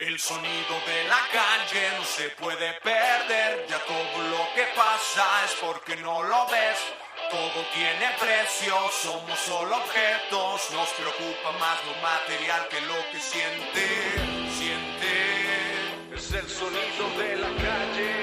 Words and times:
El 0.00 0.18
sonido 0.18 0.80
de 0.86 1.04
la 1.10 1.20
calle 1.30 1.90
no 1.98 2.04
se 2.06 2.30
puede 2.30 2.72
perder, 2.80 3.66
ya 3.68 3.78
todo 3.84 4.28
lo 4.30 4.48
que 4.54 4.64
pasa 4.74 5.44
es 5.44 5.52
porque 5.60 5.94
no 5.96 6.22
lo 6.22 6.46
ves. 6.46 6.80
Todo 7.30 7.60
tiene 7.74 8.08
precio, 8.18 8.74
somos 9.02 9.38
solo 9.40 9.76
objetos, 9.76 10.70
nos 10.72 10.88
preocupa 10.96 11.52
más 11.60 11.76
lo 11.84 11.92
material 12.00 12.66
que 12.70 12.80
lo 12.80 12.96
que 13.12 13.20
siente, 13.20 13.84
siente. 14.56 16.16
Es 16.16 16.32
el 16.32 16.48
sonido 16.48 17.04
de 17.18 17.36
la 17.36 17.48
calle. 17.60 18.14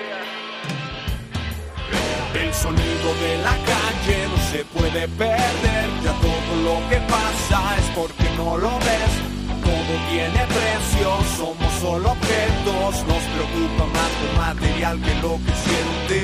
El 2.33 2.53
sonido 2.55 3.13
de 3.21 3.37
la 3.37 3.55
calle 3.71 4.27
no 4.29 4.51
se 4.51 4.65
puede 4.65 5.07
perder, 5.09 5.89
ya 6.03 6.13
todo 6.25 6.55
lo 6.63 6.89
que 6.89 6.97
pasa 7.01 7.77
es 7.77 7.85
porque 7.95 8.27
no 8.35 8.57
lo 8.57 8.79
ves. 8.79 9.36
Todo 9.67 9.95
tiene 10.09 10.45
precio, 10.47 11.09
somos 11.35 11.73
solo 11.81 12.11
objetos, 12.11 13.05
nos 13.05 13.23
preocupa 13.33 13.85
más 13.97 14.11
lo 14.23 14.31
material 14.41 15.01
que 15.01 15.13
lo 15.15 15.33
que 15.43 15.53
siente, 15.65 16.21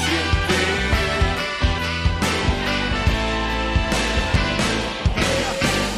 siente. 0.00 0.60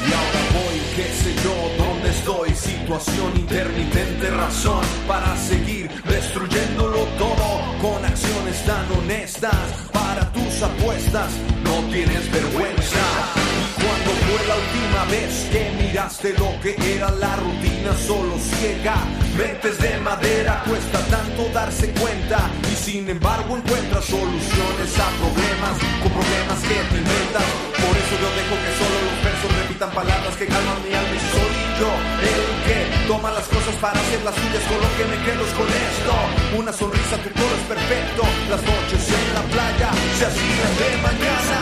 Y 0.08 0.12
ahora 0.12 0.42
voy, 0.58 0.76
qué 0.96 1.08
sé 1.22 1.32
yo, 1.44 1.84
dónde 1.84 2.10
estoy, 2.10 2.50
situación 2.50 3.30
intermitente, 3.36 4.30
razón 4.30 4.84
para 5.06 5.36
seguir 5.36 5.88
destruyéndolo 6.02 6.98
todo 7.16 7.60
con 7.80 8.04
acciones 8.04 8.60
tan 8.66 8.90
honestas 8.98 9.54
para 9.92 10.32
tus 10.32 10.62
apuestas, 10.62 11.30
no 11.62 11.74
tienes 11.92 12.28
vergüenza. 12.32 13.51
Cuando 13.82 14.10
fue 14.24 14.40
la 14.46 14.56
última 14.56 15.04
vez 15.10 15.48
que 15.50 15.62
miraste 15.82 16.34
lo 16.38 16.50
que 16.62 16.76
era 16.94 17.10
la 17.10 17.36
rutina 17.36 17.92
solo 18.06 18.38
ciega? 18.38 18.96
Mentes 19.36 19.78
de 19.78 19.98
madera, 19.98 20.62
cuesta 20.66 20.98
tanto 21.10 21.48
darse 21.52 21.90
cuenta 21.92 22.50
y 22.70 22.74
sin 22.76 23.08
embargo 23.10 23.56
encuentras 23.56 24.04
soluciones 24.04 24.90
a 24.98 25.08
problemas 25.20 25.74
con 26.02 26.12
problemas 26.12 26.58
que 26.62 26.78
te 26.90 26.96
inventas. 27.02 27.46
Por 27.82 27.94
eso 27.96 28.14
yo 28.22 28.28
dejo 28.38 28.54
que 28.62 28.72
solo 28.78 28.96
los 29.08 29.18
versos 29.24 29.50
repitan 29.62 29.90
palabras 29.90 30.36
que 30.36 30.46
calman 30.46 30.78
mi 30.86 30.94
alma 30.94 31.14
y 31.16 31.22
soy 31.32 31.62
el 31.82 32.44
que 32.66 33.08
toma 33.08 33.30
las 33.32 33.44
cosas 33.48 33.74
para 33.80 33.98
hacer 33.98 34.22
las 34.22 34.34
suyas 34.34 34.62
con 34.70 34.78
lo 34.78 34.90
que 34.96 35.04
me 35.10 35.18
quedo 35.24 35.42
es 35.44 35.52
con 35.54 35.66
esto. 35.66 36.14
Una 36.58 36.72
sonrisa, 36.72 37.16
tu 37.18 37.30
todo 37.30 37.54
es 37.58 37.66
perfecto. 37.66 38.22
Las 38.50 38.62
noches 38.62 39.02
en 39.08 39.34
la 39.34 39.42
playa 39.50 39.90
se 40.18 40.26
hacían 40.26 40.72
de 40.78 40.90
mañana. 41.02 41.56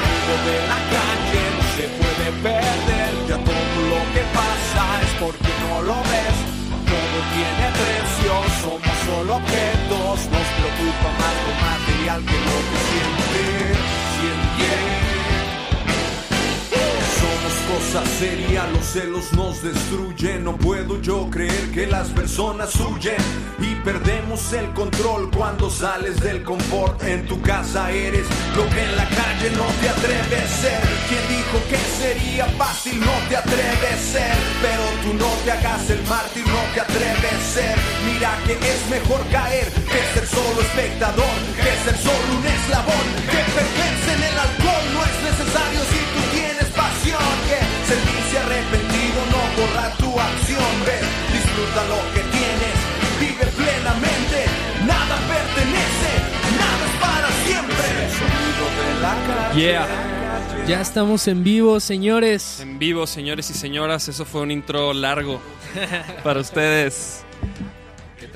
de 0.45 0.57
la 0.69 1.30
se 1.81 1.89
puede 1.89 2.27
perder. 2.43 3.11
Ya 3.29 3.37
todo 3.37 3.79
lo 3.93 4.01
que 4.15 4.23
pasa 4.41 4.83
es 5.05 5.13
porque 5.23 5.51
no 5.65 5.83
lo 5.83 5.97
ves. 6.13 6.37
Todo 6.93 7.19
tiene 7.37 7.67
precio, 7.81 8.33
somos 8.63 8.97
solo 9.07 9.37
objetos. 9.37 10.17
Nos 10.35 10.49
preocupa 10.59 11.09
más 11.21 11.37
lo 11.47 11.53
material 11.69 12.21
que 12.29 12.39
lo 12.49 12.59
que 12.69 12.79
siente, 12.89 13.80
Somos 17.71 17.85
cosas 17.85 18.09
serias, 18.19 18.73
los 18.73 18.85
celos 18.85 19.33
nos 19.33 19.63
destruyen. 19.63 20.45
No 20.45 20.57
puedo 20.57 21.01
yo 21.01 21.29
creer 21.31 21.71
que 21.73 21.87
las 21.87 22.09
personas 22.09 22.75
huyen 22.77 23.17
y 23.59 23.75
perdemos 23.85 24.53
el 24.53 24.71
control 24.73 25.31
cuando 25.31 25.71
sales 25.71 26.21
del 26.21 26.43
confort. 26.43 27.03
En 27.03 27.27
tu 27.27 27.41
casa 27.43 27.91
eres 27.91 28.27
lo 28.57 28.69
que 28.71 28.83
en 28.83 28.97
la 28.97 29.09
calle 29.09 29.51
no 29.57 29.67
te 29.81 29.89
atreves 29.89 30.43
a 30.43 30.61
ser. 30.63 30.81
Quien 31.09 31.29
dijo 31.29 31.59
que 31.69 31.77
sería 32.03 32.47
fácil 32.59 32.99
no 33.01 33.13
te 33.29 33.37
atreves 33.37 33.95
a 33.95 34.13
ser, 34.13 34.37
pero 34.63 34.83
tú 35.03 35.15
no 35.15 35.31
te 35.45 35.53
hagas 35.53 35.91
el 35.91 36.03
mártir, 36.09 36.47
no 36.47 36.63
te 36.75 36.81
atreves 36.81 37.33
a 37.33 37.55
ser. 37.55 37.77
Mira 38.07 38.39
que 38.47 38.55
es 38.55 38.91
mejor 38.91 39.21
caer 39.31 39.71
que 39.71 40.01
ser 40.15 40.27
solo 40.27 40.61
espectador, 40.61 41.37
que 41.57 41.91
ser 41.91 41.99
solo 41.99 42.39
un 42.39 42.47
eslabón, 42.47 43.07
que 43.31 43.41
perderse 43.55 44.13
en 44.15 44.23
el 44.23 44.39
alcohol 44.39 44.60
sentirse 47.91 48.39
arrepentido 48.45 49.19
no 49.35 49.41
borra 49.57 49.87
tu 49.99 50.11
acción 50.29 50.73
ves 50.87 51.07
disfruta 51.35 51.81
lo 51.93 51.99
que 52.15 52.23
tienes 52.37 52.77
vive 53.21 53.47
plenamente 53.61 54.39
nada 54.87 55.17
pertenece 55.35 56.11
nada 56.63 56.83
es 56.91 56.97
para 57.05 57.29
siempre 57.47 57.87
el 58.05 58.11
sonido 58.21 58.65
de 58.79 59.01
la 59.03 59.15
calle 59.27 59.61
Yeah. 59.61 59.87
Ya 60.69 60.81
estamos 60.81 61.27
en 61.27 61.43
vivo, 61.43 61.81
señores. 61.81 62.61
En 62.61 62.79
vivo, 62.79 63.05
señores 63.09 63.51
y 63.51 63.55
señoras, 63.55 64.07
eso 64.07 64.25
fue 64.25 64.43
un 64.43 64.53
intro 64.53 64.93
largo 64.93 65.41
para 66.23 66.39
ustedes. 66.41 67.25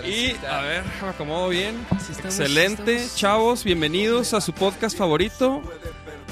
Y 0.04 0.32
a 0.50 0.60
ver, 0.62 0.82
me 1.02 1.08
acomodo 1.10 1.48
bien. 1.50 1.76
Sí, 2.04 2.10
estamos- 2.10 2.40
Excelente, 2.40 2.94
estamos- 2.96 3.16
chavos, 3.16 3.62
bienvenidos 3.64 4.34
a 4.34 4.40
su 4.40 4.52
podcast 4.52 4.98
favorito. 4.98 5.62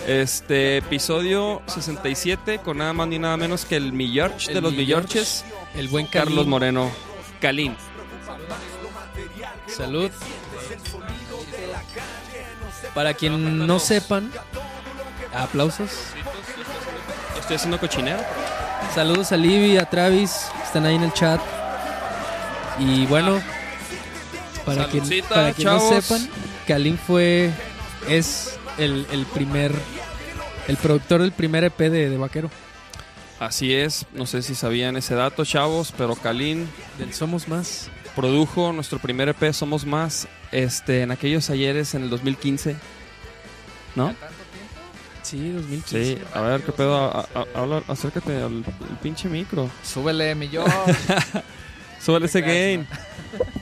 Este 0.06 0.78
episodio 0.78 1.62
67 1.66 2.58
con 2.58 2.78
nada 2.78 2.92
más 2.92 3.06
ni 3.06 3.20
nada 3.20 3.36
menos 3.36 3.64
que 3.64 3.76
el 3.76 3.92
Millorch 3.92 4.48
de 4.48 4.60
los 4.60 4.72
Millorch, 4.72 5.14
Millorches, 5.14 5.44
El 5.76 5.88
buen 5.88 6.06
Carlos 6.06 6.30
Carlos 6.30 6.46
Moreno, 6.48 6.90
Calín. 7.40 7.76
Salud. 9.68 10.10
Para 12.94 13.14
quien 13.14 13.64
no 13.66 13.78
sepan, 13.78 14.30
aplausos. 15.32 15.90
Estoy 17.38 17.56
haciendo 17.56 17.78
cochinero. 17.78 18.22
Saludos 18.94 19.30
a 19.30 19.36
Libby, 19.36 19.78
a 19.78 19.88
Travis, 19.88 20.48
están 20.64 20.84
ahí 20.84 20.96
en 20.96 21.04
el 21.04 21.12
chat. 21.12 21.40
Y 22.78 23.06
bueno, 23.06 23.40
para 24.66 24.88
quien, 24.88 25.04
para 25.28 25.52
quien 25.52 25.69
no 25.69 25.78
sepan, 25.88 26.28
Kalin 26.66 26.98
fue, 26.98 27.52
es 28.08 28.58
el, 28.78 29.06
el 29.12 29.26
primer, 29.26 29.72
el 30.68 30.76
productor 30.76 31.20
del 31.22 31.32
primer 31.32 31.64
EP 31.64 31.78
de, 31.78 32.10
de 32.10 32.16
Vaquero, 32.16 32.50
Así 33.40 33.74
es, 33.74 34.06
no 34.12 34.24
sé 34.26 34.40
si 34.42 34.54
sabían 34.54 34.96
ese 34.96 35.16
dato, 35.16 35.44
chavos, 35.44 35.92
pero 35.98 36.14
Calín 36.14 36.68
del 36.98 37.12
Somos 37.12 37.48
Más. 37.48 37.90
produjo 38.14 38.72
nuestro 38.72 39.00
primer 39.00 39.28
EP 39.30 39.52
Somos 39.52 39.84
Más 39.84 40.28
este, 40.52 41.02
en 41.02 41.10
aquellos 41.10 41.50
ayeres 41.50 41.94
en 41.94 42.04
el 42.04 42.10
2015. 42.10 42.76
¿No? 43.96 44.14
Sí, 45.22 45.50
2015. 45.50 46.04
Sí, 46.16 46.22
a 46.32 46.40
ver, 46.42 46.62
¿qué 46.62 46.70
pedo? 46.70 46.96
A- 46.96 47.26
a- 47.34 47.46
habla- 47.60 47.82
acércate 47.88 48.36
al, 48.36 48.64
al 48.64 48.98
pinche 49.02 49.28
micro. 49.28 49.68
Súbele, 49.82 50.36
mi 50.36 50.48
yo. 50.48 50.64
Súbele 52.00 52.26
ese 52.26 52.42
gain. 52.42 52.86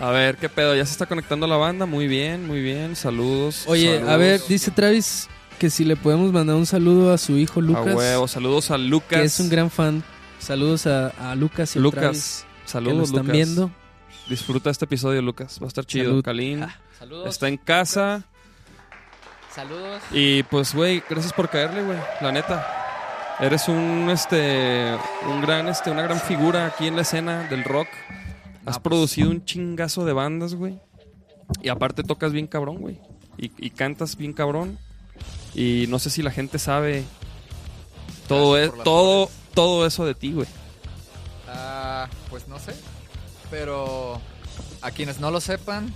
A 0.00 0.10
ver, 0.10 0.36
¿qué 0.36 0.48
pedo? 0.48 0.74
Ya 0.76 0.84
se 0.86 0.92
está 0.92 1.06
conectando 1.06 1.46
la 1.46 1.56
banda. 1.56 1.84
Muy 1.86 2.06
bien, 2.06 2.46
muy 2.46 2.60
bien. 2.62 2.94
Saludos. 2.94 3.64
Oye, 3.66 3.94
saludos. 3.94 4.08
a 4.12 4.16
ver, 4.16 4.40
dice 4.48 4.70
Travis 4.70 5.28
que 5.58 5.70
si 5.70 5.84
le 5.84 5.96
podemos 5.96 6.32
mandar 6.32 6.54
un 6.54 6.66
saludo 6.66 7.12
a 7.12 7.18
su 7.18 7.36
hijo 7.36 7.60
Lucas, 7.60 7.88
A 7.88 7.96
huevo, 7.96 8.28
saludos 8.28 8.70
a 8.70 8.78
Lucas. 8.78 9.08
que 9.18 9.24
es 9.24 9.40
un 9.40 9.48
gran 9.48 9.70
fan. 9.70 10.04
Saludos 10.38 10.86
a, 10.86 11.08
a 11.08 11.34
Lucas 11.34 11.74
y 11.74 11.80
a 11.80 11.82
Travis, 11.82 11.94
Lucas. 11.96 12.46
que 12.64 12.70
Saludos, 12.70 13.08
están 13.08 13.22
Lucas. 13.22 13.32
viendo. 13.32 13.70
Disfruta 14.28 14.70
este 14.70 14.84
episodio, 14.84 15.20
Lucas. 15.20 15.58
Va 15.60 15.64
a 15.64 15.68
estar 15.68 15.84
chido. 15.84 16.10
Salud. 16.10 16.22
Calín 16.24 16.64
Saludos. 16.98 17.28
está 17.28 17.48
en 17.48 17.56
casa. 17.56 18.22
Saludos. 19.52 20.00
Y 20.12 20.44
pues, 20.44 20.74
güey, 20.74 21.02
gracias 21.10 21.32
por 21.32 21.48
caerle, 21.48 21.82
güey. 21.82 21.98
La 22.20 22.30
neta. 22.30 22.74
Eres 23.40 23.66
un, 23.68 24.08
este, 24.10 24.94
un 25.26 25.40
gran, 25.40 25.66
este, 25.68 25.90
una 25.90 26.02
gran 26.02 26.20
figura 26.20 26.66
aquí 26.66 26.86
en 26.86 26.94
la 26.96 27.02
escena 27.02 27.48
del 27.48 27.64
rock. 27.64 27.88
Has 28.68 28.76
No, 28.76 28.82
pues. 28.82 28.92
producido 28.92 29.30
un 29.30 29.44
chingazo 29.44 30.04
de 30.04 30.12
bandas, 30.12 30.54
güey. 30.54 30.78
Y 31.62 31.68
aparte 31.68 32.02
tocas 32.02 32.32
bien 32.32 32.46
cabrón, 32.46 32.76
güey. 32.78 32.98
Y, 33.38 33.50
y 33.58 33.70
cantas 33.70 34.16
bien 34.16 34.32
cabrón. 34.32 34.78
Y 35.54 35.86
no 35.88 35.98
sé 35.98 36.10
si 36.10 36.22
la 36.22 36.30
gente 36.30 36.58
sabe 36.58 37.04
todo, 38.28 38.58
es, 38.58 38.70
las 38.74 38.84
todo, 38.84 39.30
todo 39.54 39.86
eso 39.86 40.04
de 40.04 40.14
ti, 40.14 40.32
güey. 40.32 40.46
Ah, 41.48 42.08
pues 42.30 42.46
no 42.48 42.58
sé. 42.58 42.74
Pero 43.50 44.20
a 44.82 44.90
quienes 44.90 45.18
no 45.20 45.30
lo 45.30 45.40
sepan, 45.40 45.92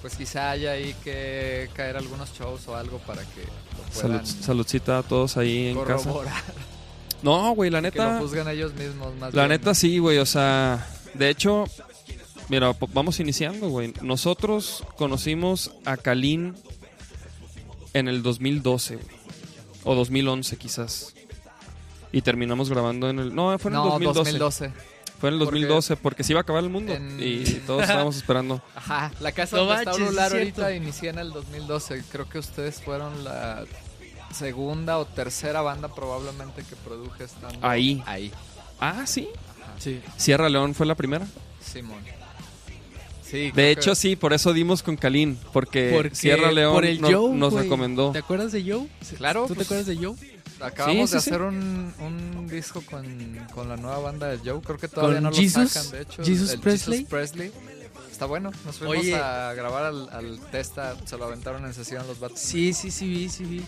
pues 0.00 0.16
quizá 0.16 0.50
haya 0.50 0.72
ahí 0.72 0.94
que 1.04 1.68
caer 1.74 1.96
algunos 1.96 2.32
shows 2.32 2.66
o 2.68 2.76
algo 2.76 2.98
para 2.98 3.22
que 3.22 3.42
lo 3.42 3.92
Salud, 3.94 4.16
puedan 4.20 4.26
saludcita 4.26 4.98
a 4.98 5.02
todos 5.02 5.36
ahí 5.36 5.68
en 5.68 5.78
casa. 5.84 6.04
corroborar. 6.04 6.42
No, 7.22 7.54
güey, 7.54 7.70
la 7.70 7.78
Que 7.82 7.98
lo 7.98 8.04
neta. 8.04 8.18
juzgan 8.18 8.48
ellos 8.48 8.74
mismos 8.74 9.14
más 9.16 9.32
La 9.34 9.42
bien, 9.42 9.50
neta 9.58 9.70
¿no? 9.70 9.74
sí, 9.74 9.98
güey, 9.98 10.18
o 10.18 10.26
sea, 10.26 10.86
de 11.14 11.30
hecho, 11.30 11.64
mira, 12.48 12.74
vamos 12.92 13.20
iniciando, 13.20 13.68
güey. 13.68 13.92
Nosotros 14.02 14.84
conocimos 14.96 15.72
a 15.84 15.96
Kalin 15.96 16.54
en 17.92 18.08
el 18.08 18.22
2012, 18.22 18.96
güey. 18.96 19.06
O 19.84 19.94
2011 19.94 20.56
quizás. 20.56 21.14
Y 22.12 22.22
terminamos 22.22 22.70
grabando 22.70 23.10
en 23.10 23.18
el... 23.18 23.34
No, 23.34 23.56
fue 23.58 23.70
en 23.70 23.76
el 23.76 23.82
No, 23.82 23.90
2012. 23.90 24.18
2012. 24.38 24.72
Fue 25.20 25.28
en 25.28 25.34
el 25.34 25.40
Porque 25.40 25.60
2012 25.60 25.96
porque 25.96 26.24
se 26.24 26.32
iba 26.32 26.40
a 26.40 26.42
acabar 26.42 26.62
el 26.64 26.70
mundo. 26.70 26.92
en- 26.92 27.18
Y 27.22 27.44
todos 27.66 27.82
estábamos 27.82 28.16
esperando. 28.16 28.62
Ajá, 28.74 29.12
la 29.20 29.32
casa 29.32 29.56
No 29.56 29.64
donde 29.64 29.78
está 29.80 29.90
manches, 29.92 30.06
Brular 30.08 30.26
es 30.28 30.32
ahorita 30.34 30.74
inicié 30.74 31.10
en 31.10 31.18
el 31.18 31.30
2012. 31.32 32.02
Creo 32.10 32.28
que 32.28 32.38
ustedes 32.38 32.80
fueron 32.82 33.24
la 33.24 33.64
segunda 34.32 34.98
o 34.98 35.06
tercera 35.06 35.60
banda 35.60 35.88
probablemente 35.94 36.62
que 36.64 36.76
produje 36.76 37.24
estando 37.24 37.58
Ahí. 37.66 38.02
Ahí. 38.06 38.32
Ah, 38.80 39.04
sí. 39.06 39.28
Sí. 39.78 40.00
Sierra 40.16 40.48
León 40.48 40.74
fue 40.74 40.86
la 40.86 40.94
primera. 40.94 41.26
Simón. 41.60 41.98
Sí, 43.22 43.50
De 43.52 43.70
hecho, 43.70 43.90
que- 43.92 43.96
sí, 43.96 44.16
por 44.16 44.32
eso 44.32 44.52
dimos 44.52 44.82
con 44.82 44.96
Kalin, 44.96 45.38
porque, 45.52 45.90
Porque- 45.94 46.14
Sierra 46.14 46.52
León 46.52 46.74
por 46.74 46.84
el 46.84 47.00
nos, 47.00 47.12
Joe, 47.12 47.34
nos 47.34 47.52
güey. 47.52 47.64
recomendó. 47.64 48.12
¿Te 48.12 48.18
acuerdas 48.18 48.52
de 48.52 48.62
Joe? 48.62 48.86
Claro, 49.16 49.42
¿Tú 49.42 49.48
te 49.48 49.54
pues- 49.56 49.66
acuerdas 49.66 49.86
de 49.86 49.96
Joe? 49.96 50.14
Acabamos 50.60 51.10
Sí, 51.10 51.16
de 51.16 51.20
sí, 51.22 51.30
hacer 51.30 51.42
un, 51.42 51.92
un 52.00 52.46
disco 52.46 52.80
con, 52.88 53.04
con 53.52 53.68
la 53.68 53.76
nueva 53.76 53.98
banda 53.98 54.28
de 54.28 54.38
Joe. 54.38 54.60
Creo 54.62 54.78
que 54.78 54.86
todavía 54.88 55.16
¿Con 55.16 55.24
no 55.24 55.32
Jesus? 55.32 55.62
lo 55.64 55.68
sacan, 55.68 55.90
de 55.90 56.02
hecho. 56.02 56.24
Jesus 56.24 56.50
el 56.52 56.60
Presley. 56.60 56.98
Jesus 56.98 57.10
Presley. 57.10 57.52
Está 58.12 58.26
bueno. 58.26 58.52
Nos 58.64 58.76
fuimos 58.76 58.98
Oye. 58.98 59.16
a 59.16 59.52
grabar 59.54 59.84
al, 59.86 60.08
al 60.10 60.38
Testa. 60.52 60.94
Se 61.04 61.18
lo 61.18 61.24
aventaron 61.24 61.64
en 61.66 61.74
sesión 61.74 62.06
los 62.06 62.20
vatos. 62.20 62.38
Sí, 62.38 62.72
sí, 62.72 62.92
sí 62.92 63.08
vi, 63.08 63.28
sí 63.28 63.44
vi. 63.44 63.64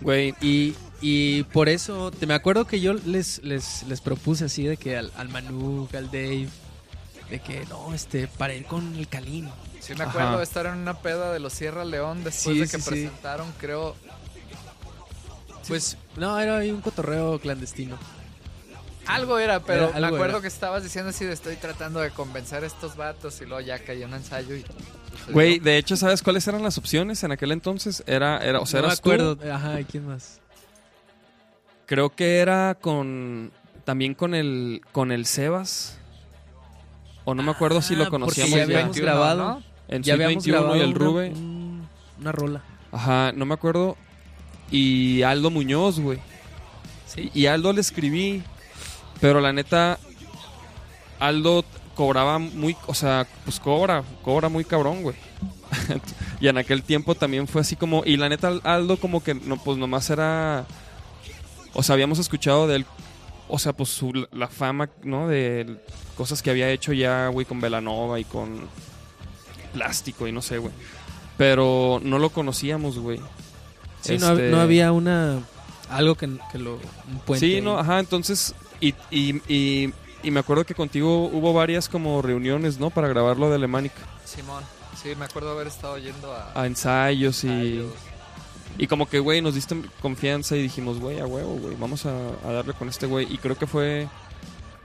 Güey, 0.00 0.34
Y, 0.40 0.74
y 1.00 1.42
por 1.44 1.68
eso, 1.68 2.10
te 2.10 2.26
me 2.26 2.34
acuerdo 2.34 2.66
que 2.66 2.80
yo 2.80 2.92
les, 2.94 3.42
les, 3.44 3.82
les 3.84 4.00
propuse 4.00 4.44
así 4.46 4.64
de 4.64 4.76
que 4.76 4.96
al, 4.96 5.12
al 5.16 5.28
Manu, 5.28 5.88
al 5.92 6.06
Dave, 6.06 6.48
de 7.30 7.40
que 7.40 7.64
no, 7.66 7.94
este, 7.94 8.26
para 8.26 8.54
ir 8.54 8.64
con 8.64 8.94
el 8.96 9.06
Kalin. 9.08 9.48
Sí, 9.80 9.94
me 9.94 10.04
acuerdo 10.04 10.28
Ajá. 10.28 10.36
de 10.38 10.42
estar 10.44 10.66
en 10.66 10.74
una 10.74 10.94
peda 11.00 11.32
de 11.32 11.38
los 11.38 11.52
Sierra 11.52 11.84
León 11.84 12.24
después 12.24 12.54
Sí, 12.56 12.60
de 12.60 12.66
que 12.68 12.76
sí, 12.78 12.82
sí. 12.82 12.88
presentaron, 12.90 13.52
creo. 13.58 13.94
Pues, 15.66 15.96
no, 16.16 16.38
era 16.38 16.58
ahí 16.58 16.70
un 16.70 16.80
cotorreo 16.80 17.38
clandestino. 17.38 17.98
Algo 19.06 19.38
era, 19.38 19.60
pero 19.60 19.88
Era- 19.90 20.00
me 20.00 20.06
acuerdo 20.08 20.36
era. 20.36 20.40
que 20.42 20.48
estabas 20.48 20.82
diciendo 20.82 21.10
así 21.10 21.24
de 21.24 21.32
estoy 21.32 21.56
tratando 21.56 22.00
de 22.00 22.10
convencer 22.10 22.64
a 22.64 22.66
estos 22.66 22.96
vatos 22.96 23.40
y 23.40 23.46
luego 23.46 23.60
ya 23.60 23.78
cayó 23.78 24.06
un 24.06 24.14
ensayo 24.14 24.54
y... 24.54 24.64
güey, 25.32 25.58
de 25.58 25.78
hecho, 25.78 25.96
¿sabes 25.96 26.22
cuáles 26.22 26.46
eran 26.48 26.62
las 26.62 26.76
opciones 26.76 27.22
en 27.24 27.32
aquel 27.32 27.52
entonces? 27.52 28.02
Era, 28.06 28.38
era 28.44 28.60
o 28.60 28.66
sea, 28.66 28.80
no 28.80 28.86
me 28.88 28.92
eras 28.92 29.00
tú, 29.00 29.10
acuerdo. 29.12 29.38
Ajá, 29.52 29.80
¿y 29.80 29.84
quién 29.84 30.06
más? 30.06 30.40
Creo 31.88 32.14
que 32.14 32.38
era 32.38 32.76
con 32.80 33.50
también 33.84 34.14
con 34.14 34.34
el 34.34 34.82
con 34.92 35.10
el 35.10 35.26
Sebas. 35.26 35.98
O 37.24 37.34
no 37.34 37.42
me 37.42 37.50
acuerdo 37.50 37.82
si 37.82 37.94
Ah, 37.94 37.98
lo 37.98 38.04
porque 38.04 38.10
conocíamos 38.20 38.50
ya 38.52 38.56
ya. 38.58 38.62
habíamos 38.64 38.84
21, 38.96 39.06
grabado. 39.06 39.38
¿no? 39.48 39.62
En 39.88 40.02
ya 40.02 40.14
habíamos 40.14 40.34
21 40.44 40.58
grabado 40.60 40.76
y 40.76 40.80
el 40.80 40.90
una- 40.90 40.98
Rube. 40.98 41.28
un- 41.30 41.88
una 42.20 42.32
rola. 42.32 42.62
Ajá, 42.92 43.32
no 43.32 43.44
me 43.46 43.54
acuerdo. 43.54 43.96
Y 44.70 45.22
Aldo 45.22 45.50
Muñoz, 45.50 45.98
güey. 45.98 46.18
Sí. 47.06 47.30
Y 47.34 47.46
Aldo 47.46 47.72
le 47.72 47.80
escribí. 47.80 48.42
Pero 49.20 49.40
la 49.40 49.52
neta, 49.52 49.98
Aldo 51.18 51.64
cobraba 51.94 52.38
muy, 52.38 52.76
o 52.86 52.94
sea, 52.94 53.26
pues 53.44 53.58
cobra, 53.58 54.04
cobra 54.22 54.48
muy 54.48 54.64
cabrón, 54.64 55.02
güey. 55.02 55.16
y 56.40 56.48
en 56.48 56.58
aquel 56.58 56.82
tiempo 56.82 57.14
también 57.14 57.48
fue 57.48 57.62
así 57.62 57.74
como, 57.76 58.02
y 58.06 58.16
la 58.16 58.28
neta 58.28 58.52
Aldo 58.62 58.96
como 58.98 59.22
que 59.22 59.34
no, 59.34 59.56
pues 59.56 59.76
nomás 59.78 60.08
era, 60.10 60.66
o 61.78 61.82
sea, 61.84 61.92
habíamos 61.94 62.18
escuchado 62.18 62.66
de 62.66 62.76
él, 62.76 62.86
o 63.48 63.56
sea, 63.58 63.72
pues 63.72 63.88
su- 63.90 64.26
la 64.32 64.48
fama, 64.48 64.90
¿no? 65.04 65.28
De 65.28 65.76
cosas 66.16 66.42
que 66.42 66.50
había 66.50 66.68
hecho 66.70 66.92
ya, 66.92 67.28
güey, 67.28 67.46
con 67.46 67.60
Velanova 67.60 68.18
y 68.18 68.24
con 68.24 68.60
Plástico 69.72 70.26
y 70.26 70.32
no 70.32 70.42
sé, 70.42 70.58
güey. 70.58 70.72
Pero 71.36 72.00
no 72.02 72.18
lo 72.18 72.30
conocíamos, 72.30 72.98
güey. 72.98 73.20
Sí, 74.00 74.18
no, 74.18 74.26
hab- 74.28 74.32
Este- 74.32 74.50
no 74.50 74.60
había 74.60 74.90
una. 74.92 75.40
Algo 75.88 76.16
que, 76.16 76.28
que 76.50 76.58
lo. 76.58 76.74
Un 76.74 77.18
puente. 77.24 77.46
Sí, 77.46 77.60
no, 77.60 77.78
ajá, 77.78 78.00
entonces, 78.00 78.54
y, 78.80 78.94
y, 79.10 79.40
y, 79.48 79.92
y 80.22 80.30
me 80.30 80.40
acuerdo 80.40 80.64
que 80.66 80.74
contigo 80.74 81.26
hubo 81.32 81.52
varias 81.52 81.88
como 81.88 82.20
reuniones, 82.22 82.78
¿no? 82.78 82.90
Para 82.90 83.08
grabar 83.08 83.36
lo 83.36 83.48
de 83.48 83.54
Alemanic, 83.56 83.92
Simón. 84.24 84.64
Sí, 85.00 85.10
me 85.16 85.26
acuerdo 85.26 85.52
haber 85.52 85.68
estado 85.68 85.96
yendo 85.96 86.32
a... 86.32 86.50
a 86.60 86.66
ensayos 86.66 87.44
y, 87.44 87.48
ensayos. 87.48 87.92
Y 88.78 88.86
como 88.86 89.08
que, 89.08 89.18
güey, 89.18 89.42
nos 89.42 89.54
diste 89.54 89.76
confianza 90.00 90.56
y 90.56 90.62
dijimos, 90.62 90.98
güey, 91.00 91.18
a 91.20 91.26
huevo, 91.26 91.56
güey, 91.58 91.76
vamos 91.78 92.06
a, 92.06 92.12
a 92.44 92.52
darle 92.52 92.72
con 92.74 92.88
este 92.88 93.06
güey. 93.06 93.26
Y 93.32 93.36
creo 93.38 93.58
que 93.58 93.66
fue 93.66 94.08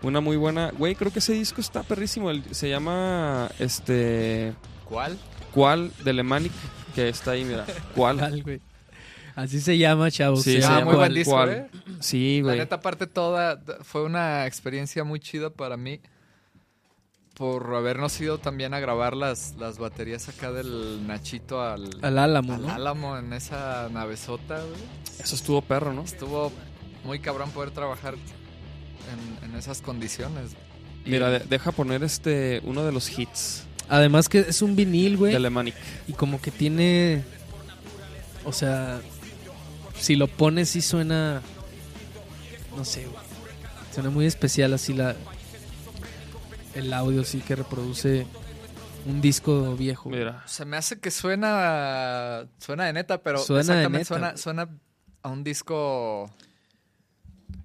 una 0.01 0.19
muy 0.19 0.35
buena, 0.35 0.71
güey, 0.77 0.95
creo 0.95 1.11
que 1.13 1.19
ese 1.19 1.33
disco 1.33 1.61
está 1.61 1.83
perrísimo, 1.83 2.29
el- 2.29 2.43
se 2.53 2.69
llama, 2.69 3.49
este, 3.59 4.53
¿Cuál? 4.85 5.17
¿cuál? 5.53 5.91
De 6.03 6.09
Alemanic, 6.09 6.51
que 6.95 7.07
está 7.07 7.31
ahí, 7.31 7.45
mira, 7.45 7.65
¿cuál? 7.95 8.17
¿Cuál, 8.19 8.43
güey? 8.43 8.61
Así 9.35 9.59
se 9.61 9.77
llama, 9.79 10.11
chavos. 10.11 10.43
Sí, 10.43 10.61
se 10.61 10.67
Ah, 10.67 10.79
llama 10.79 10.85
muy 10.85 10.95
buen 10.95 11.13
disco. 11.13 11.47
¿eh? 11.47 11.67
Sí, 12.01 12.37
La 12.41 12.49
güey. 12.49 12.57
neta, 12.59 12.75
aparte 12.75 13.07
toda, 13.07 13.59
fue 13.81 14.03
una 14.03 14.45
experiencia 14.45 15.03
muy 15.03 15.19
chida 15.19 15.49
para 15.49 15.75
mí 15.77 16.01
por 17.33 17.73
habernos 17.75 18.19
ido 18.21 18.37
también 18.37 18.73
a 18.73 18.79
grabar 18.79 19.15
las, 19.15 19.55
las 19.57 19.79
baterías 19.79 20.29
acá 20.29 20.51
del 20.51 21.07
Nachito 21.07 21.61
al, 21.61 21.89
Al 22.01 22.19
Álamo, 22.19 22.53
al 22.53 22.61
¿no? 22.61 22.69
Álamo 22.73 23.17
en 23.17 23.33
esa 23.33 23.89
navezota, 23.91 24.57
güey. 24.59 24.81
Eso 25.19 25.35
estuvo 25.35 25.61
perro, 25.61 25.93
¿no? 25.93 26.03
Estuvo 26.03 26.51
muy 27.03 27.19
cabrón 27.19 27.49
poder 27.51 27.71
trabajar 27.71 28.15
en, 28.15 29.49
en 29.49 29.55
esas 29.57 29.81
condiciones. 29.81 30.51
Y- 31.05 31.09
Mira, 31.09 31.29
de- 31.29 31.39
deja 31.39 31.71
poner 31.71 32.03
este, 32.03 32.61
uno 32.63 32.83
de 32.85 32.91
los 32.91 33.17
hits 33.17 33.63
Además 33.89 34.29
que 34.29 34.39
es 34.39 34.61
un 34.61 34.75
vinil, 34.77 35.11
de 35.13 35.17
güey. 35.17 35.35
Alemanic. 35.35 35.75
Y 36.07 36.13
como 36.13 36.41
que 36.41 36.51
tiene. 36.51 37.23
O 38.45 38.53
sea. 38.53 39.01
Si 39.99 40.15
lo 40.15 40.27
pones, 40.27 40.69
sí 40.69 40.81
suena. 40.81 41.41
No 42.77 42.85
sé, 42.85 43.05
güey. 43.05 43.17
Suena 43.93 44.09
muy 44.09 44.25
especial 44.25 44.73
así 44.73 44.93
la. 44.93 45.15
El 46.75 46.91
audio, 46.93 47.23
sí 47.23 47.39
que 47.39 47.55
reproduce 47.55 48.25
un 49.05 49.21
disco 49.21 49.75
viejo. 49.75 50.09
Mira. 50.09 50.43
Se 50.47 50.65
me 50.65 50.77
hace 50.77 50.99
que 50.99 51.11
suena 51.11 52.45
suena 52.57 52.85
de 52.85 52.93
neta, 52.93 53.21
pero 53.21 53.37
Suena 53.39 53.73
de 53.75 53.81
exactamente 53.83 54.13
neta, 54.15 54.37
suena, 54.37 54.69
a 55.21 55.29
un 55.29 55.43
disco 55.43 56.29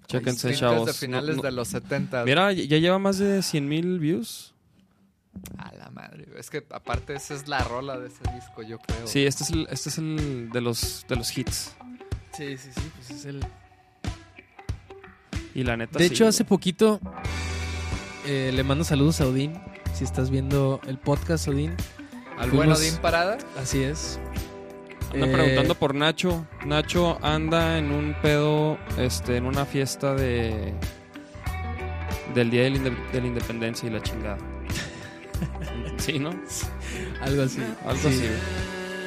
Chéquense, 0.07 0.55
chavos. 0.55 0.87
de 0.87 0.93
finales 0.93 1.37
No- 1.37 1.43
no- 1.43 1.49
de 1.49 1.53
los 1.53 1.69
70. 1.69 2.25
Mira, 2.25 2.53
ya 2.53 2.79
lleva 2.79 2.99
más 2.99 3.19
de 3.19 3.43
100 3.43 3.69
mil 3.69 3.99
views. 3.99 4.55
A 5.57 5.73
la 5.73 5.91
madre. 5.91 6.27
Es 6.37 6.51
que 6.51 6.67
aparte 6.71 7.15
esa 7.15 7.35
es 7.35 7.47
la 7.49 7.61
rola 7.63 7.99
de 7.99 8.09
ese 8.09 8.23
disco, 8.35 8.63
yo 8.63 8.79
creo. 8.79 9.07
Sí, 9.07 9.25
este 9.25 9.45
es 9.45 9.51
el, 9.51 9.69
este 9.71 9.89
es 9.91 9.99
el 9.99 10.51
de 10.53 10.61
los 10.61 11.05
de 11.09 11.17
los 11.17 11.37
hits. 11.37 11.77
Sí, 12.37 12.57
sí, 12.59 12.71
sí. 12.75 12.81
Pues 12.97 13.11
es 13.11 13.25
el. 13.25 13.47
Y 15.55 15.63
la 15.65 15.77
neta 15.77 15.99
De 15.99 16.07
sí, 16.09 16.13
hecho, 16.15 16.25
güey. 16.25 16.29
hace 16.31 16.45
poquito 16.45 17.01
eh, 18.29 18.53
le 18.55 18.63
mando 18.63 18.85
saludos 18.85 19.21
a 19.21 19.27
Odín. 19.27 19.55
Si 19.95 20.05
estás 20.05 20.31
viendo 20.31 20.81
el 20.87 20.99
podcast, 20.99 21.49
Odín. 21.49 21.75
Al 22.39 22.51
bueno 22.51 22.75
Odín 22.75 22.97
Parada. 22.99 23.39
Así 23.61 23.83
es. 23.83 24.21
Andan 25.13 25.31
Eh, 25.31 25.33
preguntando 25.33 25.75
por 25.75 25.95
Nacho. 25.95 26.47
Nacho 26.67 27.19
anda 27.25 27.79
en 27.79 27.91
un 27.91 28.15
pedo, 28.21 28.79
este, 28.99 29.37
en 29.37 29.47
una 29.47 29.65
fiesta 29.65 30.15
de 30.15 30.75
del 32.35 32.51
día 32.51 32.63
de 32.65 32.71
la, 32.71 32.77
inde- 32.77 33.11
de 33.13 33.21
la 33.23 33.27
independencia 33.27 33.89
y 33.89 33.93
la 33.93 34.03
chingada. 34.03 34.37
sí, 35.97 36.19
¿no? 36.19 36.31
Algo 37.23 37.43
así. 37.43 37.61
Algo 37.87 38.01
Sí. 38.03 38.09
así. 38.09 38.29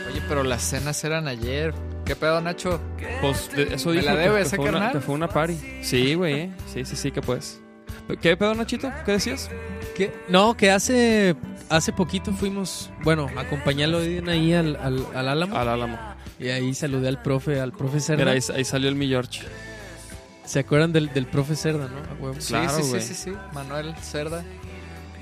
Oye, 0.09 0.21
pero 0.27 0.43
las 0.43 0.63
cenas 0.63 1.01
eran 1.03 1.27
ayer. 1.27 1.73
¿Qué 2.03 2.15
pedo, 2.15 2.41
Nacho? 2.41 2.81
Pues 3.21 3.51
de- 3.55 3.75
eso 3.75 3.89
¿Me 3.89 3.95
dijo 3.97 4.05
la 4.07 4.13
que- 4.13 4.17
debe 4.19 4.35
que, 4.37 4.41
ese 4.41 4.55
fue 4.55 4.69
una, 4.69 4.91
que 4.91 4.99
fue 4.99 5.15
una 5.15 5.27
party. 5.29 5.57
Sí, 5.83 6.15
güey. 6.15 6.33
eh. 6.41 6.51
Sí, 6.73 6.83
sí, 6.83 6.95
sí 6.95 7.11
que 7.11 7.21
puedes. 7.21 7.61
¿Qué 8.19 8.35
pedo, 8.37 8.53
Nachito? 8.55 8.91
¿Qué 9.05 9.13
decías? 9.13 9.49
¿Qué? 9.95 10.13
No, 10.29 10.55
que 10.55 10.71
hace 10.71 11.35
hace 11.69 11.93
poquito 11.93 12.31
fuimos, 12.33 12.89
bueno, 13.03 13.29
a 13.37 13.41
acompañarlo 13.41 13.97
a 13.97 14.01
Odín 14.01 14.27
ahí 14.29 14.53
al, 14.53 14.75
al, 14.75 15.05
al 15.15 15.27
Álamo. 15.29 15.55
Al 15.57 15.69
Álamo. 15.69 15.97
Y 16.39 16.49
ahí 16.49 16.73
saludé 16.73 17.07
al 17.07 17.21
profe, 17.21 17.59
al 17.61 17.71
profe 17.71 17.99
Cerda. 17.99 18.23
Mira, 18.25 18.31
ahí, 18.31 18.39
ahí 18.55 18.65
salió 18.65 18.89
el 18.89 18.95
mi 18.95 19.07
George. 19.07 19.41
¿Se 20.43 20.59
acuerdan 20.59 20.91
del, 20.91 21.13
del 21.13 21.27
profe 21.27 21.55
Cerda, 21.55 21.87
no? 21.87 22.29
A. 22.29 22.33
Claro, 22.39 22.69
sí, 22.77 22.83
sí, 22.83 22.89
güey. 22.89 23.01
sí, 23.01 23.13
sí, 23.13 23.31
sí. 23.31 23.33
Manuel 23.53 23.95
Cerda. 23.97 24.43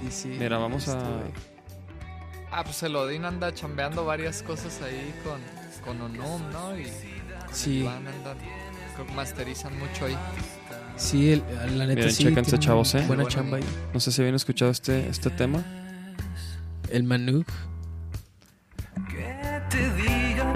Y 0.08 0.12
sí, 0.12 0.30
Mira, 0.40 0.58
vamos 0.58 0.88
a... 0.88 0.94
estuve- 0.98 1.32
Ah, 2.52 2.64
pues 2.64 2.82
el 2.84 2.96
Odín 2.96 3.26
anda 3.26 3.54
chambeando 3.54 4.06
varias 4.06 4.42
cosas 4.42 4.82
ahí 4.82 5.14
con, 5.24 5.40
con 5.86 6.02
Onum, 6.02 6.50
¿no? 6.52 6.80
Y 6.80 6.88
Sí, 7.52 7.84
van, 7.84 8.08
andan, 8.08 8.38
creo 8.96 9.06
que 9.06 9.14
masterizan 9.14 9.78
mucho 9.78 10.06
ahí. 10.06 10.18
Sí, 11.00 11.32
el- 11.34 11.44
la 11.78 11.86
neta 11.86 11.96
Miren, 11.96 12.12
sí. 12.12 12.24
chéquense, 12.24 12.52
tiene 12.52 12.66
chavos, 12.66 12.94
¿eh? 12.96 13.04
Buena 13.08 13.26
chamba 13.26 13.58
ahí. 13.58 13.64
No 13.94 14.00
sé 14.00 14.12
si 14.12 14.22
habían 14.22 14.36
escuchado 14.36 14.70
este, 14.72 15.08
este 15.10 15.30
tema. 15.32 15.64
El 16.92 17.04
Manuk. 17.04 17.48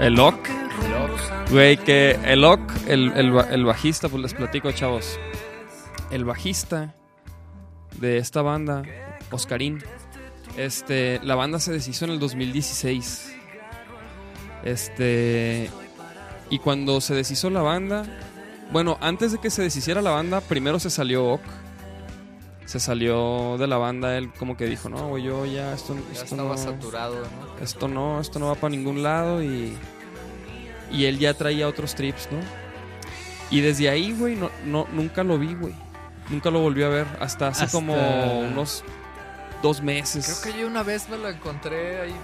El 0.00 0.18
Oc. 0.20 0.36
Güey, 1.50 1.76
que 1.76 2.18
el 2.24 2.44
Oc, 2.44 2.60
el, 2.88 3.12
el, 3.16 3.32
el 3.50 3.64
bajista, 3.64 4.08
pues 4.08 4.22
les 4.22 4.34
platico, 4.34 4.70
chavos. 4.72 5.18
El 6.10 6.24
bajista 6.24 6.94
de 8.00 8.18
esta 8.18 8.42
banda, 8.42 8.82
Oscarín, 9.30 9.82
este, 10.56 11.20
la 11.22 11.34
banda 11.34 11.58
se 11.60 11.72
deshizo 11.72 12.04
en 12.06 12.12
el 12.12 12.18
2016. 12.18 13.32
Este, 14.64 15.70
y 16.50 16.58
cuando 16.58 17.00
se 17.00 17.14
deshizo 17.14 17.50
la 17.50 17.62
banda, 17.62 18.04
bueno, 18.72 18.98
antes 19.00 19.32
de 19.32 19.38
que 19.38 19.50
se 19.50 19.62
deshiciera 19.62 20.02
la 20.02 20.10
banda, 20.10 20.40
primero 20.40 20.78
se 20.80 20.90
salió 20.90 21.24
Oc. 21.34 21.40
Se 22.66 22.80
salió 22.80 23.56
de 23.58 23.66
la 23.66 23.76
banda, 23.76 24.16
él 24.16 24.32
como 24.38 24.56
que 24.56 24.64
dijo, 24.64 24.88
no, 24.88 25.08
güey, 25.08 25.22
yo 25.24 25.44
ya 25.44 25.74
esto, 25.74 25.94
Ya 25.94 26.12
esto 26.22 26.24
estaba 26.34 26.48
no, 26.50 26.58
saturado, 26.58 27.16
¿no? 27.16 27.62
esto 27.62 27.88
no, 27.88 28.20
esto 28.20 28.38
no 28.38 28.46
va 28.46 28.54
para 28.54 28.70
ningún 28.70 29.02
lado 29.02 29.42
y, 29.42 29.76
y 30.90 31.04
él 31.04 31.18
ya 31.18 31.34
traía 31.34 31.68
otros 31.68 31.94
trips, 31.94 32.26
¿no? 32.32 32.38
Y 33.50 33.60
desde 33.60 33.90
ahí, 33.90 34.16
güey, 34.18 34.34
no, 34.36 34.50
no, 34.64 34.86
nunca 34.92 35.22
lo 35.22 35.38
vi, 35.38 35.54
güey. 35.54 35.74
Nunca 36.30 36.50
lo 36.50 36.60
volví 36.60 36.82
a 36.82 36.88
ver. 36.88 37.06
Hasta 37.20 37.48
hace 37.48 37.64
Hasta- 37.64 37.76
como 37.76 37.94
unos 38.40 38.82
dos 39.62 39.82
meses. 39.82 40.40
Creo 40.42 40.54
que 40.54 40.60
yo 40.62 40.66
una 40.66 40.82
vez 40.82 41.06
me 41.10 41.18
lo 41.18 41.28
encontré 41.28 42.00
ahí 42.00 42.14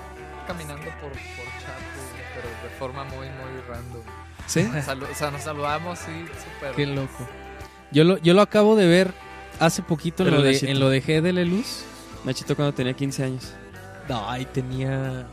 caminando 0.47 0.85
por, 1.03 1.11
por 1.11 1.47
Chapo, 1.61 2.01
güey, 2.13 2.25
pero 2.35 2.49
de 2.63 2.79
forma 2.79 3.05
muy, 3.05 3.27
muy 3.29 3.61
random. 3.69 4.03
¿Sí? 4.51 4.61
Salu- 4.63 5.09
o 5.11 5.15
sea, 5.15 5.31
nos 5.31 5.43
saludamos, 5.43 5.99
sí, 6.01 6.25
súper. 6.55 6.75
Qué 6.75 6.87
loco. 6.87 7.29
Yo 7.93 8.05
lo, 8.05 8.19
yo 8.19 8.35
lo 8.35 8.43
acabo 8.43 8.75
de 8.77 8.87
ver 8.87 9.13
hace 9.61 9.83
poquito 9.83 10.25
en 10.27 10.33
lo, 10.33 10.43
de, 10.43 10.57
en 10.59 10.81
lo 10.81 10.89
de 10.91 11.01
GDL 11.01 11.45
Luz. 11.49 11.85
Nachito 12.25 12.57
cuando 12.57 12.75
tenía 12.75 12.93
15 12.95 13.25
años. 13.25 13.53
No, 14.09 14.29
ahí 14.29 14.45
tenía... 14.45 15.27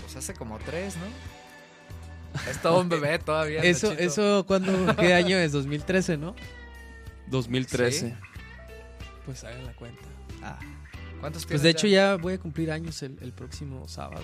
Pues 0.00 0.16
hace 0.16 0.32
como 0.34 0.58
tres, 0.58 0.96
¿no? 0.96 2.40
Es 2.50 2.60
todo 2.62 2.80
un 2.80 2.88
bebé 2.88 3.18
todavía. 3.18 3.60
Eso, 3.62 3.90
Nachito. 3.90 4.04
eso, 4.04 4.44
¿cuándo, 4.46 4.96
qué 4.96 5.12
año 5.14 5.36
es? 5.36 5.52
2013, 5.52 6.16
¿no? 6.16 6.34
2013. 7.26 8.08
Sí. 8.08 8.14
Pues 9.26 9.44
hagan 9.44 9.64
la 9.66 9.72
cuenta. 9.74 10.00
¿Cuántos 11.20 11.44
Pues 11.46 11.62
de 11.62 11.70
hecho 11.70 11.86
ya 11.86 12.16
voy 12.16 12.34
a 12.34 12.38
cumplir 12.38 12.70
años 12.70 13.02
el, 13.02 13.18
el 13.20 13.32
próximo 13.32 13.86
sábado. 13.88 14.22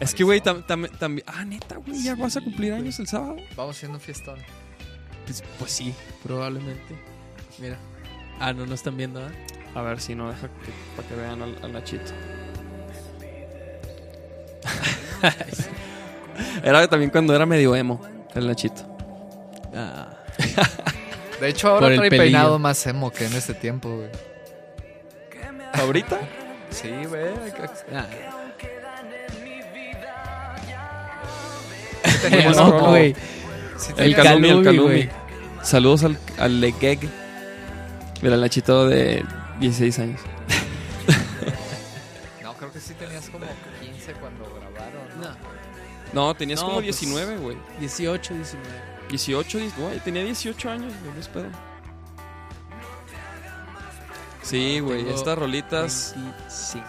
Es 0.00 0.14
que, 0.14 0.24
güey, 0.24 0.40
también... 0.40 0.90
ah, 1.26 1.44
neta, 1.44 1.76
güey, 1.76 2.02
ya 2.02 2.14
vas 2.14 2.36
a 2.36 2.40
cumplir 2.40 2.72
años 2.72 2.98
el 2.98 3.06
sábado. 3.06 3.36
Vamos 3.56 3.76
haciendo 3.76 3.96
un 3.98 4.02
fiestón. 4.02 4.38
Pues, 5.24 5.42
pues 5.58 5.72
sí, 5.72 5.94
probablemente. 6.22 6.94
Mira. 7.58 7.78
Ah, 8.38 8.52
no, 8.52 8.66
no 8.66 8.74
están 8.74 8.96
viendo, 8.96 9.20
¿ah? 9.20 9.30
A 9.74 9.82
ver 9.82 10.00
si 10.00 10.14
no 10.14 10.28
deja 10.30 10.48
que, 10.48 10.72
para 10.94 11.08
que 11.08 11.14
vean 11.14 11.42
al, 11.42 11.56
al 11.62 11.72
Nachito. 11.72 12.12
era 16.62 16.88
también 16.88 17.10
cuando 17.10 17.34
era 17.34 17.46
medio 17.46 17.74
emo, 17.74 18.00
el 18.34 18.46
Nachito. 18.46 18.82
Ah. 19.74 20.08
De 21.40 21.48
hecho, 21.48 21.68
ahora 21.68 21.86
trae 21.88 22.10
pelillo. 22.10 22.22
peinado 22.22 22.58
más 22.58 22.86
emo 22.86 23.10
que 23.10 23.26
en 23.26 23.34
ese 23.34 23.54
tiempo, 23.54 23.96
güey. 23.96 24.10
¿Ahorita? 25.74 26.18
Sí, 26.70 26.90
güey. 27.06 27.28
Ah. 27.92 28.06
No, 32.56 32.70
rola. 32.70 32.88
güey. 32.88 33.14
Sí 33.78 33.92
El 33.96 34.14
Calumi, 34.16 34.48
el 34.48 34.64
Calumi. 34.64 35.08
Saludos 35.62 36.04
al, 36.04 36.18
al 36.38 36.60
Legeg. 36.60 37.00
Mira, 38.22 38.34
el 38.36 38.40
Nachito 38.40 38.86
de 38.88 39.24
16 39.60 39.98
años. 39.98 40.20
No, 42.42 42.54
creo 42.54 42.72
que 42.72 42.80
sí 42.80 42.94
tenías 42.94 43.28
como 43.28 43.44
15 43.82 44.12
cuando 44.14 44.44
grabaron. 44.44 45.02
¿no? 45.20 46.26
No, 46.28 46.34
tenías 46.34 46.60
No, 46.60 46.66
como 46.68 46.80
pues- 46.80 46.98
19, 47.00 47.36
güey. 47.38 47.56
18, 47.80 48.34
19. 48.34 48.68
18, 49.10 49.58
10 49.58 49.76
güey, 49.76 50.00
tenía 50.00 50.24
18 50.24 50.70
años, 50.70 50.92
güey, 51.02 51.14
no 51.14 51.20
es 51.20 51.28
pedo. 51.28 51.46
Sí, 54.42 54.80
güey, 54.80 55.08
estas 55.10 55.38
rolitas. 55.38 56.14
25. 56.16 56.86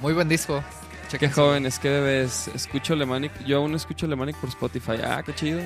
Muy 0.00 0.12
buen 0.14 0.28
disco. 0.28 0.62
Qué 1.18 1.30
jóvenes, 1.30 1.78
qué 1.78 1.88
bebés. 1.90 2.48
Escucho 2.48 2.92
Alemanic. 2.94 3.32
Yo 3.44 3.58
aún 3.58 3.74
escucho 3.74 4.06
Alemanic 4.06 4.36
por 4.36 4.48
Spotify. 4.50 4.92
Ah, 5.04 5.22
qué 5.24 5.34
chido. 5.34 5.60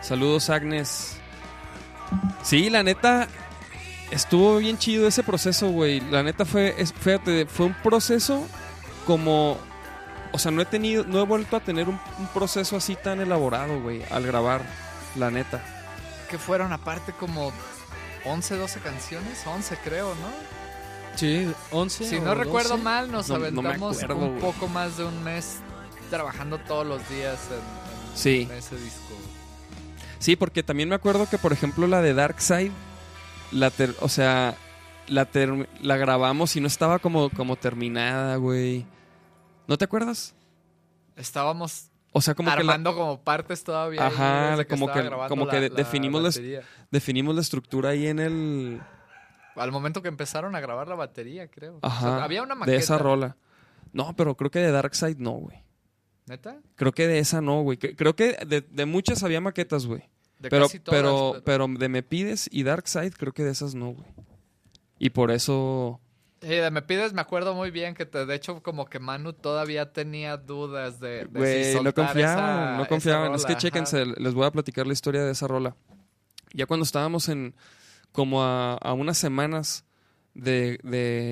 Saludos, 0.00 0.50
Agnes. 0.50 1.16
Sí, 2.42 2.70
la 2.70 2.82
neta. 2.82 3.28
Estuvo 4.10 4.58
bien 4.58 4.78
chido 4.78 5.08
ese 5.08 5.22
proceso, 5.22 5.68
güey. 5.70 6.00
La 6.00 6.22
neta 6.22 6.44
fue. 6.44 6.74
es- 6.78 6.92
fíjate, 6.92 7.46
fue 7.46 7.66
un 7.66 7.74
proceso 7.74 8.46
como. 9.06 9.58
O 10.32 10.38
sea, 10.38 10.50
no 10.50 10.60
he 10.62 10.66
tenido. 10.66 11.04
No 11.04 11.20
he 11.20 11.24
vuelto 11.24 11.56
a 11.56 11.60
tener 11.60 11.88
un, 11.88 11.98
un 12.18 12.26
proceso 12.28 12.76
así 12.76 12.96
tan 12.96 13.20
elaborado, 13.20 13.80
güey, 13.80 14.02
al 14.10 14.26
grabar. 14.26 14.62
La 15.16 15.30
neta. 15.30 15.62
Que 16.28 16.38
fueron 16.38 16.72
aparte 16.72 17.12
como 17.12 17.52
11, 18.24 18.56
12 18.56 18.80
canciones. 18.80 19.42
11 19.46 19.76
creo, 19.84 20.08
¿no? 20.16 20.53
Sí, 21.16 21.52
11. 21.70 22.04
Si 22.08 22.16
o 22.16 22.22
no 22.22 22.34
recuerdo 22.34 22.70
12. 22.70 22.82
mal, 22.82 23.10
nos 23.12 23.28
No- 23.28 23.34
no 23.34 23.40
me 23.40 23.46
aventamos 23.48 24.02
acuerdo, 24.02 24.24
un 24.26 24.38
poco 24.40 24.68
más 24.68 24.96
de 24.96 25.04
un 25.04 25.22
mes 25.24 25.58
trabajando 26.10 26.58
todos 26.58 26.86
los 26.86 27.08
días 27.08 27.38
en, 27.50 27.56
en- 27.56 28.16
Sí. 28.16 28.48
en 28.50 28.56
ese 28.58 28.76
disco. 28.76 29.14
Sí, 30.18 30.36
porque 30.36 30.62
también 30.62 30.88
me 30.88 30.94
acuerdo 30.94 31.28
que, 31.28 31.38
por 31.38 31.52
ejemplo, 31.52 31.86
la 31.86 32.00
de 32.00 32.14
Dark 32.14 32.40
Side, 32.40 32.72
la 33.52 33.70
ter- 33.70 33.94
o 34.00 34.08
sea, 34.08 34.56
la, 35.06 35.26
ter- 35.26 35.68
la 35.82 35.96
grabamos 35.96 36.56
y 36.56 36.60
no 36.60 36.66
estaba 36.66 36.98
como, 36.98 37.30
como 37.30 37.56
terminada, 37.56 38.36
güey. 38.36 38.86
¿No 39.66 39.76
te 39.78 39.84
acuerdas? 39.84 40.34
Estábamos 41.16 41.90
O 42.12 42.20
sea, 42.20 42.34
como 42.34 42.48
que 42.50 42.54
la- 42.56 42.60
armando 42.72 42.94
como 42.94 43.20
partes 43.20 43.64
todavía. 43.64 44.06
Ajá, 44.06 44.64
como 44.68 44.86
que- 44.92 45.10
como 45.28 45.46
que 45.48 45.56
la- 45.56 45.60
de- 45.60 45.70
la 45.70 45.74
definimos 45.76 46.22
las- 46.22 46.36
batería. 46.36 46.62
definimos 46.90 47.34
la 47.34 47.40
estructura 47.40 47.90
ahí 47.90 48.06
en 48.06 48.18
el... 48.18 48.80
Al 49.56 49.72
momento 49.72 50.02
que 50.02 50.08
empezaron 50.08 50.54
a 50.56 50.60
grabar 50.60 50.88
la 50.88 50.94
batería, 50.94 51.48
creo. 51.48 51.76
O 51.76 51.86
Ajá, 51.86 52.00
sea, 52.16 52.24
había 52.24 52.42
una 52.42 52.54
maqueta. 52.54 52.72
de 52.72 52.78
esa 52.78 52.98
rola. 52.98 53.36
No, 53.92 54.14
pero 54.16 54.36
creo 54.36 54.50
que 54.50 54.58
de 54.58 54.72
Dark 54.72 54.94
Side 54.94 55.16
no, 55.18 55.32
güey. 55.32 55.62
¿Neta? 56.26 56.58
Creo 56.74 56.92
que 56.92 57.06
de 57.06 57.18
esa 57.18 57.40
no, 57.40 57.62
güey. 57.62 57.76
Creo 57.78 58.16
que 58.16 58.32
de, 58.46 58.62
de 58.62 58.86
muchas 58.86 59.22
había 59.22 59.40
maquetas, 59.40 59.86
güey. 59.86 60.02
De 60.38 60.48
Pero, 60.50 60.66
casi 60.66 60.80
todas, 60.80 61.00
pero, 61.00 61.42
pero 61.44 61.66
de 61.68 61.88
Me 61.88 62.02
Pides 62.02 62.48
y 62.50 62.62
Dark 62.64 62.88
Side 62.88 63.12
creo 63.12 63.32
que 63.32 63.44
de 63.44 63.50
esas 63.52 63.74
no, 63.74 63.90
güey. 63.92 64.08
Y 64.98 65.10
por 65.10 65.30
eso... 65.30 66.00
Sí, 66.40 66.48
de 66.48 66.70
Me 66.70 66.82
Pides 66.82 67.12
me 67.12 67.20
acuerdo 67.20 67.54
muy 67.54 67.70
bien 67.70 67.94
que 67.94 68.04
te, 68.04 68.26
de 68.26 68.34
hecho 68.34 68.62
como 68.62 68.86
que 68.86 68.98
Manu 68.98 69.32
todavía 69.32 69.92
tenía 69.92 70.36
dudas 70.36 70.98
de, 71.00 71.24
de 71.26 71.26
si 71.26 71.28
Güey, 71.38 71.66
no 71.66 71.72
soltar 71.84 71.94
confiaban, 71.94 72.38
esa- 72.64 72.76
no 72.78 72.86
confiaban. 72.88 73.34
es 73.34 73.46
que 73.46 73.56
chéquense, 73.56 74.02
ajá. 74.02 74.12
les 74.18 74.34
voy 74.34 74.44
a 74.46 74.50
platicar 74.50 74.86
la 74.86 74.92
historia 74.92 75.22
de 75.22 75.30
esa 75.32 75.46
rola. 75.46 75.76
Ya 76.52 76.66
cuando 76.66 76.84
estábamos 76.84 77.28
en 77.30 77.54
como 78.14 78.44
a, 78.44 78.78
unas 78.92 79.18
semanas 79.18 79.84
de, 80.34 80.78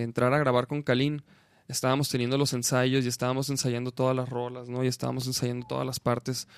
entrar 0.02 0.34
a 0.34 0.38
grabar 0.40 0.66
con 0.66 0.82
Kalin, 0.82 1.22
estábamos 1.68 2.08
teniendo 2.08 2.36
los 2.36 2.52
ensayos 2.54 3.04
y 3.04 3.08
estábamos 3.08 3.48
ensayando 3.50 3.92
todas 3.92 4.16
las 4.16 4.28
rolas, 4.28 4.68
¿no? 4.68 4.82
Y 4.82 4.88
estábamos 4.88 5.28
ensayando 5.28 5.64
todas 5.68 5.86
las 5.86 6.00
partes. 6.00 6.48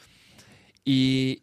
Y, 0.82 1.42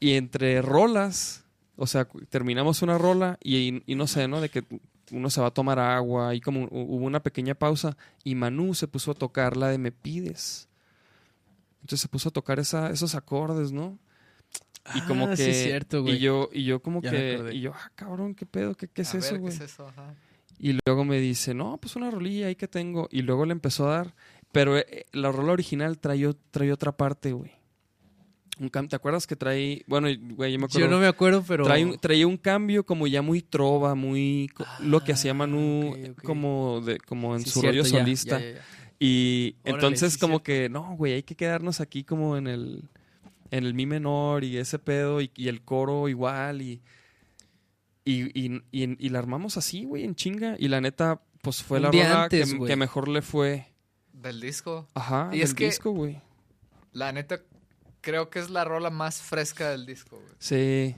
entre 0.00 0.62
rolas, 0.62 1.44
o 1.76 1.86
sea, 1.86 2.08
terminamos 2.30 2.80
una 2.80 2.96
rola 2.96 3.38
y, 3.44 3.82
no 3.86 4.06
sé, 4.06 4.28
¿no? 4.28 4.40
De 4.40 4.48
que 4.48 4.64
uno 5.10 5.28
se 5.28 5.42
va 5.42 5.48
a 5.48 5.54
tomar 5.54 5.78
agua 5.78 6.34
y 6.34 6.40
como 6.40 6.60
hu- 6.68 6.68
hubo 6.70 7.04
una 7.04 7.22
pequeña 7.22 7.54
pausa 7.54 7.98
y 8.24 8.34
Manu 8.34 8.72
se 8.72 8.88
puso 8.88 9.10
a 9.10 9.14
tocar 9.14 9.58
la 9.58 9.68
de 9.68 9.76
Me 9.76 9.92
Pides. 9.92 10.70
Entonces 11.82 12.00
se 12.00 12.08
puso 12.08 12.30
a 12.30 12.32
tocar 12.32 12.58
esos 12.58 13.14
acordes, 13.14 13.72
¿no? 13.72 13.98
Y 14.94 15.00
como 15.02 15.26
Ah, 15.26 15.30
que 15.30 15.36
sí 15.36 15.50
es 15.50 15.62
cierto, 15.62 16.02
güey. 16.02 16.16
y 16.16 16.18
yo 16.18 16.48
y 16.52 16.64
yo 16.64 16.80
como 16.82 17.00
Ya 17.02 17.10
que 17.10 17.50
y 17.52 17.60
yo, 17.60 17.72
ah, 17.74 17.90
cabrón, 17.94 18.34
qué 18.34 18.46
pedo, 18.46 18.74
qué, 18.74 18.88
qué 18.88 19.02
es 19.02 19.14
A 19.14 19.18
eso, 19.18 19.32
ver, 19.32 19.40
güey. 19.40 19.56
¿Qué 19.58 19.64
es 19.64 19.70
eso? 19.72 19.86
Ajá. 19.88 20.14
Y 20.58 20.78
luego 20.86 21.04
me 21.04 21.18
dice, 21.20 21.54
no, 21.54 21.76
pues 21.78 21.96
una 21.96 22.10
rolilla 22.10 22.46
ahí 22.46 22.54
que 22.56 22.68
tengo. 22.68 23.08
Y 23.10 23.22
luego 23.22 23.44
le 23.46 23.52
empezó 23.52 23.88
a 23.90 23.96
dar. 23.96 24.14
Pero 24.52 24.76
eh, 24.78 25.06
la 25.12 25.32
rola 25.32 25.52
original 25.52 25.98
trae, 25.98 26.28
trae 26.50 26.72
otra 26.72 26.92
parte, 26.92 27.32
güey. 27.32 27.50
Un 28.60 28.70
¿Te 28.88 28.94
acuerdas 28.96 29.26
que 29.26 29.34
trae. 29.34 29.82
Bueno, 29.86 30.08
güey, 30.34 30.52
yo 30.52 30.58
me 30.58 30.66
acuerdo. 30.66 30.86
Yo 30.86 30.88
no 30.90 30.98
me 31.00 31.06
acuerdo, 31.06 31.42
pero. 31.46 31.64
trae 31.64 31.84
un- 31.84 31.98
traía 31.98 32.26
un 32.26 32.36
cambio 32.36 32.84
como 32.84 33.06
ya 33.06 33.22
muy 33.22 33.40
trova, 33.42 33.94
muy. 33.94 34.50
lo 34.80 35.00
que 35.02 35.12
hacía 35.12 35.32
Manu, 35.34 35.90
ok, 35.92 35.98
ok. 36.10 36.22
como, 36.22 36.80
de, 36.84 36.98
como 36.98 37.34
en 37.34 37.42
Sí, 37.42 37.50
su 37.50 37.60
cierto, 37.60 37.78
rollo 37.78 37.90
ya, 37.90 37.98
solista. 37.98 38.38
ya, 38.40 38.46
ya, 38.46 38.54
ya. 38.56 38.64
Y 39.00 39.56
Órale, 39.64 39.74
entonces, 39.76 40.12
sí, 40.12 40.18
como 40.20 40.34
cierto. 40.34 40.44
que, 40.44 40.68
no, 40.68 40.94
güey, 40.96 41.14
hay 41.14 41.22
que 41.22 41.34
quedarnos 41.34 41.80
aquí 41.80 42.04
como 42.04 42.36
en 42.36 42.46
el. 42.46 42.84
En 43.52 43.64
el 43.64 43.74
mi 43.74 43.86
menor 43.86 44.42
y 44.42 44.56
ese 44.58 44.80
pedo 44.80 45.20
y, 45.20 45.30
y 45.36 45.46
el 45.48 45.62
coro 45.62 46.08
igual 46.08 46.60
y. 46.62 46.82
Y, 48.04 48.22
y, 48.38 48.56
y- 48.72 48.96
y 49.06 49.08
la 49.10 49.20
armamos 49.20 49.56
así, 49.56 49.84
güey, 49.84 50.02
en 50.02 50.16
chinga. 50.16 50.56
Y 50.58 50.66
la 50.66 50.80
neta, 50.80 51.22
pues 51.40 51.62
fue 51.62 51.78
Un 51.78 51.84
la 51.84 51.90
rola 51.92 52.22
antes, 52.24 52.52
que, 52.54 52.76
mejor 52.76 53.06
le 53.06 53.22
fue. 53.22 53.68
Del 54.12 54.40
disco. 54.40 54.88
Ajá, 54.94 55.28
Y 55.32 55.36
del 55.38 55.44
es 55.44 55.54
que- 55.54 55.66
disco, 55.66 55.92
güey. 55.92 56.20
La 56.92 57.12
neta, 57.12 57.40
creo 58.00 58.28
que 58.28 58.40
es 58.40 58.50
la 58.50 58.64
rola 58.64 58.90
más 58.90 59.22
fresca 59.22 59.70
del 59.70 59.86
disco, 59.86 60.16
güey. 60.16 60.32
Sí. 60.40 60.96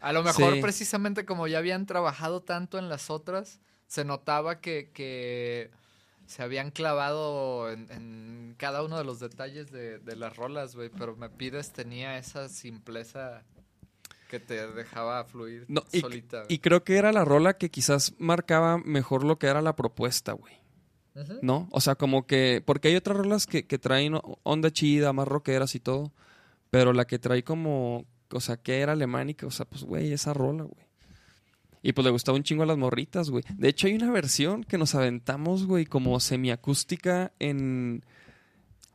A 0.00 0.12
lo 0.12 0.22
mejor 0.22 0.54
Sí. 0.54 0.60
precisamente 0.60 1.24
como 1.24 1.46
ya 1.48 1.58
habían 1.58 1.86
trabajado 1.86 2.42
tanto 2.42 2.78
en 2.78 2.88
las 2.90 3.08
otras, 3.10 3.60
se 3.86 4.04
notaba 4.04 4.60
que, 4.60 4.90
que 4.92 5.70
se 6.28 6.42
habían 6.42 6.70
clavado 6.70 7.70
en, 7.70 7.90
en 7.90 8.54
cada 8.58 8.82
uno 8.82 8.98
de 8.98 9.04
los 9.04 9.18
detalles 9.18 9.72
de, 9.72 9.98
de 9.98 10.14
las 10.14 10.36
rolas, 10.36 10.76
güey. 10.76 10.90
Pero 10.90 11.16
Me 11.16 11.30
Pides 11.30 11.72
tenía 11.72 12.18
esa 12.18 12.48
simpleza 12.48 13.42
que 14.28 14.38
te 14.38 14.66
dejaba 14.72 15.24
fluir 15.24 15.64
No, 15.68 15.82
y, 15.90 16.00
solita. 16.00 16.44
y 16.48 16.58
creo 16.58 16.84
que 16.84 16.98
era 16.98 17.12
la 17.12 17.24
rola 17.24 17.56
que 17.56 17.70
quizás 17.70 18.14
marcaba 18.18 18.76
mejor 18.76 19.24
lo 19.24 19.38
que 19.38 19.46
era 19.46 19.62
la 19.62 19.74
propuesta, 19.74 20.32
güey. 20.32 20.54
¿No? 21.42 21.66
O 21.72 21.80
sea, 21.80 21.96
como 21.96 22.26
que. 22.26 22.62
Porque 22.64 22.88
hay 22.88 22.96
otras 22.96 23.16
rolas 23.16 23.46
que, 23.46 23.66
que 23.66 23.78
traen 23.78 24.20
onda 24.44 24.70
chida, 24.70 25.12
más 25.12 25.26
rockeras 25.26 25.74
y 25.74 25.80
todo. 25.80 26.12
Pero 26.70 26.92
la 26.92 27.06
que 27.06 27.18
trae 27.18 27.42
como. 27.42 28.04
O 28.30 28.40
sea, 28.40 28.56
que 28.58 28.80
era 28.80 28.92
alemánica. 28.92 29.46
O 29.46 29.50
sea, 29.50 29.66
pues, 29.66 29.82
güey, 29.82 30.12
esa 30.12 30.32
rola, 30.34 30.62
güey. 30.64 30.86
Y 31.82 31.92
pues 31.92 32.04
le 32.04 32.10
gustaba 32.10 32.36
un 32.36 32.42
chingo 32.42 32.64
a 32.64 32.66
las 32.66 32.76
morritas, 32.78 33.30
güey. 33.30 33.44
De 33.56 33.68
hecho, 33.68 33.86
hay 33.86 33.94
una 33.94 34.10
versión 34.10 34.64
que 34.64 34.78
nos 34.78 34.94
aventamos, 34.94 35.64
güey, 35.66 35.86
como 35.86 36.18
semiacústica 36.20 37.32
en. 37.38 38.04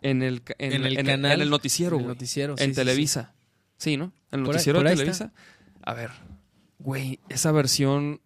En 0.01 0.21
el, 0.21 0.41
en, 0.57 0.73
En 0.73 0.85
el 0.85 0.97
en 0.99 1.05
canal, 1.05 1.31
en 1.31 1.41
el 1.41 1.49
noticiero, 1.49 1.95
En 1.95 2.01
el 2.01 2.05
güey. 2.07 2.15
noticiero. 2.15 2.57
sí, 2.57 2.63
en 2.65 2.71
sí, 2.71 2.75
Televisa. 2.75 3.33
Sí, 3.77 3.95
¿no? 3.95 4.11
En 4.31 4.39
el 4.41 4.45
Por 4.45 4.55
ahí- 4.55 4.57
noticiero 4.57 4.79
por 4.79 4.87
de 4.89 4.95
Televisa. 4.95 5.31
A 5.81 5.93
ver, 5.93 6.11
güey, 6.79 7.19
esa 7.29 7.51
versión, 7.53 8.19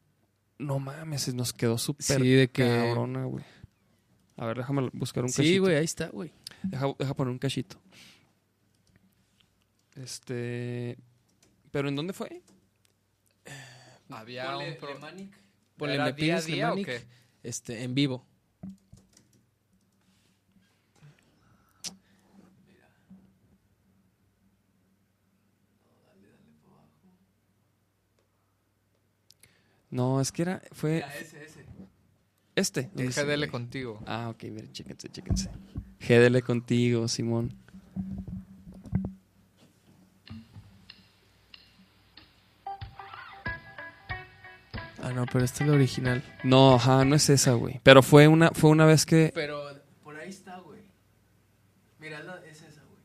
no 0.58 0.80
mames, 0.80 1.32
nos 1.36 1.54
quedó 1.54 1.78
súper 1.78 2.20
Sí, 2.20 2.30
de 2.32 2.48
que... 2.50 2.64
cabrona, 2.66 3.26
güey. 3.26 3.46
A 4.38 4.46
ver, 4.48 4.58
déjame 4.58 4.90
buscar 4.94 5.24
un 5.24 5.30
cachito. 5.30 5.44
Sí, 5.48 5.58
güey, 5.60 5.76
ahí 5.76 5.86
está, 5.86 6.08
güey. 6.08 6.32
Deja, 6.64 6.88
deja 6.98 7.14
poner 7.14 7.32
un 7.32 7.38
cachito. 7.40 7.80
Este. 9.96 10.98
¿Pero 11.72 11.90
en 11.90 11.96
dónde 11.96 12.14
fue? 12.14 12.42
Había 14.10 14.58
un 14.58 14.78
pro- 14.78 15.00
Ponle 15.78 15.96
¿Era 15.96 16.06
Me 16.06 16.14
día 16.14 16.38
a 16.38 16.42
día 16.42 16.74
o 16.74 16.76
qué? 16.76 17.02
Este, 17.44 17.84
en 17.84 17.94
vivo. 17.94 18.26
No, 29.90 30.20
es 30.22 30.32
que 30.32 30.42
era. 30.44 30.62
Fue. 30.72 31.04
Este. 32.56 32.84
donde 32.84 33.04
dice, 33.04 33.24
GDL 33.24 33.38
güey. 33.38 33.50
contigo. 33.50 34.00
Ah, 34.06 34.30
ok, 34.30 34.44
miren, 34.46 34.72
chéquense, 34.72 35.10
chéquense. 35.10 35.50
GDL 36.00 36.42
contigo, 36.42 37.08
Simón. 37.08 37.54
Ah, 45.08 45.14
no, 45.14 45.26
pero 45.32 45.46
esta 45.46 45.64
es 45.64 45.70
la 45.70 45.76
original. 45.76 46.22
No, 46.44 46.76
ajá, 46.76 47.06
no 47.06 47.16
es 47.16 47.30
esa, 47.30 47.54
güey. 47.54 47.80
Pero 47.84 48.04
fue 48.04 48.28
una, 48.28 48.50
fue 48.52 48.70
una 48.72 48.86
vez 48.86 49.06
que. 49.06 49.32
Pero 49.34 49.64
por 50.04 50.18
ahí 50.18 50.30
está, 50.30 50.58
güey. 50.60 50.82
Mira, 52.00 52.20
es 52.50 52.58
esa, 52.62 52.82
güey. 52.82 53.00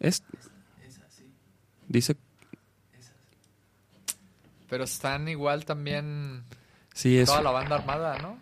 Es, 0.00 0.22
Esa, 0.86 1.02
sí. 1.10 1.24
dice. 1.88 2.16
Pero 4.68 4.84
están 4.84 5.26
igual 5.28 5.64
también 5.64 6.44
Sí, 6.92 7.16
es. 7.18 7.26
toda 7.30 7.40
la 7.40 7.50
banda 7.52 7.76
armada, 7.76 8.18
¿no? 8.18 8.38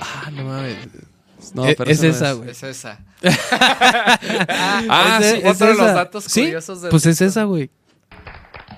Ah, 0.00 0.30
no 0.30 0.44
mames. 0.44 0.76
No, 1.54 1.64
pero 1.76 1.90
es 1.90 2.02
esa 2.02 2.08
esa, 2.26 2.32
güey. 2.34 2.50
Es 2.50 2.62
esa. 2.62 3.00
Ah, 4.88 5.18
Es 5.20 5.26
de- 5.26 5.40
sí. 5.40 5.46
es 5.46 5.54
Otro 5.54 5.66
de 5.66 5.74
los 5.74 5.82
esa. 5.86 5.94
datos 5.94 6.24
¿Sí? 6.24 6.40
curiosos 6.42 6.82
del 6.82 6.90
Pues 6.90 7.06
es 7.06 7.20
esa, 7.20 7.44
güey. 7.44 7.70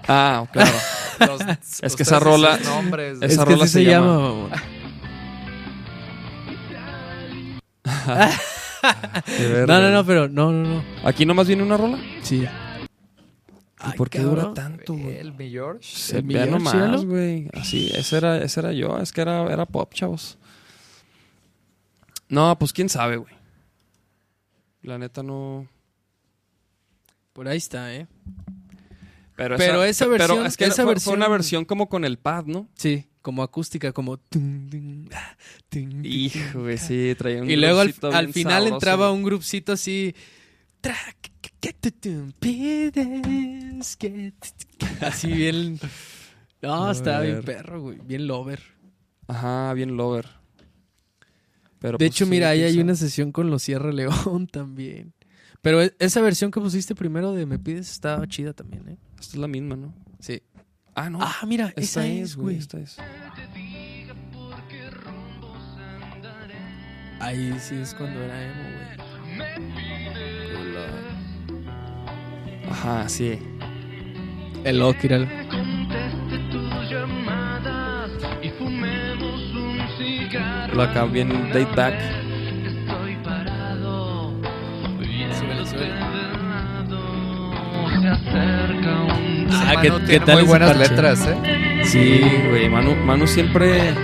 Ah, 0.09 0.47
claro. 0.52 0.73
Los- 1.21 1.80
Es 1.82 1.94
que 1.97 2.02
esa 2.02 2.18
rola- 2.18 2.59
nombres, 2.59 3.18
esa 3.18 3.26
es 3.26 3.38
que 3.38 3.44
rola 3.44 3.66
se 3.66 3.73
se 3.73 3.85
llama- 3.85 4.49
No, 9.66 9.80
no, 9.80 9.90
no, 9.90 10.04
pero 10.04 10.28
no, 10.28 10.50
no, 10.52 10.68
no. 10.76 10.85
Aquí 11.04 11.25
nomás 11.25 11.47
viene 11.47 11.62
una 11.62 11.76
rola. 11.76 11.99
Sí. 12.23 12.44
¿Y 13.85 13.97
por 13.97 14.11
qué 14.11 14.21
dura 14.21 14.52
tanto, 14.54 14.94
El 14.94 15.32
güey? 15.32 15.47
mi 15.49 15.50
George. 15.50 15.88
Se 15.97 16.18
El 16.18 16.25
millón, 16.25 16.50
nomás, 16.50 17.04
güey. 17.04 17.49
Así, 17.52 17.90
ese 17.94 18.16
era, 18.16 18.38
ese 18.38 18.61
era 18.61 18.73
yo. 18.73 18.99
Es 18.99 19.12
que 19.12 19.21
era, 19.21 19.44
era 19.52 19.66
pop, 19.66 19.92
chavos. 19.94 20.38
No, 22.28 22.56
pues 22.59 22.73
quién 22.73 22.88
sabe, 22.88 23.16
güey. 23.16 23.35
La 24.82 24.99
neta 24.99 25.23
no. 25.23 25.66
Por 27.32 27.49
ahí 27.49 27.59
está, 27.59 27.94
¿eh? 27.94 28.06
Pero, 29.36 29.56
Pero 29.56 29.84
esa 29.84 30.06
versión- 30.06 30.28
pero 30.36 30.46
es 30.46 30.56
que 30.56 30.64
esa 30.66 30.84
fue, 30.84 30.98
fue 31.00 31.14
una 31.14 31.26
versión- 31.26 31.30
versión 31.32 31.64
como 31.64 31.88
con 31.88 32.04
el 32.04 32.18
pad, 32.18 32.44
¿no? 32.46 32.68
Sí, 32.74 33.06
como 33.22 33.42
acústica, 33.42 33.92
como... 33.92 34.20
ah, 35.12 35.36
Hijo, 36.02 36.60
güey, 36.62 36.78
sí, 36.78 37.14
traía 37.16 37.42
un 37.42 37.50
Y 37.50 37.56
luego 37.56 37.80
al, 37.80 37.92
final 37.92 38.32
sabroso, 38.34 38.74
entraba 38.74 39.12
un 39.12 39.22
grupcito 39.22 39.72
así. 39.72 40.14
Así 45.00 45.32
bien. 45.32 45.78
No, 46.60 46.90
estaba 46.90 47.20
bien 47.20 47.42
perro, 47.42 47.80
güey. 47.82 47.98
Bien 48.04 48.26
lover. 48.26 48.60
Ajá, 49.26 49.73
bien 49.75 49.97
lover. 49.97 50.28
Pero, 51.80 51.99
de 51.99 51.99
pues, 51.99 52.10
hecho, 52.10 52.25
sí, 52.25 52.30
mira, 52.30 52.50
ahí 52.50 52.62
hay 52.62 52.78
una 52.78 52.95
sesión 52.95 53.32
con 53.32 53.50
los 53.50 53.62
Sierra 53.62 53.92
León 53.92 54.47
también. 54.52 55.12
Pero 55.60 55.82
e- 55.82 55.95
esa 55.99 56.21
versión 56.21 56.50
que 56.50 56.60
pusiste 56.60 56.95
primero 56.95 57.32
de 57.32 57.47
Me 57.47 57.58
Pides 57.58 57.90
estaba 57.90 58.26
chida 58.28 58.52
también, 58.52 58.88
¿eh? 58.88 58.97
Esta 59.23 59.37
es 59.37 59.41
la 59.41 59.47
misma, 59.47 59.76
¿no? 59.76 59.95
Sí. 60.19 60.43
Ah, 60.97 61.08
no. 61.08 61.21
Ah, 61.23 61.47
mira, 61.47 61.69
esta 61.76 62.04
esa 62.04 62.06
es, 62.08 62.35
güey. 62.35 62.56
Esta 62.56 62.80
es. 62.80 62.99
Ahí 67.21 67.56
sí 67.61 67.76
es 67.76 67.95
cuando 67.95 68.21
era 68.21 68.45
emo, 68.45 68.65
güey. 68.75 69.47
Ajá, 72.69 73.08
sí. 73.08 73.39
El 74.65 74.82
Okiral. 74.82 75.28
Lo 80.75 80.82
acá 80.82 81.04
bien 81.04 81.28
date 81.52 81.76
back. 81.76 81.95
Súbele, 85.39 85.65
súbele. 85.65 86.42
Ah, 88.04 89.75
¿qué- 89.80 89.91
Manu 89.91 90.00
qué 90.00 90.06
tiene 90.06 90.26
tal 90.26 90.34
muy 90.36 90.45
buenas 90.45 90.73
parche? 90.73 90.91
letras, 90.91 91.26
¿eh? 91.26 91.80
Sí, 91.84 92.21
güey. 92.49 92.69
Manu, 92.69 92.95
Manu 92.97 93.26
siempre. 93.26 93.95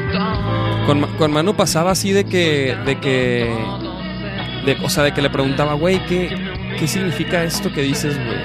Con, 0.86 1.02
con 1.16 1.32
Manu 1.32 1.54
pasaba 1.54 1.90
así 1.92 2.12
de 2.12 2.24
que. 2.24 2.76
De 2.84 2.98
que. 2.98 3.50
De, 4.64 4.76
o 4.82 4.88
sea, 4.88 5.04
de 5.04 5.12
que 5.14 5.22
le 5.22 5.30
preguntaba, 5.30 5.74
güey, 5.74 6.04
¿qué, 6.06 6.28
¿qué 6.78 6.86
significa 6.88 7.42
esto 7.44 7.72
que 7.72 7.82
dices, 7.82 8.16
güey? 8.16 8.38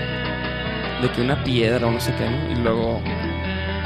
De 1.01 1.11
que 1.13 1.21
una 1.21 1.43
piedra 1.43 1.87
o 1.87 1.91
no 1.91 1.99
sé 1.99 2.13
qué, 2.17 2.29
¿no? 2.29 2.51
Y 2.51 2.63
luego. 2.63 3.01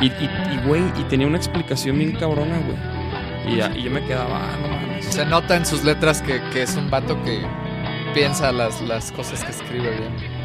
Y, 0.02 0.06
y, 0.08 0.30
y, 0.54 0.68
güey, 0.68 0.84
y 1.00 1.04
tenía 1.10 1.26
una 1.28 1.38
explicación 1.38 1.98
bien 1.98 2.12
cabrona, 2.14 2.58
güey. 2.60 3.54
Y, 3.54 3.58
ya- 3.58 3.72
y 3.76 3.84
yo 3.84 3.92
me 3.92 4.04
quedaba, 4.04 4.38
ah, 4.42 4.58
no 4.62 4.68
mames. 4.68 5.06
Se 5.06 5.26
nota 5.26 5.56
en 5.56 5.66
sus 5.66 5.84
letras 5.84 6.22
que, 6.22 6.40
que 6.54 6.64
es 6.64 6.76
un 6.76 6.90
vato 6.92 7.22
que 7.24 7.40
piensa 8.14 8.52
las, 8.52 8.82
las 8.82 9.12
cosas 9.12 9.44
que 9.44 9.52
escribe 9.52 9.90
bien. 9.90 10.37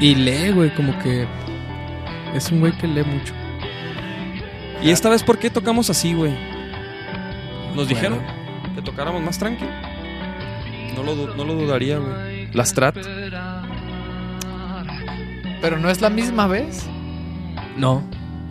Y 0.00 0.14
lee, 0.14 0.50
güey, 0.50 0.74
como 0.74 0.98
que. 0.98 1.26
Es 2.34 2.50
un 2.50 2.60
güey 2.60 2.72
que 2.76 2.86
lee 2.86 3.04
mucho. 3.04 3.32
Y 4.82 4.90
esta 4.90 5.08
vez, 5.08 5.22
¿por 5.22 5.38
qué 5.38 5.48
tocamos 5.50 5.88
así, 5.88 6.12
güey? 6.12 6.32
Nos 7.74 7.74
Bueno. 7.76 7.88
dijeron 7.88 8.22
que 8.74 8.82
tocáramos 8.82 9.22
más 9.22 9.38
tranquilo. 9.38 9.70
No 10.94 11.02
lo, 11.02 11.34
no 11.34 11.44
lo 11.44 11.54
dudaría, 11.54 11.98
güey. 11.98 12.48
La 12.52 12.64
Strat. 12.64 12.96
Pero 15.60 15.78
no 15.78 15.88
es 15.90 16.00
la 16.00 16.10
misma 16.10 16.46
vez. 16.46 16.86
No, 17.76 18.02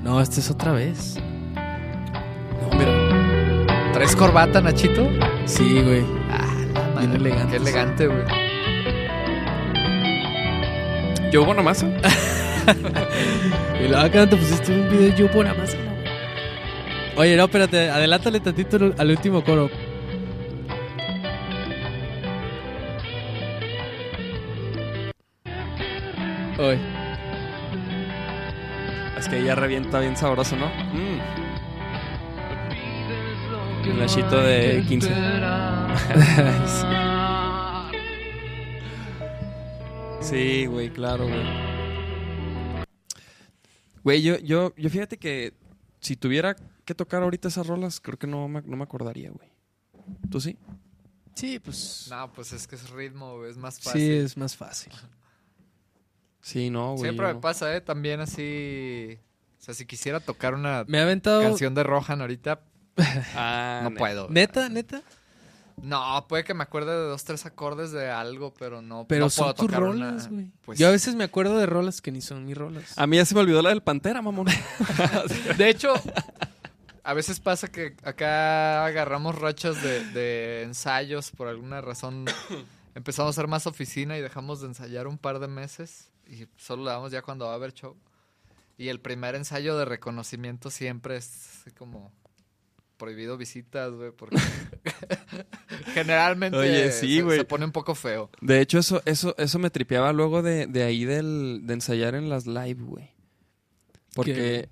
no, 0.03 0.19
esta 0.21 0.39
es 0.39 0.49
otra 0.49 0.71
vez. 0.71 1.17
No, 1.55 2.77
mira. 2.77 3.91
¿Traes 3.93 4.15
corbata, 4.15 4.61
Nachito? 4.61 5.07
Sí, 5.45 5.81
güey. 5.81 6.03
Ah, 6.29 6.45
la 6.73 6.81
Bien 6.81 6.93
madre, 7.11 7.15
elegante. 7.17 7.51
Qué 7.51 7.57
elegante, 7.57 8.07
güey. 8.07 8.44
Yo 11.35 11.43
hubo 11.43 11.53
nomás. 11.53 11.83
Y 13.83 13.89
luego 13.89 14.03
acá 14.05 14.25
te 14.25 14.37
pusiste 14.37 14.71
un 14.71 14.89
video 14.89 15.13
yo 15.17 15.29
por 15.29 15.45
Amazon, 15.45 15.81
güey. 15.83 17.27
Oye, 17.27 17.35
no, 17.35 17.43
espérate, 17.43 17.89
adelántale 17.89 18.39
tantito 18.39 18.77
al- 18.97 19.09
último 19.09 19.43
coro. 19.43 19.69
Oye, 26.57 26.79
Es 29.17 29.27
que 29.27 29.39
ella 29.39 29.55
revienta 29.55 29.99
bien 29.99 30.15
sabroso, 30.15 30.55
¿no? 30.55 30.67
Mm. 30.93 31.19
Un 33.91 33.99
lachito 33.99 34.41
de 34.41 34.83
15. 34.87 35.09
Sí, 36.65 36.85
güey, 40.31 40.89
claro, 40.89 41.27
güey. 41.27 41.43
Güey, 44.03 44.21
yo, 44.21 44.37
yo, 44.39 44.73
yo 44.77 44.89
fíjate 44.89 45.17
que 45.17 45.53
si 45.99 46.15
tuviera 46.15 46.55
que 46.85 46.93
tocar 46.95 47.23
ahorita 47.23 47.47
esas 47.47 47.67
rolas, 47.67 47.99
creo 47.99 48.17
que 48.17 48.27
no 48.27 48.47
me, 48.47 48.61
no 48.61 48.77
me 48.77 48.83
acordaría, 48.83 49.31
güey. 49.31 49.49
¿Tú 50.29 50.39
sí? 50.39 50.57
sí, 51.33 51.59
pues. 51.59 52.07
No, 52.09 52.31
pues 52.33 52.53
es 52.53 52.67
que 52.67 52.75
es 52.75 52.89
ritmo, 52.91 53.37
güey, 53.37 53.51
es 53.51 53.57
más 53.57 53.79
fácil. 53.79 54.01
Sí, 54.01 54.11
es 54.11 54.37
más 54.37 54.55
fácil. 54.55 54.93
Sí, 56.41 56.69
no, 56.69 56.91
güey. 56.91 57.03
Siempre 57.03 57.33
me 57.33 57.39
pasa, 57.39 57.75
¿eh? 57.75 57.81
También 57.81 58.19
así... 58.19 59.17
O 59.59 59.63
sea, 59.65 59.73
si 59.73 59.85
quisiera 59.87 60.19
tocar 60.19 60.53
una 60.53 60.85
Me 60.87 60.99
ha 60.99 61.03
aventado. 61.03 61.41
canción 61.41 61.73
de 61.73 61.81
Rohan 61.83 62.21
ahorita, 62.21 62.61
Ah, 63.35 63.79
no 63.83 63.89
ne- 63.89 63.97
puedo. 63.97 64.27
Neta, 64.29 64.69
neta. 64.69 65.01
No, 65.81 66.25
puede 66.27 66.43
que 66.43 66.53
me 66.53 66.63
acuerde 66.63 66.91
de 66.91 67.07
dos, 67.07 67.23
tres 67.23 67.45
acordes 67.45 67.91
de 67.91 68.09
algo, 68.09 68.53
pero 68.57 68.81
no, 68.81 69.05
Pero 69.07 69.25
no 69.25 69.29
son 69.29 69.45
puedo 69.45 69.53
tus 69.55 69.65
tocar 69.67 69.81
rolas, 69.81 70.29
güey. 70.29 70.47
Pues, 70.63 70.79
Yo 70.79 70.87
a 70.87 70.91
veces 70.91 71.15
me 71.15 71.23
acuerdo 71.23 71.57
de 71.57 71.65
rolas 71.65 72.01
que 72.01 72.11
ni 72.11 72.21
son 72.21 72.45
mis 72.45 72.57
rolas. 72.57 72.97
A 72.97 73.07
mí 73.07 73.17
ya 73.17 73.25
se 73.25 73.35
me 73.35 73.41
olvidó 73.41 73.61
la 73.61 73.69
del 73.69 73.81
Pantera, 73.81 74.21
mamón. 74.21 74.47
De 75.57 75.69
hecho, 75.69 75.93
a 77.03 77.13
veces 77.13 77.39
pasa 77.39 77.67
que 77.67 77.95
acá 78.03 78.85
agarramos 78.85 79.35
rachas 79.35 79.81
de, 79.83 80.05
de 80.11 80.63
ensayos 80.63 81.31
por 81.31 81.47
alguna 81.47 81.81
razón 81.81 82.25
empezamos 82.95 83.27
a 83.27 83.39
hacer 83.39 83.47
más 83.47 83.67
oficina 83.67 84.17
y 84.17 84.21
dejamos 84.21 84.61
de 84.61 84.67
ensayar 84.67 85.07
un 85.07 85.17
par 85.17 85.39
de 85.39 85.47
meses 85.47 86.09
y 86.27 86.47
solo 86.57 86.85
le 86.85 86.89
damos 86.89 87.11
ya 87.11 87.21
cuando 87.21 87.45
va 87.45 87.51
a 87.51 87.55
haber 87.55 87.73
show. 87.73 87.95
Y 88.77 88.89
el 88.89 88.99
primer 88.99 89.35
ensayo 89.35 89.77
de 89.77 89.85
reconocimiento 89.85 90.69
siempre 90.69 91.17
es 91.17 91.61
así 91.61 91.71
como 91.71 92.11
prohibido 92.97 93.37
visitas, 93.37 93.91
güey, 93.93 94.11
porque 94.11 94.37
generalmente 95.93 96.57
Oye, 96.57 96.91
sí, 96.91 97.17
se- 97.17 97.21
güey. 97.21 97.37
se, 97.39 97.45
pone 97.45 97.65
un 97.65 97.71
poco 97.71 97.95
feo. 97.95 98.29
De 98.41 98.61
hecho, 98.61 98.79
eso, 98.79 99.01
eso, 99.05 99.35
eso 99.37 99.59
me 99.59 99.69
tripeaba 99.69 100.13
luego 100.13 100.41
de, 100.41 100.67
de 100.67 100.83
ahí 100.83 101.05
del, 101.05 101.61
de 101.65 101.73
ensayar 101.73 102.15
en 102.15 102.29
las 102.29 102.47
live, 102.47 102.81
güey. 102.83 103.11
Porque, 104.13 104.33
¿Qué? 104.33 104.69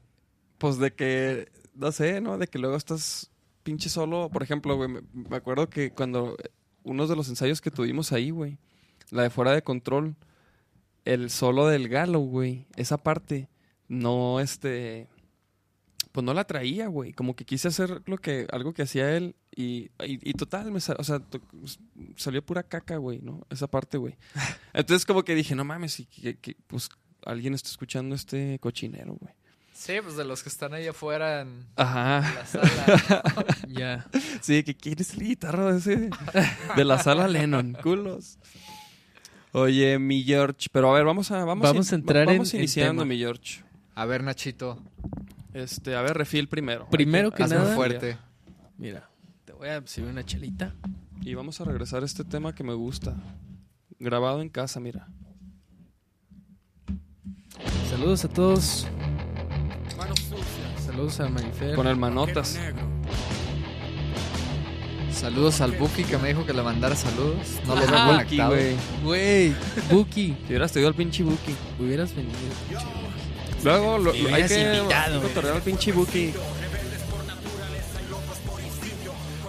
pues 0.57 0.77
de 0.77 0.93
que, 0.93 1.49
no 1.75 1.91
sé, 1.91 2.21
¿no? 2.21 2.37
De 2.37 2.47
que 2.47 2.59
luego 2.59 2.75
estás 2.77 3.29
pinche 3.63 3.89
solo. 3.89 4.29
Por 4.31 4.43
ejemplo, 4.43 4.75
güey, 4.75 4.89
me, 4.89 5.01
me 5.13 5.35
acuerdo 5.35 5.69
que 5.69 5.91
cuando 5.91 6.37
unos 6.83 7.09
de 7.09 7.15
los 7.15 7.29
ensayos 7.29 7.61
que 7.61 7.71
tuvimos 7.71 8.11
ahí, 8.11 8.29
güey, 8.29 8.57
la 9.09 9.23
de 9.23 9.29
fuera 9.29 9.51
de 9.51 9.61
control, 9.61 10.15
el 11.05 11.29
solo 11.29 11.67
del 11.67 11.89
galo, 11.89 12.19
güey, 12.19 12.67
esa 12.77 12.97
parte, 12.97 13.49
no, 13.89 14.39
este, 14.39 15.07
pues 16.13 16.23
no 16.23 16.33
la 16.33 16.45
traía, 16.45 16.87
güey. 16.87 17.11
Como 17.11 17.35
que 17.35 17.43
quise 17.43 17.67
hacer 17.67 18.01
lo 18.05 18.17
que, 18.17 18.47
algo 18.53 18.73
que 18.73 18.83
hacía 18.83 19.17
él 19.17 19.35
y, 19.53 19.89
y, 20.05 20.29
y 20.29 20.33
total, 20.33 20.71
me 20.71 20.79
sa- 20.79 20.95
o 20.97 21.03
sea, 21.03 21.19
to- 21.19 21.41
salió 22.15 22.41
pura 22.45 22.63
caca, 22.63 22.95
güey, 22.97 23.19
¿no? 23.21 23.45
Esa 23.49 23.67
parte, 23.67 23.97
güey. 23.97 24.15
Entonces 24.73 25.05
como 25.05 25.23
que 25.23 25.35
dije, 25.35 25.55
no 25.55 25.65
mames, 25.65 25.99
y 25.99 26.05
que, 26.05 26.37
que, 26.37 26.55
pues 26.67 26.87
alguien 27.25 27.53
está 27.53 27.67
escuchando 27.69 28.15
este 28.15 28.57
cochinero, 28.59 29.15
güey. 29.19 29.33
Sí, 29.73 29.93
pues 30.03 30.15
de 30.15 30.23
los 30.23 30.43
que 30.43 30.49
están 30.49 30.73
ahí 30.75 30.85
afuera 30.87 31.41
en 31.41 31.65
Ajá. 31.75 32.21
la 32.35 32.45
sala. 32.45 33.23
Ya. 33.67 34.05
Sí, 34.39 34.63
que 34.63 34.75
quieres 34.77 35.17
la 35.17 35.23
guitarra 35.23 35.73
de 35.73 35.79
ese 35.79 36.09
de 36.75 36.85
la 36.85 36.99
sala 36.99 37.27
Lennon, 37.27 37.75
culos. 37.81 38.37
Oye, 39.51 39.97
mi 39.99 40.23
George, 40.23 40.67
pero 40.71 40.91
a 40.91 40.93
ver, 40.95 41.05
vamos 41.05 41.31
a 41.31 41.43
vamos, 41.43 41.63
Vamos 41.67 41.91
a 41.91 41.95
entrar 41.95 42.23
en- 42.23 42.37
vamos 42.37 42.53
en 42.53 42.59
iniciando, 42.61 43.01
tema. 43.01 43.05
mi 43.09 43.17
George. 43.17 43.63
A 43.95 44.05
ver, 44.05 44.23
Nachito, 44.23 44.79
Este, 45.53 45.95
a 45.95 46.01
ver, 46.01 46.17
refil 46.17 46.47
primero. 46.47 46.87
Primero 46.89 47.31
que 47.31 47.43
hazme 47.43 47.57
nada, 47.57 47.75
fuerte. 47.75 48.17
mira, 48.77 49.09
te 49.45 49.53
voy 49.53 49.69
a 49.69 49.81
servir 49.85 50.11
una 50.11 50.23
chelita. 50.25 50.73
Y 51.21 51.35
vamos 51.35 51.61
a 51.61 51.63
regresar 51.65 52.03
a 52.03 52.05
este 52.05 52.23
tema 52.25 52.53
que 52.53 52.63
me 52.63 52.73
gusta. 52.73 53.15
Grabado 53.99 54.41
en 54.41 54.49
casa, 54.49 54.79
mira. 54.79 55.07
Saludos 57.89 58.25
a 58.25 58.29
todos. 58.29 58.87
Saludos 60.85 61.19
a 61.19 61.29
Marifer. 61.29 61.75
Con 61.75 61.87
el 61.87 61.95
manotas. 61.95 62.59
Saludos 65.11 65.61
al 65.61 65.71
Buki 65.73 66.03
que 66.03 66.17
me 66.17 66.29
dijo 66.29 66.45
que 66.45 66.53
le 66.53 66.61
mandara 66.63 66.95
saludos. 66.95 67.59
No 67.65 67.75
lo 67.75 67.81
Ah, 67.81 67.85
veo 67.85 68.17
Buki, 68.17 68.37
conectado. 68.37 68.49
güey. 68.55 68.75
Güey, 69.03 69.55
Buki, 69.91 70.27
Si 70.39 70.45
hubieras 70.47 70.71
tenido 70.73 70.89
al 70.89 70.95
pinche 70.95 71.23
Buki. 71.23 71.55
hubieras 71.79 72.13
venido. 72.15 72.33
Luego 73.63 73.97
lo- 73.97 74.13
Me 74.13 74.33
hay 74.33 74.47
que 74.47 74.75
invitado. 74.77 75.21
cotorrear 75.21 75.55
al 75.55 75.61
pinche 75.61 75.91
Buki. 75.91 76.33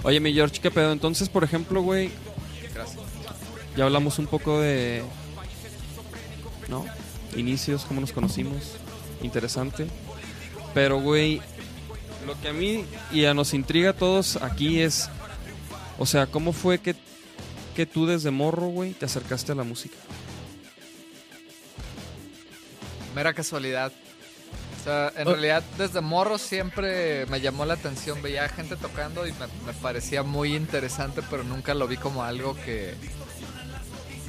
Oye, 0.03 0.21
mi 0.21 0.33
George, 0.35 0.61
¿qué 0.61 0.71
pedo? 0.71 0.93
Entonces, 0.93 1.29
por 1.29 1.45
ejemplo, 1.45 1.81
güey, 1.83 2.11
Gracias. 2.75 3.01
ya 3.77 3.85
hablamos 3.85 4.19
un 4.19 4.27
poco 4.27 4.61
de... 4.61 5.03
¿No? 6.69 6.85
Inicios, 7.37 7.85
cómo 7.87 8.01
nos 8.01 8.13
conocimos. 8.13 8.73
Interesante. 9.23 9.87
Pero, 10.75 11.01
güey, 11.01 11.41
lo 12.27 12.39
que 12.41 12.49
a 12.49 12.53
mí 12.53 12.85
y 13.13 13.25
a 13.25 13.33
nos 13.35 13.55
intriga 13.55 13.91
a 13.91 13.93
todos 13.95 14.37
aquí 14.37 14.81
es... 14.81 15.09
O 15.99 16.07
sea, 16.07 16.27
¿cómo 16.27 16.53
fue 16.53 16.79
que, 16.81 16.95
que 17.75 17.87
tú 17.87 18.05
desde 18.07 18.31
morro, 18.31 18.67
güey, 18.67 18.93
te 18.93 19.07
acercaste 19.07 19.53
a 19.53 19.55
la 19.55 19.63
música? 19.65 19.97
Mera 23.15 23.33
casualidad. 23.33 23.93
O 24.85 24.87
sea, 24.87 25.11
en 25.17 25.27
Oh. 25.27 25.31
realidad 25.31 25.63
desde 25.79 26.03
morro 26.03 26.37
siempre 26.37 27.25
me 27.27 27.41
llamó 27.41 27.65
la 27.65 27.73
atención. 27.73 28.21
Veía 28.21 28.47
gente 28.51 28.77
tocando 28.77 29.27
y 29.27 29.33
me, 29.33 29.47
me 29.65 29.73
parecía 29.81 30.23
muy 30.23 30.55
interesante, 30.55 31.23
pero 31.31 31.43
nunca 31.43 31.73
lo 31.73 31.89
vi 31.89 31.97
como 31.97 32.23
algo 32.23 32.55
que, 32.55 32.95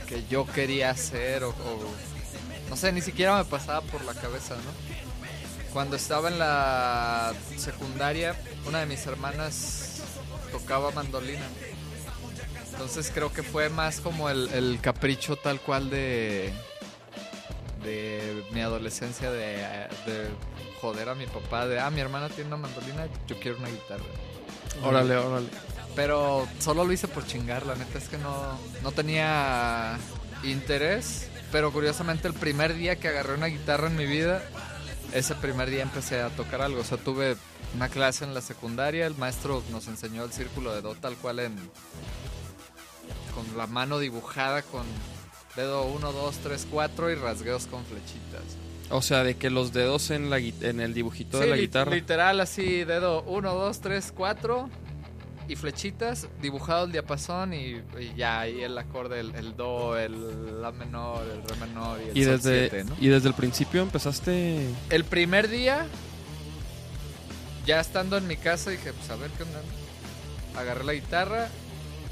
que 0.07 0.23
yo 0.29 0.45
quería 0.45 0.91
hacer 0.91 1.43
o, 1.43 1.49
o- 1.49 1.93
no 2.69 2.77
sé, 2.77 2.93
ni 2.93 3.01
siquiera 3.01 3.37
me 3.37 3.43
pasaba 3.43 3.81
por 3.81 4.05
la 4.05 4.13
cabeza, 4.13 4.55
¿no? 4.55 5.73
Cuando 5.73 5.97
estaba 5.97 6.29
en 6.29 6.39
la 6.39 7.33
secundaria, 7.57 8.39
una 8.65 8.79
de 8.79 8.85
mis 8.85 9.05
hermanas 9.05 10.03
tocaba 10.53 10.89
mandolina. 10.91 11.43
Entonces 12.71 13.11
creo 13.13 13.31
que 13.33 13.43
fue 13.43 13.67
más 13.69 13.99
como 13.99 14.29
el, 14.29 14.47
el 14.53 14.79
capricho 14.81 15.35
tal 15.35 15.59
cual 15.59 15.89
de, 15.89 16.53
de 17.85 18.43
mi 18.51 18.61
adolescencia 18.61 19.31
de, 19.31 19.55
de 20.05 20.29
joder 20.81 21.09
a 21.09 21.15
mi 21.15 21.27
papá, 21.27 21.67
de, 21.67 21.79
ah, 21.79 21.89
mi 21.91 22.01
hermana 22.01 22.29
tiene 22.29 22.47
una 22.47 22.57
mandolina, 22.57 23.07
yo 23.27 23.39
quiero 23.39 23.57
una 23.57 23.69
guitarra. 23.69 24.03
Órale, 24.83 25.15
órale. 25.15 25.47
Pero 25.95 26.47
solo 26.59 26.83
lo 26.83 26.91
hice 26.91 27.07
por 27.07 27.25
chingar, 27.25 27.65
la 27.65 27.75
neta 27.75 27.97
es 27.97 28.09
que 28.09 28.17
no, 28.17 28.57
no 28.83 28.91
tenía 28.91 29.97
interés. 30.43 31.29
Pero 31.51 31.71
curiosamente 31.71 32.27
el 32.27 32.33
primer 32.33 32.73
día 32.75 32.97
que 32.97 33.07
agarré 33.07 33.35
una 33.35 33.45
guitarra 33.45 33.87
en 33.87 33.95
mi 33.95 34.05
vida, 34.05 34.43
ese 35.13 35.35
primer 35.35 35.69
día 35.69 35.83
empecé 35.83 36.21
a 36.21 36.29
tocar 36.29 36.61
algo. 36.61 36.81
O 36.81 36.83
sea, 36.83 36.97
tuve 36.97 37.37
una 37.75 37.87
clase 37.87 38.25
en 38.25 38.33
la 38.33 38.41
secundaria, 38.41 39.05
el 39.05 39.15
maestro 39.15 39.63
nos 39.71 39.87
enseñó 39.87 40.23
el 40.25 40.33
círculo 40.33 40.73
de 40.73 40.81
do 40.81 40.95
tal 40.95 41.15
cual 41.15 41.39
en... 41.39 41.55
con 43.33 43.57
la 43.57 43.67
mano 43.67 43.99
dibujada 43.99 44.63
con 44.63 44.85
dedo 45.55 45.85
1, 45.85 46.11
2, 46.11 46.35
3, 46.43 46.67
4 46.71 47.11
y 47.11 47.15
rasgueos 47.15 47.67
con 47.67 47.83
flechitas. 47.85 48.43
O 48.89 49.01
sea, 49.01 49.23
de 49.23 49.35
que 49.35 49.49
los 49.49 49.73
dedos 49.73 50.11
en, 50.11 50.29
la, 50.29 50.37
en 50.37 50.79
el 50.79 50.93
dibujito 50.93 51.37
de 51.39 51.45
Sí, 51.45 51.49
la 51.49 51.55
li- 51.55 51.61
guitarra. 51.63 51.91
Literal, 51.91 52.39
así, 52.39 52.83
dedo 52.83 53.23
1, 53.23 53.53
2, 53.53 53.79
3, 53.81 54.13
4 54.15 54.69
y 55.47 55.55
flechitas, 55.55 56.27
dibujado 56.41 56.85
el 56.85 56.91
diapasón 56.91 57.53
y, 57.53 57.81
y 57.99 58.13
ya 58.17 58.41
ahí 58.41 58.61
el 58.63 58.75
acorde, 58.77 59.19
el, 59.19 59.33
el 59.35 59.55
do, 59.55 59.95
el 59.97 60.61
la 60.61 60.71
menor, 60.71 61.23
el 61.31 61.43
re 61.47 61.55
menor 61.67 61.99
y 62.03 62.09
el 62.09 62.17
Y 62.17 62.23
sol 62.23 62.33
desde, 62.37 62.69
siete, 62.69 62.83
¿no? 62.83 62.95
y 62.99 63.07
desde 63.09 63.27
el 63.27 63.33
principio 63.35 63.81
empezaste... 63.83 64.67
El 64.89 65.03
primer 65.03 65.47
día, 65.47 65.85
ya 67.65 67.79
estando 67.79 68.17
en 68.17 68.27
mi 68.27 68.37
casa, 68.37 68.69
dije, 68.71 68.91
pues 68.93 69.09
a 69.09 69.15
ver 69.15 69.29
qué 69.31 69.43
onda. 69.43 69.61
Agarré 70.59 70.83
la 70.83 70.93
guitarra 70.93 71.47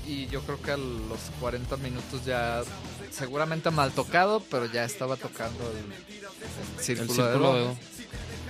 y 0.07 0.27
yo 0.27 0.41
creo 0.41 0.61
que 0.61 0.71
a 0.71 0.77
los 0.77 1.19
40 1.39 1.77
minutos 1.77 2.25
ya, 2.25 2.61
seguramente 3.15 3.69
mal 3.71 3.91
tocado, 3.91 4.41
pero 4.49 4.65
ya 4.65 4.83
estaba 4.83 5.15
tocando 5.15 5.63
el, 5.71 5.77
el 5.77 6.27
El 6.77 6.83
círculo, 6.83 7.53
de 7.55 7.59
de. 7.61 7.75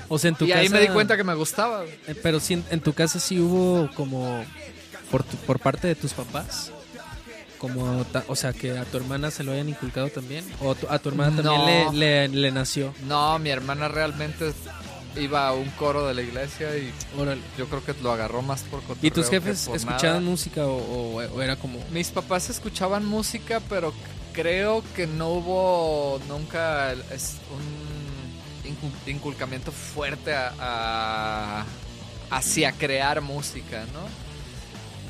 O 0.10 0.20
sea, 0.20 0.30
en 0.30 0.36
tu 0.36 0.46
Y 0.46 0.50
casa. 0.50 0.60
ahí 0.62 0.70
me 0.70 0.82
di 0.82 0.88
cuenta 0.88 1.16
que 1.18 1.24
me 1.24 1.34
gustaba. 1.34 1.84
Eh, 1.86 2.16
Pero 2.22 2.40
sí, 2.40 2.54
en, 2.56 2.66
en 2.70 2.82
tu 2.82 2.94
casa 2.94 3.20
sí 3.20 3.40
hubo 3.40 3.90
como. 3.96 4.44
Por, 5.10 5.24
tu- 5.24 5.38
por 5.38 5.60
parte 5.60 5.88
de 5.88 5.96
tus 5.96 6.14
papás. 6.14 6.72
Como. 7.58 8.04
ta- 8.06 8.26
o 8.28 8.36
sea, 8.36 8.52
que 8.54 8.78
a 8.78 8.84
tu 8.86 8.98
hermana 8.98 9.32
se 9.32 9.44
lo 9.44 9.52
hayan 9.54 9.70
inculcado 9.70 10.10
también. 10.10 10.46
O 10.62 10.76
tu- 10.76 10.88
a 10.90 11.00
tu 11.00 11.10
hermana 11.10 11.42
también 11.42 11.86
No. 11.86 11.92
le, 11.94 12.28
le, 12.28 12.28
le 12.28 12.52
nació. 12.52 12.94
No, 13.08 13.40
mi 13.40 13.50
hermana 13.50 13.88
realmente 13.88 14.54
iba 15.16 15.48
a 15.48 15.54
un 15.54 15.70
coro 15.72 16.08
de 16.08 16.14
la 16.16 16.22
iglesia 16.24 16.76
y 16.76 16.92
Órale. 17.18 17.40
yo 17.58 17.68
creo 17.68 17.86
que 17.86 17.94
lo 18.02 18.12
agarró 18.12 18.42
más 18.42 18.62
por 18.64 18.82
cotorreo 18.82 19.00
¿Y 19.08 19.12
tus 19.12 19.30
jefes 19.30 19.68
escuchaban 19.68 20.00
nada. 20.02 20.20
música 20.22 20.66
o, 20.66 20.76
o- 20.76 21.22
o 21.22 21.42
era 21.42 21.56
como.? 21.56 21.80
Mis 21.92 22.10
papás 22.10 22.50
escuchaban 22.50 23.06
música, 23.06 23.62
pero 23.70 23.94
creo 24.34 24.84
que 24.96 25.08
no 25.08 25.30
hubo 25.30 26.20
nunca 26.28 26.92
es 26.94 27.38
un 27.52 28.72
incu- 28.72 29.08
inculcamiento 29.12 29.72
fuerte 29.72 30.34
a, 30.34 30.54
a- 30.60 31.66
hacia 32.32 32.72
crear 32.72 33.22
música, 33.22 33.86
¿no? 33.94 34.02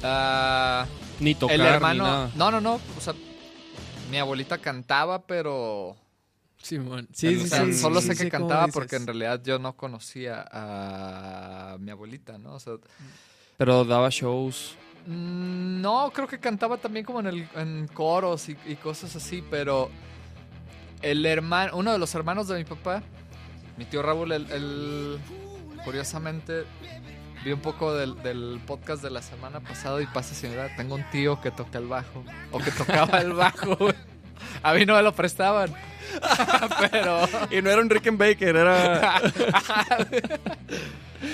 Ah, 0.04 0.86
Ni 1.20 1.34
tocar, 1.36 1.56
el 1.56 1.62
ni 1.62 1.68
hermano, 1.68 2.04
nada. 2.04 2.32
no, 2.36 2.52
no, 2.52 2.60
no, 2.62 2.74
o 2.98 3.02
sea, 3.02 3.14
mi 4.12 4.18
abuelita 4.18 4.58
cantaba, 4.58 5.22
pero 5.26 5.96
Simón. 6.62 7.08
Sí, 7.14 7.40
sí, 7.40 7.48
sea, 7.48 7.66
sí. 7.66 7.74
solo 7.74 8.02
sí, 8.02 8.08
sé 8.08 8.16
sí, 8.16 8.24
que 8.26 8.32
¿cómo 8.32 8.48
cantaba 8.50 8.68
porque 8.68 8.96
en 8.98 9.08
realidad 9.08 9.42
yo 9.44 9.60
no 9.60 9.76
conocía 9.76 10.46
a 10.52 11.78
mi 11.80 11.92
abuelita, 11.92 12.38
¿no? 12.38 12.56
O 12.56 12.60
sea, 12.60 12.74
Pero 13.58 13.86
daba 13.86 14.10
shows. 14.10 14.76
Mm, 15.08 15.82
no, 15.82 16.12
creo 16.14 16.28
que 16.28 16.40
cantaba 16.40 16.78
también 16.78 17.06
como 17.06 17.20
en, 17.20 17.28
el, 17.28 17.48
en 17.56 17.88
coros 17.88 18.50
y, 18.50 18.58
y 18.66 18.76
cosas 18.76 19.16
así, 19.16 19.44
pero 19.50 19.90
el 21.02 21.26
hermano, 21.26 21.76
uno 21.78 21.92
de 21.92 21.98
los 22.00 22.14
hermanos 22.16 22.48
de 22.48 22.58
mi 22.58 22.64
papá, 22.66 23.02
mi 23.78 23.86
tío 23.86 24.02
Raúl, 24.02 24.32
el, 24.32 24.50
el- 24.52 25.20
curiosamente 25.84 26.64
vi 27.44 27.52
un 27.52 27.60
poco 27.60 27.94
del, 27.94 28.22
del 28.24 28.62
podcast 28.66 29.04
de 29.04 29.10
la 29.10 29.22
semana 29.22 29.60
pasada 29.60 30.02
y 30.02 30.06
pasa 30.06 30.34
señora, 30.34 30.74
tengo 30.78 30.96
un 30.96 31.04
tío 31.12 31.42
que 31.42 31.52
toca 31.52 31.78
el 31.80 31.88
bajo 31.88 32.24
o 32.52 32.60
que 32.60 32.72
tocaba 32.72 33.18
el 33.20 33.34
bajo. 33.34 33.78
A 34.62 34.74
mí 34.74 34.86
no 34.86 34.96
me 34.96 35.02
lo 35.04 35.14
prestaban. 35.14 35.74
pero 36.92 37.28
Y 37.52 37.62
no 37.62 37.70
era 37.70 37.82
un 37.82 37.90
Rickenbacker, 37.90 38.56
era... 38.56 39.22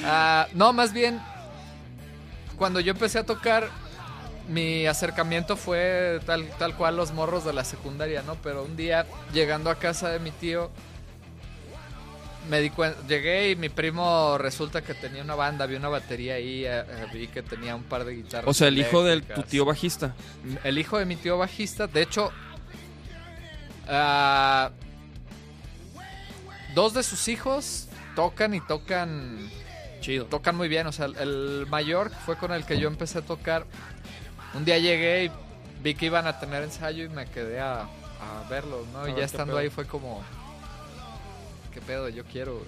Ah, 0.05 0.47
no, 0.53 0.71
más 0.73 0.93
bien, 0.93 1.19
cuando 2.59 2.79
yo 2.81 2.91
empecé 2.91 3.17
a 3.17 3.25
tocar, 3.25 3.69
mi 4.49 4.85
acercamiento 4.85 5.55
fue 5.55 6.19
tal, 6.25 6.47
tal 6.59 6.75
cual 6.75 6.97
los 6.97 7.13
morros 7.13 7.45
de 7.45 7.53
la 7.53 7.63
secundaria, 7.63 8.21
¿no? 8.21 8.35
Pero 8.35 8.63
un 8.63 8.75
día, 8.75 9.05
llegando 9.33 9.71
a 9.71 9.75
casa 9.75 10.09
de 10.09 10.19
mi 10.19 10.29
tío, 10.29 10.69
me 12.49 12.59
di 12.59 12.69
cuenta, 12.69 12.99
llegué 13.07 13.51
y 13.51 13.55
mi 13.55 13.69
primo 13.69 14.37
resulta 14.37 14.81
que 14.81 14.93
tenía 14.93 15.23
una 15.23 15.35
banda, 15.35 15.65
vi 15.65 15.75
una 15.75 15.87
batería 15.87 16.35
ahí, 16.35 16.65
eh, 16.65 16.79
eh, 16.79 17.07
vi 17.13 17.27
que 17.27 17.41
tenía 17.41 17.75
un 17.75 17.83
par 17.83 18.03
de 18.03 18.15
guitarras. 18.15 18.47
O 18.47 18.53
sea, 18.53 18.67
el 18.67 18.77
hijo 18.77 19.03
de 19.03 19.21
tu 19.21 19.43
tío 19.43 19.65
bajista. 19.65 20.13
El 20.63 20.77
hijo 20.77 20.97
de 20.97 21.05
mi 21.05 21.15
tío 21.15 21.37
bajista, 21.37 21.87
de 21.87 22.01
hecho, 22.01 22.31
ah, 23.87 24.71
dos 26.75 26.93
de 26.93 27.03
sus 27.03 27.27
hijos 27.27 27.87
tocan 28.15 28.53
y 28.53 28.61
tocan 28.61 29.49
Chido. 30.01 30.25
tocan 30.25 30.55
muy 30.55 30.67
bien. 30.67 30.87
O 30.87 30.91
sea, 30.91 31.05
el- 31.05 31.65
mayor 31.69 32.11
fue 32.25 32.35
con 32.37 32.51
el 32.51 32.65
que 32.65 32.79
yo 32.79 32.87
empecé 32.87 33.19
a 33.19 33.21
tocar. 33.21 33.65
Un 34.53 34.65
día 34.65 34.77
llegué 34.79 35.25
y 35.25 35.31
vi 35.83 35.95
que 35.95 36.07
iban 36.07 36.25
a 36.27 36.39
tener 36.39 36.63
ensayo 36.63 37.03
y 37.03 37.09
me 37.09 37.25
quedé 37.27 37.59
a, 37.59 37.81
a 37.81 38.49
verlos, 38.49 38.87
¿no? 38.93 39.01
A 39.01 39.09
Y 39.09 39.11
ver 39.11 39.19
ya 39.21 39.25
estando 39.25 39.53
pedo. 39.53 39.59
ahí 39.59 39.69
fue 39.69 39.85
como, 39.85 40.21
¿qué 41.73 41.81
pedo? 41.81 42.09
Yo 42.09 42.23
quiero. 42.25 42.61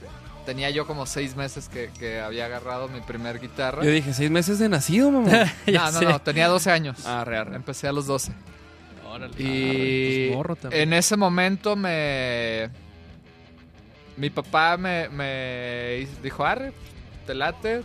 Tenía 0.46 0.70
yo 0.72 0.88
como 0.88 1.06
seis 1.06 1.36
meses 1.36 1.70
que, 1.70 1.92
que 2.00 2.20
había 2.20 2.46
agarrado 2.46 2.88
mi 2.88 3.00
primer 3.02 3.40
guitarra. 3.40 3.84
Yo 3.84 3.92
dije, 3.92 4.12
seis 4.14 4.32
meses 4.32 4.58
de 4.60 4.70
nacido, 4.70 5.12
mamá. 5.12 5.32
No, 5.68 5.92
no, 5.92 6.00
sé. 6.00 6.06
no, 6.06 6.20
tenía 6.20 6.48
12 6.48 6.72
años. 6.72 7.06
ah, 7.06 7.24
real. 7.24 7.54
Empecé 7.54 7.88
a 7.88 7.92
los 7.92 8.08
12. 8.08 8.32
Órale. 9.08 9.34
Y 9.38 10.28
pues 10.28 10.38
morro 10.38 10.56
también. 10.56 10.82
en 10.84 10.94
ese 10.94 11.16
momento 11.18 11.76
me... 11.76 12.70
Mi 14.18 14.30
papá 14.30 14.78
me, 14.78 15.10
me 15.10 16.08
dijo, 16.24 16.46
arre, 16.46 16.74
te 17.32 17.36
late. 17.36 17.84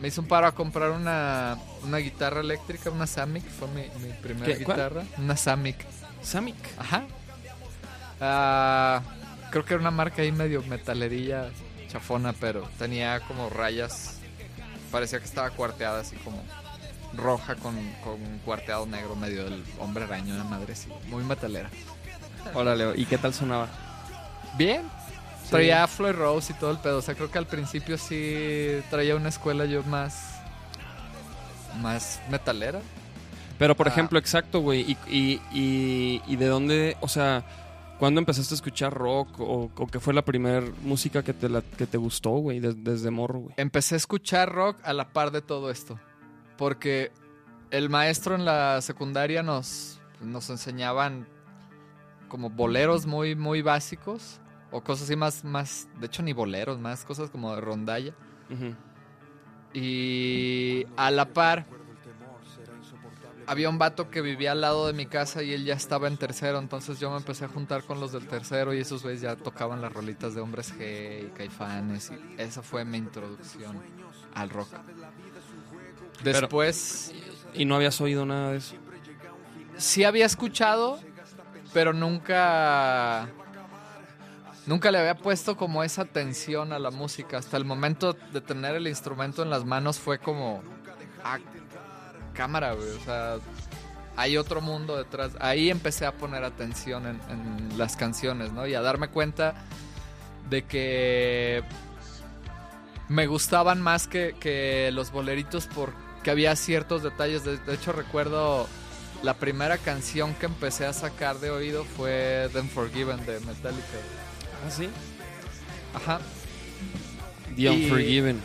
Me 0.00 0.08
hizo 0.08 0.22
un 0.22 0.28
paro 0.28 0.46
a 0.46 0.52
comprar 0.52 0.90
una, 0.90 1.58
una 1.82 1.98
guitarra 1.98 2.40
eléctrica, 2.40 2.90
una 2.90 3.06
Samick. 3.06 3.44
Fue 3.44 3.68
mi, 3.68 3.82
mi 4.00 4.12
primera 4.14 4.46
¿Qué? 4.46 4.64
¿Cuál? 4.64 4.76
guitarra. 4.76 5.04
Una 5.18 5.36
Samick. 5.36 5.76
Samic. 6.22 6.56
Ajá. 6.78 7.04
Ah, 8.18 9.02
creo 9.50 9.64
que 9.64 9.74
era 9.74 9.80
una 9.80 9.90
marca 9.90 10.22
ahí 10.22 10.32
medio 10.32 10.62
metalerilla, 10.62 11.50
chafona, 11.88 12.32
pero 12.32 12.62
tenía 12.78 13.20
como 13.20 13.50
rayas. 13.50 14.20
Parecía 14.90 15.18
que 15.18 15.26
estaba 15.26 15.50
cuarteada 15.50 16.00
así 16.00 16.16
como 16.16 16.42
roja 17.14 17.56
con, 17.56 17.74
con 18.02 18.18
cuarteado 18.44 18.86
negro 18.86 19.16
medio 19.16 19.44
del 19.44 19.62
hombre 19.78 20.04
araña, 20.04 20.34
una 20.34 20.44
madre 20.44 20.72
así. 20.72 20.88
Muy 21.08 21.24
metalera. 21.24 21.68
Órale, 22.54 22.92
¿y 22.96 23.04
qué 23.04 23.18
tal 23.18 23.34
sonaba? 23.34 23.68
Bien. 24.56 24.82
Traía 25.50 25.86
Floyd 25.86 26.12
Rose 26.14 26.52
y 26.52 26.56
todo 26.56 26.70
el 26.70 26.78
pedo. 26.78 26.98
O 26.98 27.02
sea, 27.02 27.14
creo 27.14 27.30
que 27.30 27.38
al 27.38 27.46
principio 27.46 27.98
sí 27.98 28.80
traía 28.90 29.16
una 29.16 29.28
escuela 29.28 29.64
yo 29.64 29.82
más. 29.84 30.32
más 31.80 32.20
metalera. 32.30 32.80
Pero, 33.58 33.74
por 33.74 33.86
Ah. 33.88 33.90
ejemplo, 33.90 34.18
exacto, 34.18 34.60
güey. 34.60 34.80
Y, 34.80 34.96
y, 35.08 35.40
y, 35.52 36.22
y 36.26 36.36
de 36.36 36.46
dónde, 36.46 36.96
o 37.00 37.08
sea, 37.08 37.44
¿cuándo 37.98 38.18
empezaste 38.20 38.54
a 38.54 38.56
escuchar 38.56 38.92
rock? 38.94 39.40
¿O, 39.40 39.70
o 39.74 39.86
qué 39.86 40.00
fue 40.00 40.14
la 40.14 40.22
primera 40.22 40.62
música 40.82 41.22
que 41.22 41.32
te, 41.32 41.48
la, 41.48 41.60
que 41.62 41.86
te 41.86 41.98
gustó, 41.98 42.30
güey, 42.30 42.60
des- 42.60 42.82
desde 42.82 43.10
morro, 43.10 43.40
güey? 43.40 43.54
Empecé 43.58 43.94
a 43.94 43.98
escuchar 43.98 44.50
rock 44.52 44.78
a 44.84 44.92
la 44.92 45.08
par 45.12 45.30
de 45.30 45.42
todo 45.42 45.70
esto. 45.70 45.98
Porque 46.56 47.12
el 47.70 47.90
maestro 47.90 48.34
en 48.34 48.44
la 48.46 48.80
secundaria 48.80 49.42
nos, 49.42 50.00
nos 50.22 50.48
enseñaban 50.50 51.26
como 52.28 52.48
boleros 52.50 53.04
muy, 53.06 53.34
muy 53.36 53.60
básicos. 53.62 54.40
O 54.70 54.82
cosas 54.82 55.04
así 55.04 55.16
más, 55.16 55.44
más, 55.44 55.88
de 56.00 56.06
hecho 56.06 56.22
ni 56.22 56.32
boleros, 56.32 56.78
más 56.78 57.04
cosas 57.04 57.30
como 57.30 57.54
de 57.54 57.60
rondalla. 57.60 58.12
Y 59.72 60.86
a 60.96 61.10
la 61.10 61.26
par 61.26 61.66
había 63.46 63.68
un 63.68 63.78
vato 63.78 64.10
que 64.10 64.20
vivía 64.22 64.52
al 64.52 64.60
lado 64.60 64.86
de 64.86 64.92
mi 64.92 65.06
casa 65.06 65.42
y 65.42 65.52
él 65.52 65.64
ya 65.64 65.74
estaba 65.74 66.08
en 66.08 66.16
tercero, 66.16 66.58
entonces 66.58 66.98
yo 66.98 67.10
me 67.10 67.16
empecé 67.16 67.44
a 67.44 67.48
juntar 67.48 67.84
con 67.84 68.00
los 68.00 68.12
del 68.12 68.26
tercero 68.26 68.74
y 68.74 68.78
esos 68.80 69.02
güeyes 69.02 69.20
ya 69.20 69.36
tocaban 69.36 69.80
las 69.80 69.92
rolitas 69.92 70.34
de 70.34 70.40
Hombres 70.40 70.74
G 70.76 71.26
y 71.26 71.30
Caifanes 71.30 72.10
y 72.10 72.40
esa 72.40 72.62
fue 72.62 72.84
mi 72.84 72.98
introducción 72.98 73.80
al 74.34 74.50
rock. 74.50 74.68
Después 76.24 77.14
Y 77.54 77.64
no 77.66 77.76
habías 77.76 78.00
oído 78.00 78.26
nada 78.26 78.52
de 78.52 78.58
eso. 78.58 78.74
sí 79.76 80.02
había 80.04 80.26
escuchado, 80.26 80.98
pero 81.72 81.92
nunca 81.92 83.28
nunca 84.66 84.90
le 84.90 84.98
había 84.98 85.16
puesto 85.16 85.56
como 85.56 85.82
esa 85.82 86.02
atención 86.02 86.72
a 86.72 86.78
la 86.78 86.90
música. 86.90 87.38
Hasta 87.38 87.56
el 87.56 87.64
momento 87.64 88.12
de 88.12 88.40
tener 88.40 88.74
el 88.74 88.86
instrumento 88.86 89.42
en 89.42 89.50
las 89.50 89.64
manos 89.64 89.98
fue 89.98 90.18
como 90.18 90.62
ah, 91.24 91.38
cámara, 92.34 92.74
güey, 92.74 92.90
o 92.90 93.00
sea, 93.00 93.36
hay 94.16 94.36
otro 94.36 94.60
mundo 94.60 94.96
detrás. 94.96 95.32
Ahí 95.40 95.70
empecé 95.70 96.06
a 96.06 96.12
poner 96.12 96.44
atención 96.44 97.06
en, 97.06 97.78
las 97.78 97.96
canciones, 97.96 98.52
¿no? 98.52 98.66
Y 98.66 98.74
a 98.74 98.80
darme 98.80 99.08
cuenta 99.08 99.54
de 100.48 100.64
que 100.64 101.62
me 103.08 103.26
gustaban 103.26 103.82
más 103.82 104.08
que, 104.08 104.34
que 104.40 104.90
los 104.92 105.10
boleritos 105.10 105.68
porque 105.74 106.30
había 106.30 106.56
ciertos 106.56 107.02
detalles. 107.02 107.44
De, 107.44 107.58
de 107.58 107.74
hecho, 107.74 107.92
recuerdo 107.92 108.66
la 109.22 109.34
primera 109.34 109.76
canción 109.76 110.34
que 110.34 110.46
empecé 110.46 110.86
a 110.86 110.92
sacar 110.92 111.38
de 111.38 111.50
oído 111.50 111.84
fue 111.84 112.48
The 112.52 112.60
Unforgiven 112.60 113.24
de 113.26 113.40
Metallica. 113.40 113.98
¿Ah, 114.66 114.70
sí? 114.70 114.88
Ajá. 115.94 116.20
The 117.54 117.62
Y- 117.62 117.68
Unforgiven. 117.68 118.40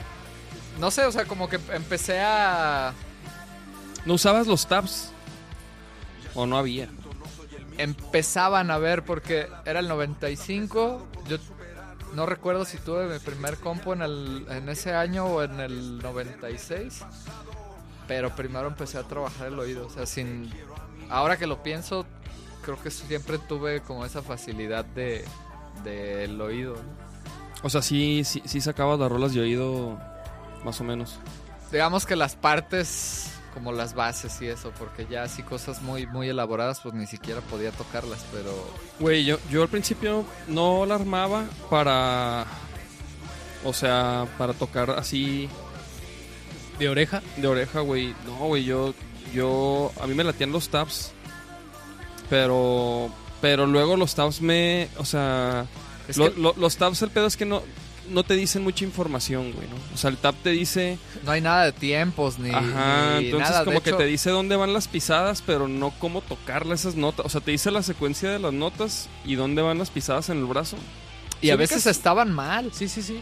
No 0.79 0.89
sé, 0.91 1.05
o 1.05 1.11
sea, 1.11 1.25
como 1.25 1.49
que 1.49 1.59
empecé 1.73 2.19
a... 2.21 2.93
¿No 4.05 4.13
usabas 4.15 4.47
los 4.47 4.67
tabs? 4.67 5.11
¿O 6.33 6.45
no 6.45 6.57
había? 6.57 6.87
Empezaban 7.77 8.71
a 8.71 8.77
ver 8.77 9.03
porque 9.03 9.47
era 9.65 9.79
el 9.79 9.87
95. 9.87 11.05
Yo 11.27 11.37
no 12.13 12.25
recuerdo 12.25 12.65
si 12.65 12.77
tuve 12.77 13.07
mi 13.11 13.19
primer 13.19 13.57
compo 13.57 13.93
en, 13.93 14.01
el, 14.01 14.45
en 14.49 14.69
ese 14.69 14.93
año 14.93 15.25
o 15.25 15.43
en 15.43 15.59
el 15.59 15.99
96. 15.99 17.03
Pero 18.07 18.35
primero 18.35 18.67
empecé 18.67 18.97
a 18.97 19.03
trabajar 19.03 19.47
el 19.47 19.59
oído. 19.59 19.87
O 19.87 19.89
sea, 19.89 20.05
sin... 20.05 20.51
Ahora 21.09 21.37
que 21.37 21.45
lo 21.47 21.61
pienso, 21.61 22.05
creo 22.63 22.81
que 22.81 22.89
siempre 22.89 23.37
tuve 23.37 23.81
como 23.81 24.05
esa 24.05 24.21
facilidad 24.21 24.85
de 24.85 25.25
del 25.83 26.39
oído. 26.41 26.75
¿no? 26.75 27.61
O 27.63 27.69
sea, 27.69 27.81
sí, 27.81 28.23
sí, 28.23 28.41
sí 28.45 28.61
sacabas 28.61 28.99
las 28.99 29.11
rolas 29.11 29.33
de 29.33 29.41
oído, 29.41 29.99
más 30.63 30.79
o 30.81 30.83
menos. 30.83 31.19
digamos 31.71 32.05
que 32.05 32.15
las 32.15 32.35
partes 32.35 33.27
como 33.53 33.71
las 33.73 33.93
bases 33.93 34.41
y 34.41 34.47
eso, 34.47 34.71
porque 34.79 35.05
ya 35.09 35.23
así 35.23 35.43
cosas 35.43 35.81
muy 35.81 36.07
muy 36.07 36.29
elaboradas 36.29 36.79
pues 36.79 36.93
ni 36.93 37.05
siquiera 37.05 37.41
podía 37.41 37.71
tocarlas, 37.71 38.25
pero 38.31 38.51
Güey, 38.99 39.25
yo, 39.25 39.37
yo 39.49 39.61
al 39.61 39.67
principio 39.67 40.23
no 40.47 40.85
la 40.85 40.95
armaba 40.95 41.45
para... 41.69 42.45
O 43.63 43.73
sea, 43.73 44.25
para 44.37 44.53
tocar 44.53 44.89
así 44.91 45.49
¿De 46.79 46.89
oreja? 46.89 47.21
de 47.37 47.47
oreja, 47.47 47.81
güey. 47.81 48.15
No, 48.25 48.47
güey, 48.47 48.63
yo, 48.63 48.95
yo, 49.35 49.91
a 50.01 50.07
mí 50.07 50.15
me 50.15 50.23
latían 50.23 50.51
los 50.51 50.69
tabs, 50.69 51.11
pero, 52.27 53.11
pero 53.41 53.65
luego 53.65 53.97
los 53.97 54.15
tabs 54.15 54.41
me, 54.41 54.87
o 54.97 55.05
sea, 55.05 55.65
lo- 56.15 56.29
lo- 56.29 56.55
los 56.57 56.77
tabs 56.77 57.01
el 57.01 57.09
pedo 57.09 57.25
es 57.27 57.35
que 57.37 57.45
no, 57.45 57.61
no 58.09 58.23
te 58.23 58.35
dicen 58.35 58.63
mucha 58.63 58.83
información, 58.83 59.51
güey, 59.53 59.67
¿no? 59.67 59.75
O 59.93 59.97
sea, 59.97 60.09
el 60.09 60.17
tab 60.17 60.35
te 60.43 60.49
dice, 60.51 60.97
no 61.23 61.31
hay 61.31 61.41
nada 61.41 61.65
de 61.65 61.71
tiempos 61.71 62.39
ni, 62.39 62.49
ajá, 62.49 63.17
ni 63.19 63.25
entonces 63.25 63.49
nada. 63.49 63.59
De 63.59 63.65
como 63.65 63.81
que 63.81 63.89
hecho, 63.91 63.97
te 63.97 64.05
dice 64.05 64.29
dónde 64.31 64.55
van 64.55 64.73
las 64.73 64.87
pisadas, 64.87 65.41
pero 65.45 65.67
no 65.67 65.91
cómo 65.99 66.21
tocarle 66.21 66.75
esas 66.75 66.95
notas. 66.95 67.25
O 67.25 67.29
sea, 67.29 67.41
te 67.41 67.51
dice 67.51 67.71
la 67.71 67.83
secuencia 67.83 68.29
de 68.31 68.39
las 68.39 68.51
notas 68.53 69.07
y 69.25 69.35
dónde 69.35 69.61
van 69.61 69.77
las 69.77 69.89
pisadas 69.91 70.29
en 70.29 70.39
el 70.39 70.45
brazo. 70.45 70.77
y 71.41 71.49
a 71.51 71.53
¿sí 71.53 71.57
veces 71.59 71.85
estaban 71.85 72.31
mal. 72.31 72.71
Sí, 72.73 72.87
sí, 72.89 73.01
sí. 73.01 73.19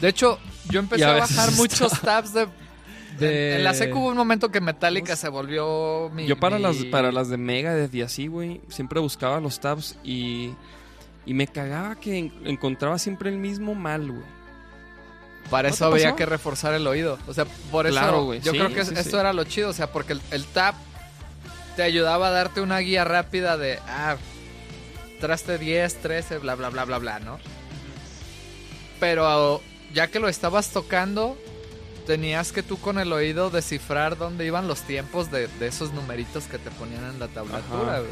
De 0.00 0.08
hecho, 0.08 0.38
yo 0.70 0.80
empecé 0.80 1.04
a 1.04 1.14
a, 1.14 1.18
bajar 1.18 1.52
muchos 1.56 1.92
tabs 2.00 2.32
de 2.32 2.48
De- 3.18 3.56
en, 3.56 3.64
la 3.64 3.74
secu 3.74 3.98
hubo 3.98 4.08
un 4.08 4.16
momento 4.16 4.50
que 4.50 4.60
Metallica 4.60 5.16
se 5.16 5.28
volvió 5.28 6.10
mi 6.14 6.26
Yo 6.26 6.36
para 6.38 6.56
mi- 6.56 6.62
las 6.62 6.76
para 6.86 7.12
las 7.12 7.28
de 7.28 7.36
Megadeth 7.36 7.94
y 7.94 8.02
así, 8.02 8.26
güey, 8.26 8.60
siempre 8.68 9.00
buscaba 9.00 9.40
los 9.40 9.60
tabs 9.60 9.96
y 10.02 10.52
y 11.24 11.34
me 11.34 11.46
cagaba 11.46 11.94
que 11.96 12.18
en- 12.18 12.32
encontraba 12.44 12.98
siempre 12.98 13.30
el 13.30 13.36
mismo 13.36 13.74
mal, 13.74 14.10
güey. 14.10 14.24
Para 15.50 15.68
¿No 15.68 15.74
eso 15.74 15.86
había 15.86 16.04
pasó? 16.06 16.16
que 16.16 16.26
reforzar 16.26 16.74
el 16.74 16.86
oído. 16.86 17.18
O 17.28 17.34
sea, 17.34 17.44
por 17.70 17.86
eso 17.86 17.98
Claro, 17.98 18.24
güey, 18.24 18.40
yo 18.40 18.52
sí, 18.52 18.58
creo 18.58 18.72
que 18.74 18.84
sí, 18.84 18.94
esto 18.96 19.10
sí. 19.10 19.16
era 19.16 19.32
lo 19.32 19.44
chido. 19.44 19.68
O 19.70 19.72
sea, 19.72 19.92
porque 19.92 20.14
el, 20.14 20.22
el 20.30 20.44
tap 20.46 20.74
te 21.76 21.82
ayudaba 21.82 22.28
a 22.28 22.30
darte 22.30 22.60
una 22.60 22.78
guía 22.78 23.04
rápida 23.04 23.56
de, 23.56 23.78
ah, 23.88 24.16
traste 25.20 25.58
10, 25.58 25.96
13, 26.00 26.38
bla, 26.38 26.54
bla, 26.54 26.70
bla, 26.70 26.84
bla, 26.84 26.98
bla, 26.98 27.18
¿no? 27.20 27.38
Pero 29.00 29.60
ya 29.92 30.06
que 30.08 30.20
lo 30.20 30.28
estabas 30.28 30.70
tocando, 30.70 31.36
tenías 32.06 32.52
que 32.52 32.62
tú 32.62 32.78
con 32.78 32.98
el 32.98 33.12
oído 33.12 33.50
descifrar 33.50 34.16
dónde 34.18 34.44
iban 34.46 34.68
los 34.68 34.80
tiempos 34.82 35.30
de, 35.30 35.46
de 35.48 35.66
esos 35.66 35.92
numeritos 35.92 36.44
que 36.44 36.58
te 36.58 36.70
ponían 36.70 37.04
en 37.04 37.18
la 37.20 37.28
tablatura, 37.28 38.00
güey. 38.00 38.10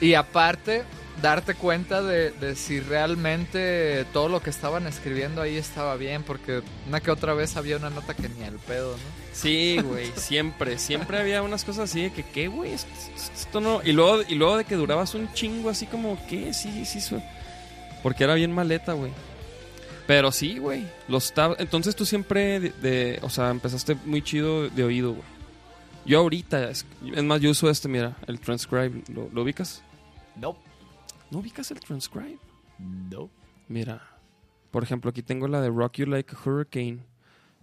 Y 0.00 0.14
aparte, 0.14 0.82
darte 1.22 1.54
cuenta 1.54 2.02
de, 2.02 2.30
de 2.32 2.56
si 2.56 2.80
realmente 2.80 4.04
todo 4.12 4.28
lo 4.28 4.42
que 4.42 4.50
estaban 4.50 4.86
escribiendo 4.88 5.40
ahí 5.40 5.56
estaba 5.56 5.94
bien, 5.96 6.24
porque 6.24 6.62
una 6.88 7.00
que 7.00 7.10
otra 7.12 7.34
vez 7.34 7.56
había 7.56 7.76
una 7.76 7.90
nota 7.90 8.14
que 8.14 8.28
ni 8.28 8.42
al 8.44 8.56
pedo, 8.58 8.92
¿no? 8.92 9.02
Sí, 9.32 9.78
güey, 9.84 10.10
siempre, 10.16 10.78
siempre 10.78 11.18
había 11.20 11.42
unas 11.42 11.64
cosas 11.64 11.88
así 11.90 12.02
de 12.02 12.12
que, 12.12 12.24
¿qué, 12.24 12.48
güey? 12.48 12.72
Esto, 12.72 12.90
esto 13.34 13.60
no. 13.60 13.80
Y 13.84 13.92
luego, 13.92 14.22
y 14.28 14.34
luego 14.34 14.56
de 14.56 14.64
que 14.64 14.74
durabas 14.74 15.14
un 15.14 15.32
chingo, 15.34 15.70
así 15.70 15.86
como, 15.86 16.18
¿qué? 16.26 16.52
Sí, 16.52 16.84
sí, 16.84 17.00
su- 17.00 17.22
Porque 18.02 18.24
era 18.24 18.34
bien 18.34 18.52
maleta, 18.52 18.92
güey. 18.94 19.12
Pero 20.12 20.30
sí, 20.30 20.58
güey. 20.58 20.86
Los 21.08 21.34
tab- 21.34 21.56
Entonces 21.58 21.96
tú 21.96 22.04
siempre, 22.04 22.60
de, 22.60 22.68
de- 22.82 23.18
o 23.22 23.30
sea, 23.30 23.48
empezaste 23.48 23.94
muy 24.04 24.20
chido 24.20 24.68
de 24.68 24.84
oído, 24.84 25.12
güey. 25.12 25.24
Yo 26.04 26.18
ahorita, 26.18 26.68
es, 26.68 26.84
es 27.14 27.22
más, 27.24 27.40
yo 27.40 27.48
uso 27.50 27.70
este, 27.70 27.88
mira, 27.88 28.14
el 28.26 28.38
transcribe. 28.38 29.02
¿Lo, 29.10 29.30
lo 29.32 29.40
ubicas? 29.42 29.82
No. 30.36 30.54
¿No 31.30 31.38
ubicas 31.38 31.70
el 31.70 31.80
transcribe? 31.80 32.36
No. 32.78 33.30
Mira, 33.68 34.02
por 34.70 34.82
ejemplo, 34.82 35.08
aquí 35.08 35.22
tengo 35.22 35.48
la 35.48 35.62
de 35.62 35.70
Rock 35.70 35.94
You 35.94 36.04
Like 36.06 36.36
a 36.36 36.38
Hurricane. 36.44 36.98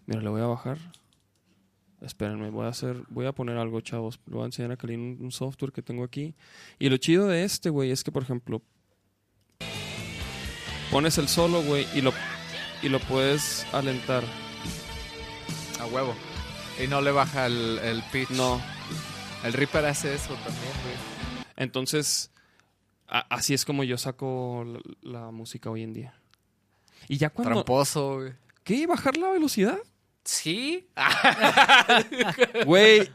Mira, 0.07 0.19
le 0.23 0.29
voy 0.29 0.41
a 0.41 0.47
bajar. 0.47 0.79
Espérenme, 2.01 2.49
voy 2.49 2.65
a 2.65 2.69
hacer, 2.69 3.03
voy 3.09 3.27
a 3.27 3.31
poner 3.31 3.57
algo, 3.57 3.79
chavos. 3.81 4.19
Le 4.25 4.33
voy 4.33 4.41
a 4.41 4.45
enseñar 4.47 4.71
a 4.71 4.77
Kalin 4.77 4.99
un, 5.19 5.25
un 5.25 5.31
software 5.31 5.71
que 5.71 5.83
tengo 5.83 6.03
aquí. 6.03 6.33
Y 6.79 6.89
lo 6.89 6.97
chido 6.97 7.27
de 7.27 7.43
este, 7.43 7.69
güey, 7.69 7.91
es 7.91 8.03
que, 8.03 8.11
por 8.11 8.23
ejemplo, 8.23 8.63
pones 10.89 11.19
el 11.19 11.27
solo, 11.27 11.61
güey, 11.61 11.85
y 11.93 12.01
lo, 12.01 12.11
y 12.81 12.89
lo 12.89 12.99
puedes 12.99 13.65
alentar. 13.73 14.23
A 15.79 15.85
huevo. 15.85 16.13
Y 16.83 16.87
no 16.87 17.01
le 17.01 17.11
baja 17.11 17.45
el, 17.45 17.79
el 17.83 18.03
pitch. 18.11 18.29
No. 18.31 18.61
El 19.43 19.53
Reaper 19.53 19.85
hace 19.85 20.13
eso 20.13 20.33
también, 20.35 20.73
güey. 20.83 21.43
Entonces, 21.55 22.31
a- 23.07 23.25
así 23.35 23.53
es 23.53 23.65
como 23.65 23.83
yo 23.83 23.97
saco 23.97 24.65
la, 25.01 25.19
la 25.21 25.31
música 25.31 25.69
hoy 25.69 25.83
en 25.83 25.93
día. 25.93 26.13
Y 27.07 27.17
ya 27.17 27.29
cuando... 27.29 27.53
Tramposo, 27.55 28.15
güey. 28.17 28.33
¿Qué? 28.63 28.85
¿Bajar 28.87 29.17
la 29.17 29.29
velocidad? 29.29 29.77
¿Sí? 30.23 30.87
Güey, 32.65 33.09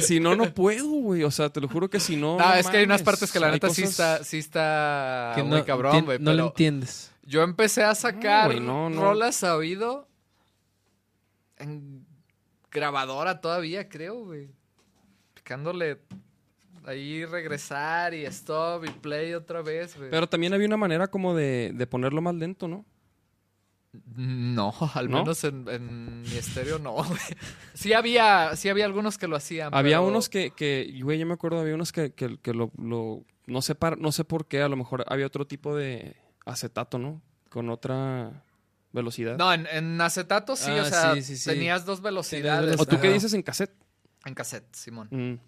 si 0.00 0.20
no, 0.20 0.36
no 0.36 0.52
puedo, 0.54 0.86
güey. 0.88 1.24
O 1.24 1.30
sea, 1.30 1.48
te 1.50 1.60
lo 1.60 1.68
juro 1.68 1.88
que 1.90 1.98
si 1.98 2.14
no. 2.16 2.36
No, 2.38 2.46
no 2.46 2.54
es 2.54 2.68
que 2.68 2.76
hay 2.78 2.84
unas 2.84 3.02
partes 3.02 3.32
que 3.32 3.40
la 3.40 3.50
neta 3.50 3.70
sí 3.70 3.82
está, 3.82 4.22
sí 4.22 4.38
está 4.38 5.32
que 5.34 5.42
muy 5.42 5.58
no, 5.58 5.64
cabrón, 5.64 6.04
güey. 6.04 6.18
no 6.18 6.30
lo 6.32 6.36
pero 6.36 6.46
entiendes. 6.48 7.11
Yo 7.32 7.42
empecé 7.42 7.82
a 7.82 7.94
sacar 7.94 8.46
güey, 8.48 8.60
no, 8.60 8.90
no. 8.90 9.00
rolas 9.00 9.42
a 9.42 9.56
oído 9.56 10.06
en 11.56 12.04
grabadora 12.70 13.40
todavía, 13.40 13.88
creo, 13.88 14.24
güey. 14.24 14.50
Picándole 15.34 15.98
ahí 16.84 17.24
regresar 17.24 18.12
y 18.14 18.24
stop 18.26 18.84
y 18.84 18.90
play 18.90 19.34
otra 19.34 19.62
vez, 19.62 19.96
güey. 19.96 20.10
Pero 20.10 20.28
también 20.28 20.52
había 20.52 20.66
una 20.66 20.76
manera 20.76 21.08
como 21.08 21.34
de, 21.34 21.72
de 21.74 21.86
ponerlo 21.86 22.20
más 22.20 22.34
lento, 22.34 22.68
¿no? 22.68 22.84
No, 24.16 24.72
al 24.94 25.10
¿No? 25.10 25.18
menos 25.18 25.44
en, 25.44 25.68
en 25.68 26.22
mi 26.22 26.36
estéreo 26.36 26.78
no, 26.78 26.92
güey. 26.94 27.18
Sí 27.74 27.92
había, 27.92 28.56
sí 28.56 28.68
había 28.68 28.84
algunos 28.86 29.18
que 29.18 29.26
lo 29.28 29.36
hacían. 29.36 29.74
Había 29.74 29.98
pero- 29.98 30.08
unos 30.08 30.28
que, 30.28 30.50
que, 30.50 30.98
güey, 31.02 31.18
yo 31.18 31.26
me 31.26 31.34
acuerdo, 31.34 31.60
había 31.60 31.74
unos 31.74 31.92
que, 31.92 32.12
que, 32.12 32.38
que 32.38 32.54
lo, 32.54 32.70
lo- 32.78 33.24
no 33.46 33.60
sé 33.62 33.74
par- 33.74 33.98
no 33.98 34.10
sé 34.12 34.24
por 34.24 34.46
qué, 34.46 34.62
a 34.62 34.68
lo 34.68 34.76
mejor 34.76 35.04
había 35.08 35.26
otro 35.26 35.46
tipo 35.46 35.74
de 35.76 36.16
acetato, 36.44 36.98
¿no? 36.98 37.20
Con 37.50 37.68
otra 37.70 38.44
velocidad. 38.92 39.36
No, 39.38 39.52
en, 39.52 39.66
en 39.72 40.00
acetato 40.00 40.56
sí, 40.56 40.70
Ah, 40.70 40.82
o 40.82 40.84
sea, 40.84 41.14
sí, 41.14 41.22
sí, 41.22 41.36
sí. 41.36 41.50
tenías 41.50 41.84
dos 41.84 42.00
velocidades. 42.02 42.80
¿O 42.80 42.86
tú 42.86 42.98
qué 43.00 43.12
dices 43.12 43.32
en 43.34 43.42
cassette? 43.42 43.72
En 44.24 44.34
cassette, 44.34 44.74
Simón. 44.74 45.08
Mm. 45.10 45.38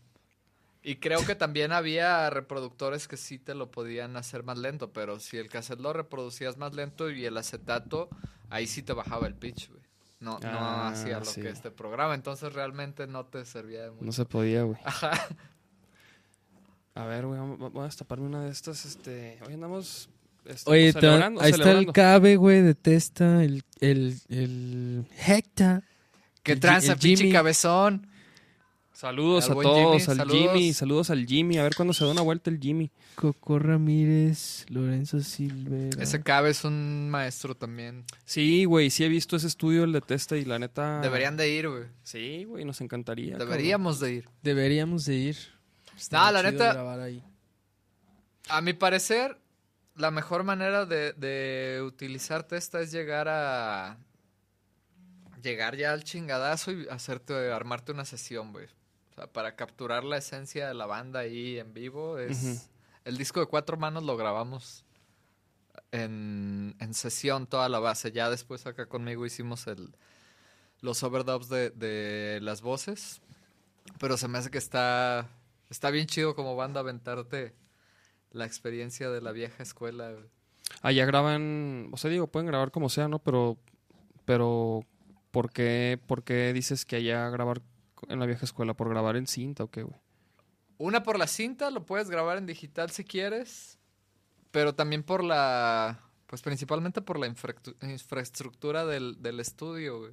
Y 0.87 0.97
creo 0.97 1.25
que 1.25 1.35
también 1.35 1.73
había 1.73 2.29
reproductores 2.29 3.09
que 3.09 3.17
sí 3.17 3.39
te 3.39 3.55
lo 3.55 3.71
podían 3.71 4.17
hacer 4.19 4.43
más 4.43 4.59
lento, 4.59 4.93
pero 4.93 5.19
si 5.19 5.39
el 5.39 5.49
cassette 5.49 5.81
lo 5.81 5.95
reproducías 5.95 6.59
más 6.59 6.75
lento 6.75 7.11
y 7.11 7.25
el 7.25 7.37
acetato, 7.39 8.11
ahí 8.51 8.67
sí 8.67 8.83
te 8.83 8.93
bajaba 8.93 9.27
el 9.27 9.35
pitch, 9.35 9.71
güey. 9.71 9.83
No, 10.21 10.39
no 10.41 10.49
Ah, 10.51 10.89
hacía 10.89 11.21
lo 11.21 11.33
que 11.33 11.49
este 11.49 11.71
programa, 11.71 12.15
entonces 12.15 12.53
realmente 12.53 13.07
no 13.07 13.25
te 13.27 13.45
servía 13.47 13.83
de 13.85 13.91
mucho. 13.93 14.05
No 14.05 14.13
se 14.13 14.25
podía, 14.27 14.63
güey. 14.63 14.79
Ajá. 14.85 15.13
A 16.95 17.05
ver, 17.07 17.27
güey, 17.27 17.41
voy 17.41 17.83
a 17.83 17.85
destaparme 17.87 18.27
una 18.27 18.43
de 18.45 18.51
estas, 18.51 18.85
este... 18.85 19.39
Hoy 19.47 19.55
andamos... 19.55 20.09
este, 20.47 20.71
Oye, 20.71 20.93
celebrando, 20.93 21.41
ahí 21.41 21.51
está 21.53 21.71
el. 21.73 21.93
Cabe, 21.93 22.37
güey, 22.37 22.63
de 22.63 22.75
Testa, 22.75 23.43
el, 23.45 23.63
el, 23.81 24.19
el 24.29 25.07
Hecta. 25.27 25.83
¡Qué 26.43 26.57
tranza, 26.57 26.93
el 26.93 26.99
pinche 26.99 27.23
Jimmy. 27.25 27.33
cabezón! 27.33 28.09
Saludos 28.93 29.51
Al 29.51 29.59
a 29.59 29.63
todos, 29.63 29.77
Jimmy, 29.77 29.95
al 29.95 30.01
saludos. 30.19 30.41
Jimmy, 30.53 30.73
saludos 30.73 31.11
al 31.11 31.27
Jimmy. 31.27 31.59
A 31.59 31.63
ver 31.65 31.75
cuándo 31.75 31.93
se 31.93 32.05
da 32.05 32.13
una 32.13 32.23
vuelta 32.23 32.49
el 32.49 32.61
Jimmy. 32.61 32.91
Coco 33.17 33.59
Ramírez, 33.59 34.65
Lorenzo 34.69 35.21
Silvera. 35.21 36.01
Ese 36.03 36.23
cabe 36.23 36.51
es 36.51 36.65
un 36.65 37.11
maestro 37.11 37.55
también. 37.57 38.05
Sí, 38.25 38.65
güey, 38.65 38.91
sí 38.91 39.05
he 39.05 39.09
visto 39.09 39.37
ese 39.37 39.49
estudio, 39.49 39.85
el 39.85 39.93
de 39.93 40.01
Testa, 40.01 40.37
y 40.37 40.45
la 40.45 40.59
neta... 40.59 41.01
Deberían 41.01 41.37
de 41.37 41.51
ir, 41.51 41.69
güey. 41.69 41.85
Sí, 42.05 42.45
güey, 42.45 42.65
nos 42.65 42.81
encantaría. 42.81 43.37
Deberíamos 43.37 43.99
de 44.01 44.15
ir. 44.15 44.29
Deberíamos 44.43 45.05
de 45.07 45.15
ir. 45.17 45.37
No, 45.91 45.97
Estaría 45.99 46.31
la 46.33 46.43
neta- 46.51 47.03
ahí. 47.05 47.23
A 48.49 48.61
mi 48.61 48.75
parecer, 48.75 49.39
la 49.97 50.11
mejor 50.11 50.43
manera 50.43 50.87
de, 50.87 51.13
de 51.13 51.83
utilizar 51.83 52.45
Testa 52.45 52.81
es 52.81 52.91
llegar 52.93 53.29
a. 53.29 53.99
Llegar 55.43 55.77
ya 55.77 55.93
al 55.93 56.05
chingadazo 56.05 56.73
y 56.73 56.89
hacerte, 56.89 57.53
armarte 57.53 57.93
una 57.93 58.05
sesión, 58.05 58.53
güey. 58.53 58.67
O 59.11 59.15
sea, 59.15 59.27
para 59.27 59.57
capturar 59.57 60.03
la 60.03 60.17
esencia 60.17 60.67
de 60.67 60.75
la 60.75 60.87
banda 60.87 61.21
ahí 61.21 61.59
en 61.59 61.75
vivo. 61.75 62.19
Es. 62.19 62.71
El 63.05 63.19
disco 63.19 63.41
de 63.41 63.47
cuatro 63.47 63.77
manos 63.77 64.03
lo 64.03 64.17
grabamos 64.17 64.87
en, 65.93 66.75
en 66.81 66.95
sesión 66.95 67.47
toda 67.47 67.69
la 67.69 67.79
base. 67.79 68.11
Ya 68.11 68.31
después 68.31 68.67
acá 68.67 68.87
conmigo 68.87 69.27
hicimos 69.27 69.67
el, 69.67 69.95
los 70.81 71.03
overdubs 71.03 71.51
de, 71.51 71.69
de 71.71 72.41
las 72.41 72.63
voces. 72.63 73.21
Pero 73.99 74.17
se 74.17 74.27
me 74.29 74.39
hace 74.39 74.51
que 74.51 74.57
está, 74.57 75.29
está 75.69 75.91
bien 75.91 76.07
chido 76.07 76.35
como 76.35 76.57
banda 76.57 76.81
aventarte 76.81 77.55
la 78.35 78.45
experiencia 78.45 79.09
de 79.11 79.21
la 79.23 79.33
vieja 79.33 79.63
escuela. 79.63 80.11
güey. 80.11 80.25
Allá 80.83 81.07
graban, 81.07 81.89
o 81.93 81.97
sea, 81.97 82.11
digo, 82.11 82.27
pueden 82.27 82.47
grabar 82.47 82.71
como 82.71 82.89
sea, 82.89 83.09
¿no? 83.09 83.19
Pero, 83.21 83.57
pero, 84.25 84.85
¿por 85.31 85.51
qué, 85.51 85.99
por 86.07 86.25
qué 86.25 86.53
dices 86.53 86.85
que 86.85 86.97
allá 86.97 87.29
grabar 87.31 87.63
en 88.09 88.19
la 88.19 88.27
vieja 88.27 88.45
escuela? 88.45 88.75
¿Por 88.75 88.89
grabar 88.91 89.17
en 89.17 89.27
cinta 89.27 89.65
o 89.65 89.71
qué, 89.71 89.83
güey? 89.83 89.97
Una 90.77 91.03
por 91.03 91.19
la 91.19 91.27
cinta, 91.27 91.71
lo 91.71 91.87
puedes 91.87 92.11
grabar 92.11 92.37
en 92.37 92.47
digital 92.47 92.91
si 92.91 93.05
quieres, 93.05 93.79
pero 94.51 94.75
también 94.75 95.05
por 95.05 95.23
la, 95.23 96.01
pues 96.27 96.43
principalmente 96.43 97.01
por 97.01 97.19
la 97.19 97.29
infraestructura 97.83 98.85
del, 98.85 99.23
del 99.23 99.41
estudio, 99.41 100.01
güey. 100.01 100.13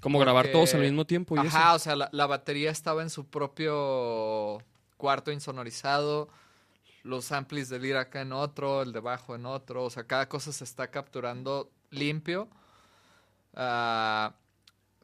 Como 0.00 0.20
grabar 0.20 0.52
todos 0.52 0.72
al 0.74 0.82
mismo 0.82 1.04
tiempo 1.04 1.34
y 1.34 1.40
Ajá, 1.40 1.70
eso. 1.70 1.74
o 1.74 1.78
sea, 1.80 1.96
la, 1.96 2.08
la 2.12 2.26
batería 2.28 2.70
estaba 2.70 3.02
en 3.02 3.10
su 3.10 3.26
propio 3.28 4.58
cuarto 4.96 5.32
insonorizado, 5.32 6.28
los 7.02 7.32
amplis 7.32 7.68
del 7.68 7.84
ir 7.84 7.96
acá 7.96 8.20
en 8.20 8.32
otro, 8.32 8.82
el 8.82 8.92
de 8.92 9.00
bajo 9.00 9.34
en 9.34 9.46
otro, 9.46 9.84
o 9.84 9.90
sea, 9.90 10.04
cada 10.04 10.28
cosa 10.28 10.52
se 10.52 10.64
está 10.64 10.90
capturando 10.90 11.70
limpio. 11.90 12.48
Ah, 13.54 14.34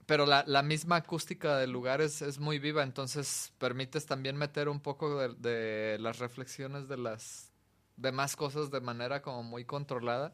pero 0.07 0.25
la, 0.25 0.45
la 0.47 0.63
misma 0.63 0.97
acústica 0.97 1.57
del 1.57 1.73
lugar 1.73 2.01
es, 2.01 2.23
es 2.23 2.39
muy 2.39 2.59
viva, 2.61 2.85
entonces 2.85 3.53
permites 3.59 4.07
también 4.07 4.37
meter 4.37 4.69
un 4.69 4.79
poco 4.79 5.19
de, 5.19 5.35
de 5.35 5.99
las 5.99 6.19
reflexiones 6.19 6.87
de 6.89 6.97
las 6.97 7.51
demás 7.97 8.37
cosas 8.37 8.71
de 8.71 8.81
manera 8.81 9.21
como 9.21 9.43
muy 9.43 9.65
controlada. 9.65 10.33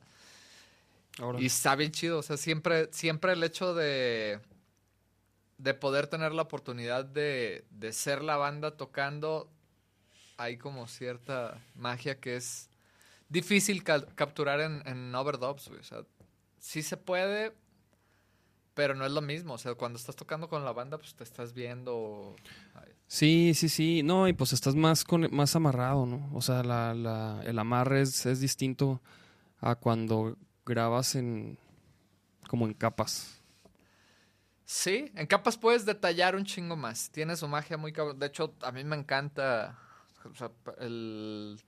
Ahora. 1.18 1.40
Y 1.40 1.46
está 1.46 1.74
bien 1.74 1.92
chido, 1.92 2.18
o 2.18 2.22
sea, 2.22 2.36
siempre, 2.36 2.88
siempre 2.92 3.32
el 3.32 3.42
hecho 3.44 3.74
de, 3.74 4.40
de 5.58 5.74
poder 5.74 6.06
tener 6.06 6.32
la 6.32 6.42
oportunidad 6.42 7.04
de, 7.04 7.64
de 7.70 7.92
ser 7.92 8.22
la 8.22 8.36
banda 8.36 8.76
tocando, 8.76 9.50
hay 10.36 10.56
como 10.58 10.86
cierta 10.88 11.60
magia 11.74 12.18
que 12.20 12.36
es 12.36 12.70
difícil 13.28 13.84
ca- 13.84 14.06
capturar 14.14 14.60
en, 14.60 14.82
en 14.86 15.14
overdubs, 15.14 15.68
güey. 15.68 15.80
O 15.80 15.84
sea, 15.84 16.04
sí 16.58 16.82
se 16.82 16.96
puede, 16.96 17.54
pero 18.74 18.94
no 18.94 19.04
es 19.04 19.12
lo 19.12 19.20
mismo. 19.22 19.54
O 19.54 19.58
sea, 19.58 19.74
cuando 19.74 19.98
estás 19.98 20.16
tocando 20.16 20.48
con 20.48 20.64
la 20.64 20.72
banda, 20.72 20.98
pues 20.98 21.14
te 21.14 21.24
estás 21.24 21.52
viendo. 21.52 22.36
ay, 22.74 22.92
Sí, 23.06 23.52
sí, 23.54 23.68
sí. 23.68 24.02
No, 24.02 24.26
y 24.28 24.32
pues 24.32 24.52
estás 24.52 24.74
más 24.74 25.04
con, 25.04 25.28
más 25.34 25.54
amarrado, 25.54 26.06
¿no? 26.06 26.30
O 26.34 26.40
sea, 26.40 26.62
la, 26.62 26.94
la, 26.94 27.42
el 27.44 27.58
amarre 27.58 28.00
es, 28.02 28.24
es 28.26 28.40
distinto 28.40 29.02
a 29.60 29.76
cuando 29.76 30.36
grabas 30.66 31.14
en 31.16 31.58
como 32.48 32.66
en 32.66 32.74
capas. 32.74 33.42
Sí, 34.64 35.10
en 35.14 35.26
capas 35.26 35.58
puedes 35.58 35.84
detallar 35.84 36.34
un 36.36 36.44
chingo 36.44 36.76
más. 36.76 37.10
Tiene 37.10 37.36
su 37.36 37.48
magia 37.48 37.76
muy 37.76 37.92
cabrón. 37.92 38.18
De 38.18 38.26
hecho, 38.26 38.54
a 38.62 38.72
mí 38.72 38.84
me 38.84 38.96
encanta 38.96 39.78
o 40.24 40.34
sea, 40.34 40.50
el 40.78 41.58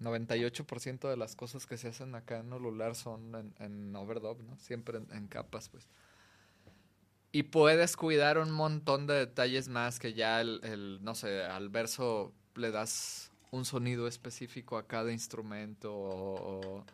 98% 0.00 1.08
de 1.08 1.16
las 1.16 1.34
cosas 1.34 1.66
que 1.66 1.76
se 1.76 1.88
hacen 1.88 2.14
acá 2.14 2.38
en 2.38 2.52
Olular 2.52 2.94
son 2.94 3.34
en, 3.34 3.54
en 3.58 3.96
overdub, 3.96 4.42
¿no? 4.42 4.56
Siempre 4.58 5.00
en, 5.10 5.26
capas, 5.28 5.68
pues. 5.68 5.86
Y 7.32 7.44
puedes 7.44 7.96
cuidar 7.96 8.38
un 8.38 8.50
montón 8.50 9.06
de 9.06 9.14
detalles 9.14 9.68
más 9.68 9.98
que 9.98 10.14
ya 10.14 10.40
el, 10.40 10.98
no 11.02 11.14
sé, 11.14 11.42
al 11.44 11.68
verso 11.68 12.32
le 12.54 12.70
das 12.70 13.32
un 13.50 13.64
sonido 13.64 14.06
específico 14.06 14.76
a 14.78 14.86
cada 14.86 15.12
instrumento 15.12 15.94
o, 15.94 16.78
o 16.78 16.84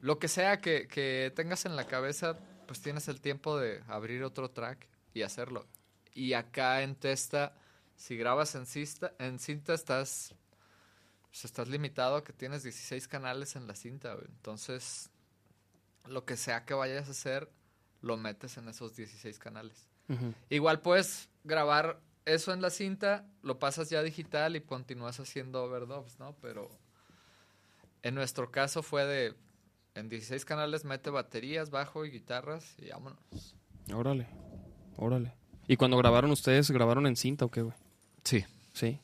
lo 0.00 0.18
que 0.18 0.28
sea 0.28 0.60
que, 0.60 0.86
que 0.86 1.32
tengas 1.34 1.66
en 1.66 1.76
la 1.76 1.86
cabeza, 1.86 2.38
pues 2.66 2.80
tienes 2.80 3.08
el 3.08 3.20
tiempo 3.20 3.58
de 3.58 3.82
abrir 3.88 4.22
otro 4.22 4.50
track 4.50 4.86
y 5.14 5.22
hacerlo. 5.22 5.66
Y 6.14 6.34
acá 6.34 6.82
en 6.82 6.94
Testa, 6.94 7.54
si 7.98 8.16
grabas 8.16 8.54
en 8.54 8.64
cinta, 8.64 9.12
en 9.18 9.38
cinta 9.40 9.74
estás, 9.74 10.34
pues 11.30 11.44
estás 11.44 11.68
limitado 11.68 12.16
a 12.16 12.24
que 12.24 12.32
tienes 12.32 12.62
16 12.62 13.08
canales 13.08 13.56
en 13.56 13.66
la 13.66 13.74
cinta, 13.74 14.14
güey. 14.14 14.26
Entonces, 14.28 15.10
lo 16.06 16.24
que 16.24 16.36
sea 16.36 16.64
que 16.64 16.74
vayas 16.74 17.08
a 17.08 17.10
hacer, 17.10 17.50
lo 18.00 18.16
metes 18.16 18.56
en 18.56 18.68
esos 18.68 18.96
16 18.96 19.38
canales. 19.38 19.88
Igual 20.48 20.80
puedes 20.80 21.28
grabar 21.44 22.00
eso 22.24 22.54
en 22.54 22.62
la 22.62 22.70
cinta, 22.70 23.26
lo 23.42 23.58
pasas 23.58 23.90
ya 23.90 24.02
digital 24.02 24.56
y 24.56 24.62
continúas 24.62 25.20
haciendo 25.20 25.64
overdubs, 25.64 26.18
¿no? 26.18 26.34
Pero 26.40 26.70
en 28.02 28.14
nuestro 28.14 28.50
caso 28.50 28.82
fue 28.82 29.04
de, 29.04 29.34
en 29.94 30.08
16 30.08 30.44
canales 30.46 30.84
mete 30.84 31.10
baterías, 31.10 31.68
bajo 31.70 32.06
y 32.06 32.10
guitarras 32.10 32.76
y 32.78 32.90
vámonos. 32.90 33.56
Órale, 33.92 34.28
órale. 34.96 35.34
¿Y 35.66 35.76
cuando 35.76 35.98
grabaron 35.98 36.30
ustedes, 36.30 36.70
grabaron 36.70 37.06
en 37.06 37.16
cinta 37.16 37.44
o 37.44 37.50
qué, 37.50 37.60
güey? 37.60 37.76
Sí. 38.28 38.44
Sí. 38.74 39.00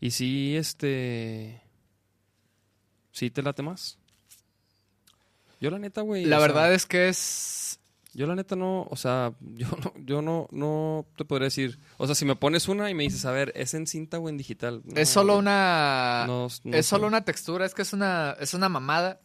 ¿Y 0.00 0.10
sí, 0.10 0.56
este... 0.56 1.60
¿Sí 3.10 3.30
te 3.30 3.42
late 3.42 3.62
más? 3.62 3.98
Yo 5.60 5.70
la 5.70 5.78
neta, 5.78 6.00
güey... 6.00 6.24
La 6.24 6.38
sea, 6.38 6.46
verdad 6.46 6.72
es 6.72 6.86
que 6.86 7.10
es... 7.10 7.78
Yo 8.14 8.26
la 8.26 8.34
neta 8.34 8.56
no, 8.56 8.86
o 8.88 8.96
sea, 8.96 9.34
yo 9.40 9.68
no, 9.68 9.92
yo 9.98 10.22
no, 10.22 10.48
no 10.50 11.06
te 11.16 11.26
podría 11.26 11.48
decir... 11.48 11.78
O 11.98 12.06
sea, 12.06 12.14
si 12.14 12.24
me 12.24 12.34
pones 12.34 12.68
una 12.68 12.88
y 12.88 12.94
me 12.94 13.02
dices, 13.02 13.26
a 13.26 13.32
ver, 13.32 13.52
¿es 13.54 13.74
en 13.74 13.86
cinta 13.86 14.18
o 14.18 14.30
en 14.30 14.38
digital? 14.38 14.80
No, 14.82 14.98
es 14.98 15.10
solo 15.10 15.34
güey. 15.34 15.40
una... 15.40 16.24
No, 16.26 16.48
no 16.64 16.74
es 16.74 16.86
solo 16.86 17.06
una 17.06 17.26
textura, 17.26 17.66
es 17.66 17.74
que 17.74 17.82
es 17.82 17.92
una, 17.92 18.34
es 18.40 18.54
una 18.54 18.70
mamada. 18.70 19.20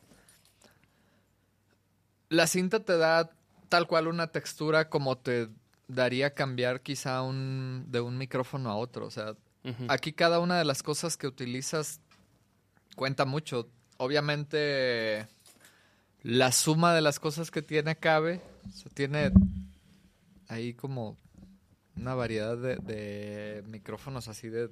La 2.28 2.46
cinta 2.46 2.84
te 2.84 2.98
da 2.98 3.32
tal 3.70 3.88
cual 3.88 4.08
una 4.08 4.28
textura 4.34 4.90
como 4.90 5.18
te 5.18 5.48
daría 5.88 6.34
cambiar 6.34 6.82
quizá 6.82 7.22
un, 7.22 7.86
de 7.90 8.02
un 8.02 8.18
micrófono 8.18 8.70
a 8.70 8.76
otro. 8.76 9.06
O 9.06 9.12
sea, 9.12 9.36
aquí 9.88 10.14
cada 10.14 10.40
una 10.40 10.58
de 10.58 10.66
las 10.66 10.84
cosas 10.84 11.18
que 11.18 11.28
utilizas 11.28 12.00
cuenta 12.96 13.26
mucho. 13.26 13.70
Obviamente, 13.98 15.28
la 16.24 16.52
suma 16.52 16.94
de 16.94 17.02
las 17.02 17.20
cosas 17.20 17.52
que 17.52 17.62
tiene 17.62 17.96
cabe. 17.96 18.42
O 18.68 18.72
sea, 18.72 18.92
tiene 18.94 19.32
ahí 20.48 20.74
como 20.74 21.18
una 21.96 22.14
variedad 22.14 22.58
de, 22.58 22.76
de 22.78 23.64
micrófonos 23.68 24.28
así 24.28 24.50
de 24.50 24.70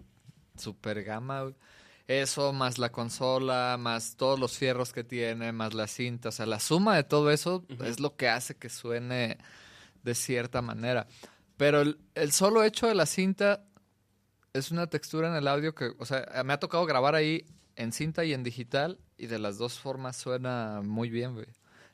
super 0.57 1.03
gama. 1.03 1.51
Eso, 2.07 2.53
más 2.53 2.77
la 2.77 2.91
consola, 2.91 3.77
más 3.79 4.15
todos 4.15 4.39
los 4.39 4.57
fierros 4.57 4.93
que 4.93 5.03
tiene, 5.03 5.51
más 5.51 5.73
la 5.73 5.87
cinta. 5.87 6.29
O 6.29 6.31
sea, 6.31 6.45
la 6.45 6.59
suma 6.59 6.95
de 6.95 7.03
todo 7.03 7.31
eso 7.31 7.65
es 7.83 7.99
lo 7.99 8.15
que 8.15 8.29
hace 8.29 8.55
que 8.55 8.69
suene 8.69 9.39
de 10.05 10.15
cierta 10.15 10.61
manera. 10.61 11.07
Pero 11.57 11.81
el, 11.81 11.99
el 12.13 12.31
solo 12.31 12.63
hecho 12.63 12.87
de 12.87 12.95
la 12.95 13.05
cinta 13.05 13.65
es 14.53 14.71
una 14.71 14.87
textura 14.87 15.27
en 15.27 15.35
el 15.35 15.47
audio 15.47 15.75
que, 15.75 15.91
o 15.97 16.05
sea, 16.05 16.25
me 16.45 16.53
ha 16.53 16.59
tocado 16.59 16.85
grabar 16.85 17.15
ahí 17.15 17.45
en 17.75 17.91
cinta 17.91 18.23
y 18.23 18.33
en 18.33 18.43
digital 18.43 18.99
y 19.17 19.27
de 19.27 19.39
las 19.39 19.57
dos 19.57 19.79
formas 19.79 20.15
suena 20.15 20.81
muy 20.83 21.09
bien, 21.09 21.33
güey. 21.33 21.47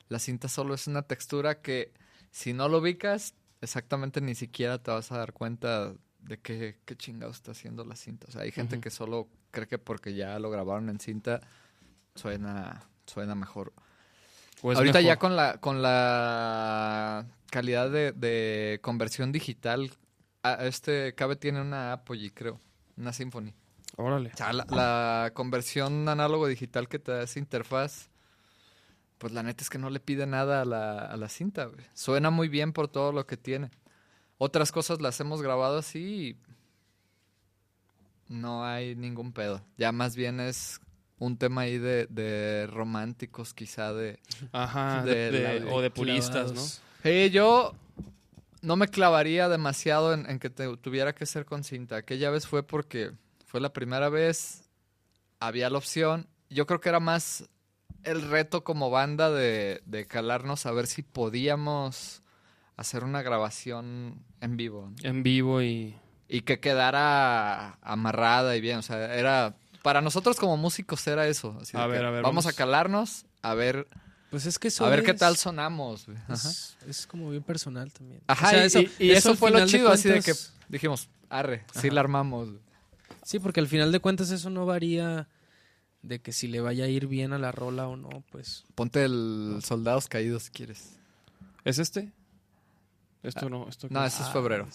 La 0.08 0.18
cinta 0.18 0.48
solo 0.48 0.74
es 0.74 0.86
una 0.86 1.02
textura 1.02 1.60
que 1.60 1.92
si 2.30 2.52
no 2.52 2.68
lo 2.68 2.78
ubicas, 2.78 3.34
exactamente 3.60 4.20
ni 4.20 4.34
siquiera 4.34 4.82
te 4.82 4.90
vas 4.90 5.10
a 5.10 5.18
dar 5.18 5.32
cuenta 5.32 5.94
de 6.20 6.38
qué, 6.38 6.78
qué 6.84 6.96
chingado 6.96 7.32
está 7.32 7.52
haciendo 7.52 7.84
la 7.84 7.96
cinta. 7.96 8.26
O 8.28 8.30
sea, 8.30 8.42
hay 8.42 8.52
gente 8.52 8.80
que 8.80 8.90
solo 8.90 9.28
cree 9.50 9.66
que 9.66 9.78
porque 9.78 10.14
ya 10.14 10.38
lo 10.38 10.50
grabaron 10.50 10.88
en 10.88 11.00
cinta 11.00 11.40
suena, 12.14 12.88
suena 13.06 13.34
mejor. 13.34 13.72
¿O 14.62 14.72
es 14.72 14.78
Ahorita 14.78 15.00
ya 15.00 15.18
con 15.18 15.36
la, 15.36 15.58
con 15.58 15.82
la 15.82 17.26
calidad 17.50 17.90
de, 17.90 18.12
de 18.12 18.78
conversión 18.80 19.32
digital, 19.32 19.90
este 20.60 21.14
cabe 21.14 21.36
tiene 21.36 21.60
una 21.60 21.92
Apogee, 21.92 22.32
creo, 22.32 22.60
una 22.96 23.12
Symphony. 23.12 23.54
Órale. 23.96 24.30
O 24.32 24.36
sea, 24.36 24.52
la, 24.52 24.64
la 24.70 25.32
conversión 25.34 26.08
análogo 26.08 26.46
digital 26.46 26.88
que 26.88 26.98
te 26.98 27.12
da 27.12 27.22
esa 27.24 27.38
interfaz, 27.40 28.08
pues 29.18 29.32
la 29.32 29.42
neta 29.42 29.62
es 29.62 29.70
que 29.70 29.78
no 29.78 29.90
le 29.90 30.00
pide 30.00 30.26
nada 30.26 30.62
a 30.62 30.64
la, 30.64 31.06
a 31.06 31.16
la 31.16 31.28
cinta, 31.28 31.66
güey. 31.66 31.84
Suena 31.92 32.30
muy 32.30 32.48
bien 32.48 32.72
por 32.72 32.88
todo 32.88 33.12
lo 33.12 33.26
que 33.26 33.36
tiene. 33.36 33.70
Otras 34.38 34.72
cosas 34.72 35.00
las 35.00 35.20
hemos 35.20 35.42
grabado 35.42 35.78
así 35.78 36.36
y 38.28 38.32
no 38.32 38.64
hay 38.64 38.94
ningún 38.94 39.32
pedo. 39.32 39.62
Ya 39.76 39.92
más 39.92 40.16
bien 40.16 40.40
es 40.40 40.80
un 41.24 41.36
tema 41.36 41.62
ahí 41.62 41.78
de, 41.78 42.06
de 42.06 42.66
románticos, 42.66 43.54
quizá 43.54 43.92
de... 43.92 44.18
Ajá, 44.52 45.02
de 45.04 45.30
de- 45.30 45.38
de- 45.38 45.60
la- 45.60 45.72
o 45.72 45.80
de 45.80 45.90
puristas, 45.90 46.52
¿no? 46.52 46.62
Eh, 47.04 47.30
yo 47.32 47.74
no 48.60 48.76
me 48.76 48.88
clavaría 48.88 49.48
demasiado 49.48 50.14
en, 50.14 50.28
en 50.28 50.38
que 50.38 50.50
te- 50.50 50.76
tuviera 50.78 51.14
que 51.14 51.26
ser 51.26 51.44
con 51.44 51.62
cinta. 51.64 51.96
Aquella 51.96 52.30
vez 52.30 52.46
fue 52.46 52.62
porque 52.64 53.12
fue 53.46 53.60
la 53.60 53.72
primera 53.72 54.08
vez, 54.08 54.64
había 55.40 55.70
la 55.70 55.78
opción. 55.78 56.26
Yo 56.50 56.66
creo 56.66 56.80
que 56.80 56.88
era 56.88 57.00
más 57.00 57.48
el 58.04 58.22
reto 58.28 58.64
como 58.64 58.90
banda 58.90 59.30
de, 59.30 59.80
de 59.86 60.06
calarnos 60.06 60.66
a 60.66 60.72
ver 60.72 60.86
si 60.88 61.02
podíamos 61.02 62.22
hacer 62.76 63.04
una 63.04 63.22
grabación 63.22 64.24
en 64.40 64.56
vivo. 64.56 64.90
¿no? 64.90 65.08
En 65.08 65.22
vivo 65.22 65.62
y... 65.62 65.94
Y 66.28 66.40
que 66.42 66.60
quedara 66.60 67.74
amarrada 67.82 68.56
y 68.56 68.60
bien. 68.60 68.78
O 68.78 68.82
sea, 68.82 69.14
era... 69.14 69.54
Para 69.82 70.00
nosotros 70.00 70.36
como 70.38 70.56
músicos 70.56 71.06
era 71.06 71.26
eso. 71.26 71.58
así 71.60 71.76
de 71.76 71.82
A 71.82 71.86
ver, 71.86 72.00
que 72.00 72.06
a 72.06 72.10
ver, 72.10 72.22
vamos, 72.22 72.44
vamos. 72.44 72.54
a 72.54 72.56
calarnos, 72.56 73.26
a 73.42 73.54
ver, 73.54 73.88
Pues 74.30 74.46
es 74.46 74.58
que 74.58 74.68
eso 74.68 74.86
a 74.86 74.88
ver 74.88 75.02
qué 75.02 75.12
tal 75.14 75.36
sonamos. 75.36 76.06
Es, 76.28 76.76
es 76.86 77.06
como 77.06 77.30
bien 77.30 77.42
personal 77.42 77.92
también. 77.92 78.20
Ajá, 78.28 78.46
O 78.46 78.50
sea, 78.50 78.62
y- 78.62 78.66
eso- 78.66 78.80
y, 78.80 78.92
y 79.00 79.10
eso, 79.10 79.30
al 79.30 79.36
fue 79.36 79.50
lo 79.50 79.66
chido, 79.66 79.90
así 79.90 80.08
de 80.08 80.20
que 80.22 80.32
dijimos, 80.68 81.08
arre, 81.28 81.64
sí 81.74 81.88
Ajá. 81.88 81.94
la 81.94 82.00
armamos. 82.00 82.48
Sí, 83.24 83.38
porque 83.38 83.60
al 83.60 83.68
final 83.68 83.92
de 83.92 84.00
cuentas 84.00 84.30
eso 84.30 84.50
no 84.50 84.66
varía 84.66 85.28
de 86.02 86.20
que 86.20 86.32
si 86.32 86.48
le 86.48 86.60
vaya 86.60 86.84
a 86.84 86.88
ir 86.88 87.06
bien 87.06 87.32
a 87.32 87.38
la 87.38 87.52
rola 87.52 87.86
o 87.88 87.96
no, 87.96 88.24
pues. 88.30 88.64
Ponte 88.74 89.04
el 89.04 89.60
Soldados 89.64 90.08
Caídos 90.08 90.44
si 90.44 90.50
quieres. 90.50 90.96
¿Es 91.64 91.78
este? 91.78 92.10
Esto 93.22 93.48
no, 93.48 93.68
esto 93.68 93.86
No, 93.90 94.04
ese 94.04 94.22
es 94.22 94.30
febrero. 94.30 94.66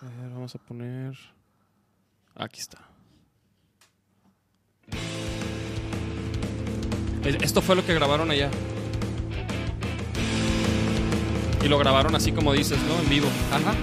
A 0.00 0.04
ver, 0.06 0.30
vamos 0.30 0.54
a 0.54 0.58
poner... 0.58 1.16
Aquí 2.36 2.60
está. 2.60 2.78
Es- 7.24 7.42
Esto 7.42 7.60
fue 7.62 7.76
lo 7.76 7.84
que 7.84 7.94
grabaron 7.94 8.30
allá. 8.30 8.50
Y 11.62 11.68
lo 11.68 11.78
grabaron 11.78 12.14
así 12.14 12.32
como 12.32 12.52
dices, 12.54 12.78
¿no? 12.88 12.98
En 13.02 13.08
vivo. 13.10 13.28
Ajá. 13.52 13.74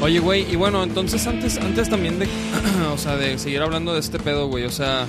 Oye, 0.00 0.18
güey, 0.18 0.50
y 0.52 0.56
bueno, 0.56 0.82
entonces 0.84 1.26
antes, 1.26 1.56
antes 1.56 1.88
también 1.88 2.18
de, 2.18 2.28
o 2.92 2.98
sea, 2.98 3.16
de 3.16 3.38
seguir 3.38 3.62
hablando 3.62 3.94
de 3.94 4.00
este 4.00 4.18
pedo, 4.18 4.48
güey, 4.48 4.64
o 4.64 4.70
sea, 4.70 5.06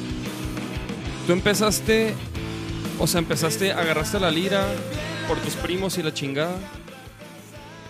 tú 1.27 1.33
empezaste, 1.33 2.13
o 2.97 3.05
sea, 3.05 3.19
empezaste, 3.19 3.73
agarraste 3.73 4.19
la 4.21 4.31
lira 4.31 4.65
por 5.27 5.37
tus 5.39 5.55
primos 5.55 5.97
y 5.97 6.03
la 6.03 6.13
chingada, 6.13 6.55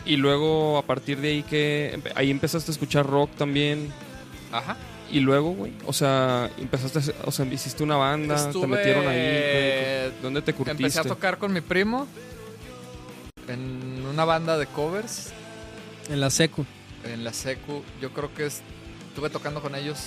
y 0.06 0.18
luego 0.18 0.78
a 0.78 0.84
partir 0.84 1.20
de 1.20 1.30
ahí 1.30 1.44
que, 1.44 2.00
ahí 2.16 2.30
empezaste 2.32 2.72
a 2.72 2.74
escuchar 2.74 3.06
rock 3.08 3.32
también, 3.36 3.92
Ajá. 4.52 4.78
y 5.12 5.20
luego, 5.20 5.52
güey, 5.54 5.74
o 5.86 5.94
sea, 5.94 6.50
empezaste, 6.58 7.00
a 7.00 7.28
o 7.28 7.32
sea, 7.32 7.46
hiciste 7.46 7.84
una 7.84 7.96
banda, 7.98 8.36
te 8.36 8.42
Estuve- 8.50 8.68
metieron 8.68 9.08
ahí, 9.08 9.18
güey, 10.12 10.22
¿dónde 10.22 10.42
te 10.42 10.54
curtiste? 10.54 10.84
Empecé 10.84 11.00
a 11.00 11.04
tocar 11.04 11.38
con 11.38 11.52
mi 11.54 11.62
primo 11.62 12.08
en 13.48 14.06
una 14.06 14.26
banda 14.26 14.58
de 14.58 14.66
covers 14.68 15.32
En 16.10 16.20
la 16.20 16.30
secu. 16.30 16.66
en 17.04 17.24
la 17.24 17.34
secu. 17.34 17.84
Yo 18.02 18.12
creo 18.12 18.34
que 18.34 18.46
es- 18.48 18.62
estuve 19.10 19.30
tocando 19.30 19.62
con 19.62 19.76
ellos 19.76 19.98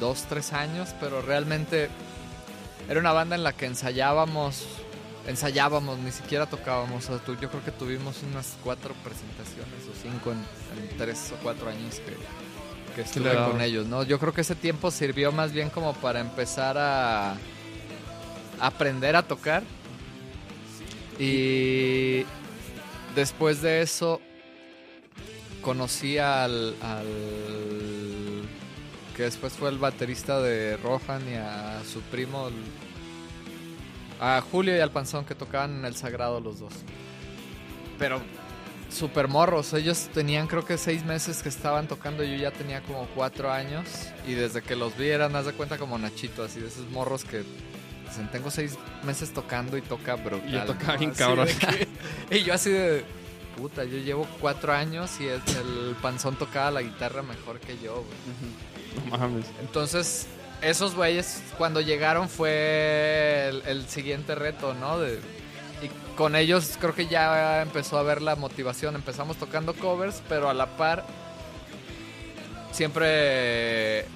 dos, 0.00 0.24
tres 0.28 0.52
años, 0.52 0.90
pero 1.00 1.22
realmente 1.22 1.88
era 2.88 3.00
una 3.00 3.12
banda 3.12 3.36
en 3.36 3.42
la 3.44 3.52
que 3.52 3.66
ensayábamos, 3.66 4.66
ensayábamos, 5.26 5.98
ni 5.98 6.12
siquiera 6.12 6.46
tocábamos. 6.46 7.04
O 7.04 7.06
sea, 7.06 7.18
tu- 7.24 7.36
yo 7.38 7.50
creo 7.50 7.64
que 7.64 7.70
tuvimos 7.72 8.22
unas 8.22 8.56
cuatro 8.62 8.94
presentaciones 9.02 9.82
o 9.90 9.94
cinco 10.02 10.32
en, 10.32 10.38
en 10.90 10.96
tres 10.98 11.32
o 11.32 11.42
cuatro 11.42 11.68
años 11.70 12.00
que, 12.94 13.02
estuve 13.02 13.34
con 13.34 13.60
ellos, 13.60 13.86
¿no? 13.86 14.04
Yo 14.04 14.18
creo 14.20 14.32
que 14.32 14.42
ese 14.42 14.54
tiempo 14.54 14.90
sirvió 14.90 15.32
más 15.32 15.52
bien 15.52 15.68
como 15.70 15.94
para 15.94 16.20
empezar 16.20 16.76
a 16.78 17.36
aprender 18.60 19.16
a 19.16 19.22
tocar. 19.22 19.62
Y 21.18 22.24
después 23.14 23.62
de 23.62 23.82
eso 23.82 24.20
conocí 25.62 26.18
al, 26.18 26.74
al 26.82 27.06
que 29.16 29.22
después 29.24 29.54
fue 29.54 29.70
el 29.70 29.78
baterista 29.78 30.40
de 30.40 30.76
Rohan 30.76 31.22
y 31.28 31.34
a 31.34 31.80
su 31.90 32.00
primo 32.02 32.50
a 34.20 34.40
Julio 34.40 34.76
y 34.76 34.80
al 34.80 34.90
Panzón 34.90 35.24
que 35.24 35.34
tocaban 35.34 35.78
en 35.78 35.84
el 35.84 35.96
Sagrado 35.96 36.40
los 36.40 36.60
dos. 36.60 36.72
pero 37.98 38.20
super 38.94 39.28
morros. 39.28 39.72
Ellos 39.74 40.08
tenían 40.14 40.46
creo 40.46 40.64
que 40.64 40.78
seis 40.78 41.04
meses 41.04 41.42
que 41.42 41.48
estaban 41.48 41.88
tocando. 41.88 42.22
Yo 42.22 42.36
ya 42.36 42.50
tenía 42.50 42.80
como 42.82 43.06
cuatro 43.14 43.52
años. 43.52 43.86
Y 44.26 44.34
desde 44.34 44.62
que 44.62 44.76
los 44.76 44.96
vi 44.96 45.08
eran, 45.08 45.34
haz 45.36 45.46
de 45.46 45.52
cuenta, 45.52 45.76
como 45.78 45.98
Nachito, 45.98 46.44
así 46.44 46.60
de 46.60 46.68
esos 46.68 46.88
morros 46.90 47.24
que 47.24 47.44
dicen, 48.08 48.30
tengo 48.30 48.50
seis 48.50 48.78
meses 49.02 49.32
tocando 49.32 49.76
y 49.76 49.82
toca 49.82 50.14
brutal. 50.14 50.48
Y 50.48 50.52
yo 50.52 50.64
tocaba 50.64 50.96
bien 50.96 51.10
cabrón. 51.12 51.48
y 52.30 52.42
yo 52.42 52.54
así 52.54 52.70
de, 52.70 53.04
puta, 53.56 53.84
yo 53.84 53.98
llevo 53.98 54.26
cuatro 54.40 54.72
años 54.72 55.20
y 55.20 55.26
el, 55.26 55.42
el 55.58 55.96
panzón 56.00 56.36
tocaba 56.36 56.70
la 56.70 56.82
guitarra 56.82 57.22
mejor 57.22 57.60
que 57.60 57.76
yo, 57.78 58.04
güey. 58.04 59.10
No 59.10 59.18
mames. 59.18 59.46
Entonces, 59.60 60.28
esos 60.64 60.94
güeyes 60.94 61.42
cuando 61.58 61.80
llegaron 61.80 62.28
fue 62.28 63.48
el, 63.48 63.62
el 63.66 63.88
siguiente 63.88 64.34
reto, 64.34 64.74
¿no? 64.74 64.98
De, 64.98 65.20
y 65.82 66.16
con 66.16 66.36
ellos 66.36 66.76
creo 66.80 66.94
que 66.94 67.06
ya 67.06 67.62
empezó 67.62 67.98
a 67.98 68.02
ver 68.02 68.22
la 68.22 68.36
motivación. 68.36 68.94
Empezamos 68.94 69.36
tocando 69.36 69.74
covers, 69.74 70.22
pero 70.28 70.48
a 70.48 70.54
la 70.54 70.76
par 70.76 71.04
siempre 72.72 74.06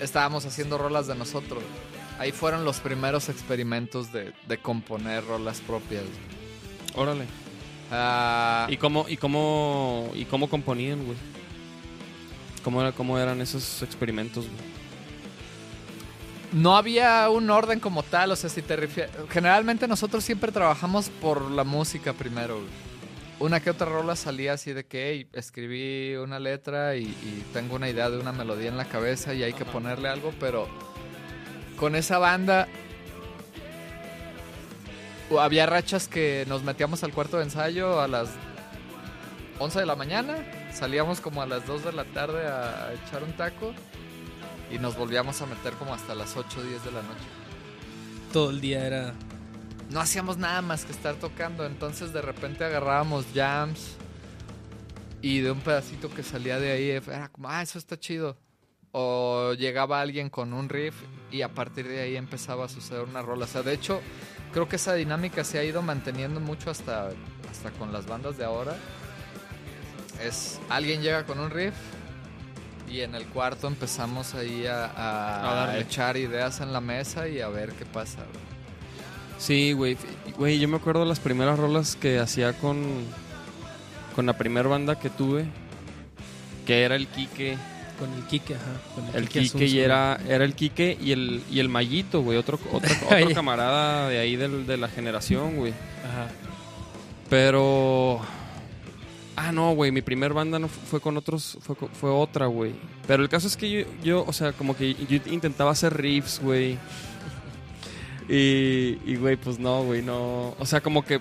estábamos 0.00 0.46
haciendo 0.46 0.78
rolas 0.78 1.06
de 1.06 1.14
nosotros. 1.14 1.62
Ahí 2.18 2.32
fueron 2.32 2.64
los 2.64 2.78
primeros 2.78 3.28
experimentos 3.28 4.12
de, 4.12 4.32
de 4.46 4.58
componer 4.58 5.24
rolas 5.24 5.60
propias. 5.60 6.04
Órale. 6.94 7.26
Ah, 7.90 8.66
¿Y 8.68 8.76
cómo, 8.76 9.06
y 9.08 9.16
cómo, 9.16 10.10
y 10.14 10.24
cómo 10.24 10.48
componían, 10.48 11.04
güey? 11.04 11.16
¿Cómo, 12.62 12.80
era, 12.82 12.92
¿Cómo 12.92 13.18
eran 13.18 13.40
esos 13.40 13.82
experimentos, 13.82 14.44
güey? 14.46 14.78
No 16.52 16.76
había 16.76 17.28
un 17.28 17.50
orden 17.50 17.78
como 17.78 18.02
tal, 18.02 18.32
o 18.32 18.36
sea, 18.36 18.48
si 18.48 18.62
te 18.62 18.76
refieres... 18.76 19.12
Generalmente 19.30 19.86
nosotros 19.86 20.24
siempre 20.24 20.50
trabajamos 20.50 21.10
por 21.10 21.50
la 21.50 21.64
música 21.64 22.12
primero. 22.14 22.56
güey. 22.56 22.88
Una 23.40 23.60
que 23.60 23.70
otra 23.70 23.86
rola 23.86 24.16
salía 24.16 24.54
así 24.54 24.72
de 24.72 24.84
que 24.84 25.10
hey, 25.10 25.28
escribí 25.32 26.16
una 26.16 26.40
letra 26.40 26.96
y, 26.96 27.02
y 27.02 27.44
tengo 27.52 27.76
una 27.76 27.88
idea 27.88 28.10
de 28.10 28.18
una 28.18 28.32
melodía 28.32 28.68
en 28.68 28.76
la 28.76 28.86
cabeza 28.86 29.32
y 29.34 29.44
hay 29.44 29.52
que 29.52 29.64
ponerle 29.64 30.08
algo, 30.08 30.32
pero 30.40 30.66
con 31.76 31.94
esa 31.94 32.18
banda 32.18 32.66
había 35.38 35.66
rachas 35.66 36.08
que 36.08 36.44
nos 36.48 36.62
metíamos 36.62 37.04
al 37.04 37.12
cuarto 37.12 37.36
de 37.36 37.44
ensayo 37.44 38.00
a 38.00 38.08
las 38.08 38.30
11 39.58 39.80
de 39.80 39.86
la 39.86 39.94
mañana, 39.94 40.36
salíamos 40.72 41.20
como 41.20 41.42
a 41.42 41.46
las 41.46 41.66
2 41.66 41.84
de 41.84 41.92
la 41.92 42.04
tarde 42.04 42.46
a 42.46 42.92
echar 42.94 43.22
un 43.22 43.32
taco 43.34 43.72
y 44.70 44.78
nos 44.78 44.96
volvíamos 44.96 45.40
a 45.42 45.46
meter 45.46 45.72
como 45.74 45.94
hasta 45.94 46.14
las 46.14 46.36
8 46.36 46.60
o 46.60 46.62
10 46.62 46.84
de 46.84 46.92
la 46.92 47.02
noche. 47.02 47.24
Todo 48.32 48.50
el 48.50 48.60
día 48.60 48.86
era. 48.86 49.14
No 49.90 50.00
hacíamos 50.00 50.36
nada 50.36 50.60
más 50.60 50.84
que 50.84 50.92
estar 50.92 51.14
tocando, 51.16 51.64
entonces 51.64 52.12
de 52.12 52.20
repente 52.20 52.64
agarrábamos 52.64 53.24
jams 53.34 53.96
y 55.22 55.40
de 55.40 55.50
un 55.50 55.60
pedacito 55.60 56.10
que 56.10 56.22
salía 56.22 56.60
de 56.60 56.72
ahí 56.72 56.90
era 56.90 57.28
como, 57.28 57.48
ah, 57.48 57.62
eso 57.62 57.78
está 57.78 57.98
chido. 57.98 58.36
O 58.92 59.54
llegaba 59.54 60.00
alguien 60.00 60.28
con 60.28 60.52
un 60.52 60.68
riff 60.68 60.94
y 61.30 61.42
a 61.42 61.48
partir 61.54 61.88
de 61.88 62.00
ahí 62.00 62.16
empezaba 62.16 62.66
a 62.66 62.68
suceder 62.68 63.04
una 63.04 63.22
rola. 63.22 63.46
O 63.46 63.48
sea, 63.48 63.62
de 63.62 63.72
hecho, 63.72 64.00
creo 64.52 64.68
que 64.68 64.76
esa 64.76 64.94
dinámica 64.94 65.44
se 65.44 65.58
ha 65.58 65.64
ido 65.64 65.82
manteniendo 65.82 66.40
mucho 66.40 66.70
hasta, 66.70 67.08
hasta 67.50 67.70
con 67.78 67.92
las 67.92 68.06
bandas 68.06 68.36
de 68.36 68.44
ahora. 68.44 68.76
Es 70.22 70.60
alguien 70.68 71.00
llega 71.00 71.24
con 71.24 71.38
un 71.38 71.50
riff 71.50 71.74
y 72.90 73.00
en 73.02 73.14
el 73.14 73.24
cuarto 73.26 73.66
empezamos 73.66 74.34
ahí 74.34 74.66
a, 74.66 74.86
a- 74.86 75.50
A 75.50 75.54
darle. 75.54 75.78
a 75.78 75.80
echar 75.82 76.16
ideas 76.16 76.60
en 76.60 76.72
la 76.72 76.80
mesa 76.80 77.28
y 77.28 77.40
a 77.40 77.48
ver 77.48 77.72
qué 77.72 77.84
pasa. 77.84 78.16
güey. 78.18 78.48
Sí, 79.38 79.72
güey. 79.72 79.96
Güey, 80.36 80.58
yo 80.58 80.68
me 80.68 80.76
acuerdo 80.76 81.04
las 81.04 81.20
primeras 81.20 81.58
rolas 81.58 81.94
que 81.96 82.18
hacía 82.18 82.52
con, 82.54 83.04
con 84.16 84.26
la 84.26 84.36
primera 84.36 84.68
banda 84.68 84.98
que 84.98 85.10
tuve, 85.10 85.44
que 86.66 86.82
era 86.82 86.96
el 86.96 87.06
Quique. 87.06 87.56
Con 87.98 88.12
el 88.14 88.22
Quique, 88.24 88.54
ajá. 88.54 88.64
Con 88.94 89.16
El 89.16 89.28
Quique 89.28 89.50
Quique 89.50 89.66
y 89.66 89.80
era, 89.80 90.18
era 90.28 90.44
el 90.44 90.54
Quique 90.54 90.96
y 91.00 91.10
el, 91.12 91.42
y 91.50 91.58
el 91.60 91.68
Mayito, 91.68 92.20
güey. 92.22 92.38
Otro, 92.38 92.58
otro, 92.72 92.90
otro 93.10 93.34
camarada 93.34 94.08
de 94.08 94.18
ahí 94.18 94.36
del- 94.36 94.66
de 94.66 94.76
la 94.76 94.88
generación, 94.88 95.56
güey. 95.56 95.72
Ajá. 96.04 96.28
Pero. 97.28 98.20
Ah, 99.40 99.52
no, 99.52 99.72
güey. 99.72 99.92
Mi 99.92 100.02
primer 100.02 100.32
banda 100.32 100.58
no 100.58 100.66
fu- 100.66 100.80
fue 100.80 101.00
con 101.00 101.16
otros. 101.16 101.58
Fue, 102.00 102.10
otra, 102.10 102.46
güey. 102.46 102.72
Pero 103.06 103.22
el 103.22 103.28
caso 103.28 103.46
es 103.46 103.56
que 103.56 103.86
yo, 104.02 104.24
o 104.26 104.32
sea, 104.32 104.52
como 104.52 104.76
que 104.76 104.94
yo 104.94 105.18
intentaba 105.32 105.70
hacer 105.70 105.96
riffs, 105.96 106.40
güey. 106.42 106.76
Y, 108.28 108.98
y, 109.06 109.16
güey, 109.16 109.36
pues 109.36 109.58
no, 109.58 109.84
güey, 109.84 110.02
no. 110.02 110.54
O 110.58 110.66
sea, 110.66 110.80
como 110.80 111.04
que. 111.04 111.20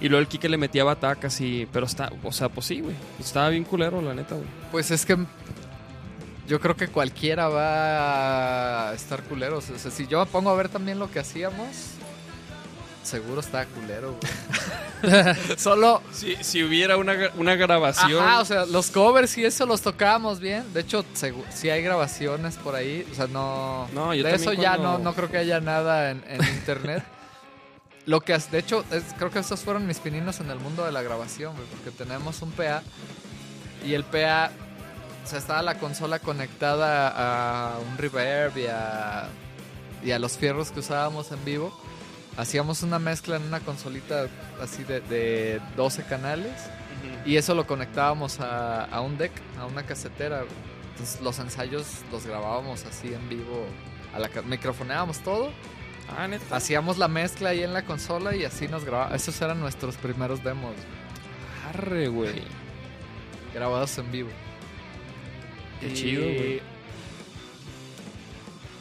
Y 0.00 0.08
luego 0.08 0.20
el 0.20 0.28
Kike 0.28 0.48
le 0.48 0.56
metía 0.58 0.84
batacas 0.84 1.40
y. 1.40 1.66
Pero 1.72 1.86
está. 1.86 2.12
O 2.22 2.32
sea, 2.32 2.48
pues 2.48 2.66
sí, 2.66 2.80
güey. 2.80 2.94
Estaba 3.18 3.48
bien 3.48 3.64
culero, 3.64 4.00
la 4.02 4.14
neta, 4.14 4.34
güey. 4.34 4.46
Pues 4.70 4.90
es 4.90 5.04
que 5.04 5.16
yo 6.46 6.60
creo 6.60 6.76
que 6.76 6.88
cualquiera 6.88 7.48
va 7.48 8.90
a 8.90 8.94
estar 8.94 9.22
culero. 9.22 9.58
O 9.58 9.60
sea, 9.62 9.78
si 9.90 10.06
yo 10.06 10.24
pongo 10.26 10.50
a 10.50 10.54
ver 10.54 10.68
también 10.68 10.98
lo 10.98 11.10
que 11.10 11.18
hacíamos, 11.18 11.66
seguro 13.02 13.40
está 13.40 13.64
culero. 13.66 14.16
güey. 15.02 15.34
Solo, 15.56 16.02
Si, 16.12 16.36
si 16.42 16.62
hubiera 16.62 16.96
una, 16.96 17.14
una 17.36 17.54
grabación. 17.54 18.22
ajá, 18.22 18.40
o 18.40 18.44
sea, 18.44 18.66
los 18.66 18.90
covers 18.90 19.36
y 19.38 19.44
eso 19.44 19.64
los 19.66 19.80
tocábamos 19.82 20.40
bien. 20.40 20.64
De 20.74 20.80
hecho, 20.80 21.04
si 21.54 21.70
hay 21.70 21.82
grabaciones 21.82 22.56
por 22.56 22.74
ahí, 22.74 23.06
o 23.10 23.14
sea, 23.14 23.26
no. 23.28 23.88
No, 23.94 24.14
yo 24.14 24.24
de 24.24 24.34
eso 24.34 24.52
ya 24.52 24.76
no, 24.76 24.98
no 24.98 25.14
creo 25.14 25.30
que 25.30 25.38
haya 25.38 25.60
nada 25.60 26.10
en, 26.10 26.24
en 26.28 26.42
internet. 26.42 27.02
Lo 28.06 28.20
que, 28.22 28.32
has- 28.32 28.50
de 28.50 28.58
hecho, 28.58 28.84
es- 28.90 29.04
creo 29.18 29.30
que 29.30 29.38
estos 29.38 29.60
fueron 29.60 29.86
mis 29.86 29.98
pininos 29.98 30.40
en 30.40 30.50
el 30.50 30.58
mundo 30.58 30.84
de 30.84 30.92
la 30.92 31.02
grabación, 31.02 31.54
güey, 31.54 31.66
porque 31.68 31.90
tenemos 31.90 32.40
un 32.42 32.50
PA 32.52 32.82
y 33.86 33.92
el 33.94 34.02
PA, 34.02 34.50
o 35.24 35.28
sea, 35.28 35.38
estaba 35.38 35.60
la 35.62 35.78
consola 35.78 36.18
conectada 36.18 37.12
a 37.74 37.78
un 37.78 37.98
reverb 37.98 38.56
y 38.56 38.66
a, 38.66 39.28
y 40.02 40.10
a 40.12 40.18
los 40.18 40.38
fierros 40.38 40.70
que 40.70 40.80
usábamos 40.80 41.30
en 41.32 41.44
vivo. 41.44 41.78
Hacíamos 42.38 42.82
una 42.82 42.98
mezcla 42.98 43.36
en 43.36 43.42
una 43.42 43.60
consolita 43.60 44.28
así 44.62 44.84
de, 44.84 45.00
de 45.02 45.60
12 45.76 46.04
canales 46.04 46.52
y 47.26 47.36
eso 47.36 47.54
lo 47.54 47.66
conectábamos 47.66 48.40
a, 48.40 48.84
a 48.84 49.00
un 49.02 49.18
deck, 49.18 49.32
a 49.60 49.66
una 49.66 49.82
casetera. 49.82 50.44
Entonces 50.92 51.20
los 51.20 51.38
ensayos 51.40 51.86
los 52.10 52.26
grabábamos 52.26 52.84
así 52.86 53.12
en 53.12 53.28
vivo, 53.28 53.66
a 54.14 54.18
la 54.18 54.28
ca- 54.28 54.42
microfoneábamos 54.42 55.18
todo, 55.18 55.52
Ah, 56.16 56.26
neta. 56.26 56.56
hacíamos 56.56 56.96
la 56.96 57.06
mezcla 57.08 57.50
ahí 57.50 57.62
en 57.62 57.72
la 57.74 57.84
consola 57.84 58.34
y 58.34 58.44
así 58.44 58.66
nos 58.68 58.84
grabábamos. 58.84 59.20
Esos 59.20 59.40
eran 59.42 59.60
nuestros 59.60 59.96
primeros 59.96 60.42
demos 60.42 60.74
Arre, 61.68 62.08
güey. 62.08 62.42
grabados 63.52 63.98
en 63.98 64.10
vivo. 64.12 64.30
Qué 65.80 65.88
Y 65.88 65.94
chido, 65.94 66.22
güey. 66.22 66.62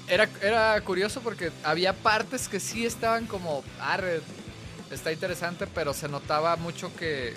Era, 0.08 0.30
era 0.42 0.80
curioso 0.82 1.22
porque 1.22 1.52
había 1.64 1.94
partes 1.94 2.48
que 2.48 2.60
sí 2.60 2.86
estaban 2.86 3.28
como, 3.28 3.64
arre, 3.82 4.22
está 4.90 5.12
interesante, 5.12 5.68
pero 5.68 5.94
se 5.94 6.08
notaba 6.08 6.56
mucho 6.56 6.96
que, 6.96 7.34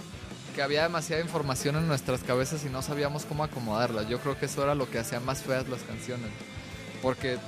que 0.55 0.63
había 0.63 0.85
demasiada 0.85 1.21
información 1.21 1.77
en 1.77 1.89
nuestras 1.89 2.23
cabezas 2.23 2.65
y 2.65 2.69
no 2.69 2.83
sabíamos 2.83 3.25
cómo 3.25 3.43
acomodarla. 3.43 4.05
Yo 4.05 4.21
creo 4.21 4.39
que 4.39 4.47
eso 4.47 4.63
era 4.63 4.75
lo 4.77 4.89
que 4.89 5.01
hacía 5.01 5.19
más 5.19 5.43
feas 5.43 5.69
las 5.69 5.83
canciones. 5.83 6.31
Porque 7.03 7.39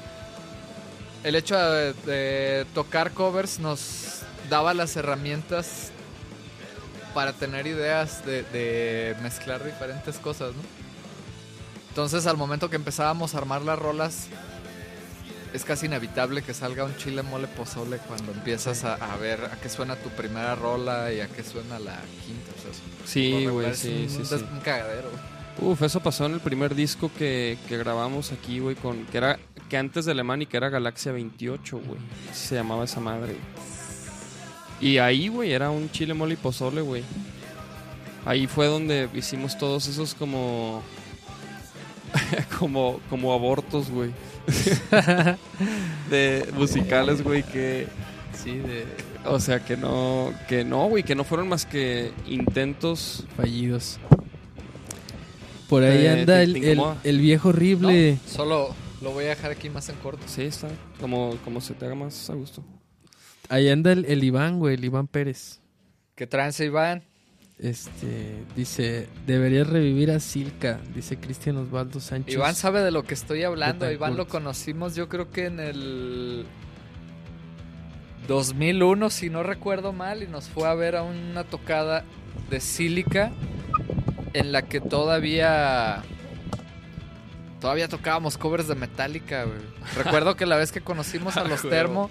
el 1.22 1.36
hecho 1.36 1.56
de, 1.56 1.92
de 2.04 2.66
tocar 2.74 3.12
covers 3.12 3.60
nos 3.60 4.22
daba 4.50 4.74
las 4.74 4.96
herramientas 4.96 5.90
para 7.14 7.32
tener 7.32 7.66
ideas 7.66 8.24
de, 8.24 8.42
de 8.44 9.14
mezclar 9.22 9.62
diferentes 9.64 10.16
cosas, 10.16 10.54
¿no? 10.54 10.62
Entonces 11.90 12.26
al 12.26 12.38
momento 12.38 12.70
que 12.70 12.76
empezábamos 12.76 13.34
a 13.34 13.38
armar 13.38 13.62
las 13.62 13.78
rolas, 13.78 14.28
es 15.53 15.64
casi 15.64 15.86
inevitable 15.86 16.42
que 16.42 16.55
salga 16.55 16.84
un 16.84 16.96
chile 16.96 17.22
mole 17.22 17.46
pozole 17.48 17.98
cuando 18.09 18.32
empiezas 18.32 18.84
a, 18.84 18.94
a 18.94 19.16
ver 19.16 19.44
a 19.44 19.61
qué 19.61 19.68
suena 19.68 19.96
tu 19.96 20.09
primera 20.11 20.55
rola 20.55 21.12
y 21.12 21.20
a 21.20 21.28
qué 21.28 21.42
suena 21.44 21.78
la 21.78 22.00
quinta. 22.26 22.50
O 22.59 22.62
sea, 22.62 23.07
Sí, 23.07 23.46
güey, 23.46 23.74
sí, 23.74 24.07
sí, 24.09 24.24
sí. 24.24 24.34
un 24.34 24.61
cagadero. 24.61 25.09
Uf, 25.61 25.82
eso 25.82 26.00
pasó 26.00 26.24
en 26.26 26.34
el 26.34 26.40
primer 26.40 26.74
disco 26.74 27.11
que, 27.16 27.59
que 27.68 27.76
grabamos 27.76 28.32
aquí, 28.32 28.59
güey, 28.61 28.74
con 28.74 29.05
que 29.07 29.18
era 29.18 29.38
que 29.68 29.76
antes 29.76 30.05
de 30.07 30.12
Alemania 30.12 30.48
que 30.48 30.57
era 30.57 30.68
Galaxia 30.70 31.12
28, 31.12 31.78
güey. 31.78 31.98
Se 32.32 32.55
llamaba 32.55 32.84
esa 32.84 33.00
madre. 33.00 33.36
Y 34.80 34.98
ahí, 34.98 35.28
güey, 35.28 35.53
era 35.53 35.70
un 35.70 35.90
chile 35.90 36.14
mole 36.14 36.34
y 36.34 36.36
pozole, 36.36 36.80
güey. 36.80 37.05
Ahí 38.24 38.46
fue 38.46 38.66
donde 38.66 39.09
hicimos 39.14 39.59
todos 39.59 39.86
esos 39.88 40.14
como 40.14 40.82
como 42.58 43.00
como 43.08 43.32
abortos, 43.32 43.90
güey. 43.90 44.10
de 46.10 46.48
musicales, 46.54 47.22
güey, 47.22 47.42
que 47.42 47.86
Sí, 48.34 48.58
de 48.58 48.86
o 49.24 49.38
sea, 49.38 49.64
que 49.64 49.76
no 49.76 50.32
que 50.48 50.64
no, 50.64 50.88
güey, 50.88 51.02
que 51.04 51.14
no 51.14 51.24
fueron 51.24 51.48
más 51.48 51.64
que 51.66 52.12
intentos 52.26 53.24
fallidos. 53.36 53.98
Por 55.68 55.84
ahí 55.84 56.06
anda 56.06 56.42
el, 56.42 56.56
el- 57.04 57.18
viejo 57.20 57.50
horrible. 57.50 58.18
No, 58.22 58.30
solo 58.30 58.74
lo 59.00 59.12
voy 59.12 59.24
a 59.24 59.28
dejar 59.28 59.52
aquí 59.52 59.70
más 59.70 59.88
en 59.88 59.96
corto. 59.96 60.22
Sí, 60.26 60.42
está 60.42 60.68
como 61.00 61.36
como 61.44 61.60
se 61.60 61.74
te 61.74 61.86
haga 61.86 61.94
más 61.94 62.28
a 62.30 62.34
gusto. 62.34 62.62
Ahí 63.48 63.68
anda 63.68 63.92
el, 63.92 64.04
el 64.06 64.24
Iván, 64.24 64.58
güey, 64.58 64.74
el 64.74 64.84
Iván 64.84 65.06
Pérez. 65.06 65.60
Que 66.14 66.26
trance 66.26 66.64
Iván. 66.64 67.02
Este, 67.62 68.44
dice, 68.56 69.08
deberías 69.24 69.68
revivir 69.68 70.10
a 70.10 70.18
Silka, 70.18 70.80
dice 70.96 71.16
Cristian 71.18 71.58
Osvaldo 71.58 72.00
Sánchez. 72.00 72.34
Iván 72.34 72.56
sabe 72.56 72.80
de 72.80 72.90
lo 72.90 73.04
que 73.04 73.14
estoy 73.14 73.44
hablando. 73.44 73.88
Iván 73.90 74.16
lo 74.16 74.26
conocimos 74.26 74.96
yo 74.96 75.08
creo 75.08 75.30
que 75.30 75.46
en 75.46 75.60
el 75.60 76.44
2001, 78.26 79.10
si 79.10 79.30
no 79.30 79.44
recuerdo 79.44 79.92
mal, 79.92 80.24
y 80.24 80.26
nos 80.26 80.48
fue 80.48 80.68
a 80.68 80.74
ver 80.74 80.96
a 80.96 81.04
una 81.04 81.44
tocada 81.44 82.04
de 82.50 82.58
Sílica 82.58 83.30
en 84.32 84.50
la 84.50 84.62
que 84.62 84.80
todavía... 84.80 86.02
Todavía 87.60 87.86
tocábamos 87.86 88.38
covers 88.38 88.66
de 88.66 88.74
Metallica, 88.74 89.44
güey. 89.44 89.60
Recuerdo 89.96 90.34
que 90.34 90.46
la 90.46 90.56
vez 90.56 90.72
que 90.72 90.80
conocimos 90.80 91.36
a 91.36 91.44
los 91.44 91.62
Huevo. 91.62 91.70
Termo 91.70 92.10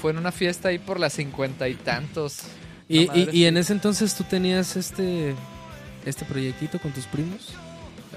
fue 0.00 0.12
en 0.12 0.16
una 0.16 0.32
fiesta 0.32 0.70
ahí 0.70 0.78
por 0.78 0.98
las 0.98 1.12
cincuenta 1.12 1.68
y 1.68 1.74
tantos. 1.74 2.44
Y, 2.88 3.00
y- 3.18 3.28
y 3.32 3.44
en 3.46 3.56
ese 3.56 3.72
entonces 3.72 4.14
tú 4.14 4.24
tenías 4.24 4.76
este 4.76 5.34
este 6.04 6.24
proyectito 6.24 6.78
con 6.78 6.92
tus 6.92 7.04
primos. 7.06 7.52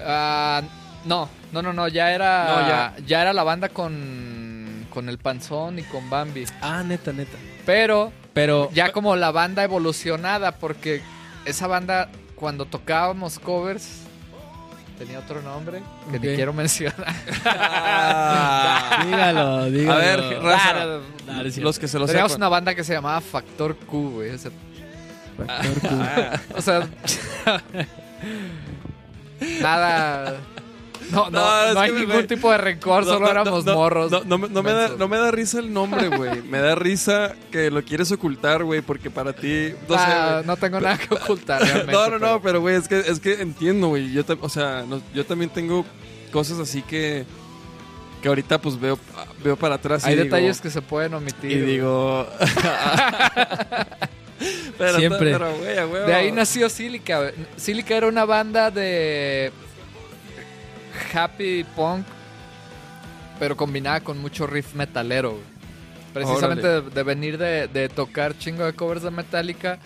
Ah, 0.00 0.62
no, 1.04 1.28
no, 1.52 1.60
no, 1.62 1.72
no, 1.72 1.88
ya 1.88 2.12
era 2.12 2.44
No, 2.44 2.68
ya. 2.68 2.96
ya 3.06 3.22
era 3.22 3.32
la 3.32 3.42
banda 3.42 3.68
con 3.68 4.86
con 4.90 5.08
el 5.08 5.18
Panzón 5.18 5.78
y 5.78 5.82
con 5.82 6.08
Bambi. 6.10 6.44
Ah, 6.60 6.82
neta, 6.84 7.12
neta. 7.12 7.36
Pero 7.66 8.12
Pero 8.32 8.70
ya 8.72 8.92
como 8.92 9.16
la 9.16 9.30
banda 9.32 9.62
evolucionada 9.64 10.52
porque 10.56 11.02
esa 11.44 11.66
banda 11.66 12.08
cuando 12.36 12.64
tocábamos 12.64 13.38
covers 13.38 14.02
tenía 15.00 15.18
otro 15.18 15.40
nombre 15.40 15.82
que 16.10 16.16
Ok. 16.18 16.22
ni 16.24 16.34
quiero 16.36 16.52
mencionar. 16.52 17.06
dígalo, 19.06 19.70
dígalo. 19.70 19.92
A 19.92 19.96
ver, 19.98 20.20
raza, 20.42 20.72
Claro, 20.72 21.02
claro, 21.24 21.48
es 21.48 21.54
cierto. 21.54 21.68
los 21.68 21.78
que 21.78 21.88
se 21.88 21.98
lo 21.98 22.06
Teníamos 22.06 22.32
sepan. 22.32 22.40
una 22.42 22.48
banda 22.50 22.74
que 22.74 22.84
se 22.84 22.92
llamaba 22.92 23.18
Factor 23.22 23.74
Q, 23.76 24.10
güey. 24.10 24.30
o 24.34 24.38
sea, 24.38 24.50
Factor 25.38 25.80
Q. 25.80 25.88
O 26.56 26.60
sea, 26.62 26.86
nada. 29.62 30.36
No, 31.10 31.30
no, 31.30 31.32
No, 31.40 31.74
no 31.74 31.80
hay 31.80 31.92
ningún 31.92 32.26
tipo 32.26 32.50
de 32.52 32.58
rencor, 32.58 33.04
No, 33.04 33.12
solo 33.12 33.30
éramos 33.30 33.64
morros. 33.64 34.10
No, 34.26 34.38
me- 34.38 34.72
da, 34.72 34.88
no 34.96 35.08
me 35.08 35.18
da 35.18 35.30
risa 35.30 35.58
el 35.58 35.72
nombre, 35.72 36.08
güey. 36.08 36.42
Me 36.42 36.58
da 36.60 36.74
risa 36.74 37.34
que 37.50 37.70
lo 37.70 37.82
quieres 37.84 38.10
ocultar, 38.12 38.64
güey, 38.64 38.80
porque 38.82 39.10
para 39.10 39.32
ti. 39.32 39.72
No, 39.88 39.94
Ah, 39.98 40.42
no 40.44 40.56
tengo 40.56 40.80
nada 40.80 40.98
que 40.98 41.14
ocultar. 41.14 41.62
realmente, 41.62 41.92
no, 41.92 42.08
no, 42.10 42.18
no, 42.18 42.20
pero- 42.20 42.42
pero 42.42 42.60
güey, 42.60 42.76
es 42.76 42.88
que, 42.88 43.00
es 43.00 43.20
que 43.20 43.40
entiendo, 43.42 43.88
güey. 43.88 44.12
Yo, 44.12 44.22
o 44.40 44.48
sea, 44.48 44.84
yo 45.14 45.26
también 45.26 45.50
tengo 45.50 45.84
cosas 46.32 46.58
así 46.58 46.82
que. 46.82 47.24
Que 48.22 48.28
ahorita 48.28 48.60
pues 48.60 48.78
veo, 48.78 48.98
veo 49.42 49.56
para 49.56 49.76
atrás. 49.76 50.04
Hay 50.04 50.12
y 50.12 50.16
digo- 50.16 50.24
detalles 50.24 50.60
que 50.60 50.68
se 50.70 50.82
pueden 50.82 51.14
omitir. 51.14 51.52
Y 51.52 51.60
digo. 51.60 52.26
pero, 54.78 54.98
Siempre. 54.98 55.32
Pero, 55.32 55.54
güey, 55.56 55.78
a 55.78 55.86
huevo. 55.86 56.06
De 56.06 56.14
ahí 56.14 56.32
nació 56.32 56.68
Silica. 56.68 57.32
Silica 57.56 57.96
era 57.96 58.06
una 58.08 58.24
banda 58.24 58.70
de 58.70 59.52
happy 61.14 61.64
punk, 61.76 62.04
pero 63.38 63.56
combinada 63.56 64.00
con 64.00 64.18
mucho 64.18 64.46
riff 64.46 64.74
metalero. 64.74 65.32
güey. 65.32 65.42
Precisamente 66.12 66.66
de, 66.66 66.80
de 66.82 67.02
venir 67.04 67.38
de, 67.38 67.68
de 67.68 67.88
tocar 67.88 68.36
chingo 68.36 68.64
de 68.64 68.72
covers 68.72 69.02
de 69.02 69.10
Metallica, 69.10 69.78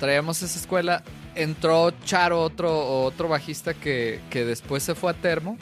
traíamos 0.00 0.42
esa 0.42 0.58
escuela. 0.58 1.02
Entró 1.36 1.92
Charo, 2.04 2.42
otro, 2.42 3.04
otro 3.04 3.28
bajista 3.28 3.72
que, 3.72 4.20
que 4.30 4.44
después 4.44 4.82
se 4.82 4.96
fue 4.96 5.12
a 5.12 5.14
Termo. 5.14 5.56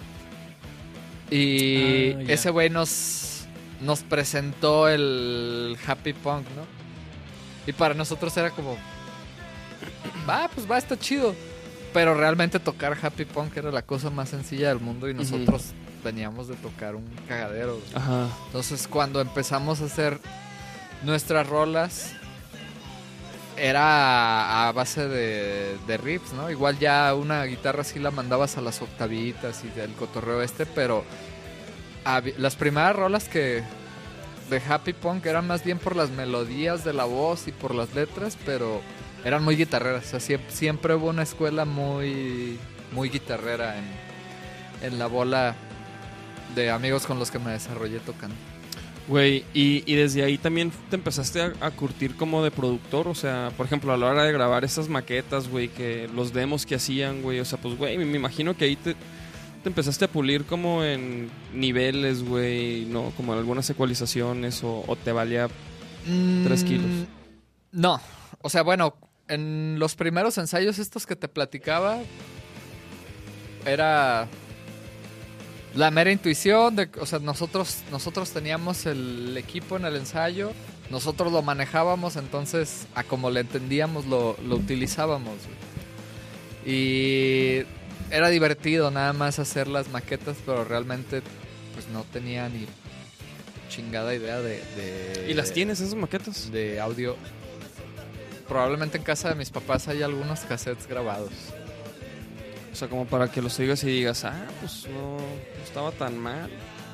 Y 1.30 2.12
Ah, 2.14 2.22
ese 2.28 2.48
güey 2.50 2.70
nos, 2.70 3.46
nos 3.82 4.00
presentó 4.02 4.88
el 4.88 5.76
happy 5.86 6.14
punk, 6.14 6.46
¿no? 6.56 6.66
Y 7.66 7.72
para 7.74 7.92
nosotros 7.92 8.34
era 8.38 8.50
como, 8.50 8.78
va, 10.28 10.48
pues 10.54 10.68
va, 10.70 10.78
está 10.78 10.98
chido. 10.98 11.34
Pero 11.92 12.14
realmente 12.14 12.60
tocar 12.60 12.96
happy 13.00 13.24
punk 13.24 13.56
era 13.56 13.70
la 13.70 13.82
cosa 13.82 14.10
más 14.10 14.28
sencilla 14.28 14.68
del 14.68 14.80
mundo 14.80 15.08
y 15.08 15.14
nosotros 15.14 15.72
veníamos 16.04 16.48
de 16.48 16.56
tocar 16.56 16.94
un 16.94 17.04
cagadero. 17.26 17.80
Ajá. 17.94 18.28
Entonces 18.46 18.86
cuando 18.86 19.20
empezamos 19.20 19.80
a 19.80 19.86
hacer 19.86 20.20
nuestras 21.02 21.46
rolas 21.46 22.12
era 23.56 24.68
a 24.68 24.72
base 24.72 25.08
de, 25.08 25.76
de 25.86 25.96
riffs, 25.96 26.32
¿no? 26.32 26.50
Igual 26.50 26.78
ya 26.78 27.12
una 27.14 27.42
guitarra 27.44 27.82
sí 27.84 27.98
la 27.98 28.10
mandabas 28.10 28.56
a 28.56 28.60
las 28.60 28.82
octavitas 28.82 29.64
y 29.64 29.68
del 29.68 29.92
cotorreo 29.94 30.42
este, 30.42 30.66
pero 30.66 31.04
las 32.38 32.56
primeras 32.56 32.96
rolas 32.96 33.28
que 33.28 33.62
de 34.48 34.62
Happy 34.66 34.92
Punk 34.92 35.26
eran 35.26 35.46
más 35.46 35.62
bien 35.62 35.78
por 35.78 35.94
las 35.94 36.10
melodías 36.10 36.84
de 36.84 36.92
la 36.92 37.04
voz 37.04 37.48
y 37.48 37.52
por 37.52 37.74
las 37.74 37.94
letras, 37.94 38.38
pero 38.46 38.80
eran 39.24 39.44
muy 39.44 39.56
guitarreras. 39.56 40.06
O 40.06 40.08
sea, 40.10 40.20
siempre, 40.20 40.50
siempre 40.50 40.94
hubo 40.94 41.08
una 41.08 41.22
escuela 41.22 41.64
muy, 41.64 42.58
muy 42.92 43.08
guitarrera 43.08 43.76
en, 43.78 43.84
en 44.82 44.98
la 44.98 45.06
bola 45.06 45.54
de 46.54 46.70
amigos 46.70 47.06
con 47.06 47.18
los 47.18 47.30
que 47.30 47.38
me 47.38 47.50
desarrollé 47.50 48.00
tocando. 48.00 48.36
Güey, 49.06 49.44
y, 49.54 49.82
y 49.90 49.94
desde 49.94 50.22
ahí 50.22 50.36
también 50.36 50.70
te 50.90 50.96
empezaste 50.96 51.40
a, 51.40 51.52
a 51.60 51.70
curtir 51.70 52.14
como 52.14 52.44
de 52.44 52.50
productor, 52.50 53.08
o 53.08 53.14
sea, 53.14 53.50
por 53.56 53.64
ejemplo, 53.64 53.90
a 53.92 53.96
la 53.96 54.06
hora 54.06 54.24
de 54.24 54.32
grabar 54.32 54.64
esas 54.64 54.90
maquetas, 54.90 55.48
güey, 55.48 55.68
que 55.68 56.10
los 56.14 56.34
demos 56.34 56.66
que 56.66 56.74
hacían, 56.74 57.22
güey, 57.22 57.40
o 57.40 57.44
sea, 57.46 57.58
pues, 57.58 57.74
güey, 57.78 57.96
me, 57.96 58.16
imagino 58.16 58.54
que 58.54 58.66
ahí 58.66 58.76
te, 58.76 58.92
te 59.62 59.68
empezaste 59.68 60.04
a 60.04 60.08
pulir 60.08 60.44
como 60.44 60.84
en 60.84 61.30
niveles, 61.54 62.22
güey, 62.22 62.84
¿no? 62.84 63.10
Como 63.16 63.32
en 63.32 63.38
algunas 63.38 63.70
ecualizaciones, 63.70 64.62
o, 64.62 64.84
o 64.86 64.96
te 64.96 65.10
valía... 65.10 65.48
Tres 66.44 66.64
kilos. 66.64 66.86
Mm, 66.86 67.80
No, 67.80 68.00
o 68.42 68.50
sea, 68.50 68.62
bueno, 68.62 68.94
en 69.28 69.78
los 69.78 69.94
primeros 69.94 70.38
ensayos 70.38 70.78
estos 70.78 71.06
que 71.06 71.16
te 71.16 71.28
platicaba, 71.28 71.98
era 73.66 74.28
la 75.74 75.90
mera 75.90 76.10
intuición 76.10 76.76
de, 76.76 76.88
o 77.00 77.06
sea, 77.06 77.18
nosotros, 77.18 77.78
nosotros 77.90 78.30
teníamos 78.30 78.86
el 78.86 79.36
equipo 79.36 79.76
en 79.76 79.84
el 79.84 79.96
ensayo, 79.96 80.52
nosotros 80.90 81.32
lo 81.32 81.42
manejábamos, 81.42 82.16
entonces 82.16 82.86
a 82.94 83.04
como 83.04 83.30
le 83.30 83.40
entendíamos 83.40 84.06
lo, 84.06 84.36
lo 84.46 84.56
utilizábamos. 84.56 85.34
güey. 85.44 85.68
Y 86.74 87.64
era 88.10 88.28
divertido 88.30 88.90
nada 88.90 89.12
más 89.12 89.38
hacer 89.38 89.68
las 89.68 89.88
maquetas, 89.90 90.36
pero 90.46 90.64
realmente 90.64 91.22
pues 91.74 91.86
no 91.88 92.04
tenía 92.12 92.48
ni 92.48 92.66
chingada 93.68 94.14
idea 94.14 94.40
de... 94.40 94.62
de- 94.76 95.26
¿Y 95.28 95.34
las 95.34 95.52
tienes 95.52 95.80
esas 95.80 95.94
maquetas? 95.94 96.50
de 96.50 96.80
audio. 96.80 97.16
Probablemente 98.48 98.96
en 98.98 99.04
casa 99.04 99.28
de 99.28 99.34
mis 99.34 99.50
papás 99.50 99.88
hay 99.88 100.02
algunos 100.02 100.40
cassettes 100.40 100.86
grabados. 100.86 101.30
O 102.72 102.76
sea, 102.76 102.88
como 102.88 103.06
para 103.06 103.28
que 103.30 103.42
los 103.42 103.58
oigas 103.58 103.82
y 103.84 103.88
digas, 103.88 104.24
ah, 104.24 104.46
pues 104.60 104.86
no, 104.88 105.16
no 105.18 105.64
estaba 105.64 105.90
tan 105.92 106.16
mal. 106.18 106.48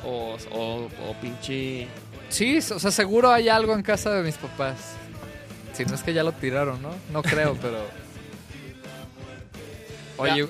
O, 0.05 0.37
o, 0.53 0.85
o 0.87 1.15
pinche... 1.21 1.87
Sí, 2.29 2.59
o 2.59 2.79
sea, 2.79 2.91
seguro 2.91 3.31
hay 3.31 3.49
algo 3.49 3.75
en 3.75 3.83
casa 3.83 4.11
de 4.11 4.23
mis 4.23 4.37
papás. 4.37 4.77
Si 5.75 5.85
no 5.85 5.95
es 5.95 6.03
que 6.03 6.13
ya 6.13 6.23
lo 6.25 6.33
tiraron, 6.33 6.81
¿no? 6.83 6.91
No 7.13 7.23
creo, 7.23 7.57
pero... 7.63 7.79
Oye, 10.17 10.47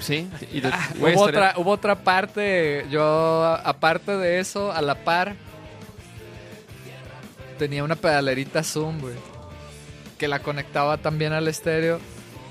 sí, 0.00 0.28
y 0.52 0.60
de- 0.60 0.68
Ah, 0.72 0.88
hubo, 1.00 1.20
otra, 1.22 1.54
hubo 1.56 1.70
otra 1.72 1.96
parte, 1.96 2.86
yo 2.90 3.44
aparte 3.64 4.16
de 4.16 4.38
eso, 4.38 4.70
a 4.70 4.80
la 4.82 4.94
par, 4.94 5.34
tenía 7.58 7.82
una 7.82 7.96
pedalerita 7.96 8.62
Zoom, 8.62 9.00
güey, 9.00 9.14
que 10.18 10.28
la 10.28 10.38
conectaba 10.40 10.96
también 10.98 11.32
al 11.32 11.48
estéreo 11.48 12.00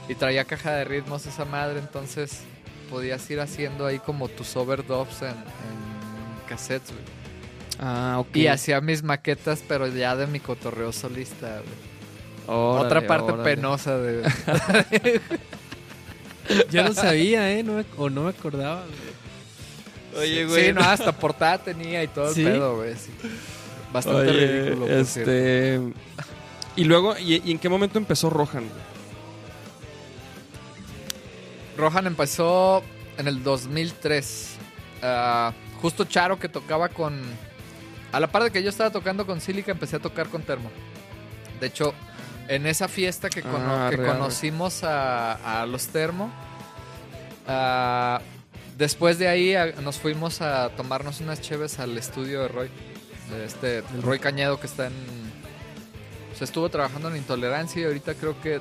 y 0.08 0.16
traía 0.16 0.46
caja 0.46 0.72
de 0.74 0.84
ritmos 0.86 1.26
esa 1.26 1.46
madre, 1.46 1.80
entonces 1.80 2.42
podías 2.90 3.28
ir 3.32 3.40
haciendo 3.40 3.86
ahí 3.86 4.00
como 4.00 4.28
tus 4.28 4.56
overdubs 4.56 5.22
en, 5.24 5.30
en 5.30 6.48
cassettes, 6.48 6.92
güey. 6.92 7.04
Ah, 7.80 8.18
ok. 8.20 8.36
Y 8.38 8.48
hacía 8.48 8.80
mis 8.82 9.04
maquetas, 9.04 9.64
pero 9.68 9.88
ya 9.88 10.16
de 10.16 10.28
mi 10.28 10.40
cotorreo 10.40 10.94
solista, 10.94 11.48
güey. 11.62 11.96
Órale, 12.58 12.86
Otra 12.86 13.08
parte 13.08 13.32
órale. 13.32 13.56
penosa 13.56 13.98
de... 13.98 14.22
Ya 16.70 16.84
lo 16.88 16.94
sabía, 16.94 17.52
¿eh? 17.52 17.64
No 17.64 17.74
me- 17.74 17.86
o 17.98 18.10
no 18.10 18.24
me 18.24 18.30
acordaba. 18.30 18.84
güey. 20.14 20.24
Oye, 20.26 20.46
güey. 20.46 20.66
Sí, 20.68 20.74
no, 20.74 20.82
hasta 20.82 21.12
portada 21.12 21.58
tenía 21.58 22.04
y 22.04 22.08
todo 22.08 22.30
el 22.30 22.36
¿Sí? 22.36 22.44
pedo, 22.44 22.76
güey. 22.78 22.94
sí. 22.96 23.10
Bastante 23.92 24.30
Oye, 24.30 24.62
ridículo, 24.62 24.88
este... 24.88 25.80
Y 26.76 26.84
luego, 26.84 27.18
¿y, 27.18 27.42
y 27.46 27.52
en 27.52 27.60
qué 27.60 27.70
momento 27.70 27.98
empezó 27.98 28.30
Rohan? 28.30 28.66
Rohan 31.78 32.08
empezó 32.08 32.84
en 33.18 33.28
el 33.28 33.44
2003. 33.44 34.56
Ah, 35.02 35.54
justo 35.82 36.06
Charo 36.06 36.40
que 36.40 36.50
tocaba 36.50 36.90
con... 36.90 37.22
A 38.12 38.20
la 38.20 38.28
par 38.28 38.44
de 38.44 38.52
que 38.52 38.64
yo 38.64 38.70
estaba 38.70 38.92
tocando 38.92 39.26
con 39.26 39.42
Silica, 39.42 39.72
empecé 39.72 39.98
a 39.98 40.00
tocar 40.00 40.28
con 40.28 40.42
Termo. 40.44 40.70
De 41.60 41.68
hecho, 41.68 41.94
en 42.48 42.66
esa 42.66 42.88
fiesta 42.88 43.30
que, 43.30 43.42
cono- 43.42 43.88
Ah, 43.88 43.88
que 43.90 43.98
conocimos 43.98 44.84
a, 44.84 45.62
a 45.62 45.66
los 45.66 45.88
Termo, 45.88 46.32
ah, 47.48 48.22
después 48.78 49.18
de 49.20 49.28
ahí 49.28 49.56
ah, 49.56 49.74
nos 49.82 49.98
fuimos 49.98 50.42
a 50.42 50.70
tomarnos 50.70 51.20
unas 51.20 51.42
cheves 51.42 51.80
al 51.80 51.98
estudio 51.98 52.42
de 52.42 52.48
Roy. 52.48 52.70
De 53.32 53.46
este 53.46 53.82
Roy 54.02 54.20
Cañedo 54.20 54.60
que 54.60 54.68
está 54.68 54.88
en... 54.88 54.94
Se 56.38 56.44
estuvo 56.44 56.70
trabajando 56.70 57.10
en 57.10 57.18
Intolerancia 57.18 57.82
y 57.82 57.86
ahorita 57.86 58.14
creo 58.16 58.40
que 58.42 58.60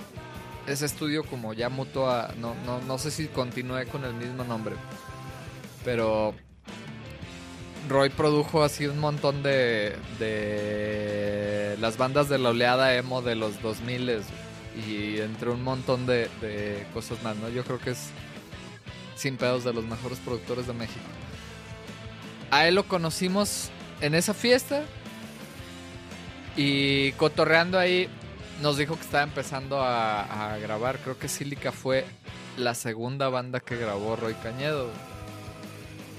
ese 0.67 0.87
estudio 0.87 1.25
como 1.25 1.53
ya 1.53 1.69
mutó 1.69 2.09
a... 2.09 2.33
No, 2.39 2.55
no, 2.65 2.81
no 2.81 2.99
sé 2.99 3.11
si 3.11 3.27
continúe 3.27 3.87
con 3.91 4.05
el 4.05 4.15
mismo 4.15 4.45
nombre. 4.45 4.77
Pero 5.85 6.35
Roy 7.89 8.11
produjo 8.11 8.63
así 8.63 8.87
un 8.87 8.99
montón 8.99 9.43
de, 9.43 9.97
de 10.19 11.77
las 11.81 11.99
bandas 11.99 12.29
de 12.29 12.39
la 12.39 12.51
oleada 12.51 12.95
emo 12.95 13.23
de 13.23 13.35
los 13.35 13.61
2000 13.61 14.23
y 14.89 15.19
entre 15.21 15.51
un 15.51 15.63
montón 15.63 16.07
de, 16.07 16.29
de 16.41 16.87
cosas 16.95 17.23
más, 17.23 17.37
¿no? 17.37 17.49
Yo 17.49 17.65
creo 17.65 17.79
que 17.79 17.91
es 17.91 18.09
sin 19.17 19.37
pedos 19.37 19.65
de 19.65 19.73
los 19.73 19.85
mejores 19.85 20.19
productores 20.19 20.67
de 20.67 20.73
México. 20.73 21.05
A 22.51 22.67
él 22.67 22.77
lo 22.77 22.87
conocimos 22.87 23.71
en 24.01 24.15
esa 24.15 24.33
fiesta 24.33 24.85
y 26.57 27.13
cotorreando 27.13 27.79
ahí 27.79 28.09
nos 28.63 28.77
dijo 28.77 28.97
que 28.97 29.03
estaba 29.03 29.25
empezando 29.25 29.81
a, 29.81 30.55
a 30.55 30.59
grabar. 30.59 30.99
Creo 30.99 31.19
que 31.19 31.29
Silica 31.29 31.73
fue 31.73 32.05
la 32.57 32.75
segunda 32.75 33.29
banda 33.29 33.61
que 33.61 33.77
grabó 33.77 34.17
Roy 34.17 34.35
Cañedo. 34.35 34.91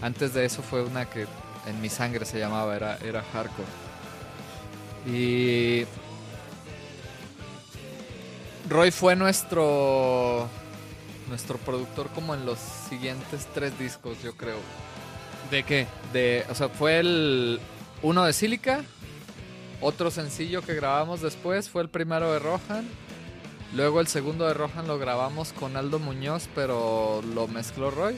Antes 0.01 0.33
de 0.33 0.45
eso 0.45 0.61
fue 0.61 0.83
una 0.83 1.05
que 1.05 1.25
en 1.67 1.81
mi 1.81 1.89
sangre 1.89 2.25
se 2.25 2.39
llamaba, 2.39 2.75
era, 2.75 2.97
era 2.97 3.23
hardcore. 3.33 3.67
Y 5.07 5.85
Roy 8.69 8.91
fue 8.91 9.15
nuestro 9.15 10.49
nuestro 11.27 11.57
productor 11.57 12.09
como 12.09 12.35
en 12.35 12.45
los 12.45 12.59
siguientes 12.59 13.47
tres 13.53 13.77
discos, 13.79 14.21
yo 14.23 14.35
creo. 14.35 14.57
¿De 15.49 15.63
qué? 15.63 15.87
De, 16.13 16.45
o 16.49 16.55
sea, 16.55 16.69
fue 16.69 16.99
el 16.99 17.59
uno 18.01 18.25
de 18.25 18.33
Silica, 18.33 18.83
otro 19.81 20.11
sencillo 20.11 20.61
que 20.61 20.73
grabamos 20.73 21.21
después 21.21 21.69
fue 21.69 21.81
el 21.81 21.89
primero 21.89 22.31
de 22.31 22.39
Rohan. 22.39 22.87
Luego 23.73 23.99
el 23.99 24.07
segundo 24.07 24.47
de 24.47 24.53
Rohan 24.53 24.87
lo 24.87 24.97
grabamos 24.97 25.51
con 25.53 25.75
Aldo 25.75 25.99
Muñoz, 25.99 26.47
pero 26.55 27.21
lo 27.33 27.47
mezcló 27.47 27.91
Roy. 27.91 28.17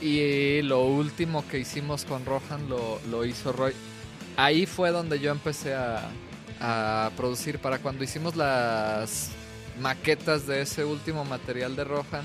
Y 0.00 0.62
lo 0.62 0.84
último 0.84 1.46
que 1.48 1.58
hicimos 1.58 2.04
con 2.04 2.24
Rohan 2.24 2.68
lo, 2.68 2.98
lo 3.10 3.24
hizo 3.24 3.52
Roy. 3.52 3.74
Ahí 4.36 4.66
fue 4.66 4.90
donde 4.90 5.20
yo 5.20 5.30
empecé 5.30 5.74
a, 5.74 6.08
a 6.60 7.10
producir. 7.16 7.58
Para 7.58 7.78
cuando 7.78 8.02
hicimos 8.02 8.34
las 8.34 9.30
maquetas 9.80 10.46
de 10.46 10.62
ese 10.62 10.84
último 10.84 11.24
material 11.24 11.76
de 11.76 11.84
Rohan, 11.84 12.24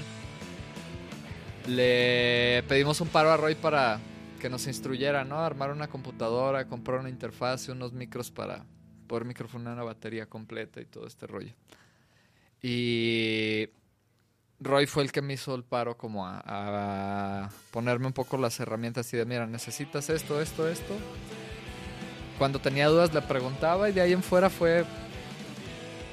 le 1.68 2.64
pedimos 2.68 3.02
un 3.02 3.10
paro 3.10 3.32
a 3.32 3.38
Roy 3.38 3.56
para 3.56 4.00
que 4.38 4.50
nos 4.50 4.68
instruyera, 4.68 5.24
¿no? 5.24 5.40
Armar 5.40 5.72
una 5.72 5.88
computadora, 5.88 6.68
comprar 6.68 7.00
una 7.00 7.10
interfaz 7.10 7.68
y 7.68 7.72
unos 7.72 7.94
micros 7.94 8.32
para 8.32 8.66
poder 9.08 9.26
microfonar 9.26 9.74
una 9.74 9.84
batería 9.84 10.26
completa 10.28 10.82
y 10.82 10.86
todo 10.86 11.08
este 11.08 11.28
rollo. 11.28 11.54
Y 12.62 13.70
Roy 14.60 14.86
fue 14.88 15.04
el 15.04 15.12
que 15.12 15.22
me 15.22 15.34
hizo 15.34 15.54
el 15.56 15.64
paro 15.64 15.98
como 15.98 16.26
a, 16.26 16.42
a 16.46 17.50
ponerme 17.72 18.08
un 18.08 18.14
poco 18.14 18.38
las 18.38 18.60
herramientas 18.60 19.14
y 19.14 19.18
de, 19.18 19.26
mira, 19.26 19.46
necesitas 19.46 20.10
esto, 20.10 20.42
esto, 20.42 20.68
esto. 20.68 20.94
Cuando 22.38 22.60
tenía 22.60 22.88
dudas 22.88 23.14
le 23.14 23.22
preguntaba 23.22 23.90
y 23.90 23.94
de 23.94 24.02
ahí 24.02 24.14
en 24.14 24.24
fuera 24.24 24.50
fue, 24.50 24.86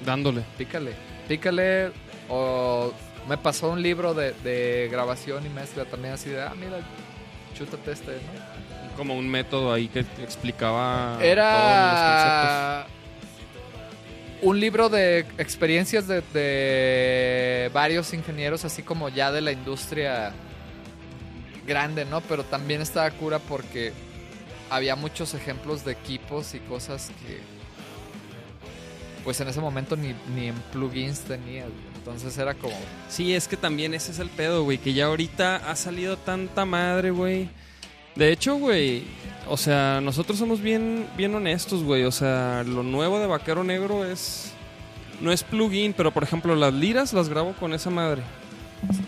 Dándole. 0.05 0.45
pícale, 0.59 0.93
pícale. 1.29 1.93
O 2.29 2.93
me 3.29 3.37
pasó 3.39 3.70
un 3.70 3.83
libro 3.83 4.14
de, 4.14 4.33
de 4.43 4.89
grabación 4.91 5.45
y 5.47 5.49
mezcla 5.49 5.85
también 5.85 6.14
así 6.14 6.31
de, 6.31 6.43
ah, 6.43 6.55
mira, 6.59 6.79
chútate 7.55 7.93
este, 7.93 8.13
¿no? 8.13 8.97
Como 8.97 9.17
un 9.17 9.29
método 9.29 9.73
ahí 9.73 9.89
que 9.89 10.01
explicaba 10.01 11.15
todos 11.15 11.21
los 11.21 11.27
Era 11.27 12.87
un 14.43 14.61
libro 14.61 14.89
de 14.89 15.21
experiencias 15.39 16.07
de, 16.07 16.23
de 16.33 17.71
varios 17.73 18.13
ingenieros, 18.13 18.65
así 18.65 18.83
como 18.83 19.09
ya 19.09 19.33
de 19.33 19.41
la 19.41 19.53
industria 19.53 20.33
grande, 21.67 22.05
¿no? 22.05 22.21
Pero 22.21 22.45
también 22.45 22.83
estaba 22.83 23.11
cura 23.11 23.39
porque 23.39 23.93
había 24.71 24.97
muchos 24.97 25.35
ejemplos 25.35 25.85
de 25.85 25.93
equipos 25.93 26.55
y 26.55 26.59
cosas 26.61 27.11
que 27.27 27.41
pues 29.25 29.41
en 29.41 29.49
ese 29.49 29.61
momento 29.61 29.97
ni, 29.97 30.15
ni 30.35 30.49
en 30.49 30.55
plugins 30.73 31.21
tenía. 31.21 31.63
güey. 31.63 31.94
Entonces 32.05 32.37
era 32.37 32.53
como... 32.53 32.75
Sí, 33.09 33.35
es 33.35 33.49
que 33.49 33.57
también 33.57 33.95
ese 33.95 34.13
es 34.13 34.19
el 34.19 34.29
pedo, 34.29 34.63
güey, 34.63 34.77
que 34.77 34.93
ya 34.93 35.07
ahorita 35.07 35.57
ha 35.57 35.75
salido 35.75 36.19
tanta 36.19 36.67
madre, 36.67 37.11
güey. 37.11 37.49
De 38.15 38.31
hecho, 38.31 38.57
güey, 38.57 39.05
o 39.49 39.57
sea, 39.57 40.03
nosotros 40.03 40.39
somos 40.39 40.61
bien, 40.61 41.07
bien 41.17 41.35
honestos, 41.35 41.83
güey. 41.83 42.05
O 42.05 42.13
sea, 42.13 42.63
lo 42.63 42.83
nuevo 42.83 43.19
de 43.19 43.27
Vaquero 43.27 43.65
Negro 43.65 44.05
es... 44.05 44.53
No 45.23 45.33
es 45.33 45.43
plugin, 45.43 45.95
pero 45.95 46.13
por 46.13 46.25
ejemplo 46.25 46.55
las 46.55 46.75
liras 46.75 47.15
las 47.15 47.31
grabo 47.31 47.55
con 47.55 47.73
esa 47.73 47.89
madre. 47.89 48.23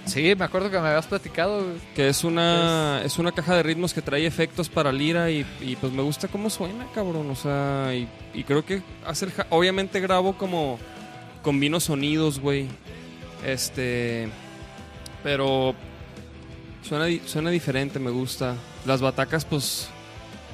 Sí, 0.07 0.35
me 0.35 0.47
acuerdo 0.47 0.71
que 0.71 0.79
me 0.79 0.89
habías 0.89 1.07
platicado. 1.07 1.65
güey. 1.65 1.77
Que 1.95 2.09
es 2.09 2.25
una, 2.25 3.03
es 3.05 3.19
una 3.19 3.33
caja 3.33 3.57
de 3.57 3.63
ritmos 3.63 3.93
que 3.93 4.01
trae 4.01 4.25
efectos 4.25 4.71
para 4.71 4.91
lira 4.91 5.31
y, 5.31 5.45
y, 5.61 5.77
pues 5.77 5.93
me 5.93 6.01
gusta 6.01 6.29
cómo 6.29 6.49
suena, 6.49 6.87
cabrón. 6.95 7.29
O 7.29 7.37
sea, 7.37 7.93
y, 7.95 8.09
y 8.33 8.45
creo 8.45 8.65
que 8.65 8.81
Obviamente 9.51 10.01
grabo 10.01 10.39
como 10.39 10.79
combino 11.47 11.79
sonidos, 11.79 12.41
güey. 12.41 12.67
Este... 13.47 14.29
Pero 15.23 15.77
suena, 16.83 17.07
suena 17.25 17.51
diferente, 17.51 18.01
me 18.01 18.11
gusta. 18.11 18.57
Las 18.85 19.01
batacas, 19.01 19.45
pues... 19.45 19.87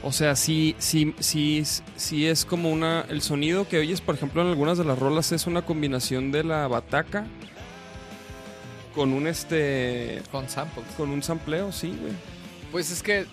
O 0.04 0.12
sea, 0.12 0.36
sí, 0.36 0.74
sí, 0.78 1.14
sí, 1.18 1.62
sí 1.96 2.26
es 2.26 2.44
como 2.44 2.70
una... 2.70 3.06
El 3.08 3.22
sonido 3.22 3.66
que 3.66 3.78
oyes, 3.78 4.02
por 4.02 4.16
ejemplo, 4.16 4.42
en 4.42 4.48
algunas 4.48 4.76
de 4.76 4.84
las 4.84 4.98
rolas 4.98 5.32
es 5.32 5.46
una 5.46 5.62
combinación 5.62 6.30
de 6.30 6.44
la 6.44 6.68
bataca 6.68 7.24
con 8.94 9.14
un 9.14 9.26
este... 9.26 10.20
Con 10.30 10.46
samples. 10.50 10.84
Con 10.98 11.08
un 11.08 11.22
sampleo, 11.22 11.72
sí, 11.72 11.96
güey. 11.98 12.12
Pues 12.70 12.90
es 12.90 13.02
que 13.02 13.24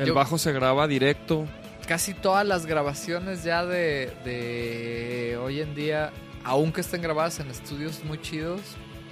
El 0.00 0.06
Yo- 0.08 0.14
bajo 0.14 0.36
se 0.36 0.50
graba 0.52 0.88
directo. 0.88 1.46
casi 1.86 2.12
todas 2.14 2.44
las 2.44 2.66
grabaciones 2.66 3.44
ya 3.44 3.64
de, 3.66 4.10
de 4.24 5.38
hoy 5.40 5.60
en 5.60 5.74
día, 5.76 6.10
aunque 6.44 6.80
estén 6.80 7.02
grabadas 7.02 7.40
en 7.40 7.50
estudios 7.50 8.02
muy 8.04 8.20
chidos, 8.20 8.60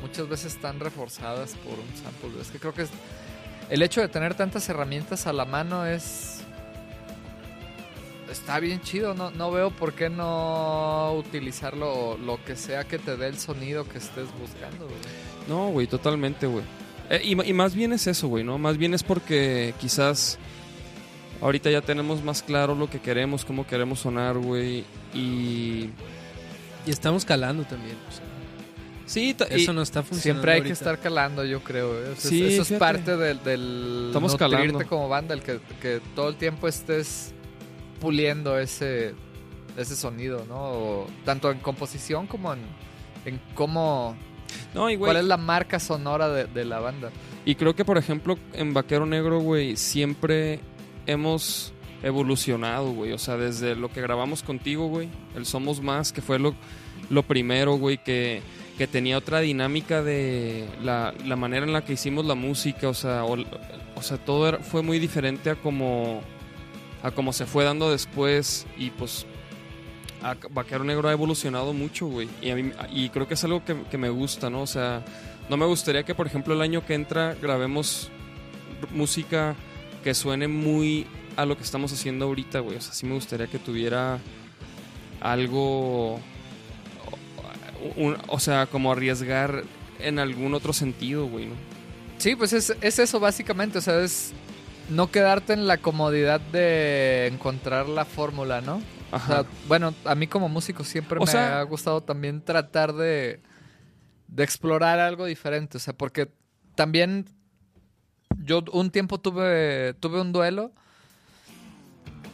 muchas 0.03 0.29
veces 0.29 0.55
están 0.55 0.81
reforzadas 0.81 1.55
por 1.57 1.79
un 1.79 1.97
sample. 2.03 2.41
Es 2.41 2.49
que 2.51 2.59
creo 2.59 2.75
que 2.75 2.87
el 3.69 3.83
hecho 3.83 4.01
de 4.01 4.09
tener 4.09 4.35
tantas 4.35 4.69
herramientas 4.69 5.27
a 5.27 5.33
la 5.33 5.45
mano 5.45 5.87
es... 5.87 6.39
Está 8.31 8.61
bien 8.61 8.81
chido, 8.81 9.13
no, 9.13 9.33
no 9.33 9.51
veo 9.51 9.71
por 9.71 9.93
qué 9.93 10.09
no 10.09 11.15
utilizarlo 11.15 12.17
lo 12.17 12.43
que 12.45 12.55
sea 12.55 12.85
que 12.85 12.99
te 12.99 13.17
dé 13.17 13.27
el 13.27 13.39
sonido 13.39 13.89
que 13.89 13.99
estés 13.99 14.29
buscando. 14.39 14.85
güey. 14.85 14.99
No, 15.49 15.69
güey, 15.71 15.89
totalmente, 15.89 16.47
güey. 16.47 16.65
Eh, 17.11 17.23
y 17.25 17.53
más 17.53 17.75
bien 17.75 17.93
es 17.93 18.07
eso, 18.07 18.29
güey, 18.29 18.45
¿no? 18.45 18.57
Más 18.57 18.77
bien 18.77 18.95
es 18.95 19.03
porque 19.03 19.75
quizás 19.81 20.39
ahorita 21.41 21.71
ya 21.71 21.81
tenemos 21.81 22.23
más 22.23 22.43
claro 22.43 22.77
lo 22.77 22.89
que 22.89 23.01
queremos, 23.01 23.45
cómo 23.45 23.67
queremos 23.67 24.01
sonar, 24.01 24.39
güey. 24.39 24.85
Y... 25.13 25.91
Y 26.87 26.91
estamos 26.91 27.25
calando 27.25 27.65
también. 27.65 27.97
o 28.09 28.13
sea, 28.13 28.25
Sí, 29.07 29.35
eso 29.51 29.73
no 29.73 29.83
está 29.83 30.03
funcionando. 30.05 30.23
Siempre 30.43 30.53
hay 30.53 30.63
que 30.63 30.71
estar 30.73 30.99
calando, 31.01 31.45
yo 31.45 31.61
creo. 31.65 31.95
¿eh? 31.99 32.13
Eso, 32.13 32.13
es- 32.13 32.21
Sí, 32.23 32.45
eso 32.47 32.63
es 32.63 32.69
fíjate. 32.69 32.79
parte 32.79 33.17
del, 33.17 33.43
del 33.43 34.05
Estamos 34.09 34.33
nutrirte 34.33 34.57
calando. 34.57 34.87
como 34.87 35.09
banda, 35.09 35.35
el 35.35 35.43
que, 35.43 35.59
que 35.83 36.01
todo 36.15 36.29
el 36.29 36.37
tiempo 36.37 36.69
estés 36.69 37.35
puliendo 38.01 38.57
ese, 38.59 39.15
ese 39.77 39.97
sonido, 39.97 40.45
¿no? 40.49 40.55
O 40.61 41.07
tanto 41.25 41.51
en 41.51 41.59
composición 41.59 42.29
como 42.29 42.53
en, 42.55 42.61
en 43.25 43.41
cómo... 43.55 44.17
no, 44.75 44.89
y, 44.91 44.95
güey, 44.95 45.09
¿Cuál 45.13 45.17
es 45.25 45.29
la 45.29 45.37
marca 45.37 45.81
sonora 45.81 46.29
de, 46.29 46.45
de 46.45 46.65
la 46.65 46.79
banda? 46.79 47.11
Y 47.45 47.57
creo 47.57 47.75
que, 47.75 47.85
por 47.85 47.99
ejemplo, 47.99 48.39
en 48.53 48.73
Vaquero 48.75 49.07
Negro, 49.07 49.41
güey, 49.41 49.77
siempre 49.77 50.61
hemos 51.07 51.73
evolucionado, 52.03 52.93
güey. 52.93 53.13
O 53.13 53.19
sea, 53.19 53.37
desde 53.37 53.75
lo 53.77 53.91
que 53.91 54.01
grabamos 54.01 54.43
contigo, 54.43 54.89
güey, 54.89 55.09
el 55.37 55.47
Somos 55.47 55.81
Más, 55.83 56.13
que 56.13 56.23
fue 56.23 56.39
lo, 56.39 56.55
lo 57.11 57.23
primero, 57.23 57.75
güey, 57.75 58.03
que, 58.03 58.43
que 58.79 58.87
tenía 58.87 59.19
otra 59.19 59.41
dinámica 59.41 60.03
de 60.03 60.67
la, 60.83 61.15
la 61.27 61.37
manera 61.37 61.67
en 61.67 61.73
la 61.73 61.85
que 61.85 61.93
hicimos 61.95 62.25
la 62.25 62.35
música, 62.35 62.89
o 62.89 62.95
sea, 62.95 63.25
o, 63.25 63.37
sea 64.03 64.19
todo 64.19 64.59
fue 64.61 64.83
muy 64.83 64.99
diferente 64.99 65.51
a 65.51 65.57
como, 65.57 66.21
a 67.03 67.11
como 67.11 67.33
se 67.33 67.47
fue 67.47 67.65
dando 67.65 67.91
después 67.91 68.67
y 68.79 68.91
pues... 68.91 69.27
Vaquero 70.51 70.85
Negro 70.85 71.09
ha 71.09 71.13
evolucionado 71.13 71.73
mucho, 71.73 72.07
güey. 72.07 72.29
Y, 72.43 72.51
a 72.51 72.55
mí- 72.55 72.73
y 72.93 73.09
creo 73.09 73.27
que 73.27 73.33
es 73.33 73.45
algo 73.45 73.65
que, 73.65 73.75
que 73.91 73.97
me 73.97 74.11
gusta, 74.11 74.51
¿no? 74.51 74.61
O 74.61 74.67
sea, 74.67 75.03
no 75.49 75.57
me 75.57 75.65
gustaría 75.65 76.03
que, 76.03 76.15
por 76.15 76.27
ejemplo, 76.27 76.53
el 76.53 76.61
año 76.61 76.85
que 76.85 76.93
entra 76.93 77.35
grabemos 77.41 78.11
música 78.93 79.55
que 80.05 80.13
suene 80.13 80.47
muy 80.47 81.07
a 81.41 81.47
lo 81.47 81.57
que 81.57 81.63
estamos 81.63 81.93
haciendo 81.93 82.27
ahorita, 82.27 82.61
güey. 82.61 82.77
O 82.77 82.81
sea, 82.81 82.93
sí 82.93 83.07
me 83.07 83.15
gustaría 83.15 83.47
que 83.47 83.59
tuviera 83.59 84.19
algo. 85.21 86.15
o- 86.17 86.21
un- 87.97 88.17
o 88.29 88.39
sea, 88.39 88.67
como 88.67 88.93
arriesgar 88.93 89.65
en 89.99 90.19
algún 90.19 90.55
otro 90.55 90.73
sentido, 90.73 91.27
güey, 91.27 91.47
¿no? 91.47 91.55
Sí, 92.19 92.37
pues 92.37 92.53
es, 92.53 92.75
es 92.81 92.99
eso 92.99 93.21
básicamente, 93.21 93.79
o 93.79 93.81
sea, 93.81 94.01
es 94.03 94.33
no 94.91 95.11
quedarte 95.11 95.53
en 95.55 95.67
la 95.67 95.79
comodidad 95.79 96.41
de 96.41 97.29
encontrar 97.29 97.89
la 97.89 98.05
fórmula, 98.05 98.61
¿no? 98.61 98.83
O 99.13 99.17
Ajá. 99.17 99.27
sea, 99.43 99.45
bueno, 99.69 99.95
a 100.05 100.15
mí 100.15 100.27
como 100.27 100.49
músico 100.49 100.85
siempre 100.85 101.19
O 101.19 101.23
me 101.25 101.27
sea- 101.31 101.61
ha 101.61 101.63
gustado 101.63 102.03
también 102.03 102.43
tratar 102.43 102.93
de, 102.93 103.41
de 104.29 104.45
explorar 104.45 104.99
algo 105.01 105.25
diferente. 105.25 105.79
O 105.79 105.81
sea, 105.81 105.95
porque 105.95 106.29
también 106.75 107.25
yo 108.45 108.63
un 108.73 108.91
tiempo 108.91 109.19
tuve, 109.19 109.95
tuve 110.01 110.21
un 110.21 110.33
duelo 110.33 110.73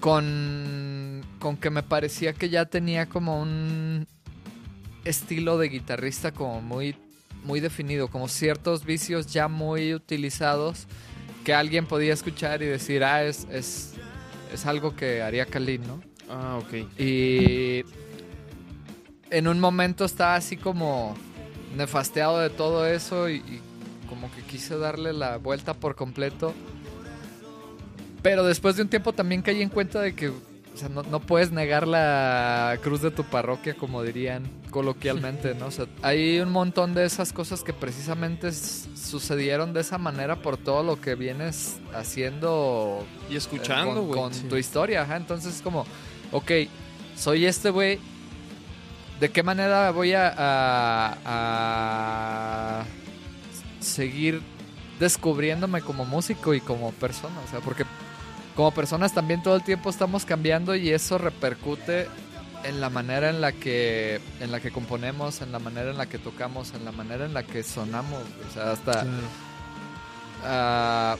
con, 0.00 1.24
con 1.38 1.56
que 1.56 1.70
me 1.70 1.82
parecía 1.82 2.32
que 2.32 2.48
ya 2.48 2.66
tenía 2.66 3.06
como 3.06 3.40
un 3.40 4.06
estilo 5.04 5.58
de 5.58 5.68
guitarrista 5.68 6.32
como 6.32 6.60
muy, 6.60 6.96
muy 7.44 7.60
definido, 7.60 8.08
como 8.08 8.28
ciertos 8.28 8.84
vicios 8.84 9.26
ya 9.26 9.48
muy 9.48 9.94
utilizados 9.94 10.86
que 11.44 11.54
alguien 11.54 11.86
podía 11.86 12.12
escuchar 12.12 12.62
y 12.62 12.66
decir, 12.66 13.04
ah, 13.04 13.22
es, 13.22 13.46
es, 13.52 13.94
es 14.52 14.66
algo 14.66 14.96
que 14.96 15.22
haría 15.22 15.46
Kalin, 15.46 15.86
¿no? 15.86 16.02
Ah, 16.28 16.58
ok. 16.60 17.00
Y 17.00 17.84
en 19.30 19.46
un 19.46 19.60
momento 19.60 20.04
estaba 20.04 20.34
así 20.34 20.56
como 20.56 21.16
nefasteado 21.76 22.40
de 22.40 22.50
todo 22.50 22.84
eso 22.86 23.28
y, 23.28 23.36
y 23.36 23.60
como 24.08 24.28
que 24.32 24.42
quise 24.42 24.76
darle 24.76 25.12
la 25.12 25.36
vuelta 25.36 25.74
por 25.74 25.94
completo. 25.94 26.52
Pero 28.26 28.44
después 28.44 28.74
de 28.76 28.82
un 28.82 28.88
tiempo 28.88 29.12
también 29.12 29.40
caí 29.42 29.62
en 29.62 29.68
cuenta 29.68 30.00
de 30.00 30.14
que 30.14 30.28
o 30.30 30.78
sea, 30.78 30.88
no, 30.88 31.02
no 31.04 31.20
puedes 31.20 31.52
negar 31.52 31.86
la 31.86 32.76
cruz 32.82 33.00
de 33.00 33.10
tu 33.12 33.22
parroquia, 33.24 33.74
como 33.74 34.02
dirían 34.02 34.42
coloquialmente, 34.70 35.54
¿no? 35.54 35.66
O 35.66 35.70
sea, 35.70 35.86
hay 36.02 36.40
un 36.40 36.50
montón 36.50 36.92
de 36.92 37.04
esas 37.06 37.32
cosas 37.32 37.62
que 37.62 37.72
precisamente 37.72 38.52
sucedieron 38.52 39.72
de 39.72 39.80
esa 39.80 39.96
manera 39.96 40.36
por 40.42 40.56
todo 40.58 40.82
lo 40.82 41.00
que 41.00 41.14
vienes 41.14 41.76
haciendo 41.94 43.06
Y 43.30 43.36
escuchando, 43.36 43.94
con, 43.94 44.06
güey. 44.08 44.20
con 44.20 44.34
sí. 44.34 44.48
tu 44.48 44.56
historia, 44.56 45.02
ajá. 45.02 45.16
Entonces 45.16 45.54
es 45.54 45.62
como, 45.62 45.86
ok, 46.32 46.50
soy 47.16 47.46
este 47.46 47.70
güey. 47.70 47.98
¿De 49.20 49.30
qué 49.30 49.42
manera 49.42 49.90
voy 49.92 50.12
a, 50.12 50.28
a- 50.36 51.16
a 51.24 52.84
seguir 53.80 54.42
descubriéndome 55.00 55.80
como 55.80 56.04
músico 56.04 56.52
y 56.52 56.60
como 56.60 56.92
persona? 56.92 57.36
O 57.46 57.50
sea, 57.50 57.60
porque 57.60 57.84
como 58.56 58.72
personas 58.72 59.12
también 59.12 59.42
todo 59.42 59.54
el 59.54 59.62
tiempo 59.62 59.90
estamos 59.90 60.24
cambiando 60.24 60.74
y 60.74 60.90
eso 60.90 61.18
repercute 61.18 62.08
en 62.64 62.80
la 62.80 62.90
manera 62.90 63.28
en 63.30 63.40
la 63.40 63.52
que 63.52 64.20
en 64.40 64.50
la 64.50 64.60
que 64.60 64.70
componemos, 64.70 65.42
en 65.42 65.52
la 65.52 65.58
manera 65.58 65.90
en 65.90 65.98
la 65.98 66.06
que 66.06 66.18
tocamos, 66.18 66.72
en 66.74 66.84
la 66.84 66.90
manera 66.90 67.26
en 67.26 67.34
la 67.34 67.42
que 67.42 67.62
sonamos. 67.62 68.22
O 68.48 68.52
sea, 68.52 68.72
hasta. 68.72 69.06
Ah, 70.42 71.16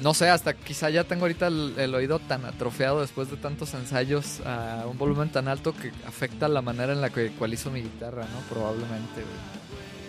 no 0.00 0.14
sé, 0.14 0.30
hasta 0.30 0.54
quizá 0.54 0.90
ya 0.90 1.04
tengo 1.04 1.22
ahorita 1.22 1.48
el, 1.48 1.74
el 1.76 1.94
oído 1.94 2.18
tan 2.18 2.44
atrofiado 2.44 3.00
después 3.00 3.30
de 3.30 3.36
tantos 3.36 3.74
ensayos 3.74 4.40
a 4.46 4.84
un 4.88 4.98
volumen 4.98 5.30
tan 5.30 5.48
alto 5.48 5.74
que 5.74 5.92
afecta 6.06 6.48
la 6.48 6.62
manera 6.62 6.92
en 6.92 7.00
la 7.00 7.10
que 7.10 7.26
ecualizo 7.26 7.70
mi 7.70 7.82
guitarra, 7.82 8.22
¿no? 8.24 8.40
Probablemente, 8.48 9.22
güey. 9.22 9.62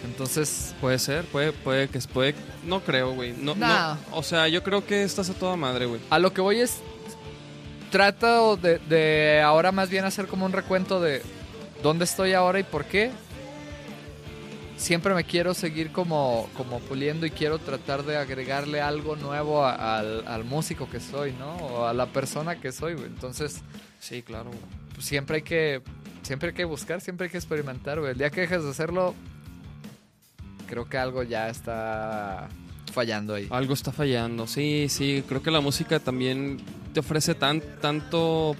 Entonces, 0.03 0.75
Puede 0.81 0.99
ser, 0.99 1.23
puede, 1.25 1.51
puede 1.53 1.87
que 1.87 1.99
puede. 1.99 2.35
No 2.65 2.81
creo, 2.81 3.13
güey. 3.13 3.33
No. 3.33 3.55
O 4.11 4.21
sea, 4.23 4.47
yo 4.47 4.61
creo 4.63 4.85
que 4.85 5.03
estás 5.03 5.29
a 5.29 5.33
toda 5.33 5.55
madre, 5.55 5.85
güey. 5.85 6.01
a 6.09 6.19
lo 6.19 6.33
que 6.33 6.41
voy 6.41 6.59
es. 6.59 6.79
Trato 7.91 8.57
de, 8.57 8.79
de 8.79 9.41
ahora 9.41 9.71
más 9.71 9.89
bien 9.89 10.03
hacer 10.03 10.25
como 10.27 10.45
un 10.45 10.51
recuento 10.51 10.99
de 10.99 11.21
dónde 11.83 12.05
estoy 12.05 12.33
ahora 12.33 12.59
y 12.59 12.63
por 12.63 12.85
qué. 12.85 13.11
Siempre 14.77 15.13
me 15.13 15.23
quiero 15.23 15.53
seguir 15.53 15.91
como, 15.91 16.49
como 16.57 16.79
puliendo 16.79 17.25
y 17.25 17.29
quiero 17.31 17.59
tratar 17.59 18.03
de 18.03 18.17
agregarle 18.17 18.81
algo 18.81 19.15
nuevo 19.15 19.63
a- 19.63 19.99
al, 19.99 20.27
al 20.27 20.43
músico 20.43 20.89
que 20.89 20.99
soy, 20.99 21.31
¿no? 21.33 21.55
O 21.57 21.85
a 21.85 21.93
la 21.93 22.07
persona 22.07 22.59
que 22.59 22.71
soy, 22.71 22.95
güey. 22.95 23.05
Entonces, 23.05 23.61
Sí, 23.99 24.21
claro, 24.23 24.49
güey. 24.49 24.59
pues, 24.95 25.05
siempre 25.05 25.37
hay 25.37 25.41
que 25.43 25.81
siempre 26.23 26.49
hay 26.49 26.55
que 26.55 26.65
buscar, 26.65 26.99
siempre 26.99 27.25
hay 27.25 27.31
que 27.31 27.37
experimentar, 27.37 27.99
güey. 27.99 28.11
El 28.13 28.17
día 28.17 28.29
que 28.29 28.41
dejes 28.41 28.63
de 28.63 28.69
hacerlo, 28.71 29.13
creo 30.73 30.89
que 30.89 30.97
algo 30.97 31.21
ya 31.21 31.49
está 31.49 32.49
fallando 32.91 33.35
ahí. 33.35 33.47
Algo 33.51 33.75
está 33.75 33.91
fallando. 33.91 34.47
Sí, 34.47 34.87
sí. 34.89 35.23
Creo 35.27 35.43
que 35.43 35.51
la 35.51 35.61
música 35.61 35.99
también 35.99 36.57
te 36.93 36.99
ofrece 37.01 37.35
tan, 37.35 37.61
tanto. 37.79 38.55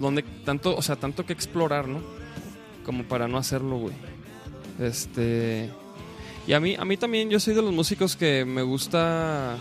Donde, 0.00 0.22
tanto, 0.44 0.76
o 0.76 0.82
sea, 0.82 0.94
tanto 0.94 1.26
que 1.26 1.32
explorar, 1.32 1.88
¿no? 1.88 2.00
Como 2.84 3.02
para 3.02 3.26
no 3.26 3.38
hacerlo, 3.38 3.76
güey. 3.78 3.94
Este. 4.78 5.68
Y 6.46 6.52
a 6.52 6.60
mí, 6.60 6.76
a 6.78 6.84
mí 6.84 6.96
también, 6.96 7.28
yo 7.28 7.40
soy 7.40 7.54
de 7.54 7.62
los 7.62 7.72
músicos 7.72 8.14
que 8.14 8.44
me 8.44 8.62
gusta. 8.62 9.56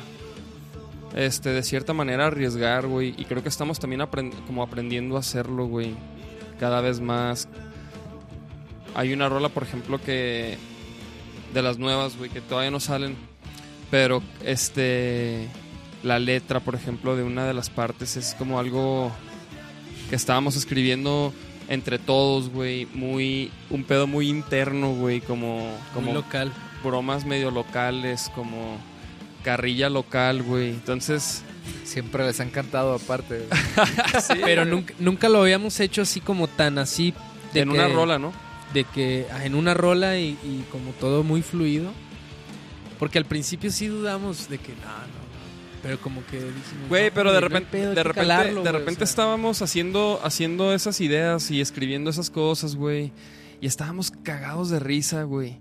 Este, 1.16 1.50
de 1.50 1.64
cierta 1.64 1.94
manera 1.94 2.28
arriesgar, 2.28 2.86
güey. 2.86 3.16
Y 3.18 3.26
creo 3.26 3.42
que 3.42 3.50
estamos 3.50 3.80
también 3.80 4.02
aprend- 4.02 4.36
como 4.46 4.62
aprendiendo 4.62 5.16
a 5.16 5.22
hacerlo, 5.22 5.66
güey. 5.66 5.96
Cada 6.60 6.80
vez 6.82 7.00
más. 7.02 7.48
Hay 8.94 9.14
una 9.14 9.30
rola, 9.30 9.50
por 9.50 9.64
ejemplo, 9.64 10.00
que. 10.00 10.58
De 11.54 11.62
las 11.62 11.78
nuevas, 11.80 12.18
güey, 12.18 12.30
que 12.30 12.42
todavía 12.42 12.72
no 12.72 12.80
salen. 12.80 13.16
Pero, 13.92 14.22
este. 14.44 15.48
La 16.04 16.18
letra, 16.20 16.60
por 16.62 16.76
ejemplo, 16.76 17.16
de 17.18 17.24
una 17.24 17.46
de 17.46 17.54
las 17.54 17.70
partes 17.70 18.16
es 18.16 18.34
como 18.40 18.58
algo 18.60 19.12
que 20.10 20.16
estábamos 20.16 20.56
escribiendo 20.56 21.34
entre 21.68 22.00
todos, 22.00 22.50
güey. 22.50 22.86
Muy. 22.94 23.52
Un 23.70 23.84
pedo 23.84 24.08
muy 24.08 24.30
interno, 24.30 24.94
güey. 24.94 25.22
Como. 25.22 25.58
Muy 25.66 25.94
Como 25.94 26.14
local. 26.14 26.52
bromas 26.84 27.26
medio 27.26 27.52
locales, 27.52 28.32
como. 28.36 28.78
Carrilla 29.44 29.90
local, 29.90 30.44
güey. 30.44 30.70
Entonces. 30.70 31.44
Siempre 31.84 32.26
les 32.26 32.40
ha 32.40 32.44
encantado 32.44 32.94
aparte. 32.94 33.46
güey. 34.30 34.42
Pero 34.44 34.66
nunca, 34.66 34.94
nunca 35.00 35.30
lo 35.30 35.42
habíamos 35.42 35.80
hecho 35.80 36.02
así 36.04 36.22
como 36.22 36.48
tan 36.48 36.78
así. 36.78 37.14
De 37.54 37.62
en 37.62 37.70
que- 37.70 37.76
una 37.76 37.88
rola, 37.88 38.20
¿no? 38.20 38.32
De 38.74 38.84
que 38.84 39.28
en 39.44 39.56
una 39.56 39.74
rola 39.74 40.18
y, 40.20 40.38
y 40.44 40.66
como 40.72 40.92
todo 40.92 41.24
muy 41.24 41.42
fluido. 41.42 41.92
Porque 43.00 43.18
al 43.18 43.26
principio 43.26 43.72
sí 43.72 43.88
dudamos 43.88 44.50
de 44.50 44.58
que 44.58 44.74
no, 44.74 44.82
no. 44.82 45.30
Pero 45.82 46.00
como 46.02 46.26
que 46.26 46.38
dijimos. 46.38 46.90
Güey, 46.90 47.08
no, 47.08 47.14
pero 47.14 47.32
de 47.32 47.40
repente, 47.40 47.70
pedo, 47.72 47.90
de 47.92 48.04
repente, 48.04 48.20
calarlo, 48.20 48.64
de 48.64 48.70
güey, 48.70 48.74
repente 48.74 49.04
o 49.04 49.08
sea. 49.08 49.12
estábamos 49.12 49.62
haciendo, 49.62 50.20
haciendo 50.24 50.74
esas 50.74 51.00
ideas 51.00 51.50
y 51.52 51.62
escribiendo 51.62 52.10
esas 52.10 52.30
cosas, 52.30 52.76
güey. 52.76 53.14
Y 53.62 53.68
estábamos 53.68 54.12
cagados 54.12 54.70
de 54.70 54.80
risa, 54.80 55.24
güey. 55.24 55.58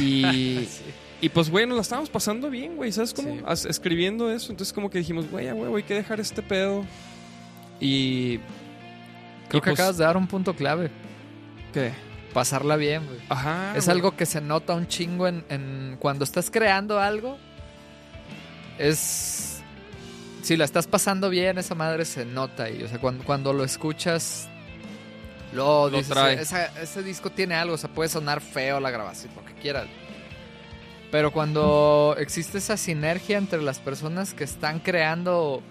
Y, 0.00 0.66
y 1.20 1.28
pues, 1.28 1.50
güey, 1.50 1.66
nos 1.66 1.76
la 1.76 1.82
estábamos 1.82 2.08
pasando 2.08 2.48
bien, 2.48 2.76
güey. 2.76 2.90
¿Sabes 2.92 3.12
cómo? 3.12 3.54
Sí. 3.54 3.68
Escribiendo 3.68 4.30
eso. 4.30 4.50
Entonces, 4.50 4.72
como 4.72 4.88
que 4.88 4.98
dijimos, 4.98 5.30
güey, 5.30 5.50
güey, 5.50 5.74
hay 5.74 5.82
que 5.82 5.94
dejar 5.94 6.18
este 6.20 6.40
pedo. 6.42 6.84
Y. 7.78 8.38
Creo 9.48 9.58
y 9.58 9.60
que 9.60 9.70
pues, 9.70 9.74
acabas 9.74 9.98
de 9.98 10.04
dar 10.04 10.16
un 10.16 10.26
punto 10.26 10.56
clave. 10.56 10.90
¿Qué? 11.74 11.92
Pasarla 12.32 12.76
bien, 12.76 13.06
güey. 13.06 13.18
Ajá. 13.28 13.74
es 13.76 13.86
güey. 13.86 13.96
algo 13.96 14.16
que 14.16 14.26
se 14.26 14.40
nota 14.40 14.74
un 14.74 14.86
chingo 14.88 15.26
en, 15.26 15.44
en- 15.48 15.96
cuando 15.98 16.24
estás 16.24 16.50
creando 16.50 17.00
algo. 17.00 17.38
Es 18.78 19.62
si 20.42 20.56
la 20.56 20.64
estás 20.64 20.86
pasando 20.86 21.28
bien, 21.28 21.58
esa 21.58 21.74
madre 21.74 22.04
se 22.04 22.24
nota 22.24 22.64
ahí. 22.64 22.82
O 22.82 22.88
sea, 22.88 22.98
cuando, 23.00 23.24
cuando 23.24 23.52
lo 23.52 23.64
escuchas, 23.64 24.48
lo, 25.52 25.88
Lo 25.90 25.96
dices, 25.98 26.12
trae. 26.12 26.34
"Esa- 26.40 26.66
ese 26.80 27.02
disco 27.02 27.30
tiene 27.30 27.54
algo, 27.56 27.74
o 27.74 27.78
sea, 27.78 27.90
puede 27.90 28.08
sonar 28.08 28.40
feo 28.40 28.78
la 28.78 28.90
grabación, 28.90 29.32
lo 29.34 29.44
que 29.44 29.54
quieras. 29.54 29.86
Pero 31.10 31.32
cuando 31.32 32.14
existe 32.18 32.58
esa 32.58 32.76
sinergia 32.76 33.38
entre 33.38 33.62
las 33.62 33.78
personas 33.78 34.34
que 34.34 34.44
están 34.44 34.78
creando 34.80 35.62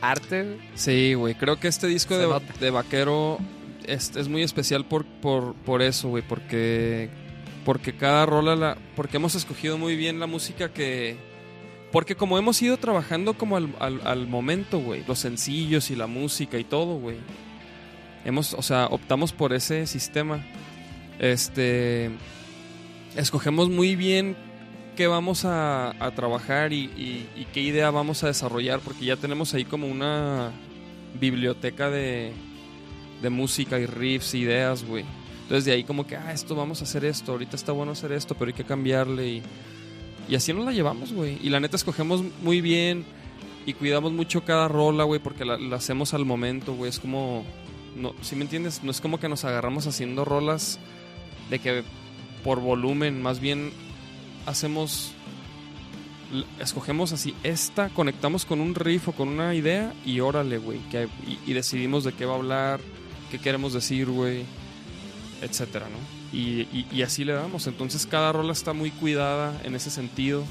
arte, 0.00 0.58
Sí, 0.74 1.14
güey. 1.14 1.34
Creo 1.34 1.58
que 1.58 1.68
este 1.68 1.86
disco 1.86 2.16
de, 2.16 2.28
de 2.60 2.70
Vaquero 2.70 3.38
es, 3.86 4.14
es 4.16 4.28
muy 4.28 4.42
especial 4.42 4.84
por, 4.84 5.04
por, 5.04 5.54
por 5.54 5.82
eso, 5.82 6.08
güey. 6.08 6.22
Porque, 6.26 7.08
porque 7.64 7.94
cada 7.94 8.26
rola, 8.26 8.56
la, 8.56 8.78
porque 8.96 9.16
hemos 9.18 9.34
escogido 9.34 9.78
muy 9.78 9.96
bien 9.96 10.20
la 10.20 10.26
música 10.26 10.72
que... 10.72 11.16
Porque 11.92 12.16
como 12.16 12.38
hemos 12.38 12.60
ido 12.60 12.76
trabajando 12.76 13.34
como 13.34 13.56
al, 13.56 13.70
al, 13.78 14.26
momento, 14.26 14.80
güey. 14.80 15.04
Los 15.06 15.20
sencillos 15.20 15.90
y 15.90 15.96
la 15.96 16.06
música 16.08 16.58
y 16.58 16.64
todo, 16.64 16.96
güey. 16.98 17.18
Hemos, 18.24 18.52
o 18.54 18.62
sea, 18.62 18.86
optamos 18.86 19.32
por 19.32 19.52
ese 19.52 19.86
sistema. 19.86 20.44
Este... 21.18 22.10
Escogemos 23.16 23.70
muy 23.70 23.94
bien 23.94 24.36
qué 24.96 25.06
vamos 25.06 25.44
a, 25.44 25.90
a 26.04 26.10
trabajar 26.14 26.72
y- 26.72 26.90
y 27.36 27.46
qué 27.52 27.60
idea 27.60 27.90
vamos 27.90 28.24
a 28.24 28.26
desarrollar, 28.28 28.80
porque 28.80 29.04
ya 29.04 29.16
tenemos 29.16 29.54
ahí 29.54 29.64
como 29.64 29.86
una 29.86 30.50
biblioteca 31.20 31.90
de, 31.90 32.32
de 33.24 33.30
música 33.30 33.80
y 33.80 33.86
riffs, 33.86 34.34
ideas, 34.34 34.84
güey. 34.84 35.04
Entonces 35.42 35.64
de 35.64 35.72
ahí 35.72 35.84
como 35.84 36.06
que, 36.06 36.16
ah, 36.16 36.32
esto 36.32 36.54
vamos 36.54 36.80
a 36.80 36.84
hacer 36.84 37.04
esto, 37.04 37.32
ahorita 37.32 37.56
está 37.56 37.72
bueno 37.72 37.92
hacer 37.92 38.12
esto, 38.12 38.34
pero 38.34 38.50
hay 38.50 38.54
que 38.54 38.64
cambiarle 38.64 39.26
y, 39.28 39.42
y 40.28 40.34
así 40.36 40.52
nos 40.52 40.64
la 40.64 40.72
llevamos, 40.72 41.12
güey. 41.12 41.38
Y 41.42 41.50
la 41.50 41.60
neta 41.60 41.76
escogemos 41.76 42.22
muy 42.42 42.60
bien 42.60 43.04
y 43.66 43.72
cuidamos 43.72 44.12
mucho 44.12 44.44
cada 44.44 44.68
rola, 44.68 45.04
güey, 45.04 45.20
porque 45.20 45.44
la, 45.44 45.58
hacemos 45.74 46.14
al 46.14 46.24
momento, 46.24 46.74
güey. 46.74 46.88
Es 46.88 47.00
como, 47.00 47.44
no, 47.96 48.14
¿sí 48.22 48.36
me 48.36 48.42
entiendes? 48.42 48.82
No 48.84 48.90
es 48.90 49.00
como 49.00 49.18
que 49.18 49.28
nos 49.28 49.44
agarramos 49.44 49.86
haciendo 49.86 50.24
rolas 50.24 50.78
de 51.50 51.58
que 51.58 51.82
por 52.42 52.60
volumen, 52.60 53.20
más 53.20 53.40
bien 53.40 53.72
hacemos 54.46 55.12
escogemos 56.58 57.12
así 57.12 57.34
esta, 57.44 57.90
conectamos 57.90 58.44
con 58.44 58.60
un 58.60 58.74
riff 58.74 59.08
o 59.08 59.12
con 59.12 59.28
una 59.28 59.54
idea 59.54 59.92
y 60.04 60.20
órale, 60.20 60.58
güey. 60.58 60.80
Y, 61.26 61.50
y 61.50 61.52
decidimos 61.52 62.04
de 62.04 62.12
qué 62.12 62.24
va 62.24 62.32
a 62.32 62.36
hablar, 62.36 62.80
qué 63.30 63.38
queremos 63.38 63.72
decir, 63.72 64.08
güey, 64.08 64.44
etcétera, 65.42 65.86
¿no? 65.88 65.98
Y, 66.36 66.62
y- 66.72 66.86
y 66.92 67.02
así 67.02 67.24
le 67.24 67.32
damos. 67.32 67.66
Entonces 67.66 68.06
cada 68.06 68.32
rola 68.32 68.52
está 68.52 68.72
muy 68.72 68.90
cuidada 68.90 69.60
en 69.64 69.74
ese 69.74 69.90
sentido. 69.90 70.44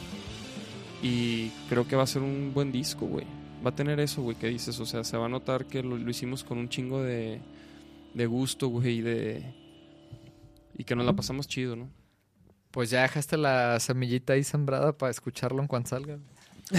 Y 1.01 1.49
creo 1.69 1.87
que 1.87 1.95
va 1.95 2.03
a 2.03 2.07
ser 2.07 2.21
un 2.21 2.51
buen 2.53 2.71
disco, 2.71 3.05
güey. 3.05 3.25
Va 3.65 3.71
a 3.71 3.75
tener 3.75 3.99
eso, 3.99 4.21
güey, 4.21 4.37
que 4.37 4.47
dices. 4.47 4.79
O 4.79 4.85
sea, 4.85 5.03
se 5.03 5.17
va 5.17 5.25
a 5.25 5.29
notar 5.29 5.65
que 5.65 5.83
lo, 5.83 5.97
lo 5.97 6.09
hicimos 6.09 6.43
con 6.43 6.57
un 6.57 6.69
chingo 6.69 7.01
de, 7.03 7.39
de 8.13 8.25
gusto, 8.25 8.67
güey, 8.67 8.97
y 8.99 9.01
de... 9.01 9.53
Y 10.77 10.85
que 10.85 10.95
nos 10.95 11.05
la 11.05 11.13
pasamos 11.13 11.47
chido, 11.47 11.75
¿no? 11.75 11.89
Pues 12.71 12.89
ya 12.89 13.01
dejaste 13.03 13.37
la 13.37 13.79
semillita 13.79 14.33
ahí 14.33 14.43
sembrada 14.43 14.97
para 14.97 15.11
escucharlo 15.11 15.61
en 15.61 15.67
cuanto 15.67 15.89
salga. 15.89 16.17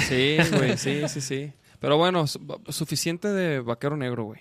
Sí, 0.08 0.38
güey, 0.56 0.76
sí, 0.76 1.02
sí, 1.08 1.20
sí. 1.20 1.52
Pero 1.78 1.96
bueno, 1.98 2.26
su- 2.26 2.40
suficiente 2.70 3.28
de 3.28 3.60
Vaquero 3.60 3.96
Negro, 3.96 4.24
güey. 4.24 4.40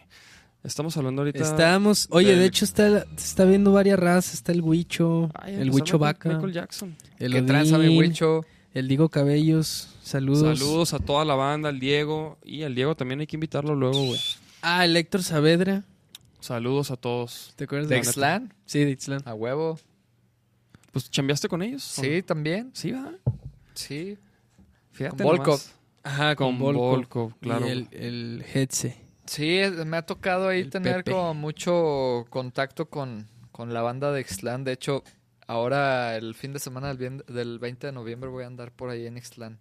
Estamos 0.64 0.96
hablando 0.96 1.22
ahorita... 1.24 1.44
Estamos, 1.44 2.08
oye, 2.10 2.36
de 2.36 2.46
hecho 2.46 2.64
está, 2.64 3.02
se 3.18 3.26
está 3.26 3.44
viendo 3.44 3.74
varias 3.74 4.00
razas, 4.00 4.36
está 4.36 4.54
el 4.54 4.62
Huicho, 4.62 5.30
Ay, 5.34 5.56
el 5.56 5.72
Huicho 5.72 6.00
Vaca, 6.00 6.30
Michael 6.30 6.54
Jackson. 6.54 6.96
el 7.20 7.34
¿Qué 7.34 7.42
tranza, 7.42 7.78
mi 7.78 7.98
Huicho? 7.98 8.46
el 8.74 8.88
Diego 8.88 9.10
Cabellos, 9.10 9.90
saludos. 10.02 10.58
Saludos 10.58 10.94
a 10.94 11.00
toda 11.00 11.26
la 11.26 11.36
banda, 11.36 11.70
al 11.70 11.80
Diego. 11.80 12.38
Y 12.44 12.64
al 12.64 12.76
Diego 12.76 12.96
también 12.96 13.20
hay 13.20 13.28
que 13.28 13.36
invitarlo 13.36 13.76
luego, 13.76 14.06
güey. 14.06 14.20
Ah, 14.62 14.86
el 14.86 14.96
Héctor 14.96 15.22
Saavedra, 15.24 15.84
Saludos 16.40 16.92
a 16.92 16.98
todos. 16.98 17.54
¿te 17.56 17.64
acuerdas 17.64 17.88
¿De 17.88 17.96
de 17.96 18.02
Ixtlán? 18.02 18.54
Sí, 18.66 18.84
de 18.84 18.92
Ixtlán. 18.92 19.22
A 19.26 19.34
huevo. 19.34 19.80
Pues, 20.92 21.10
¿chambeaste 21.10 21.48
con 21.48 21.62
ellos? 21.62 21.84
Sí, 21.84 22.22
también. 22.22 22.70
Sí, 22.74 22.92
¿verdad? 22.92 23.14
Sí. 23.74 24.18
Fíjate 24.92 25.24
Con 25.24 25.26
Volkov. 25.26 25.62
Ajá, 26.04 26.36
Con 26.36 26.48
con 26.52 26.60
Volkov. 26.60 26.82
Volkov, 26.96 27.34
claro. 27.40 27.66
Y 27.68 27.72
el, 27.72 27.88
el 27.92 28.46
Hetze. 28.54 29.03
Sí, 29.26 29.62
me 29.86 29.98
ha 29.98 30.02
tocado 30.06 30.50
ahí 30.50 30.62
El 30.62 30.70
tener 30.70 30.98
Pepe. 30.98 31.12
como 31.12 31.34
mucho 31.34 32.26
contacto 32.30 32.88
con, 32.90 33.28
con 33.52 33.74
la 33.74 33.82
banda 33.82 34.12
de 34.12 34.22
Ixtlán. 34.22 34.64
De 34.64 34.74
hecho, 34.74 35.04
ahora 35.48 36.16
el 36.18 36.36
fin 36.36 36.54
de 36.54 36.60
semana 36.60 36.94
del, 36.94 37.24
del 37.28 37.60
20 37.60 37.88
de 37.88 37.94
noviembre 37.94 38.30
voy 38.30 38.44
a 38.44 38.48
andar 38.48 38.72
por 38.72 38.90
ahí 38.90 39.06
en 39.06 39.18
Ixtlán. 39.18 39.58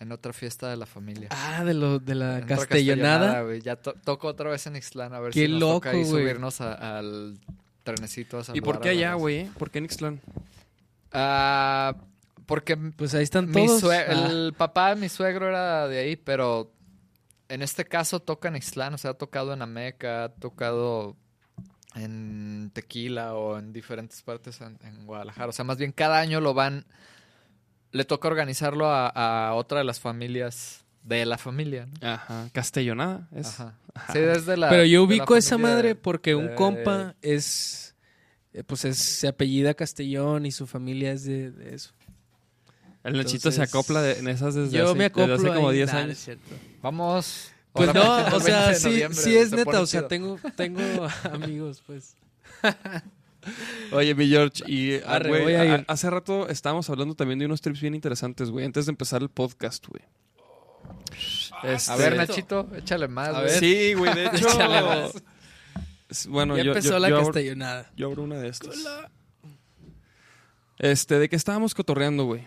En 0.00 0.10
otra 0.12 0.32
fiesta 0.32 0.68
de 0.68 0.76
la 0.76 0.86
familia. 0.86 1.28
Ah, 1.30 1.64
de, 1.64 1.72
lo, 1.72 1.98
de 1.98 2.14
la 2.14 2.38
En 2.38 2.46
castellonada. 2.46 3.42
Ya 3.56 3.76
to- 3.76 3.94
toco 4.04 4.26
otra 4.28 4.50
vez 4.50 4.66
en 4.66 4.76
Ixtlán 4.76 5.14
a 5.14 5.20
ver 5.20 5.32
Qué 5.32 5.46
si 5.46 5.48
nos 5.52 5.60
loco, 5.60 5.74
toca 5.74 5.90
ahí 5.90 6.04
subirnos 6.04 6.60
a- 6.60 6.98
al 6.98 7.38
trenecito 7.84 8.38
a 8.38 8.42
¿Y 8.54 8.60
por 8.60 8.80
qué 8.80 8.90
allá, 8.90 9.14
güey? 9.14 9.36
eh? 9.40 9.50
¿Por 9.58 9.70
qué 9.70 9.78
en 9.78 9.84
Ixtlán? 9.84 10.20
Ah, 11.12 11.94
porque 12.46 12.76
Pues 12.76 13.14
ahí 13.14 13.22
están 13.22 13.48
mi 13.50 13.66
todos. 13.66 13.80
sue- 13.80 13.96
Ah, 13.96 14.28
el 14.30 14.52
papá 14.56 14.94
de 14.94 15.00
mi 15.00 15.08
suegro 15.08 15.48
era 15.48 15.86
de 15.88 15.98
ahí, 16.00 16.16
pero 16.16 16.70
en 17.54 17.62
este 17.62 17.84
caso 17.84 18.20
toca 18.20 18.48
en 18.48 18.56
Ixtlán, 18.56 18.94
o 18.94 18.98
sea, 18.98 19.12
ha 19.12 19.14
tocado 19.14 19.52
en 19.52 19.62
Ameca, 19.62 20.24
ha 20.24 20.28
tocado 20.28 21.16
en 21.94 22.70
Tequila 22.74 23.34
o 23.34 23.58
en 23.58 23.72
diferentes 23.72 24.20
partes 24.22 24.60
en, 24.60 24.78
en 24.82 25.06
Guadalajara. 25.06 25.48
O 25.48 25.52
sea, 25.52 25.64
más 25.64 25.78
bien 25.78 25.92
cada 25.92 26.18
año 26.18 26.40
lo 26.40 26.54
van, 26.54 26.86
le 27.92 28.04
toca 28.04 28.28
organizarlo 28.28 28.88
a, 28.88 29.08
a 29.08 29.54
otra 29.54 29.78
de 29.78 29.84
las 29.84 30.00
familias 30.00 30.84
de 31.02 31.24
la 31.26 31.38
familia. 31.38 31.86
¿no? 31.86 32.08
Ajá. 32.08 32.48
Castellonada. 32.52 33.28
Es... 33.32 33.60
Ajá. 33.60 33.78
Sí, 34.12 34.18
desde 34.18 34.56
la. 34.56 34.70
Pero 34.70 34.84
yo 34.84 35.04
ubico 35.04 35.36
esa 35.36 35.50
familia 35.56 35.74
madre 35.74 35.88
de- 35.88 35.94
porque 35.94 36.34
un 36.34 36.54
compa 36.56 37.14
es. 37.22 37.94
eh, 38.52 38.64
Pues 38.64 38.84
es, 38.84 38.98
se 38.98 39.28
apellida 39.28 39.74
Castellón 39.74 40.46
y 40.46 40.50
su 40.50 40.66
familia 40.66 41.12
es 41.12 41.24
de, 41.24 41.52
de 41.52 41.74
eso. 41.76 41.92
El 43.04 43.16
Nachito 43.16 43.52
se 43.52 43.62
acopla 43.62 44.02
de- 44.02 44.18
en 44.18 44.28
esas 44.28 44.54
desde, 44.54 44.76
Yo 44.76 44.86
hace, 44.86 44.94
me 44.98 45.04
acoplo 45.06 45.28
desde 45.36 45.48
hace 45.48 45.56
como 45.56 45.68
ahí. 45.68 45.76
10 45.76 45.86
Nah, 45.88 45.92
no 45.92 45.98
años. 46.00 46.12
es 46.18 46.24
cierto. 46.24 46.54
Vamos. 46.82 47.50
Pues 47.72 47.88
ahora 47.88 48.02
no, 48.04 48.36
o 48.36 48.40
20 48.40 48.40
sea, 48.40 48.74
sí, 48.74 49.02
sí 49.12 49.36
es 49.36 49.50
neta, 49.52 49.80
o 49.80 49.86
sea, 49.86 50.00
chido. 50.00 50.08
tengo, 50.08 50.38
tengo 50.56 50.80
amigos, 51.32 51.82
pues. 51.86 52.16
Oye, 53.92 54.14
mi 54.14 54.26
George, 54.28 54.62
y 54.66 54.94
Arre, 55.04 55.28
güey, 55.28 55.42
voy 55.42 55.54
a 55.54 55.60
a- 55.60 55.64
ir. 55.66 55.84
hace 55.88 56.08
rato 56.08 56.48
estábamos 56.48 56.88
hablando 56.88 57.14
también 57.14 57.38
de 57.40 57.46
unos 57.46 57.60
trips 57.60 57.80
bien 57.80 57.94
interesantes, 57.94 58.50
güey, 58.50 58.64
antes 58.64 58.86
de 58.86 58.90
empezar 58.90 59.20
el 59.22 59.28
podcast, 59.28 59.86
güey. 59.86 60.02
Este- 61.62 61.90
A 61.92 61.96
ver, 61.96 62.16
Nachito, 62.16 62.68
échale 62.76 63.08
más. 63.08 63.28
A 63.28 63.32
güey. 63.32 63.44
ver. 63.44 63.58
Sí, 63.60 63.94
güey, 63.94 64.14
de 64.14 64.24
hecho. 64.26 64.48
Échale 64.48 64.80
más. 64.82 65.12
Bueno, 66.28 66.56
ya 66.56 66.62
yo, 66.62 66.70
empezó 66.72 66.90
yo- 66.90 66.98
la 67.00 67.08
yo 67.08 67.16
abro, 67.16 67.26
castellonada. 67.28 67.90
yo 67.96 68.06
abro 68.06 68.22
una 68.22 68.36
de 68.38 68.48
estas. 68.48 68.76
Este, 70.78 71.18
¿de 71.18 71.28
qué 71.28 71.36
estábamos 71.36 71.74
cotorreando, 71.74 72.24
güey? 72.24 72.46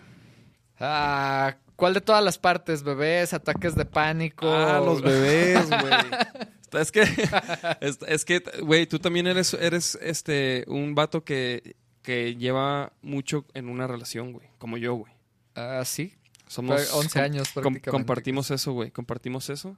Ah, 0.80 1.56
¿cuál 1.76 1.94
de 1.94 2.00
todas 2.00 2.22
las 2.24 2.38
partes? 2.38 2.82
Bebés, 2.82 3.32
ataques 3.32 3.74
de 3.74 3.84
pánico. 3.84 4.48
Ah, 4.48 4.80
los 4.84 5.02
bebés, 5.02 5.68
güey. 5.68 6.80
es 6.82 6.92
que, 6.92 7.02
es, 7.80 7.98
es 8.06 8.24
que, 8.24 8.42
güey, 8.62 8.86
tú 8.86 8.98
también 8.98 9.26
eres, 9.26 9.54
eres 9.54 9.98
este, 10.00 10.64
un 10.68 10.94
vato 10.94 11.24
que, 11.24 11.76
que 12.02 12.36
lleva 12.36 12.92
mucho 13.02 13.44
en 13.54 13.68
una 13.68 13.86
relación, 13.86 14.32
güey, 14.32 14.48
como 14.58 14.76
yo, 14.76 14.94
güey. 14.94 15.12
Ah, 15.54 15.82
sí. 15.84 16.14
Somos 16.46 16.88
Fue 16.88 16.98
11 17.00 17.10
com- 17.12 17.22
años 17.22 17.48
com- 17.48 17.62
prácticamente. 17.62 17.90
compartimos 17.90 18.50
eso, 18.50 18.72
güey, 18.72 18.90
compartimos 18.90 19.50
eso. 19.50 19.76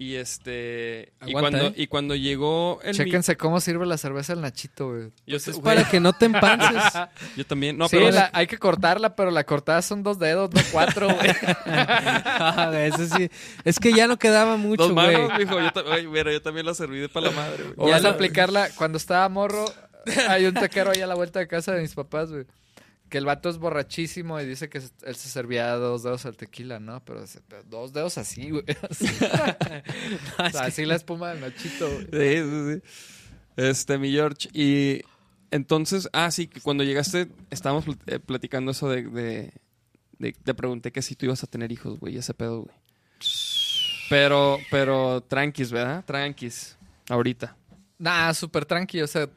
Y 0.00 0.14
este, 0.14 1.12
y 1.26 1.32
cuando, 1.32 1.58
¿eh? 1.58 1.72
y 1.76 1.86
cuando 1.88 2.14
llegó 2.14 2.78
el 2.84 2.90
mi- 2.90 2.96
Chéquense 2.96 3.36
cómo 3.36 3.58
sirve 3.58 3.84
la 3.84 3.98
cerveza 3.98 4.32
el 4.32 4.40
Nachito, 4.40 4.90
güey. 4.90 5.10
yo, 5.26 5.36
Es 5.38 5.48
güey, 5.50 5.60
para 5.60 5.88
que 5.90 5.98
no 5.98 6.12
te 6.12 6.26
empances. 6.26 6.80
yo 7.36 7.44
también, 7.44 7.76
no, 7.76 7.88
sí, 7.88 7.96
pero 7.96 8.12
la- 8.12 8.30
hay 8.32 8.46
que 8.46 8.58
cortarla, 8.58 9.16
pero 9.16 9.32
la 9.32 9.42
cortada 9.42 9.82
son 9.82 10.04
dos 10.04 10.20
dedos, 10.20 10.50
no 10.54 10.60
cuatro, 10.70 11.08
güey. 11.08 11.18
Ah, 11.66 12.70
eso 12.80 13.06
sí. 13.16 13.28
Es 13.64 13.78
que 13.80 13.92
ya 13.92 14.06
no 14.06 14.18
quedaba 14.18 14.56
mucho, 14.56 14.84
dos 14.84 14.92
güey. 14.92 15.16
manos, 15.16 15.32
yo, 15.74 15.82
güey, 15.84 16.06
mira, 16.06 16.32
yo 16.32 16.42
también 16.42 16.64
la 16.66 16.74
serví 16.74 17.00
de 17.00 17.08
para 17.08 17.26
la 17.30 17.32
madre, 17.32 17.64
güey. 17.64 17.74
O 17.76 17.88
Ya 17.88 17.94
vas 17.96 18.04
a 18.04 18.10
aplicarla 18.10 18.68
cuando 18.76 18.98
estaba 18.98 19.28
morro. 19.28 19.64
Hay 20.28 20.46
un 20.46 20.54
taquero 20.54 20.92
ahí 20.92 21.00
a 21.00 21.06
la 21.06 21.14
vuelta 21.16 21.38
de 21.40 21.48
casa 21.48 21.72
de 21.72 21.82
mis 21.82 21.94
papás, 21.94 22.30
güey. 22.30 22.44
Que 23.08 23.18
el 23.18 23.24
vato 23.24 23.48
es 23.48 23.58
borrachísimo 23.58 24.38
y 24.40 24.46
dice 24.46 24.68
que 24.68 24.78
él 24.78 25.16
se 25.16 25.28
servía 25.28 25.72
dos 25.76 26.02
dedos 26.02 26.26
al 26.26 26.36
tequila, 26.36 26.78
¿no? 26.78 27.02
Pero, 27.04 27.24
dos 27.68 27.92
dedos 27.92 28.18
así, 28.18 28.50
güey. 28.50 28.64
Así, 28.90 29.06
O 30.38 30.50
sea, 30.50 30.60
así 30.64 30.84
la 30.84 30.94
espuma 30.96 31.30
del 31.30 31.40
Nachito, 31.40 31.88
güey. 31.90 32.06
Sí, 32.12 32.44
sí, 32.50 32.74
sí. 32.74 32.82
Este, 33.56 33.98
mi 33.98 34.10
George. 34.12 34.48
Y 34.52 35.02
entonces, 35.50 36.08
ah, 36.12 36.30
sí, 36.30 36.46
que 36.48 36.60
cuando 36.60 36.84
llegaste, 36.84 37.28
estábamos 37.50 37.84
eh, 38.06 38.18
platicando 38.18 38.72
eso 38.72 38.88
de, 38.90 39.04
de, 39.04 39.52
de- 40.18 40.32
Te 40.32 40.54
pregunté 40.54 40.92
que 40.92 41.00
si 41.02 41.14
tú 41.16 41.26
ibas 41.26 41.42
a 41.42 41.46
tener 41.46 41.72
hijos, 41.72 41.98
güey, 41.98 42.16
ese 42.18 42.34
pedo, 42.34 42.62
güey. 42.62 42.76
Pero, 44.10 44.58
pero, 44.70 45.22
tranquis, 45.22 45.70
¿verdad? 45.70 46.04
Tranquis. 46.04 46.76
Ahorita. 47.08 47.56
Nah, 47.98 48.32
súper 48.32 48.64
tranqui. 48.64 49.00
O 49.02 49.06
sea, 49.06 49.28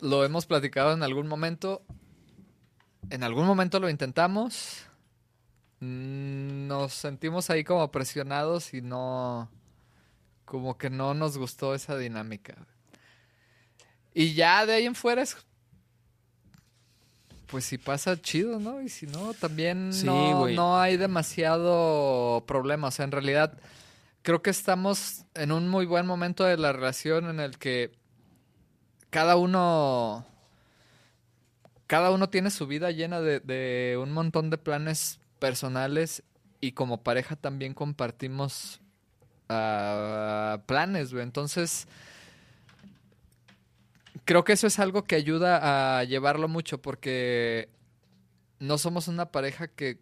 lo 0.00 0.24
hemos 0.24 0.46
platicado 0.46 0.92
en 0.92 1.02
algún 1.02 1.26
momento. 1.26 1.82
En 3.10 3.22
algún 3.22 3.46
momento 3.46 3.80
lo 3.80 3.88
intentamos. 3.88 4.84
Mm, 5.80 6.66
Nos 6.66 6.92
sentimos 6.92 7.50
ahí 7.50 7.64
como 7.64 7.90
presionados 7.90 8.74
y 8.74 8.82
no. 8.82 9.48
Como 10.44 10.78
que 10.78 10.90
no 10.90 11.14
nos 11.14 11.36
gustó 11.38 11.74
esa 11.74 11.96
dinámica. 11.96 12.54
Y 14.14 14.34
ya 14.34 14.64
de 14.66 14.74
ahí 14.74 14.86
en 14.86 14.94
fuera 14.94 15.22
es. 15.22 15.36
Pues 17.46 17.64
si 17.64 17.78
pasa 17.78 18.20
chido, 18.20 18.58
¿no? 18.58 18.82
Y 18.82 18.88
si 18.90 19.06
no, 19.06 19.32
también 19.32 19.92
Sí, 19.92 20.04
no, 20.04 20.48
no 20.48 20.78
hay 20.78 20.96
demasiado 20.98 22.44
problema. 22.46 22.88
O 22.88 22.90
sea, 22.90 23.04
en 23.06 23.12
realidad 23.12 23.58
creo 24.22 24.42
que 24.42 24.50
estamos 24.50 25.24
en 25.34 25.52
un 25.52 25.68
muy 25.68 25.86
buen 25.86 26.04
momento 26.06 26.44
de 26.44 26.58
la 26.58 26.72
relación 26.72 27.30
en 27.30 27.40
el 27.40 27.56
que 27.58 27.92
cada 29.08 29.36
uno 29.36 30.26
cada 31.88 32.12
uno 32.12 32.28
tiene 32.28 32.50
su 32.50 32.68
vida 32.68 32.92
llena 32.92 33.20
de, 33.20 33.40
de 33.40 33.98
un 34.00 34.12
montón 34.12 34.50
de 34.50 34.58
planes 34.58 35.18
personales 35.40 36.22
y 36.60 36.72
como 36.72 37.02
pareja 37.02 37.34
también 37.34 37.74
compartimos 37.74 38.80
ah, 39.48 40.60
planes, 40.66 41.12
güey. 41.12 41.24
Entonces, 41.24 41.88
creo 44.24 44.44
que 44.44 44.52
eso 44.52 44.66
es 44.66 44.78
algo 44.78 45.04
que 45.04 45.16
ayuda 45.16 45.98
a 45.98 46.04
llevarlo 46.04 46.46
mucho 46.46 46.78
porque 46.82 47.70
no 48.58 48.76
somos 48.76 49.08
una 49.08 49.32
pareja 49.32 49.68
que 49.68 49.98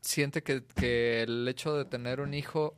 siente 0.00 0.42
que, 0.42 0.64
que 0.64 1.22
el 1.22 1.46
hecho 1.48 1.76
de 1.76 1.84
tener 1.84 2.20
un 2.20 2.32
hijo 2.32 2.74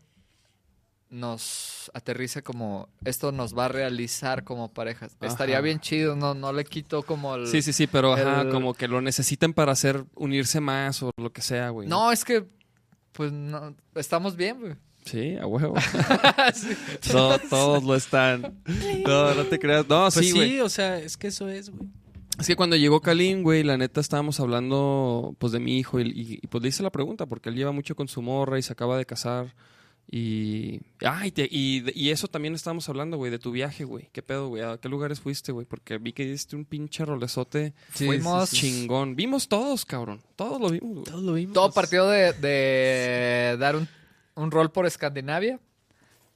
nos 1.10 1.90
aterriza 1.92 2.40
como 2.42 2.88
esto 3.04 3.32
nos 3.32 3.56
va 3.56 3.64
a 3.66 3.68
realizar 3.68 4.44
como 4.44 4.72
pareja. 4.72 5.08
Estaría 5.20 5.60
bien 5.60 5.80
chido, 5.80 6.14
no, 6.16 6.34
no 6.34 6.52
le 6.52 6.64
quito 6.64 7.02
como 7.02 7.34
el... 7.34 7.46
Sí, 7.48 7.62
sí, 7.62 7.72
sí, 7.72 7.86
pero 7.86 8.14
ajá, 8.14 8.48
como 8.50 8.74
que 8.74 8.86
lo 8.88 9.00
necesitan 9.00 9.52
para 9.52 9.72
hacer, 9.72 10.04
unirse 10.14 10.60
más 10.60 11.02
o 11.02 11.10
lo 11.16 11.32
que 11.32 11.42
sea, 11.42 11.70
güey. 11.70 11.88
No, 11.88 12.12
es 12.12 12.24
que 12.24 12.46
pues 13.12 13.32
no, 13.32 13.74
estamos 13.96 14.36
bien, 14.36 14.60
güey. 14.60 14.74
Sí, 15.04 15.36
a 15.36 15.46
huevo. 15.46 15.74
To- 17.10 17.38
todos 17.48 17.82
lo 17.84 17.94
están. 17.94 18.60
No, 19.04 19.34
no 19.34 19.44
te 19.44 19.58
creas. 19.58 19.88
No, 19.88 20.02
Pues 20.04 20.14
sí, 20.14 20.24
sí, 20.30 20.32
güey. 20.36 20.60
o 20.60 20.68
sea, 20.68 20.98
es 20.98 21.16
que 21.16 21.28
eso 21.28 21.48
es, 21.48 21.70
güey. 21.70 21.88
Es 22.38 22.46
que 22.46 22.56
cuando 22.56 22.76
llegó 22.76 23.00
Kalin, 23.00 23.42
güey, 23.42 23.62
la 23.62 23.76
neta 23.76 24.00
estábamos 24.00 24.40
hablando 24.40 25.34
pues 25.38 25.52
de 25.52 25.60
mi 25.60 25.78
hijo 25.78 26.00
y, 26.00 26.04
y- 26.08 26.38
y, 26.42 26.46
pues 26.46 26.62
le 26.62 26.68
hice 26.68 26.82
la 26.82 26.90
pregunta 26.90 27.26
porque 27.26 27.48
él 27.50 27.54
lleva 27.56 27.72
mucho 27.72 27.94
con 27.96 28.08
su 28.08 28.22
morra 28.22 28.58
y 28.58 28.62
se 28.62 28.72
acaba 28.72 28.96
de 28.96 29.04
casar 29.04 29.54
y 30.12 30.80
ah, 31.04 31.24
y, 31.24 31.30
te- 31.30 31.48
y, 31.48 32.10
eso 32.10 32.26
también 32.26 32.54
estábamos 32.54 32.88
hablando, 32.88 33.16
güey, 33.16 33.30
de 33.30 33.38
tu 33.38 33.52
viaje, 33.52 33.84
güey. 33.84 34.08
¿Qué 34.12 34.22
pedo, 34.22 34.48
güey? 34.48 34.62
¿A 34.64 34.76
qué 34.78 34.88
lugares 34.88 35.20
fuiste, 35.20 35.52
güey? 35.52 35.66
Porque 35.66 35.98
vi 35.98 36.12
que 36.12 36.24
diste 36.24 36.56
un 36.56 36.64
pinche 36.64 37.04
rolezote 37.04 37.74
Sí, 37.94 38.06
Fuimos- 38.06 38.48
sí, 38.48 38.56
sí. 38.56 38.60
chingón. 38.80 39.14
Vimos 39.14 39.46
todos, 39.48 39.84
cabrón. 39.84 40.20
Todos 40.34 40.60
lo 40.60 40.68
vimos, 40.70 40.90
güey. 40.94 41.04
Todos 41.04 41.22
lo 41.22 41.32
vimos. 41.34 41.54
Todo 41.54 41.70
partió 41.72 42.08
de, 42.08 42.32
de 42.32 43.56
dar 43.58 43.76
un, 43.76 43.88
un 44.34 44.50
rol 44.50 44.72
por 44.72 44.84
Escandinavia, 44.84 45.60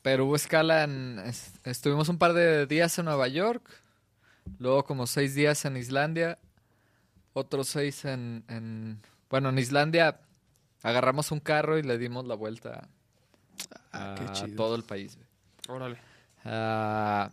pero 0.03 0.27
hubo 0.27 0.37
escala 0.37 0.85
en... 0.85 1.19
es- 1.27 1.55
Estuvimos 1.65 2.09
un 2.09 2.19
par 2.19 2.33
de 2.33 2.67
días 2.67 2.97
en 3.01 3.07
Nueva 3.07 3.27
York, 3.27 3.69
luego 4.61 4.85
como 4.85 5.09
seis 5.09 5.35
días 5.35 5.65
en 5.65 5.77
Islandia, 5.77 6.39
otros 7.33 7.67
seis 7.69 8.05
en... 8.05 8.45
en- 8.49 9.01
bueno, 9.31 9.49
en 9.49 9.59
Islandia 9.59 10.21
agarramos 10.85 11.33
un 11.33 11.41
carro 11.41 11.77
y 11.77 11.83
le 11.83 11.99
dimos 11.99 12.25
la 12.27 12.37
vuelta 12.37 12.89
Ah, 13.93 14.13
a 14.13 14.15
qué 14.15 14.33
chido. 14.33 14.57
todo 14.57 14.75
el 14.77 14.83
país. 14.85 15.17
güey. 15.17 15.29
Órale. 15.77 15.99
Ah, 16.45 17.31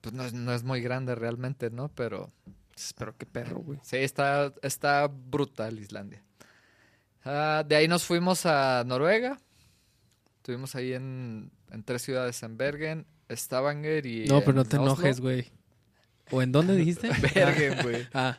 pues 0.00 0.14
no 0.14 0.24
es, 0.24 0.32
no 0.32 0.52
es 0.52 0.62
muy 0.62 0.80
grande 0.80 1.14
realmente, 1.14 1.70
¿no? 1.70 1.88
Pero 1.88 2.30
Pero 2.96 3.16
qué 3.16 3.26
perro, 3.26 3.60
güey. 3.60 3.78
Sí, 3.82 3.96
está, 3.98 4.52
está 4.62 5.06
brutal 5.08 5.78
Islandia. 5.78 6.22
Ah, 7.24 7.64
de 7.66 7.76
ahí 7.76 7.86
nos 7.88 8.04
fuimos 8.04 8.46
a 8.46 8.82
Noruega. 8.86 9.38
Estuvimos 10.38 10.74
ahí 10.74 10.94
en, 10.94 11.50
en 11.70 11.82
tres 11.84 12.00
ciudades, 12.02 12.42
en 12.42 12.56
Bergen, 12.56 13.06
Stavanger 13.30 14.06
y 14.06 14.24
No, 14.26 14.40
pero 14.40 14.54
no 14.54 14.64
te 14.64 14.76
Oslo. 14.78 14.92
enojes, 14.92 15.20
güey. 15.20 15.50
¿O 16.30 16.40
en 16.42 16.50
dónde 16.52 16.74
dijiste? 16.76 17.10
Bergen, 17.34 17.82
güey. 17.82 18.08
Ah, 18.14 18.38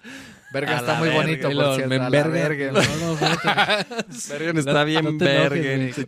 Bergen 0.51 0.75
a 0.75 0.79
está 0.79 0.95
muy 0.95 1.07
verga. 1.09 1.21
bonito, 1.21 1.51
por 1.51 1.75
cierto. 1.75 1.89
me 1.89 1.95
a 1.95 1.99
la 1.99 2.05
enverga. 2.05 2.47
Bergen. 2.47 2.73
No, 2.73 4.53
no, 4.53 4.59
está 4.59 4.83
bien 4.83 5.05
chingó. 5.05 5.19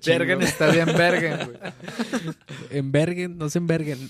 Bergen 0.05 0.41
está 0.41 0.67
bien 0.71 0.85
Bergen, 0.97 1.37
güey. 1.45 1.57
En 2.69 2.91
Bergen, 2.91 3.37
no 3.37 3.49
se 3.49 3.59
en 3.59 3.67
Bergen. 3.67 4.09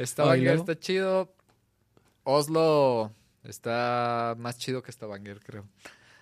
Stavanger 0.00 0.56
está 0.56 0.78
chido. 0.78 1.34
Oslo 2.24 3.12
está 3.44 4.34
más 4.38 4.58
chido 4.58 4.82
que 4.82 4.90
Stavanger, 4.92 5.40
creo. 5.40 5.64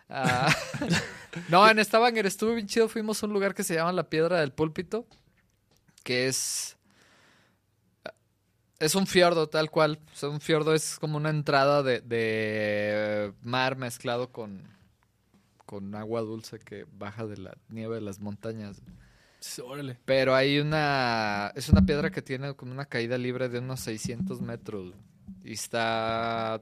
Ah, 0.09 0.55
no, 1.49 1.69
en 1.69 1.83
Stavanger 1.83 2.27
estuvo 2.27 2.55
bien 2.55 2.67
chido. 2.67 2.89
Fuimos 2.89 3.23
a 3.23 3.27
un 3.27 3.33
lugar 3.33 3.55
que 3.55 3.65
se 3.65 3.75
llama 3.75 3.93
la 3.93 4.09
Piedra 4.11 4.41
del 4.41 4.53
Púlpito, 4.53 5.07
que 6.03 6.29
es... 6.29 6.77
Es 8.85 8.95
un 8.95 9.07
fiordo, 9.07 9.49
tal 9.49 9.71
cual. 9.71 9.99
O 10.13 10.17
sea, 10.17 10.29
un 10.29 10.43
fiordo 10.43 10.75
es 10.75 10.99
como 10.99 11.17
una 11.17 11.31
entrada 11.31 11.83
de, 11.83 12.03
de 12.03 13.33
mar 13.41 13.77
mezclado 13.77 14.31
con, 14.31 14.63
con 15.65 15.95
agua 15.95 16.21
dulce 16.21 16.59
que 16.59 16.85
baja 16.93 17.25
de 17.27 17.39
la 17.39 17.57
nieve 17.71 17.95
de 17.95 18.03
las 18.03 18.21
montañas. 18.21 18.83
Órale. 19.65 19.99
Pero 20.05 20.35
hay 20.35 20.59
una... 20.59 21.51
Es 21.55 21.71
una 21.71 21.87
piedra 21.87 22.11
que 22.11 22.21
tiene 22.21 22.53
como 22.57 22.73
una 22.73 22.85
caída 22.85 23.17
libre 23.17 23.49
de 23.49 23.61
unos 23.61 23.81
600 23.81 24.43
metros. 24.43 24.93
Y 25.43 25.55
está 25.55 26.61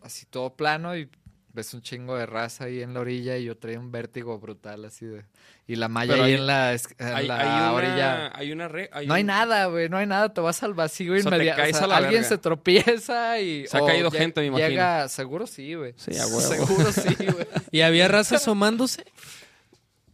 así 0.00 0.26
todo 0.26 0.54
plano 0.54 0.96
y 0.96 1.10
ves 1.58 1.74
un 1.74 1.82
chingo 1.82 2.16
de 2.16 2.24
raza 2.26 2.64
ahí 2.64 2.80
en 2.82 2.94
la 2.94 3.00
orilla 3.00 3.36
y 3.36 3.44
yo 3.44 3.56
traía 3.56 3.78
un 3.78 3.92
vértigo 3.92 4.38
brutal 4.38 4.84
así 4.84 5.04
de... 5.06 5.24
Y 5.66 5.76
la 5.76 5.88
malla 5.88 6.12
Pero 6.14 6.24
ahí 6.24 6.32
hay- 6.32 6.38
en 6.38 6.46
la, 6.46 6.72
en 6.72 6.80
Hay, 6.98 7.26
la 7.26 7.36
hay 7.40 7.46
una, 7.46 7.72
orilla. 7.72 8.32
hay 8.34 8.52
una 8.52 8.68
re- 8.68 8.90
No 9.06 9.12
hay 9.14 9.24
nada, 9.24 9.66
güey, 9.66 9.88
no 9.90 9.98
hay 9.98 10.06
nada, 10.06 10.32
te 10.32 10.40
vas 10.40 10.62
al 10.62 10.72
vacío 10.72 11.12
O 11.12 11.16
sea, 11.18 11.30
te 11.30 11.36
inmediato. 11.36 11.60
caes 11.60 11.76
a 11.82 11.86
la 11.86 11.96
alguien 11.98 12.22
verga. 12.22 12.28
se 12.28 12.38
tropieza 12.38 13.40
y... 13.40 13.66
Se 13.66 13.76
ha 13.76 13.84
caído 13.84 14.10
gente, 14.10 14.40
me 14.40 14.46
imagino. 14.46 14.68
Llega, 14.68 15.08
seguro 15.08 15.46
sí, 15.46 15.74
güey. 15.74 15.92
Sí, 15.96 16.16
a 16.16 16.26
huevo. 16.26 16.40
Seguro 16.40 16.92
sí, 16.92 17.14
güey. 17.26 17.46
¿Y 17.70 17.82
había 17.82 18.08
raza 18.08 18.36
asomándose? 18.36 19.04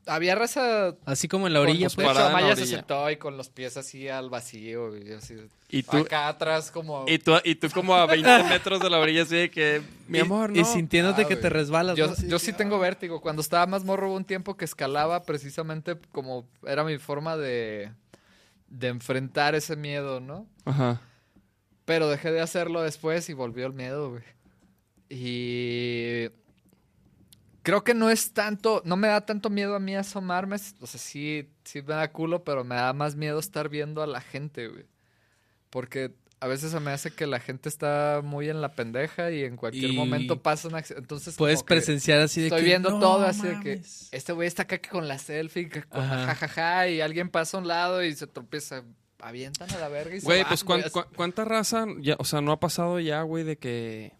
Había 0.07 0.35
raza 0.35 0.95
Así 1.07 1.29
como 1.29 1.47
en 1.47 1.55
la 1.55 1.61
orilla, 1.61 1.89
pues. 1.95 2.07
Parada 2.07 2.27
en 2.27 2.33
la 2.33 2.39
Amaya 2.41 2.57
se 2.57 2.67
sentó 2.67 3.11
y 3.11 3.17
con 3.17 3.37
los 3.37 3.49
pies 3.49 3.77
así 3.79 4.09
al 4.09 4.29
vacío 4.31 4.97
y 4.97 5.13
así. 5.13 5.35
Y 5.71 5.83
tú, 5.83 5.97
Acá 5.99 6.29
atrás 6.29 6.71
como... 6.71 7.05
y, 7.09 7.19
tú, 7.19 7.33
y 7.43 7.55
tú 7.55 7.69
como 7.71 7.95
a 7.95 8.05
20 8.07 8.45
metros 8.45 8.81
de 8.81 8.91
la 8.91 8.99
orilla 8.99 9.23
así 9.23 9.37
de 9.37 9.51
que, 9.51 9.83
mi 10.09 10.19
Y- 10.19 10.21
amor, 10.21 10.51
y, 10.55 10.61
no. 10.61 10.65
sintiéndote 10.67 11.23
Ah, 11.23 11.27
que 11.29 11.35
güey. 11.35 11.43
te 11.43 11.49
resbalas. 11.49 11.97
Yo, 11.97 12.09
¿no? 12.09 12.15
Yo 12.29 12.39
sí 12.39 12.53
que, 12.53 12.59
tengo 12.59 12.79
vértigo. 12.79 13.21
Cuando 13.21 13.41
estaba 13.43 13.67
más 13.67 13.85
morro 13.85 14.09
hubo 14.09 14.17
un 14.17 14.25
tiempo 14.25 14.57
que 14.57 14.65
escalaba 14.67 15.23
precisamente 15.25 15.97
como 16.13 16.47
era 16.67 16.85
mi 16.85 16.99
forma 16.99 17.37
de, 17.39 17.91
de 18.69 18.89
enfrentar 18.89 19.55
ese 19.55 19.75
miedo, 19.77 20.21
¿no? 20.21 20.47
Ajá. 20.67 21.01
Pero 21.87 22.09
dejé 22.09 22.31
de 22.31 22.41
hacerlo 22.41 22.83
después 22.83 23.29
y 23.31 23.33
volvió 23.33 23.67
el 23.67 23.73
miedo, 23.73 24.11
güey. 24.11 24.23
Y 25.09 26.29
creo 27.65 27.83
que 27.83 27.95
no 27.95 28.11
es 28.11 28.33
tanto, 28.33 28.81
no 28.85 28.97
me 28.97 29.09
da 29.09 29.27
tanto 29.27 29.51
miedo 29.51 29.75
a 29.75 29.81
mí 29.81 29.97
asomarme. 29.97 30.55
O 30.81 30.87
sea, 30.87 31.01
sí, 31.01 31.51
sí 31.65 31.83
me 31.83 31.95
da 31.95 32.13
culo, 32.13 32.45
pero 32.45 32.63
me 32.63 32.77
da 32.77 32.93
más 32.93 33.17
miedo 33.17 33.41
estar 33.41 33.69
viendo 33.69 34.01
a 34.03 34.07
la 34.07 34.21
gente, 34.21 34.69
güey. 34.69 34.85
Porque 35.71 36.13
a 36.41 36.47
veces 36.47 36.71
se 36.73 36.79
me 36.81 36.91
hace 36.91 37.11
que 37.11 37.27
la 37.27 37.41
gente 37.41 37.69
está 37.69 38.21
muy 38.23 38.49
en 38.51 38.61
la 38.61 38.75
pendeja 38.75 39.31
y 39.31 39.43
en 39.45 39.57
cualquier 39.57 39.91
Y 39.91 39.97
momento 39.97 40.43
pasa 40.43 40.69
un 40.69 40.75
accidente. 40.75 41.03
Entonces, 41.03 41.35
Puedes 41.37 41.57
como 41.61 41.67
que 41.67 41.75
presenciar 41.75 42.21
así 42.21 42.43
de 42.43 42.47
Estoy 42.49 42.61
que. 42.61 42.67
viendo 42.67 42.91
"No 42.91 43.01
todo 43.01 43.25
así 43.25 43.43
de 43.43 43.61
que 43.61 43.71
mames". 43.77 44.09
este 44.13 44.33
güey 44.33 44.47
está 44.47 44.63
acá 44.65 44.79
con 44.89 45.09
la 45.09 45.19
selfie, 45.19 45.69
con 45.71 46.03
jajaja, 46.07 46.89
y 46.89 47.01
alguien 47.01 47.29
pasa 47.31 47.57
a 47.57 47.61
un 47.61 47.67
lado 47.69 48.05
y 48.05 48.15
se 48.15 48.27
tropieza. 48.27 48.85
Avientan 49.21 49.71
a 49.71 49.79
la 49.79 49.89
verga 49.89 50.15
y 50.15 50.21
se 50.21 50.27
Güey, 50.27 50.45
pues 50.45 50.63
¿cuán- 50.65 50.81
güey, 50.81 50.91
cuán- 50.93 51.07
¿cuánta 51.17 51.45
raza? 51.47 51.87
Ya, 52.01 52.15
o 52.19 52.25
sea, 52.27 52.43
no 52.43 52.53
ha 52.53 52.61
pasado 52.61 53.01
ya, 53.01 53.23
güey, 53.23 53.43
de 53.43 53.57
que... 53.57 54.13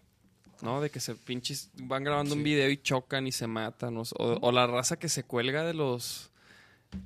¿No? 0.61 0.81
De 0.81 0.89
que 0.89 0.99
se 0.99 1.15
pinches... 1.15 1.69
Van 1.75 2.03
grabando 2.03 2.33
un 2.35 2.43
video 2.43 2.69
y 2.69 2.77
chocan 2.77 3.27
y 3.27 3.31
se 3.31 3.47
matan. 3.47 3.95
O, 3.97 4.51
la 4.51 4.67
raza 4.67 4.97
que 4.97 5.09
se 5.09 5.23
cuelga 5.23 5.63
de 5.63 5.73
los... 5.73 6.31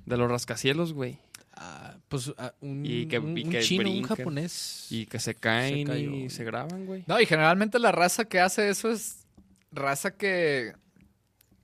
De 0.05 0.17
los 0.17 0.29
rascacielos, 0.29 0.93
güey. 0.93 1.17
Ah, 1.55 1.95
pues 2.07 2.31
ah, 2.37 2.53
un, 2.61 2.85
Y 2.85 3.07
que- 3.07 3.19
un- 3.19 3.37
y 3.37 3.43
un 3.43 3.49
que 3.51 3.59
chino, 3.61 3.89
un 3.91 4.03
japonés. 4.03 4.87
Y 4.91 5.05
que 5.07 5.19
se 5.19 5.35
caen 5.35 5.91
y 6.25 6.29
se 6.29 6.43
graban, 6.43 6.85
güey. 6.85 7.03
No, 7.07 7.19
y 7.19 7.25
generalmente 7.25 7.79
la 7.79 7.91
raza 7.91 8.25
que 8.25 8.39
hace 8.39 8.69
eso 8.69 8.89
es 8.91 9.25
raza 9.71 10.11
que 10.11 10.73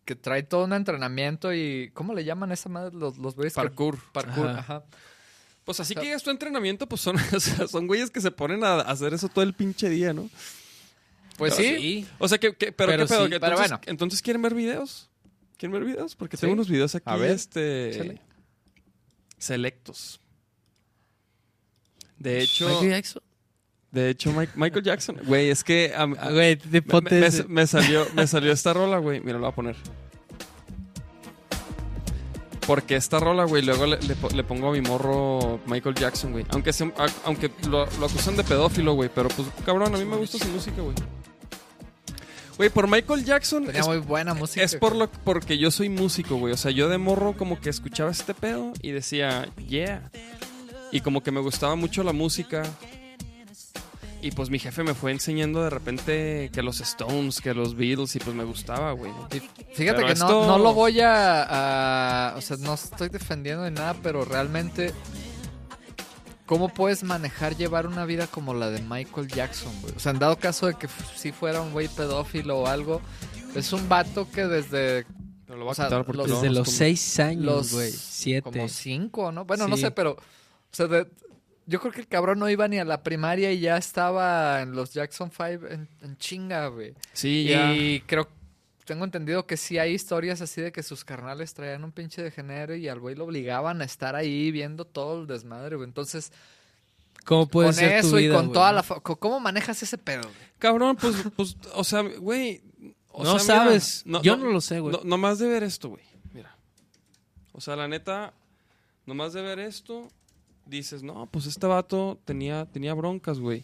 que 0.04 0.16
trae 0.16 0.44
todo 0.44 0.66
un 0.66 0.74
entrenamiento 0.74 1.52
y 1.54 1.90
¿cómo 1.96 2.14
le 2.14 2.24
llaman 2.24 2.52
a 2.52 2.54
esa 2.56 2.70
madre 2.70 2.94
los 2.96 3.18
los 3.18 3.36
güeyes 3.36 3.54
que- 3.54 3.62
Parkour. 3.62 3.98
parkour, 4.12 4.48
Ajá. 4.50 4.60
ajá. 4.60 4.84
Pues 5.64 5.80
así 5.80 5.94
O 5.94 5.96
sea- 5.96 6.04
que 6.04 6.14
es 6.14 6.22
tu 6.24 6.30
entrenamiento, 6.30 6.88
pues 6.88 7.02
son, 7.02 7.16
o 7.36 7.40
sea, 7.40 7.68
son 7.68 7.88
güeyes 7.88 8.12
que 8.12 8.22
se 8.22 8.32
ponen 8.32 8.64
a 8.64 8.82
hacer 8.82 9.14
eso 9.14 9.30
todo 9.30 9.44
el 9.44 9.54
pinche 9.54 9.90
día, 9.90 10.14
¿no? 10.14 10.30
Pues 11.38 11.56
sí, 11.56 12.08
O 12.20 12.28
sea, 12.28 12.38
que, 12.38 12.56
que- 12.56 12.72
pero, 12.72 12.92
Pero 12.92 13.04
¿qué 13.06 13.10
pedo? 13.14 13.24
sí, 13.26 13.30
Que 13.32 13.40
pero 13.40 13.52
entonces, 13.54 13.72
bueno. 13.72 13.82
entonces, 13.88 14.22
¿quieren 14.22 14.42
ver 14.42 14.54
videos? 14.56 15.10
¿Quieren 15.58 15.74
ver 15.74 15.84
videos? 15.86 16.16
Porque 16.16 16.38
Sí. 16.38 16.42
tengo 16.42 16.54
unos 16.54 16.70
videos 16.70 16.96
aquí, 16.96 17.04
A 17.10 17.16
ver, 17.18 17.32
este... 17.32 18.20
Selectos. 19.38 20.20
De 22.18 22.42
hecho, 22.42 22.68
Michael 22.70 22.90
Jackson. 22.92 23.24
de 23.92 24.10
hecho, 24.10 24.32
Mike- 24.32 24.54
Michael 24.56 24.84
Jackson, 24.84 25.18
güey, 25.26 25.50
es 25.50 25.64
que 25.64 25.92
Ah, 25.96 26.06
Güey, 26.06 26.58
me, 26.72 26.82
me- 26.82 27.44
me 27.48 27.68
salió, 27.68 28.08
me 28.14 28.26
salió 28.28 28.52
esta 28.52 28.74
rola, 28.74 28.98
güey. 29.00 29.20
Mira, 29.20 29.34
lo 29.34 29.42
voy 29.42 29.50
a 29.52 29.56
poner. 29.56 29.76
Porque 32.68 32.96
esta 32.96 33.20
rola, 33.20 33.44
güey, 33.44 33.64
luego 33.64 33.86
le, 33.86 34.00
le 34.02 34.16
po- 34.16 34.30
le 34.30 34.44
pongo 34.44 34.70
a 34.70 34.72
mi 34.72 34.82
morro 34.82 35.60
Michael 35.68 35.94
Jackson, 35.96 36.32
güey. 36.32 36.46
Aunque, 36.50 36.74
se- 36.74 36.86
a- 36.98 37.06
aunque 37.26 37.52
lo, 37.70 37.86
lo 38.00 38.06
acusan 38.08 38.36
de 38.36 38.44
pedófilo, 38.44 38.94
güey. 38.94 39.10
Pero 39.14 39.30
pues, 39.30 39.48
cabrón, 39.66 39.94
a 39.94 39.98
mí 39.98 40.06
me 40.06 40.18
gusta 40.18 40.40
su 40.40 40.48
música, 40.48 40.82
güey. 40.82 40.96
Güey, 42.58 42.70
por 42.70 42.88
Michael 42.88 43.26
Jackson 43.26 43.66
tenía 43.66 43.82
es, 43.82 43.88
muy 43.88 43.98
buena 43.98 44.34
música. 44.34 44.64
es 44.64 44.76
por 44.78 44.96
lo 44.96 45.10
porque 45.12 45.58
yo 45.58 45.72
soy 45.72 45.90
músico, 45.90 46.38
güey. 46.38 46.54
O 46.54 46.58
sea, 46.58 46.72
yo 46.72 46.88
de 46.88 46.98
morro 46.98 47.34
como 47.38 47.60
que 47.60 47.70
escuchaba 47.70 48.10
este 48.12 48.34
pedo 48.34 48.72
y 48.82 48.92
decía, 48.92 49.50
yeah. 49.68 50.10
Y 50.92 51.02
como 51.02 51.22
que 51.22 51.32
me 51.32 51.42
gustaba 51.42 51.76
mucho 51.76 52.02
la 52.04 52.14
música. 52.14 52.64
Y 54.26 54.32
pues 54.32 54.50
mi 54.50 54.58
jefe 54.58 54.82
me 54.84 54.96
fue 54.96 55.12
enseñando 55.12 55.64
de 55.64 55.70
repente 55.70 56.50
que 56.52 56.64
los 56.64 56.80
Stones, 56.82 57.42
que 57.42 57.54
los 57.54 57.76
Beatles, 57.76 58.16
y 58.16 58.20
pues 58.20 58.36
me 58.36 58.44
gustaba, 58.44 58.92
güey. 58.94 59.12
Fíjate 59.76 59.98
Pero 59.98 60.08
que 60.08 60.14
esto- 60.14 60.28
no, 60.28 60.48
no 60.48 60.58
lo 60.58 60.74
voy 60.74 61.00
a, 61.00 62.32
a- 62.32 62.36
O 62.36 62.42
sea, 62.42 62.58
no 62.58 62.74
estoy 62.74 63.10
defendiendo 63.10 63.64
ni 63.70 63.76
nada, 63.76 63.96
pero 64.02 64.26
realmente. 64.26 64.94
¿Cómo 66.48 66.70
puedes 66.70 67.04
manejar 67.04 67.56
llevar 67.56 67.86
una 67.88 68.06
vida 68.06 68.28
como 68.28 68.54
la 68.56 68.70
de 68.72 68.82
Michael 68.82 69.28
Jackson, 69.28 69.72
güey? 69.82 69.94
O 69.96 70.00
sea, 70.00 70.12
en 70.12 70.20
dado 70.20 70.38
caso 70.38 70.68
de 70.68 70.76
que 70.76 70.88
si 71.16 71.32
fuera 71.32 71.62
un 71.62 71.72
güey 71.72 71.88
pedófilo 71.88 72.60
o 72.60 72.68
algo, 72.68 73.02
es 73.56 73.74
un 73.74 73.88
vato 73.90 74.28
que 74.32 74.46
desde 74.48 75.06
Pero 75.46 75.60
lo 75.60 75.66
voy 75.66 75.70
a 75.70 75.72
O 75.72 75.76
sea, 75.76 75.90
los- 75.90 76.28
Desde 76.42 76.50
los 76.52 76.70
seis 76.70 77.20
años, 77.20 77.44
los 77.44 77.72
güey. 77.74 77.92
Siete. 77.92 78.42
como 78.44 78.68
cinco, 78.70 79.32
¿no? 79.32 79.46
Bueno, 79.46 79.68
no 79.68 79.78
sé, 79.78 79.92
pero. 79.92 80.12
O 80.14 80.18
sea, 80.76 80.88
de- 80.88 81.08
yo 81.66 81.80
creo 81.80 81.92
que 81.92 82.02
el 82.02 82.08
cabrón 82.08 82.40
no 82.40 82.50
iba 82.50 82.68
ni 82.68 82.78
a 82.80 82.86
la 82.86 83.02
primaria 83.04 83.52
y 83.52 83.60
ya 83.60 83.78
estaba 83.78 84.62
en 84.62 84.74
los 84.74 84.94
Jackson 84.94 85.32
5 85.32 85.68
en, 85.68 85.90
en 86.02 86.18
chinga, 86.18 86.68
güey. 86.68 86.94
Sí, 87.14 87.46
ya. 87.46 87.74
Y 87.74 88.02
creo, 88.02 88.28
tengo 88.86 89.04
entendido 89.06 89.48
que 89.48 89.58
sí 89.58 89.78
hay 89.80 89.94
historias 89.94 90.42
así 90.42 90.62
de 90.62 90.72
que 90.72 90.84
sus 90.84 91.04
carnales 91.04 91.54
traían 91.54 91.84
un 91.84 91.92
pinche 91.92 92.22
de 92.22 92.32
género 92.32 92.76
y 92.76 92.88
al 92.88 93.00
güey 93.00 93.16
lo 93.16 93.26
obligaban 93.26 93.82
a 93.82 93.86
estar 93.86 94.16
ahí 94.16 94.52
viendo 94.52 94.86
todo 94.86 95.22
el 95.22 95.28
desmadre, 95.28 95.76
güey. 95.76 95.88
Entonces, 95.88 96.32
¿Cómo 97.24 97.48
puede 97.48 97.70
con 97.70 97.74
ser 97.74 97.94
eso 97.94 98.12
tu 98.12 98.18
y 98.20 98.24
vida, 98.24 98.36
con 98.36 98.46
güey? 98.46 98.54
toda 98.54 98.72
la... 98.72 98.84
¿Cómo 98.84 99.40
manejas 99.40 99.82
ese 99.82 99.98
pedo? 99.98 100.22
güey? 100.22 100.34
Cabrón, 100.60 100.96
pues, 100.96 101.16
pues, 101.36 101.58
o 101.74 101.84
sea, 101.84 102.02
güey. 102.02 102.62
o 103.10 103.24
No 103.24 103.40
sea, 103.40 103.56
mira, 103.56 103.66
sabes. 103.66 104.04
Yo 104.22 104.38
no 104.38 104.52
lo 104.52 104.62
sé, 104.62 104.80
güey. 104.80 104.96
No, 104.96 105.02
nomás 105.04 105.40
de 105.40 105.48
ver 105.48 105.64
esto, 105.64 105.90
güey. 105.90 106.04
Mira. 106.32 106.56
O 107.54 107.62
sea, 107.62 107.76
la 107.76 107.88
neta, 107.88 108.34
nomás 109.08 109.34
de 109.34 109.42
ver 109.42 109.58
esto, 109.58 110.08
dices, 110.66 111.04
no, 111.04 111.28
pues 111.32 111.46
este 111.46 111.68
vato 111.68 112.20
tenía, 112.26 112.66
tenía 112.66 112.94
broncas, 112.94 113.40
güey. 113.40 113.64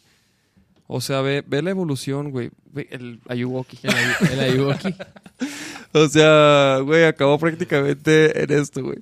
O 0.87 0.99
sea, 1.01 1.21
ve, 1.21 1.43
ve 1.47 1.61
la 1.61 1.69
evolución, 1.69 2.31
güey. 2.31 2.51
Ve 2.73 2.87
el 2.91 3.21
Ayuwoki. 3.29 3.79
El, 3.83 3.91
ayu- 3.93 4.31
el 4.31 4.39
Ayuwoki. 4.41 4.95
o 5.93 6.07
sea, 6.09 6.79
güey, 6.83 7.05
acabó 7.05 7.37
prácticamente 7.39 8.43
en 8.43 8.51
esto, 8.51 8.83
güey. 8.83 8.97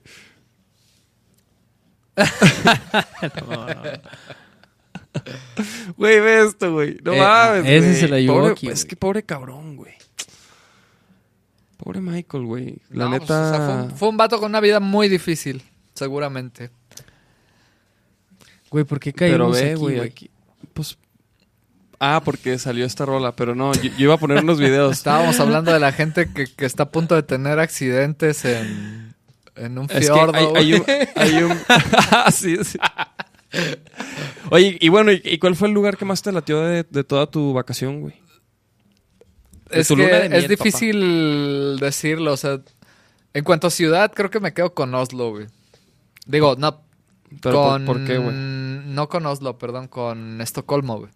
No, 2.15 3.65
no. 3.67 3.81
Güey, 5.97 6.19
ve 6.19 6.45
esto, 6.45 6.71
güey. 6.73 6.97
No 7.03 7.13
Eh, 7.13 7.19
mames, 7.19 7.65
ese 7.65 7.79
güey. 7.79 7.91
es 7.91 8.03
el 8.03 8.13
Ayuwoki, 8.13 8.67
Es 8.67 8.85
que 8.85 8.95
pobre 8.95 9.23
cabrón, 9.23 9.75
güey. 9.75 9.93
Pobre 11.77 12.01
Michael, 12.01 12.43
güey. 12.45 12.77
La 12.89 13.05
No, 13.05 13.09
pues, 13.11 13.21
neta... 13.21 13.47
o 13.47 13.49
sea, 13.55 13.65
fue, 13.65 13.75
un, 13.83 13.91
fue 13.97 14.09
un 14.09 14.17
vato 14.17 14.39
con 14.39 14.49
una 14.51 14.59
vida 14.59 14.79
muy 14.79 15.07
difícil, 15.09 15.63
seguramente. 15.95 16.69
Güey, 18.71 18.85
¿por 18.85 18.99
qué 18.99 19.13
Pero 19.13 19.51
caímos 19.51 19.59
ve, 19.59 19.71
aquí, 19.71 19.79
güey, 19.79 19.99
aquí. 19.99 20.29
Pues. 20.73 20.97
Ah, 21.99 22.21
porque 22.23 22.57
salió 22.59 22.85
esta 22.85 23.05
rola, 23.05 23.35
pero 23.35 23.55
no, 23.55 23.73
yo, 23.73 23.83
yo 23.83 24.05
iba 24.05 24.13
a 24.13 24.17
poner 24.17 24.43
unos 24.43 24.59
videos. 24.59 24.97
Estábamos 24.97 25.39
hablando 25.39 25.73
de 25.73 25.79
la 25.79 25.91
gente 25.91 26.31
que, 26.33 26.45
que 26.45 26.65
está 26.65 26.83
a 26.83 26.91
punto 26.91 27.15
de 27.15 27.23
tener 27.23 27.59
accidentes 27.59 28.45
en, 28.45 29.13
en 29.55 29.77
un 29.77 29.85
Es 29.85 29.91
que 29.91 30.01
fiordo. 30.01 30.33
hay, 30.33 30.47
hay 30.55 30.73
un. 30.73 30.85
Hay 31.15 31.43
un... 31.43 31.57
sí, 32.31 32.57
sí. 32.63 32.79
Oye, 34.51 34.77
y 34.79 34.89
bueno, 34.89 35.11
¿y, 35.11 35.37
cuál 35.39 35.55
fue 35.55 35.67
el 35.67 35.73
lugar 35.73 35.97
que 35.97 36.05
más 36.05 36.21
te 36.21 36.31
latió 36.31 36.61
de, 36.61 36.85
de 36.89 37.03
toda 37.03 37.27
tu 37.27 37.53
vacación, 37.53 38.01
güey? 38.01 38.13
de 39.69 39.79
es 39.79 39.87
tu 39.87 39.95
que 39.95 40.03
luna 40.03 40.17
de 40.17 40.25
es 40.25 40.31
miel, 40.31 40.47
difícil 40.47 41.77
decirlo, 41.79 42.33
o 42.33 42.37
sea, 42.37 42.59
en 43.33 43.43
cuanto 43.43 43.67
a 43.67 43.69
ciudad, 43.69 44.11
creo 44.13 44.29
que 44.29 44.39
me 44.39 44.53
quedo 44.53 44.73
con 44.73 44.93
Oslo, 44.93 45.31
güey. 45.31 45.47
Digo, 46.25 46.55
no, 46.57 46.81
Pero 47.41 47.63
con... 47.63 47.85
¿por, 47.85 48.05
qué, 48.05 48.17
güey? 48.17 48.35
No 48.35 49.07
con 49.09 49.25
Oslo, 49.25 49.57
perdón, 49.57 49.87
con 49.87 50.41
Estocolmo, 50.41 50.99
güey. 50.99 51.11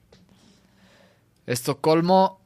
Estocolmo, 1.46 2.40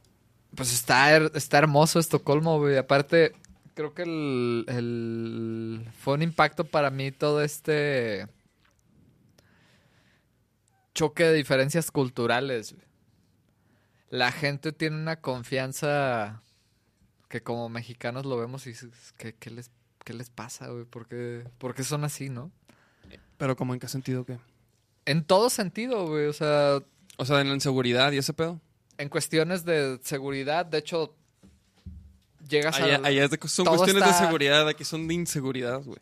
pues 0.54 0.72
está, 0.72 1.16
está 1.16 1.58
hermoso 1.58 1.98
Estocolmo, 1.98 2.58
güey. 2.58 2.76
Aparte, 2.76 3.34
creo 3.74 3.94
que 3.94 4.02
el, 4.02 5.86
fue 6.00 6.14
un 6.14 6.22
impacto 6.22 6.64
para 6.64 6.90
mí 6.90 7.12
todo 7.12 7.42
este 7.42 8.26
choque 10.94 11.24
de 11.24 11.34
diferencias 11.34 11.90
culturales. 11.90 12.74
La 14.10 14.32
gente 14.32 14.72
tiene 14.72 14.96
una 14.96 15.20
confianza 15.20 16.42
que 17.28 17.42
como 17.42 17.68
mexicanos 17.68 18.24
lo 18.26 18.36
vemos 18.38 18.66
y 18.66 18.72
¿qué, 19.16 19.34
qué 19.34 19.50
les, 19.50 19.70
qué 20.04 20.14
les 20.14 20.30
pasa, 20.30 20.68
güey? 20.68 20.84
¿Por 20.84 21.06
qué, 21.06 21.44
por 21.58 21.74
qué 21.74 21.84
son 21.84 22.02
así, 22.04 22.30
no? 22.30 22.50
Pero, 23.38 23.56
¿cómo 23.56 23.72
en 23.72 23.80
qué 23.80 23.88
sentido 23.88 24.24
qué? 24.26 24.38
En 25.06 25.24
todo 25.24 25.48
sentido, 25.48 26.06
güey. 26.06 26.26
O 26.26 26.32
sea, 26.34 26.78
O 27.16 27.24
sea, 27.24 27.40
en 27.40 27.48
la 27.48 27.54
inseguridad 27.54 28.12
y 28.12 28.18
ese 28.18 28.34
pedo. 28.34 28.60
en 28.98 29.08
cuestiones 29.08 29.64
de 29.64 29.98
seguridad, 30.02 30.66
de 30.66 30.78
hecho, 30.78 31.14
llegas 32.48 32.78
Allá, 32.80 33.00
a... 33.02 33.06
allá 33.06 33.24
es 33.24 33.30
de- 33.30 33.38
son 33.48 33.66
cuestiones 33.66 34.02
está- 34.02 34.18
de 34.20 34.26
seguridad, 34.26 34.68
aquí 34.68 34.84
son 34.84 35.06
de 35.08 35.14
inseguridad, 35.14 35.82
güey. 35.82 35.98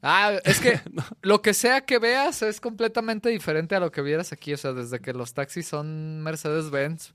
Ah, 0.00 0.32
es 0.44 0.60
que 0.60 0.80
lo 1.22 1.42
que 1.42 1.54
sea 1.54 1.80
que 1.80 1.98
veas 1.98 2.42
es 2.42 2.60
completamente 2.60 3.28
diferente 3.30 3.74
a 3.74 3.80
lo 3.80 3.90
que 3.90 4.00
vieras 4.00 4.32
aquí. 4.32 4.52
O 4.54 4.56
sea, 4.56 4.72
desde 4.72 5.00
que 5.00 5.12
los 5.12 5.34
taxis 5.34 5.66
son 5.66 6.22
Mercedes-Benz 6.22 7.12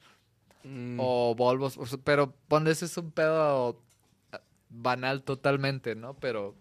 Mm, 0.65 0.97
o 0.97 1.35
Volvos, 1.35 1.77
o 1.77 1.85
sea, 1.85 1.99
pero 2.05 2.33
pones 2.47 2.83
es 2.83 2.95
un 2.95 3.11
pedo 3.11 3.77
ah, 4.31 4.39
banal 4.69 5.21
totalmente, 5.23 5.93
¿no? 5.93 6.13
Pero 6.13 6.55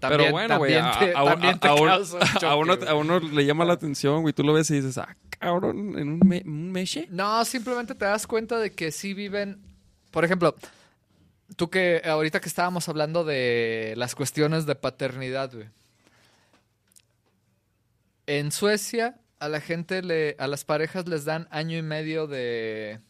también, 0.00 0.20
pero 0.20 0.32
bueno, 0.32 0.58
güey, 0.58 0.74
a, 0.74 0.90
a- 0.90 1.20
a- 1.20 2.54
uno- 2.56 2.72
a 2.72 3.20
le 3.20 3.44
llama 3.46 3.64
la 3.64 3.74
atención, 3.74 4.22
güey. 4.22 4.32
Tú 4.34 4.42
lo 4.42 4.52
ves 4.52 4.70
y 4.70 4.74
dices, 4.76 4.98
ah, 4.98 5.16
cabrón, 5.38 5.98
en 5.98 6.08
un, 6.08 6.20
me- 6.24 6.42
un 6.44 6.72
meche. 6.72 7.06
No, 7.10 7.44
simplemente 7.44 7.94
te 7.94 8.04
das 8.04 8.26
cuenta 8.26 8.58
de 8.58 8.72
que 8.72 8.90
sí 8.90 9.14
viven. 9.14 9.60
Por 10.10 10.24
ejemplo, 10.24 10.54
tú 11.56 11.70
que 11.70 12.02
ahorita 12.04 12.40
que 12.40 12.48
estábamos 12.48 12.88
hablando 12.88 13.24
de 13.24 13.94
las 13.96 14.14
cuestiones 14.14 14.66
de 14.66 14.74
paternidad, 14.74 15.52
güey. 15.54 15.68
En 18.26 18.52
Suecia, 18.52 19.16
a 19.38 19.48
la 19.48 19.60
gente 19.60 20.02
le, 20.02 20.36
a 20.38 20.46
las 20.46 20.64
parejas 20.64 21.08
les 21.08 21.24
dan 21.24 21.48
año 21.50 21.78
y 21.78 21.82
medio 21.82 22.26
de, 22.26 23.00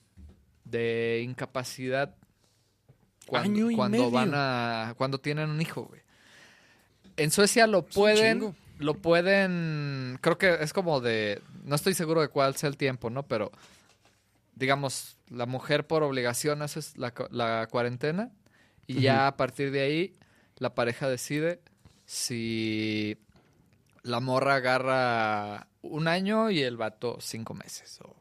de 0.64 1.22
incapacidad 1.24 2.14
cuando, 3.26 3.50
Año 3.50 3.70
y 3.70 3.76
cuando 3.76 3.98
medio. 3.98 4.10
van 4.10 4.32
a, 4.34 4.94
cuando 4.96 5.18
tienen 5.20 5.50
un 5.50 5.60
hijo, 5.60 5.82
güey. 5.84 6.00
En 7.18 7.30
Suecia 7.30 7.66
lo 7.66 7.84
pueden, 7.84 8.54
lo 8.78 8.94
pueden, 8.94 10.18
creo 10.22 10.38
que 10.38 10.56
es 10.60 10.72
como 10.72 11.00
de, 11.00 11.42
no 11.64 11.74
estoy 11.74 11.94
seguro 11.94 12.20
de 12.22 12.28
cuál 12.28 12.56
sea 12.56 12.68
el 12.68 12.76
tiempo, 12.76 13.10
¿no? 13.10 13.24
Pero, 13.24 13.52
digamos, 14.54 15.16
la 15.28 15.46
mujer 15.46 15.86
por 15.86 16.02
obligación 16.02 16.62
hace 16.62 16.80
la, 16.96 17.12
la 17.30 17.68
cuarentena 17.70 18.30
y 18.86 19.00
ya 19.02 19.26
a 19.26 19.36
partir 19.36 19.70
de 19.70 19.80
ahí 19.82 20.12
la 20.56 20.74
pareja 20.74 21.08
decide 21.08 21.60
si 22.06 23.18
la 24.02 24.20
morra 24.20 24.54
agarra 24.56 25.66
un 25.82 26.08
año 26.08 26.50
y 26.50 26.62
el 26.62 26.76
vato 26.76 27.18
cinco 27.20 27.54
meses. 27.54 28.00
O, 28.02 28.16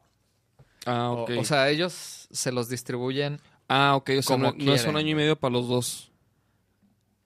Ah, 0.86 1.10
ok. 1.10 1.32
o 1.38 1.44
sea, 1.44 1.68
ellos 1.68 2.28
se 2.30 2.50
los 2.52 2.68
distribuyen. 2.68 3.40
ah, 3.68 3.94
ok, 3.96 4.10
o 4.18 4.22
sea, 4.22 4.36
como 4.36 4.52
no, 4.52 4.64
no 4.64 4.74
es 4.74 4.84
un 4.86 4.96
año 4.96 5.08
y 5.10 5.14
medio 5.14 5.36
para 5.36 5.52
los 5.52 5.68
dos. 5.68 6.10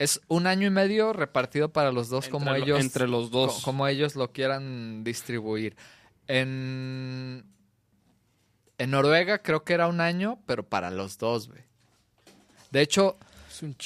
Es 0.02 0.20
un 0.28 0.46
año 0.46 0.66
y 0.66 0.70
medio 0.70 1.12
repartido 1.12 1.72
para 1.72 1.92
los 1.92 2.08
dos 2.08 2.28
como 2.28 2.46
lo- 2.50 2.56
ellos 2.64 2.80
Entre 2.80 3.06
los 3.06 3.30
dos. 3.30 3.54
co- 3.56 3.62
como 3.62 3.86
ellos 3.86 4.16
lo 4.16 4.32
quieran 4.32 5.04
distribuir. 5.04 5.76
En 6.26 7.44
en 8.78 8.90
Noruega 8.90 9.42
creo 9.42 9.62
que 9.64 9.74
era 9.74 9.86
un 9.86 10.00
año, 10.00 10.38
pero 10.46 10.64
para 10.68 10.90
los 10.90 11.18
dos, 11.18 11.48
güey. 11.48 11.62
De 12.72 12.80
hecho, 12.80 13.16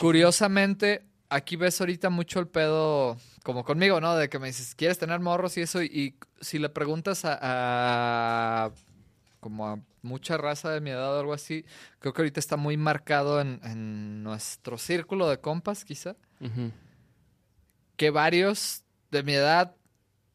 curiosamente, 0.00 1.04
aquí 1.28 1.56
ves 1.56 1.78
ahorita 1.80 2.08
mucho 2.08 2.38
el 2.40 2.46
pedo, 2.48 3.18
como 3.42 3.64
conmigo, 3.64 4.00
¿no? 4.00 4.16
De 4.16 4.28
que 4.30 4.38
me 4.38 4.46
dices, 4.46 4.74
¿quieres 4.74 4.98
tener 4.98 5.20
morros 5.20 5.56
y 5.58 5.62
eso? 5.62 5.82
Y, 5.82 5.86
y 5.86 6.14
si 6.40 6.58
le 6.58 6.68
preguntas 6.70 7.24
a, 7.26 7.38
a- 7.42 8.70
como 9.40 9.68
a 9.68 9.78
mucha 10.02 10.36
raza 10.36 10.70
de 10.70 10.80
mi 10.80 10.90
edad 10.90 11.16
o 11.16 11.20
algo 11.20 11.32
así, 11.32 11.64
creo 11.98 12.12
que 12.12 12.22
ahorita 12.22 12.40
está 12.40 12.56
muy 12.56 12.76
marcado 12.76 13.40
en, 13.40 13.60
en 13.64 14.22
nuestro 14.22 14.78
círculo 14.78 15.28
de 15.28 15.40
compas, 15.40 15.84
quizá, 15.84 16.16
que 17.96 18.10
varios 18.10 18.82
de 19.10 19.22
mi 19.22 19.34
edad 19.34 19.74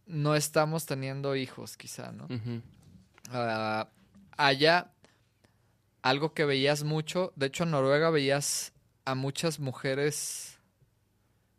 no 0.05 0.35
estamos 0.35 0.85
teniendo 0.85 1.35
hijos, 1.35 1.77
quizá, 1.77 2.11
¿no? 2.11 2.27
Ah, 3.29 3.87
allá, 4.37 4.91
algo 6.01 6.33
que 6.33 6.45
veías 6.45 6.83
mucho, 6.83 7.31
de 7.35 7.47
hecho 7.47 7.63
en 7.63 7.71
Noruega 7.71 8.09
veías 8.09 8.73
a 9.05 9.15
muchas 9.15 9.59
mujeres. 9.59 10.59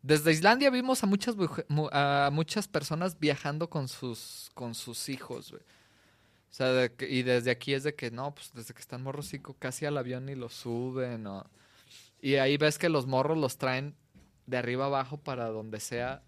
Desde 0.01 0.31
Islandia 0.31 0.69
vimos 0.69 1.03
a 1.03 1.07
muchas 1.07 1.35
a 1.91 2.29
muchas 2.31 2.67
personas 2.67 3.19
viajando 3.19 3.69
con 3.69 3.87
sus 3.87 4.51
con 4.53 4.75
sus 4.75 5.09
hijos, 5.09 5.51
güey. 5.51 5.63
O 6.53 6.55
sea, 6.55 6.67
de 6.71 6.93
que- 6.93 7.09
y 7.09 7.23
desde 7.23 7.49
aquí 7.49 7.73
es 7.73 7.81
de 7.83 7.95
que 7.95 8.11
no, 8.11 8.35
pues 8.35 8.51
desde 8.53 8.75
que 8.75 8.79
están 8.81 9.01
morros 9.01 9.25
sí, 9.25 9.39
co- 9.39 9.55
casi 9.57 9.87
al 9.87 9.97
avión 9.97 10.29
y 10.29 10.35
los 10.35 10.53
suben, 10.53 11.25
o- 11.25 11.49
y 12.21 12.35
ahí 12.35 12.57
ves 12.57 12.77
que 12.77 12.89
los 12.89 13.07
morros 13.07 13.39
los 13.39 13.57
traen 13.57 13.95
de 14.45 14.57
arriba 14.57 14.85
abajo 14.85 15.17
para 15.17 15.47
donde 15.47 15.79
sea 15.79 16.21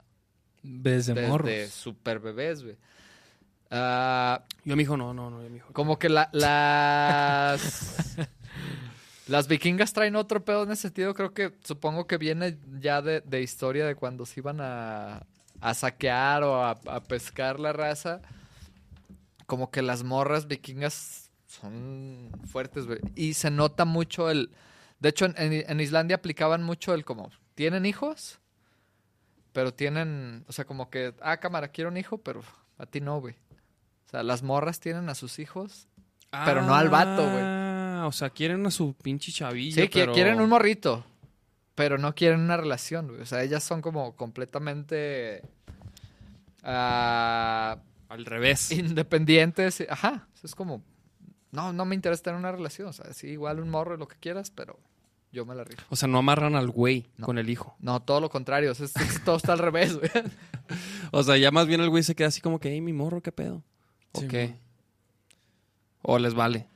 Ves 0.64 1.06
de 1.06 1.14
desde 1.14 1.28
morros. 1.28 1.70
super 1.70 2.20
bebés, 2.20 2.64
güey. 2.64 2.76
Ah, 3.70 4.44
Yo, 4.64 4.76
mijo, 4.76 4.98
no, 4.98 5.14
no, 5.14 5.30
no, 5.30 5.44
yo, 5.44 5.50
mijo. 5.52 5.72
como 5.74 6.00
que 6.00 6.10
la- 6.10 6.30
las. 6.34 8.16
las 9.28 9.48
vikingas 9.48 9.94
traen 9.94 10.16
otro 10.16 10.44
pedo 10.44 10.64
en 10.64 10.72
ese 10.72 10.84
sentido. 10.84 11.14
Creo 11.14 11.34
que 11.34 11.54
supongo 11.64 12.08
que 12.08 12.18
viene 12.18 12.58
ya 12.80 13.02
de, 13.04 13.22
de 13.22 13.42
historia 13.42 13.86
de 13.86 13.96
cuando 13.96 14.26
se 14.26 14.40
iban 14.40 14.58
a, 14.62 15.24
a 15.62 15.74
saquear 15.74 16.44
o 16.44 16.64
a, 16.64 16.72
a 16.88 17.04
pescar 17.04 17.60
la 17.60 17.74
raza. 17.74 18.22
Como 19.46 19.72
que 19.72 19.82
las 19.82 20.04
morras 20.04 20.48
vikingas 20.48 21.32
son 21.48 22.32
fuertes, 22.48 22.86
güey. 22.86 23.00
Y 23.16 23.34
se 23.34 23.52
nota 23.52 23.86
mucho 23.86 24.30
el. 24.30 24.52
De 25.00 25.10
hecho, 25.10 25.26
en, 25.26 25.36
en- 25.38 25.80
Islandia 25.80 26.18
aplicaban 26.18 26.64
mucho 26.64 26.94
el 26.94 27.06
como. 27.06 27.30
¿Tienen 27.54 27.86
hijos? 27.86 28.40
Pero 29.54 29.74
tienen. 29.74 30.46
O 30.48 30.52
sea, 30.52 30.66
como 30.66 30.90
que. 30.90 31.14
Ah, 31.22 31.38
cámara, 31.38 31.70
quiero 31.70 31.90
un 31.90 31.98
hijo, 31.98 32.18
pero 32.18 32.42
a 32.78 32.86
ti 32.86 33.02
no, 33.02 33.20
güey. 33.20 33.36
O 34.08 34.10
sea, 34.10 34.24
las 34.24 34.44
morras 34.44 34.80
tienen 34.80 35.10
a 35.10 35.16
sus 35.16 35.40
hijos 35.40 35.88
pero 36.44 36.62
no 36.62 36.76
al 36.76 36.90
vato, 36.90 37.24
güey. 37.24 37.44
Ah, 37.44 38.06
o 38.08 38.12
sea, 38.12 38.30
quieren 38.30 38.66
a 38.66 38.72
su 38.72 38.94
pinche 38.94 39.32
chavillo. 39.32 39.82
Sí, 39.82 39.90
pero... 39.92 40.14
quieren 40.14 40.42
un 40.42 40.50
morrito, 40.50 41.06
pero 41.76 41.98
no 41.98 42.14
quieren 42.14 42.42
una 42.42 42.58
relación, 42.58 43.08
güey. 43.08 43.22
O 43.22 43.26
sea, 43.26 43.44
ellas 43.44 43.64
son 43.64 43.82
como 43.82 44.16
completamente... 44.16 45.42
ah, 46.64 47.78
Al 48.16 48.26
revés. 48.26 48.72
independientes. 48.72 49.84
Ajá, 49.90 50.28
es 50.44 50.56
como, 50.56 50.82
no, 51.52 51.72
no 51.74 51.86
me 51.86 51.96
interesa 51.96 52.24
tener 52.24 52.40
una 52.40 52.52
relación. 52.52 52.88
O 52.88 52.94
sea, 52.94 53.14
sí, 53.14 53.28
igual 53.28 53.60
un 53.60 53.70
morro, 53.70 53.98
lo 53.98 54.08
que 54.08 54.16
quieras, 54.20 54.52
pero 54.52 54.80
yo 55.32 55.46
me 55.46 55.54
la 55.56 55.64
rifo. 55.64 55.84
O 55.90 55.96
sea, 55.96 56.08
no 56.08 56.18
amarran 56.18 56.56
al 56.56 56.70
güey 56.70 57.08
No. 57.18 57.26
con 57.26 57.38
el 57.38 57.50
hijo. 57.50 57.76
No, 57.80 58.02
todo 58.02 58.22
lo 58.22 58.30
contrario. 58.30 58.72
o 58.72 58.76
sea, 58.76 58.86
es- 58.86 58.96
es- 58.96 59.24
todo 59.24 59.36
está 59.38 59.54
al 59.54 59.60
revés, 59.60 59.98
güey. 59.98 60.10
O 61.12 61.22
sea, 61.24 61.38
ya 61.38 61.52
más 61.52 61.68
bien 61.68 61.82
el 61.82 61.90
güey 61.90 62.02
se 62.04 62.16
queda 62.16 62.30
así 62.30 62.42
como 62.42 62.60
que, 62.60 62.72
hey, 62.72 62.82
mi 62.82 62.92
morro, 62.94 63.22
¿qué 63.22 63.32
pedo? 63.32 63.64
¿O 64.14 64.22
Sí, 64.22 64.28
qué? 64.28 64.48
mo. 64.48 64.60
O 66.04 66.20
les 66.20 66.34
vale. 66.34 66.68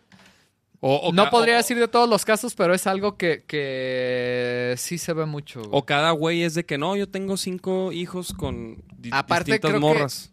O, 0.81 0.95
o 0.95 1.11
no 1.11 1.29
podría 1.29 1.55
o- 1.55 1.57
decir 1.57 1.77
de 1.77 1.87
todos 1.89 2.09
los 2.09 2.23
casos, 2.23 2.55
pero 2.55 2.73
es 2.73 2.87
algo 2.87 3.17
que, 3.17 3.43
que 3.45 4.75
sí 4.77 4.97
se 4.97 5.13
ve 5.13 5.25
mucho. 5.25 5.59
güey. 5.59 5.71
O 5.73 5.85
cada 5.85 6.11
güey 6.11 6.43
es 6.43 6.53
de 6.53 6.65
que 6.65 6.77
no, 6.77 6.95
yo 6.95 7.09
tengo 7.09 7.35
cinco 7.37 7.91
hijos 7.91 8.33
con 8.33 8.83
di- 8.97 9.09
Aparte, 9.11 9.51
distintas 9.53 9.71
creo 9.71 9.81
que- 9.81 9.85
morras. 9.99 10.31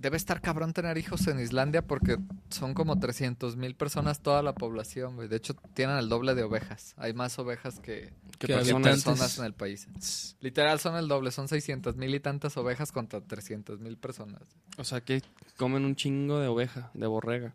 Debe 0.00 0.16
estar 0.16 0.40
cabrón 0.40 0.72
tener 0.72 0.96
hijos 0.96 1.26
en 1.26 1.38
Islandia 1.40 1.82
porque 1.82 2.16
son 2.48 2.72
como 2.72 2.98
300 2.98 3.56
mil 3.56 3.74
personas 3.74 4.20
toda 4.22 4.42
la 4.42 4.54
población, 4.54 5.14
güey. 5.16 5.28
De 5.28 5.36
hecho, 5.36 5.52
tienen 5.74 5.98
el 5.98 6.08
doble 6.08 6.34
de 6.34 6.42
ovejas. 6.42 6.94
Hay 6.96 7.12
más 7.12 7.38
ovejas 7.38 7.80
que, 7.80 8.10
¿Qué 8.38 8.46
Que 8.46 8.54
personas 8.54 9.38
en 9.38 9.44
el 9.44 9.52
país. 9.52 10.36
Literal 10.40 10.80
son 10.80 10.96
el 10.96 11.06
doble, 11.06 11.30
son 11.32 11.48
600 11.48 11.96
mil 11.96 12.14
y 12.14 12.20
tantas 12.20 12.56
ovejas 12.56 12.92
contra 12.92 13.20
300 13.20 13.78
mil 13.80 13.98
personas. 13.98 14.40
O 14.78 14.84
sea, 14.84 15.02
que 15.02 15.20
comen 15.58 15.84
un 15.84 15.94
chingo 15.96 16.38
de 16.38 16.48
oveja, 16.48 16.90
de 16.94 17.06
borrega. 17.06 17.54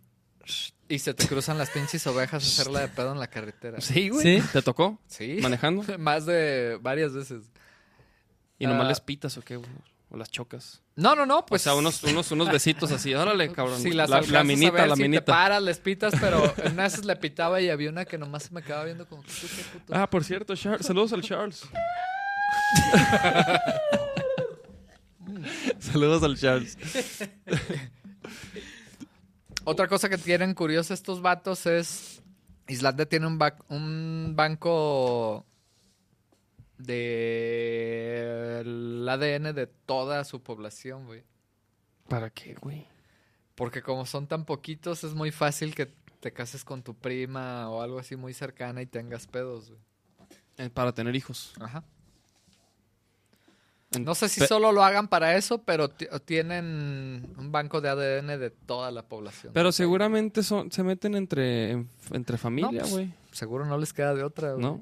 Y 0.88 1.00
se 1.00 1.16
te 1.16 1.28
cruzan 1.28 1.58
las 1.58 1.72
pinches 1.72 2.06
ovejas 2.06 2.44
a 2.44 2.48
hacerla 2.62 2.82
de 2.82 2.90
pedo 2.90 3.12
en 3.12 3.20
la 3.20 3.26
carretera. 3.28 3.82
Sí, 3.82 4.10
güey. 4.10 4.40
¿Sí? 4.40 4.48
¿Te 4.54 4.62
tocó? 4.62 5.00
Sí. 5.08 5.40
¿Manejando? 5.42 5.84
Más 5.98 6.28
de 6.28 6.78
varias 6.80 7.12
veces. 7.14 7.46
¿Y 8.60 8.68
nomás 8.68 8.86
Ah. 8.86 8.90
les 8.90 9.02
pitas 9.02 9.36
o 9.40 9.42
qué, 9.42 9.56
güey? 9.56 9.70
¿O 10.16 10.18
las 10.18 10.32
chocas? 10.32 10.82
No, 10.96 11.14
no, 11.14 11.26
no, 11.26 11.46
pues. 11.46 11.62
o 11.62 11.64
sea, 11.66 11.76
unos, 11.76 12.02
unos, 12.04 12.32
unos 12.32 12.50
besitos 12.50 12.90
así. 12.94 13.14
Órale, 13.14 13.52
cabrón. 13.52 13.82
Si 13.82 13.92
las 13.92 14.10
la, 14.10 14.22
la 14.22 14.40
a 14.40 14.44
minita, 14.46 14.72
ver, 14.72 14.88
la 14.88 14.96
si 14.96 15.02
minita. 15.02 15.26
te 15.26 15.32
paras, 15.34 15.62
les 15.62 15.78
pitas, 15.80 16.14
pero 16.22 16.54
en 16.64 16.72
una 16.72 16.84
vez 16.84 17.04
le 17.04 17.16
pitaba 17.18 17.60
y 17.60 17.70
había 17.70 17.90
una 17.90 18.06
que 18.06 18.18
nomás 18.18 18.44
se 18.44 18.54
me 18.54 18.64
quedaba 18.64 18.86
viendo 18.86 19.06
como, 19.06 19.22
¿tú 19.24 19.28
qué 19.42 19.64
puto? 19.74 19.94
Ah, 19.94 20.10
por 20.10 20.24
cierto, 20.24 20.56
Charles. 20.56 20.88
Saludos 20.88 21.12
al 21.12 21.22
Charles. 21.22 21.64
Saludos 25.80 26.24
al 26.24 26.38
Charles. 26.38 26.78
Otra 29.64 29.88
cosa 29.88 30.10
que 30.10 30.18
tienen 30.18 30.54
curiosa 30.54 30.94
estos 30.94 31.22
vatos 31.22 31.66
es. 31.66 32.22
Islandia 32.68 33.06
tiene 33.06 33.28
un, 33.28 33.38
ba- 33.38 33.58
un 33.70 34.34
banco 34.36 35.46
del 36.78 38.66
ADN 39.08 39.54
de 39.54 39.68
toda 39.86 40.24
su 40.24 40.42
población, 40.42 41.06
güey. 41.06 41.24
¿Para 42.08 42.30
qué, 42.30 42.56
güey? 42.56 42.88
Porque 43.56 43.82
como 43.82 44.06
son 44.06 44.28
tan 44.28 44.46
poquitos, 44.46 45.04
es 45.04 45.14
muy 45.14 45.32
fácil 45.32 45.76
que 45.76 45.88
te 46.20 46.34
cases 46.34 46.64
con 46.66 46.84
tu 46.84 46.94
prima 46.94 47.70
o 47.70 47.82
algo 47.82 48.00
así 48.00 48.16
muy 48.16 48.34
cercana 48.34 48.82
y 48.82 48.86
tengas 48.86 49.28
pedos, 49.28 49.70
güey. 49.70 49.80
Eh, 50.58 50.70
para 50.70 50.94
tener 50.94 51.16
hijos. 51.16 51.54
Ajá. 51.60 51.84
No 54.00 54.14
sé 54.14 54.28
si 54.28 54.42
Pe- 54.42 54.48
solo 54.48 54.74
lo 54.74 54.84
hagan 54.84 55.08
para 55.08 55.38
eso, 55.38 55.60
pero 55.64 55.90
ti- 55.90 56.08
tienen 56.26 57.34
un 57.38 57.52
banco 57.52 57.80
de 57.80 57.90
ADN 57.90 58.38
de 58.38 58.50
toda 58.50 58.92
la 58.92 59.04
población. 59.08 59.54
Pero 59.54 59.72
seguramente 59.72 60.44
son, 60.44 60.70
se 60.72 60.84
meten 60.84 61.16
entre, 61.16 61.72
en- 61.72 61.90
entre 62.12 62.38
familia, 62.38 62.82
pues, 62.82 62.92
güey. 62.92 63.14
Seguro 63.32 63.66
no 63.66 63.78
les 63.78 63.94
queda 63.94 64.14
de 64.14 64.24
otra, 64.24 64.54
güey. 64.54 64.62
¿No? 64.66 64.82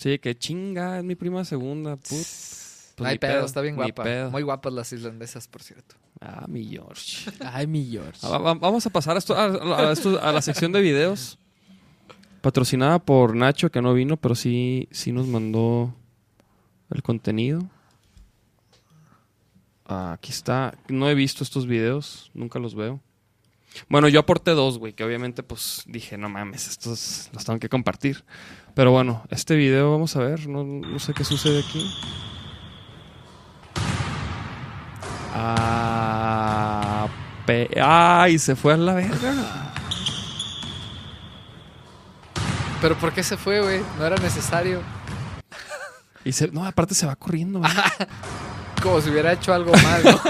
Sí, 0.00 0.18
que 0.18 0.34
chinga, 0.36 0.98
es 0.98 1.04
mi 1.04 1.14
prima 1.14 1.44
segunda, 1.44 1.96
put. 1.96 2.08
Pues 2.08 2.94
no 2.98 3.06
hay 3.06 3.18
pedo, 3.18 3.44
está 3.44 3.60
bien 3.60 3.76
guapa. 3.76 4.02
pedo. 4.02 4.30
Muy 4.30 4.42
guapas 4.42 4.72
las 4.72 4.92
islandesas, 4.92 5.46
por 5.46 5.62
cierto. 5.62 5.94
Ah, 6.20 6.46
mi 6.48 6.64
George. 6.66 7.30
Ay, 7.44 7.66
mi 7.66 7.84
George. 7.90 8.18
Ah, 8.22 8.28
va- 8.30 8.38
va- 8.38 8.54
Vamos 8.54 8.84
a 8.86 8.90
pasar 8.90 9.16
a, 9.16 9.18
esto, 9.18 9.34
a, 9.36 9.88
a 9.88 9.92
esto- 9.92 10.20
a 10.22 10.32
la 10.32 10.40
sección 10.42 10.72
de 10.72 10.80
videos. 10.80 11.38
Patrocinada 12.40 12.98
por 12.98 13.36
Nacho, 13.36 13.70
que 13.70 13.82
no 13.82 13.92
vino, 13.94 14.16
pero 14.16 14.34
sí, 14.34 14.88
sí 14.90 15.12
nos 15.12 15.26
mandó 15.26 15.94
el 16.90 17.02
contenido. 17.02 17.68
Ah, 19.86 20.12
aquí 20.12 20.30
está. 20.30 20.76
No 20.88 21.08
he 21.10 21.14
visto 21.14 21.42
estos 21.44 21.66
videos, 21.66 22.30
nunca 22.34 22.58
los 22.58 22.74
veo. 22.74 23.00
Bueno, 23.88 24.08
yo 24.08 24.20
aporté 24.20 24.52
dos, 24.52 24.78
güey, 24.78 24.92
que 24.92 25.04
obviamente 25.04 25.42
pues 25.44 25.84
dije, 25.86 26.18
no 26.18 26.28
mames, 26.28 26.66
estos 26.68 27.28
los 27.32 27.44
tengo 27.44 27.60
que 27.60 27.68
compartir. 27.68 28.24
Pero 28.74 28.92
bueno, 28.92 29.22
este 29.30 29.56
video 29.56 29.90
vamos 29.90 30.14
a 30.16 30.20
ver, 30.20 30.48
no, 30.48 30.64
no 30.64 30.98
sé 30.98 31.12
qué 31.12 31.24
sucede 31.24 31.60
aquí. 31.60 31.90
Ah, 35.34 37.08
¡Ay! 37.82 38.38
Se 38.38 38.54
fue 38.54 38.74
a 38.74 38.76
la 38.76 38.94
verga. 38.94 39.72
Pero 42.80 42.96
¿por 42.96 43.12
qué 43.12 43.22
se 43.22 43.36
fue, 43.36 43.60
güey? 43.60 43.80
No 43.98 44.06
era 44.06 44.16
necesario. 44.16 44.80
Y 46.24 46.32
se, 46.32 46.48
no, 46.48 46.64
aparte 46.64 46.94
se 46.94 47.06
va 47.06 47.16
corriendo. 47.16 47.60
Como 48.82 49.00
si 49.00 49.10
hubiera 49.10 49.32
hecho 49.32 49.52
algo 49.52 49.72
mal, 49.72 50.02
¿no? 50.04 50.20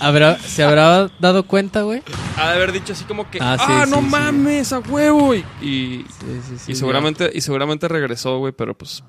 ¿Habrá, 0.00 0.38
¿Se 0.38 0.62
habrá 0.62 1.08
dado 1.18 1.46
cuenta, 1.46 1.82
güey? 1.82 2.02
Ha 2.36 2.48
de 2.50 2.54
haber 2.56 2.72
dicho 2.72 2.92
así 2.92 3.04
como 3.04 3.30
que, 3.30 3.38
Ah, 3.40 3.56
¡ah, 3.58 3.84
sí, 3.84 3.90
no 3.90 3.96
sí, 3.98 4.02
sí. 4.04 4.10
mames, 4.10 4.72
a 4.72 4.78
huevo! 4.80 5.34
Y, 5.34 5.38
y, 5.60 6.06
Sí, 6.08 6.40
sí, 6.48 6.58
sí. 6.58 6.72
y 6.72 6.74
seguramente, 6.74 7.30
y 7.34 7.40
seguramente 7.40 7.88
regresó, 7.88 8.38
güey, 8.38 8.52
pero 8.52 8.76
pues. 8.76 9.02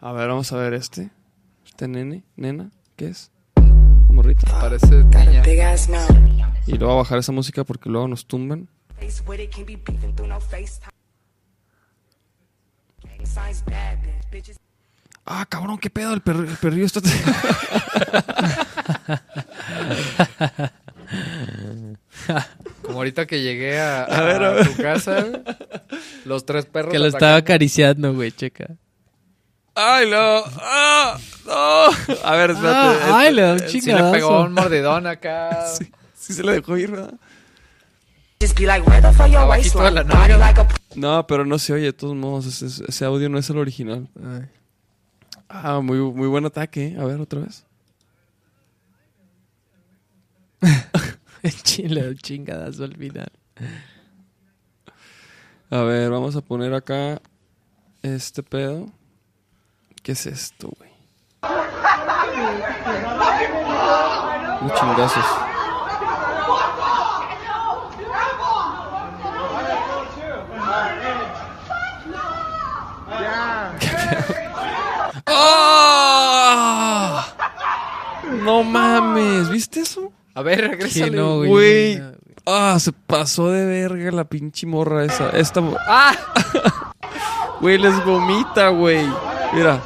A 0.00 0.12
ver, 0.12 0.28
vamos 0.28 0.52
a 0.52 0.56
ver 0.56 0.74
este. 0.74 1.10
Este 1.66 1.88
nene, 1.88 2.24
nena, 2.36 2.70
¿qué 2.96 3.08
es? 3.08 3.30
Parece 4.60 5.04
niña. 5.04 5.42
Big 5.42 5.60
ass 5.60 5.88
now. 5.88 6.06
Y 6.66 6.78
luego 6.78 6.94
a 6.94 6.96
bajar 6.96 7.18
esa 7.18 7.32
música 7.32 7.64
porque 7.64 7.90
luego 7.90 8.08
nos 8.08 8.26
tumban. 8.26 8.68
Ah, 15.26 15.44
cabrón, 15.48 15.78
qué 15.78 15.90
pedo, 15.90 16.12
el, 16.14 16.22
perri- 16.22 16.48
el 16.48 16.56
perrillo 16.56 16.86
está. 16.86 17.00
Como 22.82 22.98
ahorita 22.98 23.26
que 23.26 23.42
llegué 23.42 23.80
a, 23.80 24.04
A 24.04 24.22
ver, 24.22 24.42
a 24.42 24.48
a 24.48 24.52
ver. 24.52 24.68
tu 24.68 24.76
casa, 24.82 25.26
los 26.24 26.46
tres 26.46 26.66
perros. 26.66 26.92
Que 26.92 26.98
lo 26.98 27.06
atacando. 27.06 27.26
estaba 27.26 27.36
acariciando, 27.36 28.14
güey, 28.14 28.32
checa. 28.32 28.66
¡Ay, 29.74 30.08
no! 30.10 30.42
¡Ah! 30.62 31.18
¡No! 31.44 31.86
A 32.24 32.36
ver, 32.36 32.50
espérate. 32.52 32.78
Ah, 32.78 32.92
este- 32.98 33.12
ay, 33.12 33.34
le 33.34 33.42
da 33.42 33.52
un 33.54 33.58
Sí 33.68 33.80
le 33.82 34.12
pegó 34.12 34.42
un 34.42 34.52
mordidón 34.54 35.06
acá. 35.06 35.66
Sí, 35.76 35.90
sí 36.14 36.32
se 36.32 36.42
le 36.42 36.52
dejó 36.52 36.76
ir, 36.78 36.90
¿verdad? 36.92 37.14
Just 38.40 38.58
be 38.58 38.66
like, 38.66 38.86
where 38.88 39.02
the 39.02 39.12
fuck 39.12 39.26
your 39.28 39.38
Abajito 39.42 39.82
de 39.82 39.90
la 39.90 40.04
No, 40.94 41.26
pero 41.26 41.44
no 41.44 41.58
se 41.58 41.72
oye 41.72 41.86
de 41.86 41.92
todos 41.92 42.14
modos. 42.14 42.46
Ese, 42.46 42.66
ese- 42.66 42.84
ese 42.88 43.04
audio 43.04 43.28
no 43.28 43.38
es 43.38 43.50
el 43.50 43.58
original. 43.58 44.08
Ay. 44.22 44.46
Ah, 45.48 45.80
muy, 45.80 45.98
muy 45.98 46.28
buen 46.28 46.44
ataque. 46.44 46.88
¿eh? 46.88 46.96
A 46.98 47.04
ver, 47.04 47.20
otra 47.20 47.40
vez. 47.40 47.64
Chile, 51.62 52.14
chingadazo 52.16 52.84
al 52.84 52.96
final. 52.96 53.30
A 55.70 55.80
ver, 55.82 56.10
vamos 56.10 56.36
a 56.36 56.40
poner 56.40 56.74
acá 56.74 57.20
este 58.02 58.42
pedo. 58.42 58.86
¿Qué 60.02 60.12
es 60.12 60.26
esto, 60.26 60.70
güey? 60.78 60.90
Unos 64.60 64.74
chingazos. 64.80 65.24
¡Ah! 75.28 77.26
No 78.46 78.62
mames, 78.62 79.50
¿viste 79.50 79.80
eso? 79.80 80.12
A 80.34 80.42
ver, 80.42 80.60
Que 80.62 80.68
regrésale. 80.68 81.10
no, 81.16 81.36
güey. 81.44 82.00
Ah, 82.46 82.76
se 82.78 82.92
pasó 82.92 83.50
de 83.50 83.64
verga 83.66 84.10
la 84.12 84.24
pinche 84.24 84.66
morra 84.66 85.04
esa. 85.04 85.30
Esta. 85.30 85.60
mo- 85.60 85.76
¡Ah! 85.86 86.14
Güey, 87.60 87.78
les 87.78 88.04
vomita, 88.04 88.68
güey. 88.68 89.04
Mira. 89.54 89.80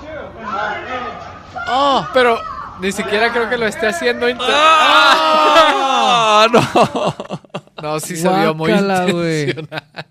¡Oh! 1.68 2.04
Pero 2.12 2.36
ni 2.80 2.90
siquiera 2.90 3.32
creo 3.32 3.48
que 3.48 3.56
lo 3.56 3.66
esté 3.66 3.86
haciendo. 3.86 4.28
inter- 4.28 4.46
¡Ah! 4.50 6.46
No. 6.52 7.14
No, 7.82 8.00
sí 8.00 8.16
se 8.16 8.28
vio 8.28 8.54
muy 8.54 8.70
intencional. 8.72 10.06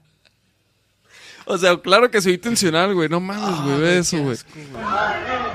O 1.52 1.58
sea, 1.58 1.76
claro 1.78 2.12
que 2.12 2.22
soy 2.22 2.34
intencional, 2.36 2.94
güey. 2.94 3.10
No 3.10 3.20
mames, 3.20 3.60
güey. 3.64 3.80
Ve 3.80 3.98
eso, 3.98 4.20
güey. 4.20 4.38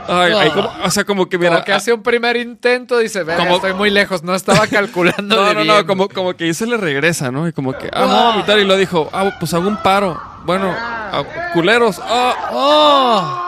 Ay, 0.09 0.33
ay, 0.33 0.51
como- 0.51 0.73
o 0.85 0.91
sea, 0.91 1.05
como 1.05 1.29
que 1.29 1.39
mira. 1.39 1.53
Como 1.53 1.65
que 1.65 1.73
hace 1.73 1.93
un 1.93 2.03
primer 2.03 2.37
intento, 2.37 2.99
dice, 2.99 3.23
"Verga, 3.23 3.45
Como- 3.45 3.55
estoy 3.57 3.75
muy 3.75 3.91
lejos, 3.91 4.25
no 4.25 4.35
estaba 4.35 4.66
calculando 4.71 5.37
No, 5.37 5.43
de 5.45 5.55
no, 5.55 5.62
bien". 5.62 5.77
no, 5.77 5.87
como, 5.87 6.09
como 6.09 6.35
que 6.35 6.45
ahí 6.45 6.55
se 6.55 6.66
le 6.66 6.77
regresa, 6.79 7.31
¿no? 7.31 7.47
Y 7.47 7.53
como 7.53 7.75
que, 7.79 7.89
ah, 7.93 8.01
me 8.01 8.07
voy 8.07 8.16
a 8.16 8.25
vomitar. 8.33 8.59
Y 8.59 8.65
lo 8.65 8.77
dijo, 8.77 9.09
ah, 9.12 9.31
pues 9.39 9.55
hago 9.55 9.69
un 9.69 9.77
paro. 9.77 10.21
Bueno, 10.45 10.75
ah, 10.77 11.23
culeros. 11.55 12.01
Ah, 12.05 12.35
¡Oh! 12.53 13.41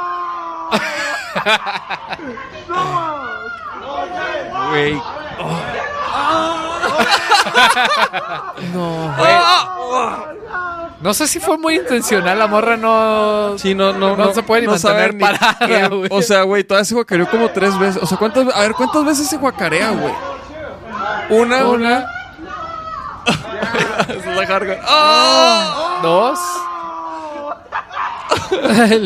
Güey. 4.71 4.95
No. 8.73 9.15
No 11.01 11.13
sé 11.13 11.27
si 11.29 11.41
fue 11.41 11.59
muy 11.59 11.77
intencional, 11.77 12.39
la 12.39 12.47
morra 12.47 12.77
no... 12.79 13.59
Sí, 13.59 13.75
no, 13.75 13.93
no, 13.93 14.17
No 14.17 14.33
se 14.33 14.43
puede 14.43 14.67
ni 14.67 14.79
sabe 14.79 15.13
mantener 15.13 15.39
parada, 15.39 15.59
qué- 15.67 15.89
güey. 15.89 16.09
O 16.11 16.23
sea, 16.23 16.43
güey, 16.43 16.65
todavía 16.65 16.87
se 16.87 16.95
guacareó 16.95 17.29
como 17.31 17.51
tres 17.51 17.79
veces. 17.79 18.03
O 18.03 18.07
sea, 18.07 18.17
¿cuántas, 18.17 18.55
a 18.55 18.61
ver, 18.61 18.73
¿cuántas 18.73 19.05
veces 19.05 19.29
se 19.29 19.37
guacarea, 19.37 19.91
güey? 19.91 20.15
Una, 21.29 21.67
una. 21.67 22.07
Esa 24.09 24.13
es 24.31 24.37
la 24.37 24.47
carga. 24.47 24.79
¡Ah! 24.87 25.99
Dos. 26.03 26.39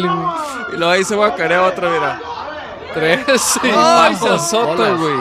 Y 0.72 0.76
luego 0.76 0.92
ahí 0.92 1.02
se 1.04 1.16
guacarea 1.16 1.62
otra, 1.64 1.90
mira. 1.90 2.20
Tres. 2.94 3.20
Sí. 3.40 3.60
¡Ay, 3.76 4.16
Soto, 4.16 4.96
güey! 4.96 5.14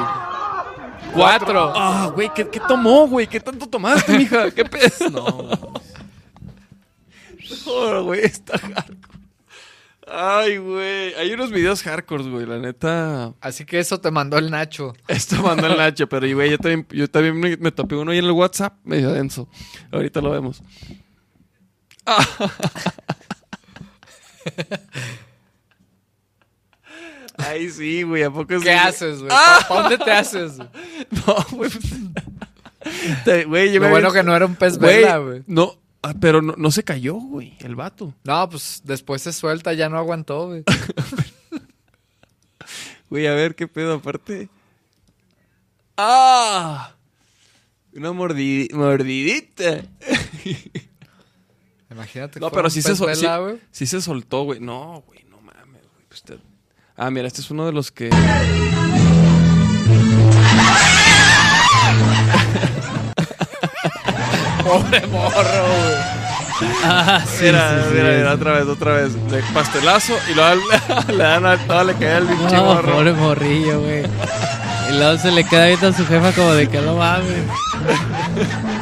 Cuatro. 1.13 1.73
¡Ah, 1.75 2.09
güey! 2.13 2.29
¿qué, 2.33 2.47
¿Qué 2.47 2.59
tomó, 2.59 3.07
güey? 3.07 3.25
¿Qué 3.27 3.39
tanto 3.39 3.65
tomaste, 3.67 4.11
mija? 4.17 4.51
¿Qué 4.51 4.63
pedo? 4.65 4.89
No, 5.11 5.73
No, 7.65 8.03
güey, 8.03 8.21
está 8.21 8.57
hardcore. 8.57 9.19
Ay, 10.11 10.57
güey. 10.57 11.13
Hay 11.15 11.31
unos 11.33 11.51
videos 11.51 11.83
hardcore, 11.83 12.23
güey, 12.23 12.45
la 12.45 12.57
neta. 12.57 13.33
Así 13.41 13.65
que 13.65 13.79
eso 13.79 13.99
te 13.99 14.09
mandó 14.09 14.37
el 14.37 14.49
Nacho. 14.49 14.93
Esto 15.07 15.41
mandó 15.43 15.67
el 15.67 15.77
Nacho, 15.77 16.09
pero 16.09 16.27
güey, 16.33 16.49
yo 16.49 16.57
también, 16.57 16.87
yo 16.89 17.09
también 17.09 17.39
me, 17.39 17.57
me 17.57 17.71
topé 17.71 17.95
uno 17.95 18.11
ahí 18.11 18.17
en 18.17 18.25
el 18.25 18.31
WhatsApp, 18.31 18.73
medio 18.83 19.11
denso. 19.11 19.47
Ahorita 19.91 20.21
lo 20.21 20.31
vemos. 20.31 20.63
Ah. 22.05 22.25
Ay, 27.37 27.69
sí, 27.69 28.03
güey, 28.03 28.23
¿a 28.23 28.31
poco 28.31 28.57
sí? 28.57 28.63
¿Qué 28.63 28.73
haces, 28.73 29.19
güey? 29.19 29.31
Ah. 29.31 29.59
¿Para 29.67 29.81
dónde 29.81 29.97
te 29.97 30.11
haces? 30.11 30.57
No, 31.11 31.35
güey. 31.51 31.69
Güey, 33.45 33.71
yo 33.71 33.79
Lo 33.79 33.85
me 33.85 33.91
bueno 33.91 34.11
que 34.11 34.23
no 34.23 34.35
era 34.35 34.45
un 34.45 34.55
pez 34.55 34.77
Güey, 34.77 35.01
vela, 35.01 35.17
güey. 35.17 35.43
No, 35.47 35.75
ah, 36.03 36.13
pero 36.19 36.41
no, 36.41 36.53
no 36.57 36.71
se 36.71 36.83
cayó, 36.83 37.15
güey, 37.15 37.55
el 37.59 37.75
vato. 37.75 38.13
No, 38.23 38.49
pues 38.49 38.81
después 38.83 39.21
se 39.21 39.33
suelta, 39.33 39.73
ya 39.73 39.89
no 39.89 39.97
aguantó, 39.97 40.47
güey. 40.47 40.63
Güey, 43.09 43.25
a 43.25 43.33
ver 43.33 43.55
qué 43.55 43.67
pedo 43.67 43.95
aparte. 43.95 44.49
¡Ah! 45.97 46.93
Una 47.95 48.11
mordi- 48.11 48.71
mordidita. 48.71 49.81
Imagínate. 51.89 52.39
No, 52.39 52.51
que 52.51 52.55
pero 52.55 52.69
sí 52.69 52.83
se, 52.83 52.95
sol- 52.95 53.15
sí, 53.15 53.21
vela, 53.23 53.39
güey. 53.39 53.59
sí 53.71 53.87
se 53.87 53.99
soltó, 53.99 54.43
güey. 54.43 54.59
No, 54.59 55.03
güey, 55.07 55.23
no 55.23 55.41
mames, 55.41 55.81
güey. 55.91 56.05
Pues 56.07 56.21
te- 56.21 56.37
Ah, 56.95 57.09
mira, 57.09 57.27
este 57.27 57.41
es 57.41 57.49
uno 57.49 57.65
de 57.65 57.71
los 57.71 57.91
que. 57.91 58.11
Pobre 64.63 65.07
morro, 65.07 65.31
güey. 65.67 66.19
Ah, 66.83 67.21
sí, 67.25 67.45
mira, 67.45 67.69
sí, 67.83 67.89
sí. 67.89 67.95
mira, 67.95 68.09
mira, 68.17 68.33
otra 68.33 68.51
vez, 68.53 68.67
otra 68.67 68.93
vez. 68.93 69.13
De 69.31 69.41
pastelazo 69.53 70.13
y 70.29 70.33
luego 70.35 70.61
le 71.07 71.17
dan 71.23 71.45
a 71.45 71.57
todo, 71.57 71.83
le 71.85 71.93
cae 71.95 72.17
el 72.17 72.25
pinche 72.25 72.55
No, 72.55 72.65
morro. 72.65 72.91
pobre 72.93 73.13
morrillo, 73.13 73.79
güey. 73.81 74.03
Y 74.89 74.97
luego 74.97 75.17
se 75.19 75.31
le 75.31 75.43
queda 75.45 75.67
viendo 75.67 75.87
a 75.87 75.93
su 75.93 76.05
jefa 76.05 76.31
como 76.33 76.51
de 76.53 76.67
que 76.67 76.81
no 76.81 76.95
mames. 76.95 77.43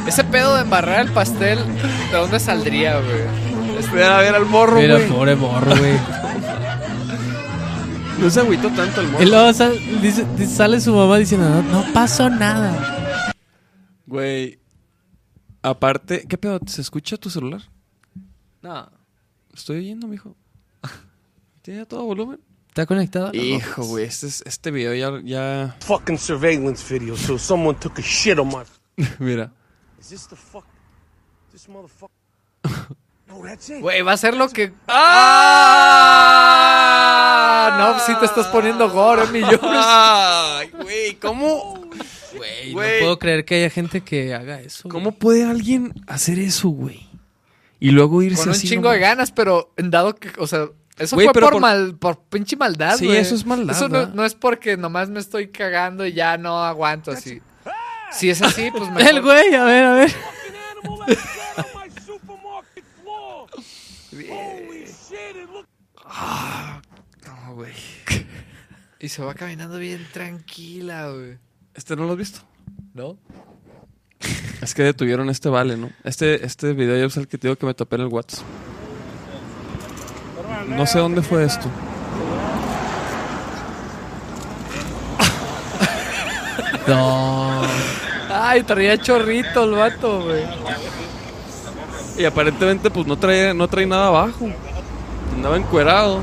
Ese 0.06 0.24
pedo 0.24 0.56
de 0.56 0.62
embarrar 0.62 1.00
el 1.00 1.12
pastel, 1.12 1.58
¿de 2.10 2.16
dónde 2.16 2.40
saldría, 2.40 2.98
güey? 2.98 3.78
Espera 3.78 4.18
a 4.18 4.22
ver 4.22 4.34
al 4.34 4.46
morro, 4.46 4.80
Mira, 4.80 4.94
güey. 4.96 5.08
pobre 5.08 5.36
morro, 5.36 5.76
güey. 5.76 5.98
No 8.18 8.28
se 8.30 8.40
agüitó 8.40 8.68
tanto 8.70 9.00
el 9.02 9.06
morro. 9.08 9.22
Y 9.22 9.26
luego 9.28 9.52
sal- 9.52 9.78
dice- 10.02 10.26
dice- 10.36 10.56
sale 10.56 10.80
su 10.80 10.92
mamá 10.94 11.18
diciendo, 11.18 11.48
no, 11.48 11.62
no 11.62 11.92
pasó 11.92 12.28
nada. 12.28 12.72
Güey. 14.06 14.58
Aparte, 15.62 16.24
¿qué 16.28 16.38
pedo? 16.38 16.60
¿Se 16.66 16.80
escucha 16.80 17.16
tu 17.16 17.30
celular? 17.30 17.62
No. 18.62 18.90
Estoy 19.54 19.78
oyendo, 19.78 20.06
mijo. 20.06 20.36
¿Tiene 21.62 21.80
a 21.80 21.84
todo 21.86 22.04
volumen? 22.04 22.40
¿Está 22.68 22.86
conectado? 22.86 23.30
Hijo, 23.34 23.84
güey, 23.84 24.04
este, 24.04 24.26
es- 24.28 24.42
este 24.46 24.70
video 24.70 24.94
ya, 24.94 25.20
ya... 25.24 25.76
fucking 25.80 26.16
surveillance 26.18 26.84
video, 26.92 27.16
so 27.16 27.36
someone 27.38 27.76
took 27.78 27.98
a 27.98 28.02
shit 28.02 28.38
on 28.38 28.48
my. 28.48 28.62
Mira. 29.18 29.52
Is 29.98 30.10
this 30.10 30.26
the 30.28 30.36
fuck? 30.36 30.64
This 31.50 31.66
motherfucker? 31.68 32.10
no, 33.28 33.40
that's 33.44 33.68
it. 33.70 33.80
Güey, 33.80 34.02
va 34.02 34.12
a 34.12 34.16
ser 34.16 34.34
lo 34.36 34.48
que. 34.48 34.72
¡Ah! 36.88 37.76
No, 37.78 37.92
pues 37.92 38.04
sí 38.04 38.14
te 38.18 38.26
estás 38.26 38.46
poniendo 38.48 38.90
gore, 38.90 39.26
mi 39.28 39.40
George. 39.40 39.66
Ay, 39.70 40.70
güey, 40.82 41.14
¿cómo? 41.16 41.80
Güey, 42.36 42.74
no 42.74 42.80
puedo 43.00 43.18
creer 43.18 43.44
que 43.44 43.56
haya 43.56 43.70
gente 43.70 44.00
que 44.02 44.34
haga 44.34 44.60
eso. 44.60 44.88
¿Cómo 44.88 45.12
puede 45.12 45.44
alguien 45.44 45.92
hacer 46.06 46.38
eso, 46.38 46.68
güey? 46.68 47.06
Y 47.80 47.90
luego 47.90 48.22
irse 48.22 48.38
Con 48.42 48.48
un 48.50 48.54
así 48.54 48.68
chingo 48.68 48.90
de 48.90 48.98
ganas, 48.98 49.30
pero 49.30 49.72
dado 49.76 50.14
que. 50.16 50.30
O 50.38 50.46
sea, 50.46 50.66
eso 50.98 51.14
Güey, 51.16 51.26
fue 51.28 51.34
pero 51.34 51.46
por, 51.46 51.52
por- 51.54 51.62
mal, 51.62 51.94
por 51.96 52.18
pinche 52.20 52.56
maldad, 52.56 52.96
Sí, 52.96 53.06
güey. 53.06 53.18
eso 53.18 53.34
es 53.36 53.46
maldad, 53.46 53.76
Eso 53.76 53.88
no, 53.88 54.06
no 54.06 54.24
es 54.24 54.34
porque 54.34 54.76
nomás 54.76 55.08
me 55.10 55.20
estoy 55.20 55.48
cagando 55.48 56.04
y 56.06 56.12
ya 56.12 56.36
no 56.38 56.64
aguanto 56.64 57.12
así. 57.12 57.40
Si 58.10 58.30
es 58.30 58.42
así, 58.42 58.70
pues 58.72 58.90
mejor. 58.92 59.02
El 59.02 59.22
güey, 59.22 59.54
a 59.54 59.64
ver, 59.64 59.84
a 59.84 59.92
ver. 59.94 60.12
Animal 60.82 60.98
like 61.06 61.20
that 61.56 61.58
on 61.58 61.80
my 61.84 61.90
supermarket 62.04 62.84
floor. 63.02 63.46
Holy 64.12 64.84
shit! 64.86 65.36
It 65.36 65.50
look. 65.52 65.66
No, 67.26 67.54
güey. 67.54 67.72
Y 69.00 69.10
se 69.10 69.22
va 69.22 69.32
caminando 69.32 69.78
bien 69.78 70.04
tranquila, 70.12 71.10
güey. 71.10 71.38
¿Este 71.72 71.94
no 71.94 72.04
lo 72.04 72.12
has 72.12 72.18
visto? 72.18 72.40
¿No? 72.94 73.16
Es 74.60 74.74
que 74.74 74.82
detuvieron 74.82 75.30
este 75.30 75.48
vale, 75.48 75.76
¿no? 75.76 75.90
Este, 76.02 76.44
este 76.44 76.72
video 76.72 76.98
ya 76.98 77.04
es 77.04 77.16
el 77.16 77.28
que 77.28 77.38
te 77.38 77.46
digo 77.46 77.56
que 77.56 77.66
me 77.66 77.74
topé 77.74 77.94
en 77.94 78.02
el 78.02 78.08
WhatsApp. 78.08 78.44
No 80.66 80.84
sé 80.84 80.98
dónde 80.98 81.22
fue 81.22 81.44
esto. 81.44 81.70
No. 86.88 87.62
Ay, 88.30 88.62
traía 88.62 88.96
chorrito 88.96 89.64
el 89.64 89.72
vato, 89.72 90.22
güey. 90.24 90.42
Y 92.18 92.24
aparentemente 92.24 92.90
pues 92.90 93.06
no 93.06 93.16
trae, 93.16 93.54
no 93.54 93.68
trae 93.68 93.86
nada 93.86 94.08
abajo. 94.08 94.48
Andaba 95.34 95.56
encuerado. 95.56 96.20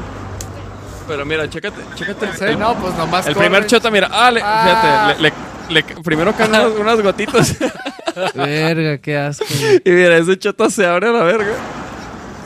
Pero 1.07 1.25
mira, 1.25 1.49
chécate, 1.49 1.81
chécate. 1.95 2.51
El, 2.51 2.59
no, 2.59 2.75
pues 2.75 2.93
nomás 2.95 3.27
el 3.27 3.33
corre. 3.35 3.45
primer 3.47 3.65
chota, 3.67 3.89
mira, 3.91 4.09
ah, 4.11 4.31
le- 4.31 4.41
Ah. 4.43 4.63
fíjate, 4.65 5.21
le, 5.21 5.29
le- 5.69 5.83
le- 5.95 6.01
primero 6.01 6.33
caen 6.33 6.49
unas, 6.49 6.65
unas 6.79 7.01
gotitas. 7.01 7.55
Verga, 8.35 8.97
qué 8.97 9.17
asco. 9.17 9.45
güey. 9.59 9.81
y 9.85 9.89
mira, 9.91 10.17
ese 10.17 10.37
chota 10.39 10.69
se 10.69 10.85
abre 10.85 11.09
a 11.09 11.11
la 11.11 11.23
verga. 11.23 11.53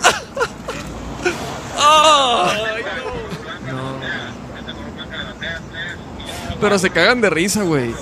Ay, 1.78 2.84
No. 3.68 4.00
Pero 6.60 6.78
se 6.80 6.90
cagan 6.90 7.22
de 7.22 7.30
risa, 7.30 7.64
güey. 7.64 7.94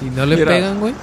Y 0.00 0.04
no 0.10 0.24
le 0.26 0.36
Mira. 0.36 0.48
pegan, 0.48 0.78
güey. 0.80 0.94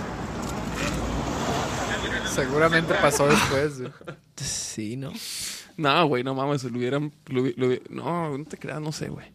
Seguramente 2.35 2.93
pasó 2.95 3.27
después, 3.27 3.79
güey. 3.81 3.91
Sí, 4.35 4.97
¿no? 4.97 5.11
No, 5.77 6.05
güey, 6.07 6.23
no 6.23 6.35
mames, 6.35 6.63
lo 6.63 6.77
hubieran... 6.77 7.11
lo 7.27 7.43
lo 7.55 7.75
no, 7.89 8.37
no 8.37 8.45
te 8.45 8.57
creas, 8.57 8.81
no 8.81 8.91
sé, 8.91 9.09
güey. 9.09 9.27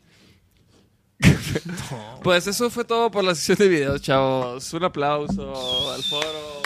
Pues 2.22 2.47
eso 2.47 2.70
fue 2.70 2.85
todo 2.85 3.10
por 3.10 3.24
la 3.24 3.35
sesión 3.35 3.59
de 3.59 3.68
videos, 3.68 4.01
chavos. 4.02 4.72
Un 4.72 4.85
aplauso 4.85 5.93
al 5.93 6.02
foro. 6.02 6.62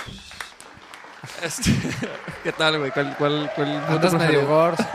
Este, 1.42 1.70
¿Qué 2.44 2.52
tal, 2.52 2.78
güey? 2.78 2.90
¿Cuál, 2.90 3.16
cuál, 3.16 3.50
cuál 3.54 3.68
Andas 3.88 4.14
medio 4.14 4.46
gordo. 4.46 4.84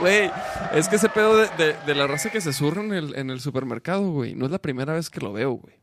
Güey, 0.00 0.30
es 0.74 0.86
que 0.88 0.94
ese 0.94 1.08
pedo 1.08 1.36
de, 1.36 1.48
de- 1.56 1.76
de 1.84 1.94
la 1.96 2.06
raza 2.06 2.30
que 2.30 2.40
se 2.40 2.52
surra 2.52 2.82
en 2.84 2.92
el, 2.92 3.16
en 3.16 3.30
el 3.30 3.40
supermercado, 3.40 4.10
güey, 4.12 4.34
no 4.36 4.44
es 4.44 4.52
la 4.52 4.60
primera 4.60 4.92
vez 4.92 5.10
que 5.10 5.18
lo 5.18 5.32
veo, 5.32 5.52
güey. 5.52 5.74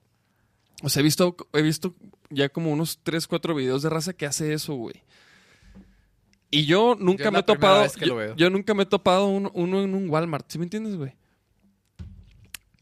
O 0.83 0.89
sea, 0.89 1.01
he 1.01 1.03
visto, 1.03 1.35
he 1.51 1.61
visto 1.61 1.93
ya 2.36 2.49
como 2.49 2.72
unos 2.72 2.99
3, 3.02 3.28
4 3.28 3.56
videos 3.56 3.82
de 3.82 3.90
raza 3.90 4.14
que 4.14 4.26
hace 4.26 4.53
eso, 4.53 4.76
güey. 4.76 5.02
Y 6.52 6.66
yo 6.66 6.95
nunca 6.99 7.26
Yo 7.26 7.32
me 7.32 7.40
he 7.40 7.44
topado. 7.44 7.86
yo, 8.36 8.49
nunca 8.49 8.74
me 8.74 8.84
he 8.84 8.86
topado 8.86 9.28
uno, 9.28 9.52
uno 9.53 9.82
en 9.82 9.94
un 9.95 10.10
Walmart, 10.10 10.45
¿sí 10.49 10.57
me 10.57 10.66
entiendes, 10.66 10.95
güey? 10.95 11.14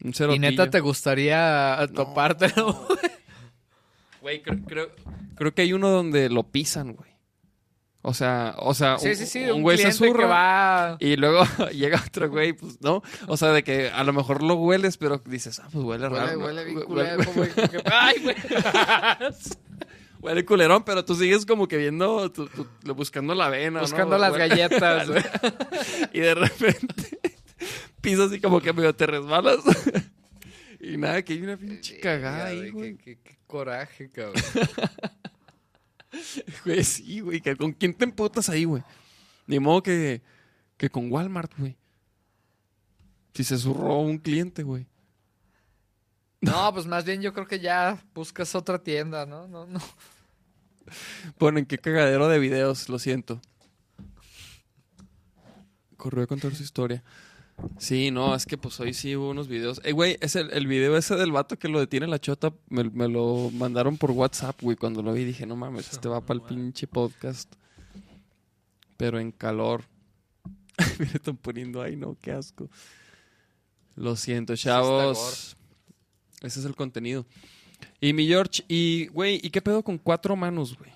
Un 0.02 0.12
Y 0.34 0.38
neta, 0.38 0.68
¿te 0.68 0.80
gustaría 0.80 1.88
topártelo? 1.94 2.86
Güey, 4.20 4.42
creo, 4.42 4.62
creo, 4.64 4.90
creo 5.34 5.54
que 5.54 5.62
hay 5.62 5.72
uno 5.72 5.90
donde 5.90 6.28
lo 6.28 6.44
pisan, 6.44 6.94
güey. 6.94 7.10
O 8.06 8.12
sea, 8.12 8.54
o 8.58 8.74
sea, 8.74 8.98
Sí, 8.98 9.08
un- 9.08 9.16
sí, 9.16 9.24
sí. 9.26 9.44
un 9.44 9.52
Un, 9.52 9.62
güey 9.62 9.78
se 9.78 9.90
zurra. 9.92 10.26
va... 10.26 10.96
Y 11.00 11.16
luego 11.16 11.42
llega 11.72 12.02
otro 12.06 12.28
güey, 12.28 12.52
pues, 12.52 12.78
¿no? 12.82 13.02
O 13.28 13.36
sea, 13.38 13.48
de 13.48 13.64
que 13.64 13.88
a 13.88 14.04
lo 14.04 14.12
mejor 14.12 14.42
lo 14.42 14.56
hueles, 14.56 14.98
pero 14.98 15.22
dices, 15.24 15.58
ah, 15.60 15.68
pues 15.72 15.82
huele 15.84 16.08
Huele, 16.08 16.18
raro. 16.26 16.38
huele 16.40 16.64
bien 16.66 16.80
culero, 16.82 17.22
huele- 17.32 17.82
Ay, 17.90 18.16
güey. 18.22 18.36
Huele 20.20 20.44
culerón, 20.44 20.84
pero 20.84 21.04
tú 21.04 21.14
sigues 21.14 21.44
como 21.44 21.66
que 21.68 21.76
viendo, 21.76 22.30
tu- 22.32 22.46
tu- 22.48 22.94
buscando 22.94 23.34
la 23.34 23.48
vena, 23.50 23.80
¿no? 23.80 23.80
Buscando 23.80 24.16
las 24.18 24.34
galletas, 24.36 25.08
güey. 25.08 25.22
Y 26.14 26.20
de 26.20 26.34
repente 26.34 27.18
piso 28.00 28.24
así 28.24 28.40
como 28.40 28.60
que 28.60 28.72
medio 28.72 28.94
te 28.94 29.06
resbalas. 29.06 29.58
y 30.80 30.96
nada, 30.98 31.22
que 31.22 31.34
hay 31.34 31.42
una 31.42 31.56
pinche 31.58 32.00
cagada 32.00 32.46
ahí, 32.46 32.70
güey. 32.70 32.96
qué 32.96 33.18
coraje, 33.46 34.10
cabrón. 34.10 34.42
Güey, 36.64 36.84
sí, 36.84 37.20
güey. 37.20 37.40
que 37.40 37.56
¿Con 37.56 37.72
quién 37.72 37.94
te 37.94 38.04
emputas 38.04 38.48
ahí, 38.48 38.64
güey? 38.64 38.82
Ni 39.46 39.58
modo 39.58 39.82
que, 39.82 40.22
que 40.76 40.88
con 40.90 41.10
Walmart, 41.10 41.52
güey. 41.58 41.76
Si 43.34 43.44
se 43.44 43.58
zurró 43.58 43.98
un 44.00 44.18
cliente, 44.18 44.62
güey. 44.62 44.86
No, 46.40 46.72
pues 46.72 46.86
más 46.86 47.04
bien 47.04 47.22
yo 47.22 47.32
creo 47.32 47.46
que 47.46 47.58
ya 47.58 48.02
buscas 48.14 48.54
otra 48.54 48.78
tienda, 48.78 49.26
¿no? 49.26 49.48
No, 49.48 49.66
no. 49.66 49.80
Ponen 51.38 51.66
qué 51.66 51.78
cagadero 51.78 52.28
de 52.28 52.38
videos, 52.38 52.88
lo 52.88 52.98
siento. 52.98 53.40
Corrió 55.96 56.24
a 56.24 56.26
contar 56.26 56.54
su 56.54 56.62
historia. 56.62 57.02
Sí, 57.78 58.10
no, 58.10 58.34
es 58.34 58.46
que 58.46 58.58
pues 58.58 58.78
hoy 58.80 58.94
sí 58.94 59.16
hubo 59.16 59.30
unos 59.30 59.48
videos. 59.48 59.80
Eh, 59.84 59.92
güey, 59.92 60.16
es 60.20 60.36
el, 60.36 60.50
el 60.52 60.66
video 60.66 60.96
ese 60.96 61.16
del 61.16 61.32
vato 61.32 61.58
que 61.58 61.68
lo 61.68 61.80
detiene 61.80 62.06
la 62.06 62.18
chota, 62.18 62.52
me, 62.68 62.84
me 62.84 63.08
lo 63.08 63.50
mandaron 63.52 63.96
por 63.96 64.10
WhatsApp, 64.10 64.60
güey. 64.60 64.76
Cuando 64.76 65.02
lo 65.02 65.12
vi 65.12 65.24
dije, 65.24 65.46
no 65.46 65.56
mames, 65.56 65.92
este 65.92 66.08
va 66.08 66.20
para 66.20 66.40
el 66.40 66.46
pinche 66.46 66.86
podcast. 66.86 67.52
Pero 68.96 69.18
en 69.18 69.32
calor. 69.32 69.84
Me 70.98 71.06
están 71.06 71.36
poniendo 71.36 71.82
ahí, 71.82 71.96
no, 71.96 72.16
qué 72.20 72.32
asco. 72.32 72.68
Lo 73.96 74.16
siento, 74.16 74.56
chavos. 74.56 75.56
Ese 76.42 76.60
es 76.60 76.66
el 76.66 76.74
contenido. 76.74 77.26
Y 78.00 78.12
mi 78.12 78.26
George, 78.26 78.64
y 78.68 79.06
güey, 79.08 79.40
¿y 79.42 79.50
qué 79.50 79.62
pedo 79.62 79.82
con 79.82 79.98
cuatro 79.98 80.36
manos, 80.36 80.76
güey? 80.76 80.90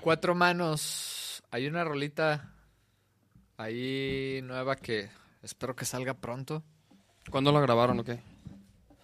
Cuatro 0.00 0.34
manos. 0.34 1.42
Hay 1.50 1.66
una 1.66 1.84
rolita 1.84 2.54
ahí 3.60 4.40
nueva 4.42 4.76
que 4.76 5.10
espero 5.42 5.76
que 5.76 5.84
salga 5.84 6.14
pronto. 6.14 6.62
¿Cuándo 7.30 7.52
la 7.52 7.60
grabaron 7.60 8.00
o 8.00 8.04
qué? 8.04 8.20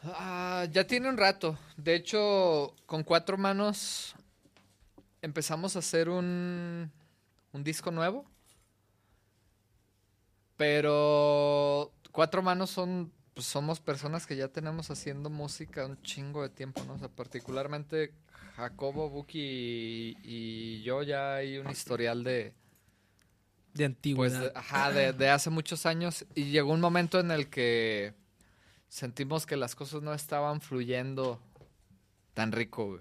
Ah, 0.03 0.66
ya 0.70 0.87
tiene 0.87 1.09
un 1.09 1.16
rato. 1.16 1.59
De 1.77 1.95
hecho, 1.95 2.74
con 2.87 3.05
cuatro 3.05 3.37
manos 3.37 4.15
empezamos 5.20 5.77
a 5.77 5.81
hacer 5.81 6.09
un, 6.09 6.91
un 7.53 7.65
disco 7.65 7.91
nuevo. 7.91 8.24
Pero 10.57 11.93
cuatro 12.11 12.41
manos 12.43 12.70
son, 12.70 13.12
pues 13.35 13.47
somos 13.47 13.81
personas 13.81 14.27
que 14.27 14.37
ya 14.37 14.49
tenemos 14.49 14.91
haciendo 14.91 15.28
música 15.28 15.85
un 15.85 16.01
chingo 16.01 16.43
de 16.43 16.49
tiempo, 16.49 16.83
¿no? 16.85 16.95
O 16.95 16.99
sea, 16.99 17.09
particularmente 17.09 18.15
Jacobo, 18.57 19.11
Buki 19.11 19.39
y, 19.39 20.16
y 20.23 20.83
yo 20.83 21.03
ya 21.03 21.35
hay 21.35 21.59
un 21.59 21.69
historial 21.69 22.24
de, 22.24 22.55
De 23.77 23.85
pues, 23.85 23.97
antigüedad. 23.97 24.53
ajá, 24.55 24.90
de, 24.90 25.12
de 25.12 25.28
hace 25.28 25.51
muchos 25.51 25.86
años. 25.86 26.24
Y 26.35 26.44
llegó 26.44 26.73
un 26.73 26.81
momento 26.81 27.20
en 27.20 27.31
el 27.31 27.48
que 27.48 28.15
sentimos 28.89 29.47
que 29.47 29.57
las 29.57 29.74
cosas 29.74 30.03
no 30.03 30.15
estaban 30.15 30.61
fluyendo 30.61 31.40
tan 32.35 32.53
rico, 32.53 32.86
güey. 32.86 33.01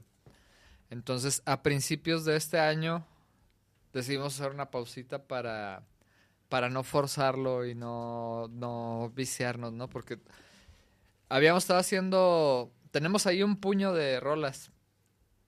Entonces, 0.89 1.41
a 1.45 1.63
principios 1.63 2.25
de 2.25 2.35
este 2.35 2.59
año, 2.59 3.05
decidimos 3.93 4.39
hacer 4.39 4.51
una 4.51 4.69
pausita 4.69 5.23
para, 5.27 5.83
para 6.49 6.69
no 6.69 6.83
forzarlo 6.83 7.65
y 7.65 7.75
no, 7.75 8.47
no 8.49 9.11
viciarnos, 9.15 9.73
¿no? 9.73 9.89
Porque 9.89 10.19
habíamos 11.29 11.63
estado 11.63 11.79
haciendo, 11.79 12.71
tenemos 12.91 13.25
ahí 13.25 13.41
un 13.41 13.57
puño 13.57 13.93
de 13.93 14.19
rolas. 14.19 14.71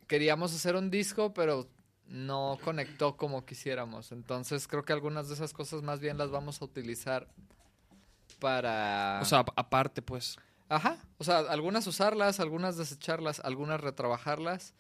Queríamos 0.08 0.56
hacer 0.56 0.76
un 0.76 0.90
disco, 0.90 1.34
pero 1.34 1.68
no 2.08 2.58
conectó 2.64 3.18
como 3.18 3.46
quisiéramos. 3.46 4.12
Entonces, 4.12 4.68
creo 4.68 4.84
que 4.84 4.94
algunas 4.94 5.28
de 5.28 5.34
esas 5.36 5.54
cosas 5.54 5.82
más 5.84 6.00
bien 6.00 6.18
las 6.18 6.32
vamos 6.32 6.62
a 6.62 6.66
utilizar 6.66 7.28
para... 8.40 9.20
O 9.22 9.26
sea, 9.26 9.40
ap- 9.40 9.54
aparte, 9.56 10.02
pues. 10.02 10.38
Ajá, 10.70 10.98
o 11.18 11.24
sea, 11.24 11.40
algunas 11.40 11.88
usarlas, 11.88 12.40
algunas 12.40 12.78
desecharlas, 12.78 13.40
algunas 13.40 13.80
retrabajarlas. 13.82 14.74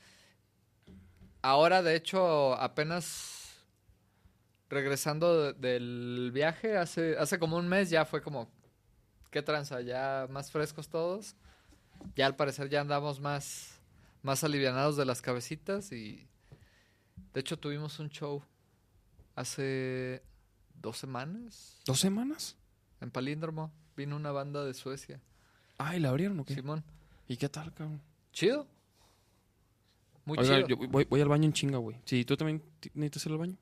Ahora, 1.41 1.81
de 1.81 1.95
hecho, 1.95 2.53
apenas 2.55 3.65
regresando 4.69 5.41
de- 5.41 5.53
del 5.53 6.31
viaje, 6.33 6.77
hace, 6.77 7.17
hace 7.17 7.39
como 7.39 7.55
un 7.57 7.67
mes 7.69 7.89
ya 7.89 8.05
fue 8.05 8.21
como, 8.21 8.49
¿qué 9.31 9.41
tranza? 9.41 9.81
Ya 9.81 10.27
más 10.29 10.51
frescos 10.51 10.89
todos. 10.89 11.35
Ya 12.15 12.25
al 12.25 12.35
parecer 12.35 12.69
ya 12.69 12.81
andamos 12.81 13.19
más, 13.19 13.79
más 14.23 14.43
alivianados 14.43 14.97
de 14.97 15.05
las 15.05 15.21
cabecitas 15.21 15.91
y 15.91 16.27
de 17.33 17.39
hecho 17.39 17.57
tuvimos 17.57 17.99
un 17.99 18.09
show 18.09 18.41
hace 19.35 20.21
dos 20.81 20.97
semanas 20.97 21.79
¿Dos 21.85 21.99
semanas? 21.99 22.55
en 23.01 23.11
Palíndromo. 23.11 23.71
Vino 23.95 24.15
una 24.15 24.31
banda 24.31 24.63
de 24.63 24.73
Suecia. 24.73 25.19
Ay, 25.79 25.99
¿la 25.99 26.09
abrieron 26.09 26.39
o 26.39 26.45
qué? 26.45 26.53
Simón. 26.55 26.83
¿Y 27.27 27.37
qué 27.37 27.49
tal, 27.49 27.73
cabrón? 27.73 27.99
Chido. 28.31 28.67
Muy 30.25 30.37
Oiga, 30.37 30.57
chido. 30.57 30.67
yo 30.67 30.77
voy, 30.89 31.05
voy 31.05 31.21
al 31.21 31.27
baño 31.29 31.45
en 31.45 31.53
chinga, 31.53 31.77
güey. 31.77 31.97
Sí, 32.05 32.25
¿tú 32.25 32.35
también 32.37 32.61
necesitas 32.93 33.25
ir 33.25 33.31
al 33.31 33.37
baño? 33.39 33.57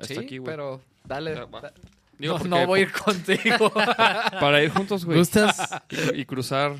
sí, 0.00 0.12
Está 0.12 0.20
aquí, 0.20 0.38
güey. 0.38 0.50
pero 0.52 0.80
dale. 1.04 1.34
Da- 1.34 1.72
Digo, 2.20 2.38
no, 2.40 2.66
voy 2.66 2.80
a 2.80 2.82
ir 2.82 2.92
contigo. 2.92 3.70
Para 4.40 4.62
ir 4.62 4.70
juntos, 4.70 5.04
güey. 5.06 5.18
¿Gustas? 5.18 5.58
Y, 5.88 6.20
y 6.20 6.24
cruzar. 6.26 6.74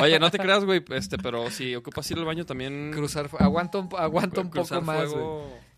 Oye, 0.00 0.18
no 0.18 0.30
te 0.30 0.38
creas, 0.38 0.64
güey, 0.64 0.82
este, 0.90 1.18
pero 1.18 1.50
si 1.50 1.74
ocupas 1.76 2.10
ir 2.10 2.18
al 2.18 2.24
baño 2.24 2.46
también... 2.46 2.90
cruzar, 2.92 3.28
aguanta 3.38 3.78
un, 3.78 3.88
aguanta 3.98 4.40
un 4.40 4.48
cruzar 4.48 4.80
poco 4.80 4.92
más. 4.92 5.10
güey. 5.10 5.24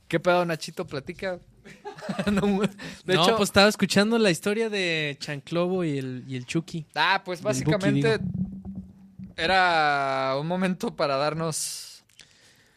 ¿Qué 0.06 0.20
pedo, 0.20 0.44
Nachito? 0.44 0.86
Platica. 0.86 1.38
No, 2.30 2.60
de 3.04 3.14
no, 3.14 3.22
hecho, 3.24 3.36
pues 3.36 3.48
estaba 3.48 3.68
escuchando 3.68 4.18
la 4.18 4.30
historia 4.30 4.70
de 4.70 5.16
Chanclobo 5.18 5.82
y 5.82 5.98
el, 5.98 6.22
y 6.28 6.36
el 6.36 6.46
Chucky. 6.46 6.86
ah, 6.94 7.22
pues 7.24 7.40
Buki, 7.40 7.46
básicamente 7.64 8.18
era 9.36 10.36
un 10.38 10.46
momento 10.46 10.94
para 10.94 11.16
darnos 11.16 12.04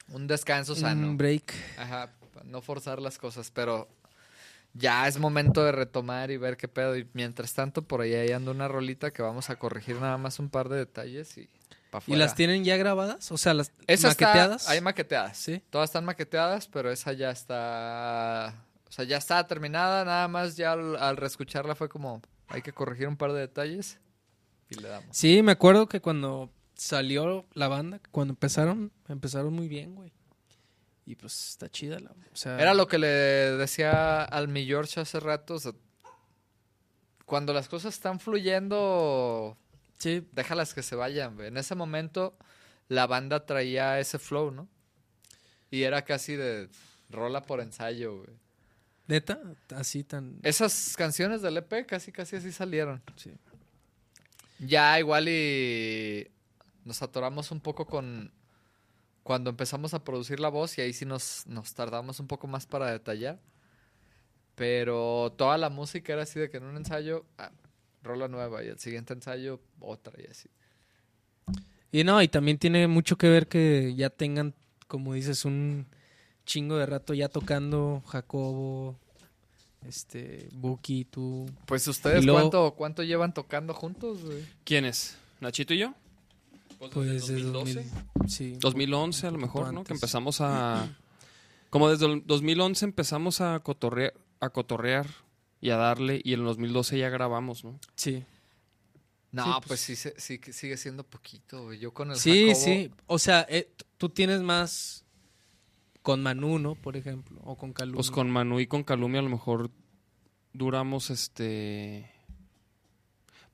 un 0.08 0.26
descanso 0.26 0.74
sano. 0.74 1.08
Un 1.08 1.18
break. 1.18 1.54
Ajá, 1.78 2.10
no 2.46 2.62
forzar 2.62 3.00
las 3.00 3.18
cosas, 3.20 3.52
pero 3.52 3.88
ya 4.74 5.08
es 5.08 5.18
momento 5.20 5.64
de 5.64 5.72
retomar 5.72 6.32
y 6.32 6.38
ver 6.38 6.58
qué 6.58 6.68
pedo. 6.68 6.96
Y 6.98 7.08
mientras 7.14 7.54
tanto, 7.54 7.82
por 7.82 8.02
ahí, 8.02 8.14
ahí 8.14 8.32
anda 8.32 8.52
una 8.52 8.68
rolita 8.68 9.12
que 9.12 9.22
vamos 9.22 9.50
a 9.50 9.58
corregir 9.58 9.98
nada 10.00 10.18
más 10.18 10.40
un 10.40 10.50
par 10.50 10.70
de 10.70 10.78
detalles 10.78 11.38
y 11.38 11.50
pa' 11.92 12.02
¿Y 12.08 12.16
las 12.16 12.36
tienen 12.36 12.64
ya 12.64 12.78
grabadas? 12.78 13.32
O 13.32 13.38
sea, 13.38 13.54
las 13.54 13.72
Esa 13.88 14.10
está- 14.10 14.26
maqueteadas. 14.28 14.70
hay 14.70 14.82
maqueteadas. 14.82 15.38
Sí. 15.38 15.64
Todas 15.70 15.90
están 15.90 16.06
maqueteadas, 16.06 16.68
pero 16.68 16.92
esa 16.92 17.14
ya 17.14 17.32
está. 17.32 18.64
O 18.88 18.92
sea, 18.92 19.06
ya 19.06 19.18
está 19.18 19.46
terminada. 19.48 20.06
Nada 20.06 20.28
más 20.28 20.56
ya 20.56 20.74
al, 20.74 20.96
al 20.98 21.18
reescucharla 21.18 21.76
fue 21.76 21.90
como. 21.90 22.22
Hay 22.48 22.62
que 22.62 22.74
corregir 22.74 23.08
un 23.08 23.18
par 23.18 23.32
de 23.34 23.40
detalles. 23.42 24.00
Y 24.70 24.76
le 24.76 24.88
damos. 24.90 25.16
Sí, 25.16 25.42
me 25.44 25.52
acuerdo 25.52 25.88
que 25.88 26.00
cuando 26.02 26.52
salió 26.76 27.46
la 27.54 27.68
banda, 27.68 28.00
cuando 28.12 28.32
empezaron, 28.34 28.92
empezaron 29.08 29.54
muy 29.54 29.68
bien, 29.68 29.96
güey. 29.96 30.12
Y 31.10 31.16
pues 31.16 31.50
está 31.50 31.68
chida 31.70 32.00
la. 32.00 32.12
O 32.12 32.36
sea, 32.36 32.60
Era 32.62 32.76
lo 32.76 32.88
que 32.88 33.00
le 33.00 33.08
decía 33.08 34.24
al 34.24 34.48
mi 34.48 34.64
George 34.68 35.00
hace 35.00 35.20
rato. 35.20 35.56
o 35.56 35.60
sea, 35.60 35.72
cuando 37.26 37.52
las 37.52 37.68
cosas 37.68 37.96
están 37.96 38.20
fluyendo, 38.20 39.58
Sí, 39.98 40.24
déjalas 40.34 40.76
que 40.76 40.84
se 40.84 40.96
vayan. 40.96 41.34
güey. 41.36 41.48
En 41.48 41.58
ese 41.58 41.74
momento, 41.74 42.38
la 42.90 43.08
banda 43.08 43.48
traía 43.48 44.00
ese 44.00 44.20
flow, 44.20 44.52
¿no? 44.52 44.68
Y 45.72 45.82
era 45.82 46.04
casi 46.06 46.36
de 46.36 46.70
rola 47.10 47.42
por 47.42 47.60
ensayo, 47.60 48.18
güey. 48.18 48.30
neta, 49.08 49.40
así 49.76 50.04
tan. 50.04 50.38
Esas 50.44 50.94
canciones 50.96 51.42
del 51.42 51.58
EP 51.58 51.88
casi, 51.88 52.12
casi 52.12 52.36
así 52.36 52.52
salieron. 52.52 53.02
Sí. 53.16 53.34
Ya 54.60 55.00
igual 55.00 55.28
y 55.28 56.30
nos 56.86 57.02
atoramos 57.02 57.50
un 57.50 57.62
poco 57.62 57.88
con 57.88 58.32
cuando 59.24 59.50
empezamos 59.50 59.94
a 59.94 60.04
producir 60.04 60.40
la 60.40 60.50
voz 60.50 60.78
y 60.78 60.82
ahí 60.82 60.94
sí 60.94 61.06
nos, 61.06 61.46
nos 61.48 61.74
tardamos 61.74 62.20
un 62.20 62.28
poco 62.28 62.48
más 62.48 62.66
para 62.66 62.92
detallar. 62.92 63.40
Pero 64.56 65.34
toda 65.38 65.58
la 65.58 65.70
música 65.70 66.14
era 66.14 66.24
así 66.24 66.40
de 66.40 66.50
que 66.50 66.58
en 66.58 66.64
un 66.66 66.76
ensayo, 66.78 67.26
ah, 67.38 67.52
rola 68.04 68.28
nueva 68.28 68.64
y 68.64 68.68
el 68.68 68.80
siguiente 68.80 69.14
ensayo 69.14 69.62
otra 69.80 70.14
y 70.22 70.26
así. 70.30 70.50
Y 71.92 72.04
no, 72.04 72.22
y 72.22 72.28
también 72.28 72.58
tiene 72.58 72.88
mucho 72.88 73.18
que 73.18 73.30
ver 73.30 73.48
que 73.48 73.96
ya 73.96 74.10
tengan, 74.10 74.54
como 74.88 75.14
dices, 75.14 75.46
un 75.46 75.88
chingo 76.46 76.78
de 76.78 76.86
rato 76.86 77.14
ya 77.14 77.30
tocando 77.30 78.04
Jacobo, 78.08 79.00
este, 79.88 80.50
Buki, 80.52 81.06
tú. 81.06 81.50
Pues 81.66 81.88
ustedes 81.88 82.26
luego- 82.26 82.40
cuánto, 82.42 82.76
cuánto 82.76 83.04
llevan 83.04 83.34
tocando 83.34 83.74
juntos, 83.74 84.24
güey? 84.24 84.44
¿Quién 84.66 84.86
es? 84.86 85.18
¿Nachito 85.40 85.74
y 85.74 85.80
yo? 85.80 85.94
Pues 86.80 87.10
desde 87.10 87.34
desde 87.36 87.52
2012. 87.52 87.90
2000, 88.16 88.30
sí. 88.30 88.58
2011 88.60 89.28
a 89.28 89.32
lo 89.32 89.38
mejor, 89.38 89.74
¿no? 89.74 89.84
Que 89.84 89.94
empezamos 89.94 90.42
a... 90.42 90.96
Como 91.70 91.90
desde 91.90 92.06
el 92.08 92.24
2011 92.26 92.86
empezamos 92.86 93.42
a 93.42 93.60
cotorrear, 93.60 94.14
a 94.40 94.50
cotorrear 94.50 95.08
y 95.62 95.70
a 95.70 95.76
darle 95.78 96.20
y 96.24 96.34
en 96.34 96.40
el 96.40 96.46
2012 96.48 96.98
ya 96.98 97.10
grabamos, 97.10 97.64
¿no? 97.64 97.80
Sí. 97.96 98.24
No, 99.32 99.44
Sí, 99.44 99.50
pues, 99.68 99.86
pues- 99.86 100.00
sí, 100.00 100.10
sí, 100.18 100.40
que 100.40 100.54
sigue 100.54 100.78
siendo 100.78 101.04
poquito, 101.04 101.66
güey. 101.66 101.78
Yo 101.80 101.94
con 101.94 102.10
el 102.10 102.18
Sí, 102.18 102.48
Jacobo- 102.48 102.56
sí. 102.64 102.92
O 103.06 103.20
sea, 103.20 103.46
eh, 103.50 103.72
tú 103.98 104.10
tienes 104.10 104.42
más 104.42 105.06
con 106.02 106.24
Manu, 106.24 106.58
¿no? 106.58 106.74
Por 106.74 106.98
ejemplo, 106.98 107.40
o 107.44 107.56
con 107.56 107.72
Calum. 107.74 107.96
Pues 107.96 108.10
con 108.10 108.32
Manu 108.32 108.60
y 108.60 108.66
con 108.66 108.84
Calumi 108.84 109.20
a 109.20 109.22
lo 109.22 109.30
mejor 109.30 109.70
duramos 110.54 111.12
este 111.12 112.10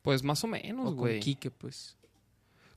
Pues 0.01 0.23
más 0.23 0.43
o 0.43 0.47
menos, 0.47 0.83
o 0.85 0.89
con 0.91 0.95
güey. 0.97 1.19
Quique, 1.19 1.51
pues. 1.51 1.97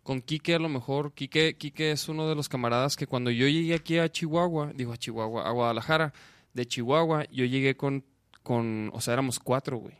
Con 0.08 0.22
Quique 0.22 0.54
a 0.54 0.58
lo 0.58 0.70
mejor. 0.70 1.12
Quique, 1.12 1.58
Quique 1.58 1.90
es 1.92 2.08
uno 2.08 2.26
de 2.30 2.34
los 2.34 2.48
camaradas 2.48 2.96
que 2.96 3.06
cuando 3.06 3.30
yo 3.30 3.46
llegué 3.46 3.74
aquí 3.74 3.98
a 3.98 4.10
Chihuahua, 4.10 4.72
digo 4.74 4.94
a 4.94 4.96
Chihuahua, 4.96 5.46
a 5.46 5.50
Guadalajara, 5.50 6.14
de 6.54 6.66
Chihuahua, 6.66 7.26
yo 7.30 7.44
llegué 7.44 7.76
con, 7.76 8.06
con 8.42 8.90
o 8.94 9.02
sea, 9.02 9.12
éramos 9.12 9.38
cuatro, 9.38 9.76
güey. 9.76 9.96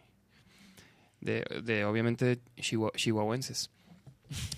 De, 1.21 1.45
de 1.63 1.85
obviamente 1.85 2.39
chihua- 2.57 2.93
chihuahuenses. 2.97 3.71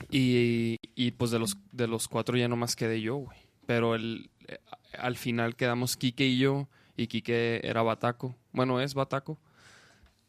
Y, 0.09 0.77
y, 0.95 1.11
pues 1.11 1.33
de 1.33 1.41
los, 1.41 1.57
de 1.73 1.89
los 1.89 2.07
cuatro 2.07 2.37
ya 2.37 2.47
nomás 2.47 2.77
quedé 2.77 3.01
yo, 3.01 3.17
güey. 3.17 3.39
Pero 3.67 3.97
el, 3.97 4.31
eh, 4.47 4.59
al 4.97 5.17
final 5.17 5.57
quedamos 5.57 5.97
Quique 5.97 6.29
y 6.29 6.39
yo, 6.39 6.69
y 6.97 7.09
Quique 7.09 7.61
era 7.65 7.83
bataco. 7.83 8.37
Bueno, 8.53 8.81
es 8.81 8.95
bataco. 8.95 9.37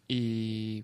Y, 0.08 0.84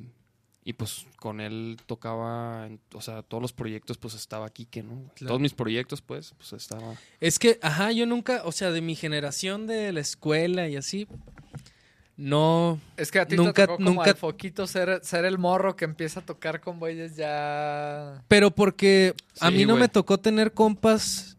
y 0.68 0.73
pues 0.73 1.06
con 1.15 1.39
él 1.39 1.77
tocaba, 1.85 2.68
en- 2.68 2.81
o 2.94 2.99
sea, 3.02 3.23
todos 3.23 3.41
los 3.41 3.53
proyectos, 3.53 3.98
pues 3.98 4.14
estaba 4.15 4.49
Quique, 4.49 4.84
¿no? 4.84 5.10
Claro. 5.15 5.30
Todos 5.30 5.39
mis 5.39 5.53
proyectos, 5.53 6.02
pues, 6.02 6.34
pues 6.38 6.52
estaba... 6.52 6.94
Es 7.22 7.39
que, 7.39 7.57
ajá, 7.61 7.94
yo 7.94 8.06
nunca, 8.06 8.41
o 8.44 8.52
sea, 8.52 8.72
de 8.72 8.81
mi 8.81 8.94
generación 8.95 9.65
de 9.65 9.94
la 9.94 10.02
escuela 10.02 10.68
y 10.68 10.76
así, 10.76 11.07
no, 12.18 12.80
Es 12.98 13.11
que 13.11 13.19
a 13.19 13.26
ti 13.27 13.35
Nunca- 13.38 13.53
te 13.53 13.61
tocó 13.68 13.76
como 13.77 13.89
nunca- 13.91 14.10
al 14.10 14.18
foquito 14.18 14.65
ser, 14.68 14.99
ser 15.03 15.23
el 15.23 15.38
morro 15.38 15.76
que 15.76 15.85
empieza 15.85 16.19
a 16.22 16.26
tocar 16.26 16.60
con 16.60 16.80
güeyes 16.80 17.15
ya... 17.15 18.23
pero 18.27 18.52
porque 18.52 19.14
a 19.39 19.49
Sí, 19.49 19.56
mí 19.56 19.65
no 19.65 19.73
güey. 19.73 19.81
me 19.84 19.88
tocó 19.88 20.18
tener 20.19 20.52
compas 20.52 21.38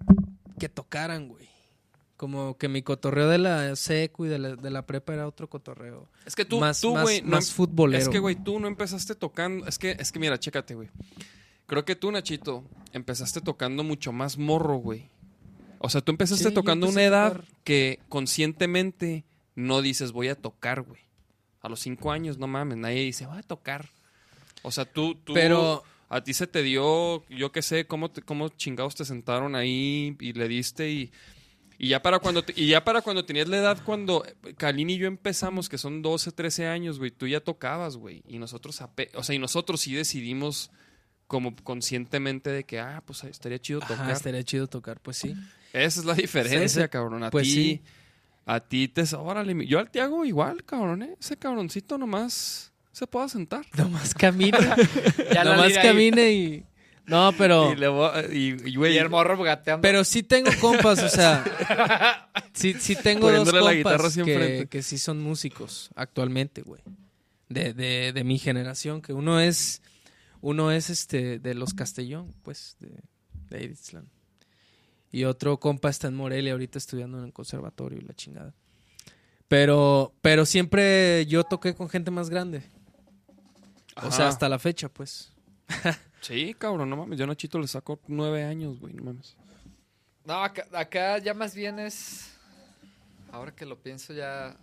que 0.59 0.69
tocaran, 0.69 1.29
güey. 1.29 1.49
Como 2.19 2.59
que 2.59 2.69
mi 2.69 2.83
cotorreo 2.83 3.29
de 3.29 3.39
la 3.39 3.75
secu 3.77 4.27
y 4.27 4.29
de 4.29 4.39
la, 4.39 4.57
de 4.57 4.71
la 4.71 4.85
prepa 4.85 5.15
era 5.15 5.27
otro 5.27 5.49
cotorreo. 5.49 6.07
Es 6.27 6.35
que 6.37 6.45
tú, 6.45 6.59
Más- 6.61 6.81
tú, 6.83 6.93
más- 6.93 7.05
güey, 7.05 7.23
no 7.23 7.29
más 7.31 7.49
em- 7.49 7.55
futbolero, 7.55 8.03
Es 8.03 8.09
que, 8.11 8.19
güey, 8.19 8.35
tú 8.35 8.59
no 8.61 8.69
empezaste 8.69 9.15
tocando. 9.15 9.67
Es 9.67 9.79
que, 9.79 9.93
es 9.99 10.13
que 10.13 10.19
mira, 10.19 10.39
chécate, 10.39 10.75
güey. 10.75 10.91
Creo 11.67 11.85
que 11.87 11.95
tú, 11.97 12.11
Nachito, 12.13 12.65
empezaste 12.93 13.41
tocando 13.41 13.85
mucho 13.85 14.13
más 14.13 14.37
morro, 14.37 14.77
güey. 14.77 15.09
O 15.79 15.89
sea, 15.89 16.01
tú 16.01 16.11
empezaste 16.13 16.49
Sí, 16.49 16.55
tocando 16.55 16.89
una 16.89 17.03
edad 17.05 17.41
que 17.63 18.01
conscientemente 18.09 19.25
no 19.55 19.81
dices 19.81 20.13
voy 20.13 20.27
a 20.29 20.35
tocar, 20.35 20.83
güey. 20.83 21.01
A 21.63 21.69
los 21.69 21.81
cinco 21.81 22.11
años, 22.13 22.37
no 22.39 22.47
mames, 22.49 22.79
nadie 22.79 23.01
dice 23.05 23.27
voy 23.27 23.39
a 23.39 23.43
tocar. 23.43 23.91
O 24.63 24.71
sea, 24.73 24.85
tú, 24.87 25.15
tú 25.15 25.35
Pero- 25.35 25.85
a 26.09 26.23
ti 26.25 26.35
se 26.35 26.47
te 26.49 26.63
dio, 26.63 27.25
yo 27.29 27.53
qué 27.53 27.63
sé, 27.63 27.87
cómo, 27.87 28.11
te- 28.11 28.23
cómo 28.23 28.49
chingados 28.49 28.95
te 28.97 29.05
sentaron 29.05 29.55
ahí 29.55 30.17
y 30.21 30.33
le 30.33 30.49
diste 30.49 30.91
y, 30.91 31.13
y 31.79 31.89
ya 31.89 32.03
para 32.03 32.19
cuando 32.19 32.43
te- 32.43 32.53
y 32.57 32.67
ya 32.69 32.85
para 32.85 33.01
cuando 33.03 33.25
tenías 33.25 33.49
la 33.49 33.59
edad 33.59 33.79
cuando 33.85 34.25
Kalin 34.57 34.91
y 34.91 34.99
yo 34.99 35.07
empezamos, 35.07 35.69
que 35.69 35.79
son 35.79 36.03
12, 36.03 36.33
13 36.33 36.67
años, 36.67 36.99
güey, 36.99 37.11
tú 37.11 37.27
ya 37.29 37.41
tocabas, 37.41 37.97
güey, 37.97 38.23
y 38.29 38.39
nosotros 38.39 38.81
o 39.15 39.23
sea, 39.23 39.35
y 39.35 39.39
nosotros 39.39 39.81
sí 39.81 39.95
decidimos 39.95 40.71
como 41.27 41.55
conscientemente 41.57 42.51
de 42.51 42.65
que 42.65 42.81
ah, 42.81 43.03
pues 43.07 43.23
estaría 43.25 43.59
chido 43.61 43.81
tocar. 43.81 44.01
Ajá, 44.01 44.13
estaría 44.13 44.43
chido 44.43 44.67
tocar, 44.67 44.99
pues 45.01 45.19
sí. 45.19 45.35
Esa 45.73 46.01
es 46.01 46.07
la 46.07 46.15
diferencia, 46.15 46.69
Sí, 46.69 46.81
sí. 46.83 46.89
cabrón. 46.89 47.23
A 47.23 47.31
Pues 47.31 47.47
ti, 47.47 47.53
sí. 47.55 47.83
a 48.47 48.61
ti 48.61 48.89
te... 48.89 49.05
Órale, 49.15 49.67
yo 49.67 49.79
al 49.79 49.91
te 49.91 50.01
hago 50.01 50.25
igual, 50.25 50.65
cabrón, 50.65 51.03
¿eh? 51.03 51.17
Ese 51.21 51.37
cabroncito 51.37 51.99
nomás 51.99 52.73
se 52.93 53.07
puede 53.07 53.29
sentar. 53.29 53.67
Nomás 53.77 54.15
camina. 54.15 54.59
Ya 55.35 55.45
Nomás 55.45 55.75
camina 55.75 56.23
y... 56.29 56.65
No, 57.09 57.33
pero... 57.37 57.73
Y, 57.73 57.77
le 57.77 57.89
voy 57.89 58.11
y- 58.33 58.69
y, 58.71 58.77
güey, 58.77 58.95
Y 58.95 58.99
el 58.99 59.09
morro 59.09 59.37
gateando. 59.43 59.83
Pero 59.83 60.05
sí 60.05 60.23
tengo 60.23 60.51
compas, 60.61 61.03
o 61.03 61.09
sea... 61.09 62.25
Sí, 62.53 62.75
sí 62.81 62.97
tengo 62.97 63.31
dos 63.31 63.53
la 63.53 63.61
compas 63.61 64.17
que, 64.17 64.67
que 64.69 64.83
sí 64.83 64.99
son 64.99 65.21
músicos 65.21 65.91
actualmente, 65.95 66.63
güey. 66.63 66.83
De, 67.49 67.73
de, 67.73 68.13
de 68.13 68.25
mi 68.25 68.39
generación, 68.39 69.01
que 69.01 69.13
uno 69.13 69.41
es... 69.41 69.81
Uno 70.41 70.71
es 70.71 70.91
este 70.91 71.39
de 71.39 71.55
los 71.55 71.75
Castellón, 71.75 72.35
pues, 72.43 72.77
de, 72.79 73.01
de. 73.51 73.75
Y 75.11 75.25
otro 75.25 75.59
compa 75.59 75.89
está 75.91 76.09
en 76.09 76.15
Morelia 76.15 76.53
ahorita 76.53 76.79
estudiando 76.79 77.19
en 77.19 77.25
el 77.25 77.33
conservatorio 77.33 77.99
y 77.99 78.03
la 78.03 78.15
chingada. 78.15 78.55
Pero, 79.49 80.15
pero 80.21 80.45
siempre 80.47 81.27
yo 81.27 81.43
toqué 81.45 81.75
con 81.75 81.89
gente 81.89 82.11
más 82.11 82.29
grande. 82.31 82.63
O 84.03 84.13
sea, 84.13 84.29
hasta 84.29 84.49
la 84.49 84.59
fecha, 84.59 84.89
pues. 84.89 85.33
Sí, 86.21 86.55
cabrón, 86.59 86.91
no 86.91 86.97
mames. 86.97 87.19
Yo 87.19 87.25
a 87.25 87.29
Nachito 87.29 87.59
le 87.59 87.69
saco 87.69 88.01
nueve 88.09 88.45
años, 88.45 88.79
güey, 88.81 88.93
no 88.95 89.05
mames. 89.05 89.37
No, 90.25 90.43
acá, 90.43 90.67
acá 90.73 91.19
ya 91.19 91.33
más 91.35 91.55
bien 91.55 91.79
es. 91.79 92.35
Ahora 93.33 93.55
que 93.55 93.65
lo 93.67 93.79
pienso, 93.79 94.13
ya. 94.13 94.57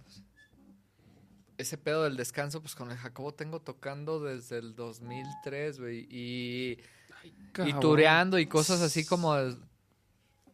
Ese 1.57 1.77
pedo 1.77 2.03
del 2.03 2.17
descanso, 2.17 2.61
pues 2.61 2.75
con 2.75 2.91
el 2.91 2.97
Jacobo 2.97 3.33
tengo 3.33 3.61
tocando 3.61 4.19
desde 4.19 4.57
el 4.57 4.75
2003, 4.75 5.79
güey. 5.79 5.99
Y, 6.09 6.77
y 7.23 7.31
Cabrón. 7.53 7.79
tureando 7.79 8.39
y 8.39 8.45
cosas 8.45 8.81
así 8.81 9.05
como. 9.05 9.35
el- 9.37 9.57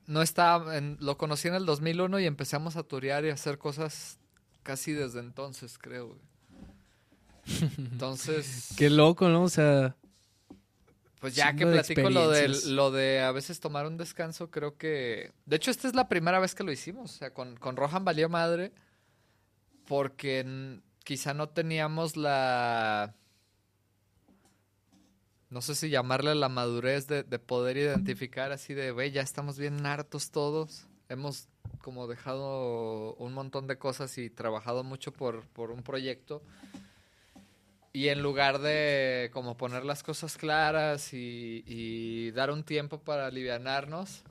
no 0.05 0.21
estaba. 0.21 0.77
en- 0.77 0.97
lo 0.99 1.17
conocí 1.17 1.47
en 1.47 1.55
el 1.55 1.65
2001 1.65 2.19
y 2.19 2.25
empezamos 2.25 2.75
a 2.75 2.83
turear 2.83 3.25
y 3.25 3.29
a 3.29 3.33
hacer 3.33 3.57
cosas 3.57 4.19
casi 4.63 4.91
desde 4.93 5.19
entonces, 5.19 5.77
creo, 5.79 6.09
güey. 6.09 6.19
Entonces. 7.77 8.69
Qué 8.77 8.89
loco, 8.91 9.27
¿no? 9.29 9.43
O 9.43 9.49
sea, 9.49 9.95
Pues 11.21 11.35
ya 11.35 11.55
que 11.55 11.65
de 11.65 11.73
platico 11.73 12.09
lo 12.09 12.31
de, 12.31 12.49
lo 12.69 12.89
de 12.89 13.21
a 13.21 13.31
veces 13.31 13.59
tomar 13.59 13.85
un 13.85 13.95
descanso, 13.95 14.49
creo 14.49 14.75
que... 14.75 15.31
De 15.45 15.55
hecho, 15.55 15.69
esta 15.69 15.87
es 15.87 15.93
la 15.93 16.09
primera 16.09 16.39
vez 16.39 16.55
que 16.55 16.63
lo 16.63 16.71
hicimos. 16.71 17.13
O 17.13 17.17
sea, 17.19 17.31
con, 17.31 17.57
con 17.57 17.77
Rohan 17.77 18.03
valió 18.03 18.27
madre 18.27 18.71
porque 19.85 20.79
quizá 21.03 21.35
no 21.35 21.49
teníamos 21.49 22.17
la... 22.17 23.13
No 25.51 25.61
sé 25.61 25.75
si 25.75 25.91
llamarle 25.91 26.33
la 26.33 26.49
madurez 26.49 27.05
de, 27.05 27.21
de 27.21 27.37
poder 27.37 27.77
identificar 27.77 28.51
así 28.51 28.73
de, 28.73 28.89
güey, 28.89 29.11
ya 29.11 29.21
estamos 29.21 29.59
bien 29.59 29.85
hartos 29.85 30.31
todos. 30.31 30.87
Hemos 31.07 31.49
como 31.83 32.07
dejado 32.07 33.13
un 33.15 33.33
montón 33.33 33.67
de 33.67 33.77
cosas 33.77 34.17
y 34.17 34.31
trabajado 34.31 34.83
mucho 34.83 35.13
por, 35.13 35.47
por 35.49 35.69
un 35.69 35.83
proyecto. 35.83 36.41
Y 37.93 38.07
en 38.07 38.21
lugar 38.23 38.59
de 38.59 39.29
como 39.33 39.57
poner 39.57 39.83
las 39.83 40.01
cosas 40.03 40.37
claras 40.37 41.13
y, 41.13 41.63
y 41.67 42.31
dar 42.31 42.49
un 42.51 42.63
tiempo 42.63 42.99
para 42.99 43.27
alivianarnos, 43.27 44.23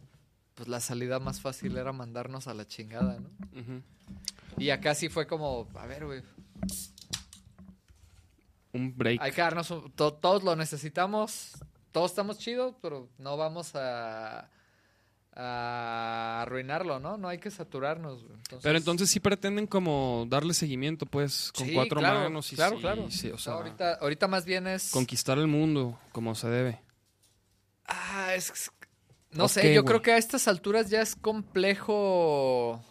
pues 0.55 0.69
la 0.69 0.81
salida 0.81 1.19
más 1.19 1.41
fácil 1.43 1.77
era 1.77 1.93
mandarnos 1.93 2.47
a 2.49 2.55
la 2.55 2.67
chingada, 2.67 3.19
¿no? 3.21 3.29
Y 4.57 4.71
acá 4.71 4.95
sí 4.95 5.09
fue 5.11 5.27
como, 5.27 5.69
a 5.75 5.87
ver, 5.87 6.07
güey, 6.07 6.23
Un 8.73 8.97
break. 8.97 9.21
hay 9.21 9.33
que 9.33 9.41
darnos, 9.41 9.71
un- 9.71 9.91
to- 9.93 10.15
todos 10.15 10.43
lo 10.45 10.55
necesitamos, 10.57 11.53
todos 11.93 12.13
estamos 12.13 12.39
chidos, 12.39 12.75
pero 12.81 13.09
no 13.19 13.37
vamos 13.37 13.73
a, 13.75 14.49
a 15.35 16.43
arruinarlo, 16.43 16.99
¿no? 16.99 17.17
No 17.17 17.29
hay 17.29 17.39
que 17.39 17.51
saturarnos. 17.51 18.25
Pero 18.63 18.79
entonces 18.79 19.09
sí 19.09 19.21
pretenden 19.21 19.67
como 19.67 20.27
darle 20.29 20.55
seguimiento, 20.55 21.07
pues, 21.07 21.53
con 21.53 21.67
Sí, 21.67 21.75
cuatro 21.75 22.01
claro, 22.01 22.21
manos 22.21 22.53
y 22.53 22.57
claro, 22.57 22.77
sí, 22.77 22.83
claro. 22.83 23.11
sí, 23.11 23.31
o 23.31 23.39
sea, 23.39 23.55
ahorita, 23.55 23.95
ahorita 23.95 24.29
más 24.29 24.45
bien 24.45 24.67
es... 24.67 24.91
conquistar 24.91 25.39
el 25.39 25.47
mundo 25.47 25.99
como 26.13 26.35
se 26.35 26.49
debe. 26.49 26.81
Ah, 27.87 28.35
es. 28.35 28.71
No 29.33 29.47
sé, 29.47 29.73
yo 29.73 29.85
creo 29.85 30.03
que 30.03 30.13
a 30.13 30.17
estas 30.17 30.49
alturas 30.49 30.91
ya 30.91 31.01
es 31.01 31.15
complejo 31.15 32.85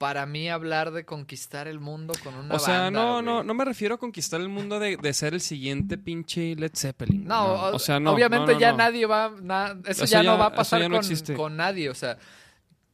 para 0.00 0.24
mí 0.24 0.48
hablar 0.48 0.92
de 0.92 1.04
conquistar 1.04 1.68
el 1.68 1.78
mundo 1.78 2.14
con 2.24 2.34
una 2.34 2.54
o 2.54 2.58
sea, 2.58 2.84
banda, 2.84 2.98
no, 2.98 3.20
no, 3.20 3.42
no 3.42 3.52
me 3.52 3.66
refiero 3.66 3.96
a 3.96 3.98
conquistar 3.98 4.40
el 4.40 4.48
mundo 4.48 4.80
de, 4.80 4.96
de 4.96 5.12
ser 5.12 5.34
el 5.34 5.42
siguiente 5.42 5.98
pinche 5.98 6.56
Led 6.56 6.72
Zeppelin. 6.74 7.26
No, 7.26 7.66
o 7.66 7.78
sea, 7.78 8.00
no. 8.00 8.12
obviamente 8.12 8.46
no, 8.46 8.52
no, 8.54 8.58
ya 8.58 8.72
nadie 8.72 9.04
va. 9.04 9.30
na- 9.42 9.78
eso, 9.84 10.04
Eso 10.04 10.06
ya, 10.06 10.22
no 10.22 10.38
va 10.38 10.46
a 10.46 10.54
pasar 10.54 10.80
con, 11.36 11.54
nadie. 11.54 11.90
O 11.90 11.94
sea, 11.94 12.16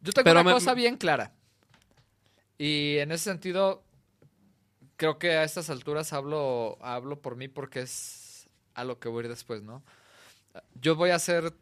yo 0.00 0.12
tengo 0.12 0.24
Pero 0.24 0.40
una 0.40 0.50
me- 0.50 0.54
cosa 0.54 0.74
bien 0.74 0.96
clara. 0.96 1.32
Y 2.58 2.96
en 2.98 3.12
ese 3.12 3.22
sentido, 3.30 3.84
creo 4.96 5.20
que 5.20 5.30
a 5.36 5.44
estas 5.44 5.70
alturas 5.70 6.12
hablo, 6.12 6.76
hablo 6.80 7.22
por 7.22 7.36
mí 7.36 7.46
porque 7.46 7.82
es 7.82 8.48
a 8.74 8.82
lo 8.82 8.98
que 8.98 9.08
voy 9.08 9.22
a 9.22 9.24
ir 9.26 9.30
después, 9.30 9.62
¿no? 9.62 9.84
Yo 10.74 10.96
voy 10.96 11.10
a 11.10 11.14
hacer 11.14 11.52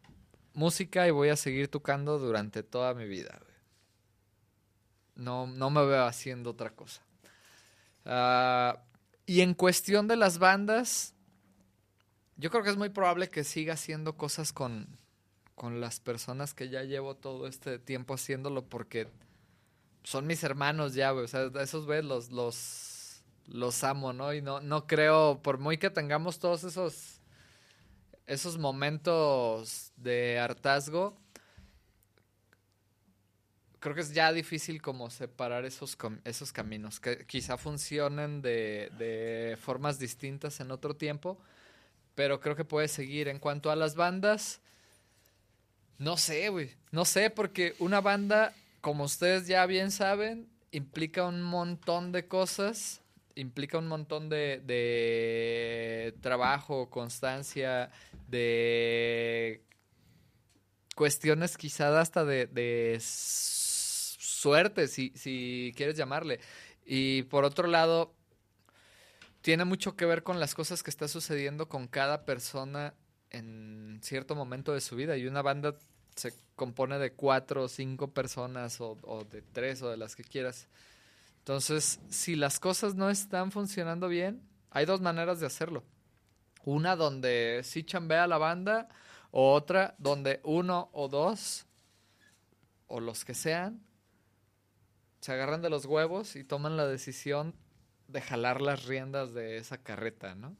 música 0.54 1.06
y 1.06 1.10
voy 1.10 1.28
a 1.28 1.36
seguir 1.36 1.68
tocando 1.68 2.18
durante 2.18 2.62
toda 2.62 2.94
mi 2.94 3.04
vida. 3.06 3.40
No, 5.16 5.46
no 5.46 5.70
me 5.70 5.84
veo 5.84 6.04
haciendo 6.04 6.50
otra 6.50 6.70
cosa. 6.70 7.02
Ah, 8.04 8.80
y 9.26 9.40
en 9.40 9.54
cuestión 9.54 10.08
de 10.08 10.16
las 10.16 10.38
bandas, 10.38 11.14
yo 12.36 12.50
creo 12.50 12.62
que 12.62 12.70
es 12.70 12.76
muy 12.76 12.88
probable 12.90 13.28
que 13.28 13.44
siga 13.44 13.74
haciendo 13.74 14.16
cosas 14.16 14.52
con, 14.52 14.98
con 15.54 15.80
las 15.80 16.00
personas 16.00 16.52
que 16.52 16.68
ya 16.68 16.82
llevo 16.82 17.14
todo 17.16 17.46
este 17.46 17.78
tiempo 17.78 18.14
haciéndolo 18.14 18.64
porque 18.66 19.08
son 20.02 20.26
mis 20.26 20.42
hermanos 20.44 20.94
ya, 20.94 21.10
güey. 21.10 21.24
O 21.24 21.28
sea, 21.28 21.50
esos 21.60 21.86
güeyes 21.86 22.04
los, 22.04 22.30
los, 22.30 23.22
los 23.46 23.84
amo, 23.84 24.12
¿no? 24.12 24.34
Y 24.34 24.42
no, 24.42 24.60
no 24.60 24.86
creo, 24.86 25.40
por 25.42 25.58
muy 25.58 25.78
que 25.78 25.90
tengamos 25.90 26.38
todos 26.38 26.64
esos, 26.64 27.20
esos 28.26 28.58
momentos 28.58 29.92
de 29.96 30.38
hartazgo, 30.38 31.16
creo 33.84 33.94
que 33.94 34.00
es 34.00 34.14
ya 34.14 34.32
difícil 34.32 34.80
como 34.80 35.10
separar 35.10 35.66
esos, 35.66 35.94
esos 36.24 36.52
caminos, 36.52 37.00
que 37.00 37.26
quizá 37.26 37.58
funcionen 37.58 38.40
de, 38.40 38.90
de 38.96 39.58
formas 39.60 39.98
distintas 39.98 40.58
en 40.60 40.70
otro 40.70 40.96
tiempo, 40.96 41.38
pero 42.14 42.40
creo 42.40 42.56
que 42.56 42.64
puede 42.64 42.88
seguir. 42.88 43.28
En 43.28 43.38
cuanto 43.38 43.70
a 43.70 43.76
las 43.76 43.94
bandas, 43.94 44.62
no 45.98 46.16
sé, 46.16 46.48
güey. 46.48 46.70
No 46.92 47.04
sé, 47.04 47.28
porque 47.28 47.74
una 47.78 48.00
banda, 48.00 48.54
como 48.80 49.04
ustedes 49.04 49.46
ya 49.48 49.66
bien 49.66 49.90
saben, 49.90 50.48
implica 50.70 51.26
un 51.26 51.42
montón 51.42 52.10
de 52.10 52.26
cosas. 52.26 53.02
Implica 53.34 53.76
un 53.76 53.88
montón 53.88 54.30
de, 54.30 54.62
de 54.64 56.14
trabajo, 56.22 56.88
constancia, 56.88 57.90
de 58.28 59.62
cuestiones 60.94 61.58
quizás 61.58 61.94
hasta 61.94 62.24
de, 62.24 62.46
de 62.46 62.98
suerte, 64.44 64.88
si, 64.88 65.10
si 65.16 65.72
quieres 65.74 65.96
llamarle. 65.96 66.38
Y 66.84 67.22
por 67.22 67.44
otro 67.44 67.66
lado, 67.66 68.12
tiene 69.40 69.64
mucho 69.64 69.96
que 69.96 70.04
ver 70.04 70.22
con 70.22 70.38
las 70.38 70.54
cosas 70.54 70.82
que 70.82 70.90
está 70.90 71.08
sucediendo 71.08 71.66
con 71.66 71.88
cada 71.88 72.26
persona 72.26 72.92
en 73.30 74.00
cierto 74.02 74.34
momento 74.34 74.74
de 74.74 74.82
su 74.82 74.96
vida. 74.96 75.16
Y 75.16 75.26
una 75.26 75.40
banda 75.40 75.74
se 76.14 76.34
compone 76.56 76.98
de 76.98 77.12
cuatro 77.12 77.64
o 77.64 77.68
cinco 77.68 78.12
personas 78.12 78.82
o, 78.82 78.98
o 79.02 79.24
de 79.24 79.40
tres 79.40 79.80
o 79.80 79.88
de 79.88 79.96
las 79.96 80.14
que 80.14 80.24
quieras. 80.24 80.68
Entonces, 81.38 81.98
si 82.10 82.36
las 82.36 82.60
cosas 82.60 82.94
no 82.94 83.08
están 83.08 83.50
funcionando 83.50 84.08
bien, 84.08 84.42
hay 84.70 84.84
dos 84.84 85.00
maneras 85.00 85.40
de 85.40 85.46
hacerlo. 85.46 85.84
Una 86.66 86.96
donde 86.96 87.62
sí 87.64 87.82
chambea 87.82 88.26
la 88.26 88.36
banda 88.36 88.88
o 89.30 89.54
otra 89.54 89.94
donde 89.96 90.40
uno 90.44 90.90
o 90.92 91.08
dos 91.08 91.64
o 92.88 93.00
los 93.00 93.24
que 93.24 93.32
sean 93.32 93.80
se 95.24 95.32
agarran 95.32 95.62
de 95.62 95.70
los 95.70 95.86
huevos 95.86 96.36
y 96.36 96.44
toman 96.44 96.76
la 96.76 96.86
decisión 96.86 97.54
de 98.08 98.20
jalar 98.20 98.60
las 98.60 98.84
riendas 98.84 99.32
de 99.32 99.56
esa 99.56 99.78
carreta, 99.78 100.34
¿no? 100.34 100.54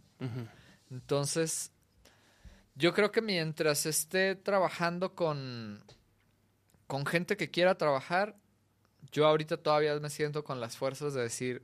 Entonces, 0.91 1.71
yo 2.75 2.95
creo 2.95 3.13
que 3.13 3.21
mientras 3.21 3.85
esté 3.85 4.37
trabajando 4.37 5.15
con, 5.15 5.85
con 6.87 7.05
gente 7.05 7.37
que 7.37 7.51
quiera 7.51 7.75
trabajar, 7.75 8.37
yo 9.13 9.27
ahorita 9.27 9.59
todavía 9.59 10.01
me 10.01 10.09
siento 10.09 10.45
con 10.45 10.63
las 10.63 10.79
fuerzas 10.79 11.13
de 11.13 11.21
decir, 11.21 11.63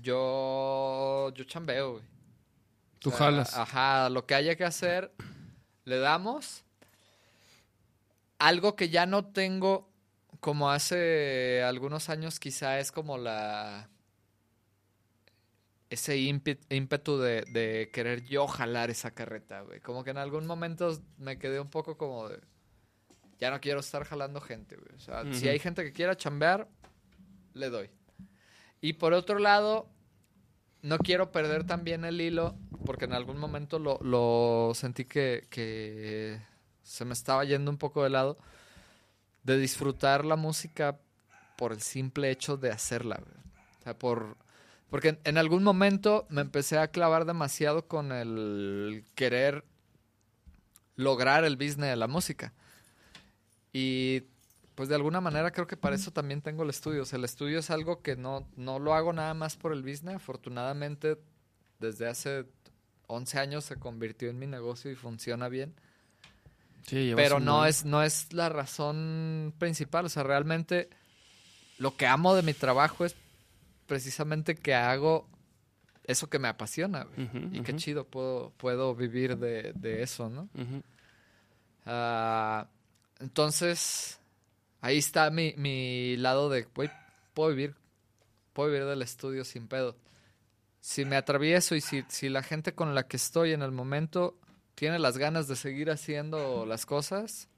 yo, 0.00 1.30
yo 1.34 1.44
chambeo, 1.44 1.92
güey. 1.92 2.04
Tú 3.00 3.10
O 3.10 3.12
sea, 3.12 3.26
jalas. 3.26 3.54
Ajá, 3.54 4.08
lo 4.08 4.24
que 4.24 4.34
haya 4.34 4.56
que 4.56 4.64
hacer, 4.64 5.12
le 5.84 5.98
damos. 5.98 6.64
Algo 8.38 8.76
que 8.76 8.88
ya 8.88 9.04
no 9.04 9.26
tengo 9.26 9.90
como 10.40 10.70
hace 10.70 11.62
algunos 11.62 12.08
años 12.08 12.38
quizá 12.40 12.78
es 12.78 12.92
como 12.92 13.18
la... 13.18 13.88
Ese 15.90 16.18
ímpe- 16.18 16.60
ímpetu 16.68 17.18
de, 17.18 17.42
de 17.50 17.90
querer 17.92 18.24
yo 18.24 18.46
jalar 18.46 18.90
esa 18.90 19.12
carreta, 19.12 19.62
güey. 19.62 19.80
Como 19.80 20.04
que 20.04 20.10
en 20.10 20.18
algún 20.18 20.46
momento 20.46 21.00
me 21.16 21.38
quedé 21.38 21.60
un 21.60 21.70
poco 21.70 21.96
como 21.96 22.28
de... 22.28 22.40
Ya 23.38 23.50
no 23.50 23.60
quiero 23.60 23.80
estar 23.80 24.04
jalando 24.04 24.40
gente, 24.40 24.76
güey. 24.76 24.94
O 24.94 24.98
sea, 24.98 25.22
si 25.32 25.44
Ujú. 25.44 25.48
hay 25.50 25.58
gente 25.58 25.84
que 25.84 25.92
quiera 25.92 26.16
chambear, 26.16 26.68
le 27.54 27.70
doy. 27.70 27.88
Y 28.80 28.94
por 28.94 29.12
otro 29.14 29.38
lado, 29.38 29.88
no 30.82 30.98
quiero 30.98 31.32
perder 31.32 31.64
también 31.64 32.04
el 32.04 32.20
hilo, 32.20 32.54
porque 32.84 33.06
en 33.06 33.12
algún 33.14 33.38
momento 33.38 33.78
lo, 33.78 33.98
lo 34.02 34.72
sentí 34.74 35.04
que, 35.06 35.46
que 35.50 36.40
se 36.82 37.04
me 37.04 37.12
estaba 37.14 37.44
yendo 37.44 37.70
un 37.70 37.78
poco 37.78 38.02
de 38.04 38.10
lado, 38.10 38.38
de 39.48 39.58
disfrutar 39.58 40.26
la 40.26 40.36
música 40.36 40.98
por 41.56 41.72
el 41.72 41.80
simple 41.80 42.30
hecho 42.30 42.58
de 42.58 42.70
hacerla. 42.70 43.22
O 43.80 43.82
sea, 43.82 43.98
por, 43.98 44.36
porque 44.90 45.18
en, 45.24 45.38
algún 45.38 45.64
momento 45.64 46.26
me 46.28 46.42
empecé 46.42 46.78
a 46.78 46.88
clavar 46.88 47.24
demasiado 47.24 47.88
con 47.88 48.12
el 48.12 49.04
querer 49.14 49.64
lograr 50.96 51.44
el 51.44 51.56
business 51.56 51.90
de 51.90 51.96
la 51.96 52.08
música. 52.08 52.52
Y 53.72 54.24
pues 54.74 54.90
de 54.90 54.96
alguna 54.96 55.22
manera 55.22 55.50
creo 55.50 55.66
que 55.66 55.78
para 55.78 55.96
eso 55.96 56.10
también 56.10 56.42
tengo 56.42 56.62
el 56.62 56.70
estudio. 56.70 57.04
El 57.10 57.24
estudio 57.24 57.58
es 57.60 57.70
algo 57.70 58.02
que 58.02 58.16
no, 58.16 58.46
no 58.54 58.78
lo 58.78 58.92
hago 58.92 59.14
nada 59.14 59.32
más 59.32 59.56
por 59.56 59.72
el 59.72 59.82
business. 59.82 60.16
Afortunadamente, 60.16 61.16
desde 61.78 62.06
hace 62.06 62.44
11 63.06 63.38
años 63.38 63.64
se 63.64 63.76
convirtió 63.76 64.28
en 64.28 64.38
mi 64.38 64.46
negocio 64.46 64.90
y 64.90 64.94
funciona 64.94 65.48
bien. 65.48 65.74
Sí, 66.88 67.12
Pero 67.14 67.38
no 67.38 67.66
es, 67.66 67.84
no 67.84 68.02
es 68.02 68.32
la 68.32 68.48
razón 68.48 69.52
principal. 69.58 70.06
O 70.06 70.08
sea, 70.08 70.22
realmente 70.22 70.88
lo 71.78 71.96
que 71.96 72.06
amo 72.06 72.34
de 72.34 72.42
mi 72.42 72.54
trabajo 72.54 73.04
es 73.04 73.14
precisamente 73.86 74.54
que 74.54 74.74
hago 74.74 75.28
eso 76.04 76.30
que 76.30 76.38
me 76.38 76.48
apasiona. 76.48 77.06
Y 77.52 77.60
qué 77.60 77.76
chido 77.76 78.04
puedo, 78.04 78.52
puedo 78.56 78.94
vivir 78.94 79.36
de, 79.36 79.72
de 79.74 80.02
eso, 80.02 80.30
¿no? 80.30 80.48
Ah, 81.84 82.66
entonces, 83.20 84.18
ahí 84.80 84.96
está 84.96 85.30
mi, 85.30 85.52
mi 85.58 86.16
lado 86.16 86.48
de, 86.48 86.62
güey, 86.74 86.90
puedo 87.34 87.50
vivir, 87.50 87.74
puedo 88.54 88.70
vivir 88.70 88.86
del 88.86 89.02
estudio 89.02 89.44
sin 89.44 89.68
pedo. 89.68 89.96
Si 90.80 91.04
me 91.04 91.16
atravieso 91.16 91.74
y 91.74 91.82
si, 91.82 92.04
si 92.08 92.30
la 92.30 92.42
gente 92.42 92.74
con 92.74 92.94
la 92.94 93.06
que 93.06 93.18
estoy 93.18 93.52
en 93.52 93.60
el 93.60 93.72
momento 93.72 94.38
tiene 94.78 94.98
las 94.98 95.18
ganas 95.18 95.48
de 95.48 95.56
seguir 95.56 95.90
haciendo 95.90 96.64
las 96.64 96.86
cosas, 96.86 97.48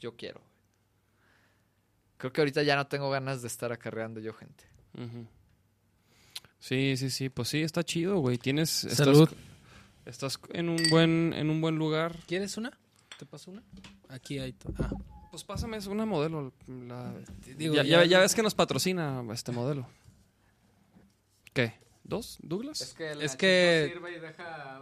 yo 0.00 0.14
quiero. 0.16 0.40
Creo 2.18 2.32
que 2.32 2.40
ahorita 2.40 2.62
ya 2.62 2.76
no 2.76 2.86
tengo 2.86 3.10
ganas 3.10 3.42
de 3.42 3.48
estar 3.48 3.72
acarreando 3.72 4.20
yo 4.20 4.32
gente. 4.32 4.64
Sí, 6.60 6.96
sí, 6.96 7.10
sí, 7.10 7.28
pues 7.28 7.48
sí, 7.48 7.62
está 7.62 7.82
chido, 7.84 8.18
güey. 8.18 8.38
Tienes 8.38 8.84
estás- 8.84 9.06
Salud. 9.06 9.28
Estás, 10.06 10.38
en 10.54 10.68
un 10.70 10.78
buen 10.90 11.32
en 11.34 11.50
un 11.50 11.60
buen 11.60 11.76
lugar. 11.76 12.16
¿Quieres 12.26 12.56
una? 12.56 12.72
¿Te 13.18 13.26
paso 13.26 13.50
una? 13.50 13.62
Aquí 14.08 14.38
hay. 14.38 14.54
Ah, 14.78 14.90
Pues 15.30 15.44
pásame 15.44 15.76
es 15.76 15.86
una 15.86 16.06
modelo. 16.06 16.52
la- 16.66 17.12
digo, 17.56 17.74
ya, 17.74 17.82
ya- 17.82 17.88
ya- 18.00 18.04
ya 18.06 18.18
ves 18.20 18.34
que 18.34 18.42
nos 18.42 18.54
patrocina 18.54 19.22
este 19.32 19.52
modelo. 19.52 19.86
¿Qué? 21.52 21.74
¿Dos? 22.04 22.38
¿Douglas? 22.40 22.94
que 22.96 23.10
Es 23.22 23.36
que- 23.36 23.90
sirve 23.92 24.16
y 24.16 24.20
deja 24.20 24.80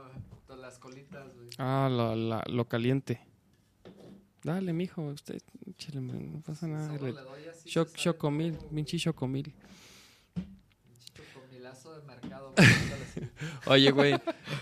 las 0.66 0.78
colitas, 0.78 1.32
Ah, 1.58 1.88
la- 1.90 2.16
la- 2.16 2.44
lo 2.48 2.66
caliente. 2.66 3.20
Dale, 4.42 4.72
mijo, 4.72 5.02
usted, 5.02 5.40
hombre, 5.96 6.18
no 6.20 6.40
pasa 6.40 6.66
nada. 6.66 6.92
Le- 6.98 7.14
Choc, 7.64 7.92
chocomil, 7.94 8.56
pinche 8.74 8.98
chocomil. 8.98 9.52
Chocomilazo 11.14 11.94
de 11.98 12.06
mercado. 12.06 12.54
Oye, 13.66 13.90
güey, 13.92 14.14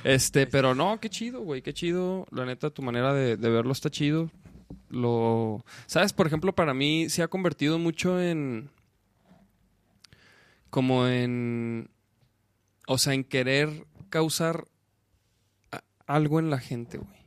este, 0.04 0.46
pero 0.46 0.74
no, 0.74 1.00
qué 1.00 1.08
chido, 1.10 1.40
güey, 1.40 1.62
qué 1.62 1.72
chido. 1.72 2.26
La 2.30 2.44
neta, 2.44 2.70
tu 2.70 2.82
manera 2.82 3.12
de, 3.14 3.36
de 3.36 3.48
verlo 3.50 3.72
está 3.72 3.90
chido. 3.90 4.30
Lo, 4.90 5.64
sabes, 5.86 6.12
por 6.12 6.26
ejemplo, 6.26 6.54
para 6.54 6.72
mí 6.74 7.08
se 7.08 7.22
ha 7.22 7.28
convertido 7.28 7.78
mucho 7.78 8.20
en, 8.20 8.70
como 10.70 11.06
en, 11.08 11.90
o 12.86 12.98
sea, 12.98 13.14
en 13.14 13.24
querer 13.24 13.86
causar 14.10 14.64
algo 16.06 16.38
en 16.38 16.50
la 16.50 16.58
gente, 16.58 16.98
güey. 16.98 17.24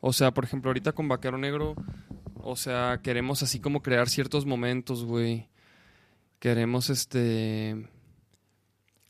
O 0.00 0.12
sea, 0.12 0.32
por 0.32 0.44
ejemplo, 0.44 0.70
ahorita 0.70 0.92
con 0.92 1.08
Vaquero 1.08 1.38
Negro, 1.38 1.74
o 2.36 2.56
sea, 2.56 3.00
queremos 3.02 3.42
así 3.42 3.60
como 3.60 3.82
crear 3.82 4.08
ciertos 4.08 4.46
momentos, 4.46 5.04
güey. 5.04 5.48
Queremos, 6.38 6.90
este, 6.90 7.88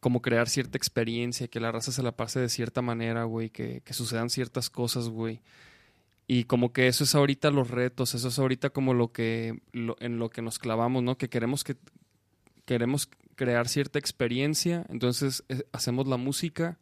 como 0.00 0.22
crear 0.22 0.48
cierta 0.48 0.78
experiencia, 0.78 1.48
que 1.48 1.60
la 1.60 1.72
raza 1.72 1.92
se 1.92 2.02
la 2.02 2.12
pase 2.12 2.40
de 2.40 2.48
cierta 2.48 2.82
manera, 2.82 3.24
güey, 3.24 3.50
que, 3.50 3.82
que 3.84 3.92
sucedan 3.92 4.30
ciertas 4.30 4.70
cosas, 4.70 5.08
güey. 5.08 5.42
Y 6.28 6.44
como 6.44 6.72
que 6.72 6.88
eso 6.88 7.04
es 7.04 7.14
ahorita 7.14 7.50
los 7.50 7.70
retos, 7.70 8.14
eso 8.14 8.28
es 8.28 8.38
ahorita 8.38 8.70
como 8.70 8.94
lo 8.94 9.12
que, 9.12 9.60
en 9.72 10.18
lo 10.18 10.30
que 10.30 10.42
nos 10.42 10.58
clavamos, 10.58 11.02
¿no? 11.02 11.18
Que 11.18 11.28
queremos 11.28 11.62
que, 11.62 11.76
queremos 12.64 13.08
crear 13.36 13.68
cierta 13.68 13.98
experiencia, 13.98 14.84
entonces 14.88 15.44
eh, 15.48 15.62
hacemos 15.72 16.08
la 16.08 16.16
música 16.16 16.78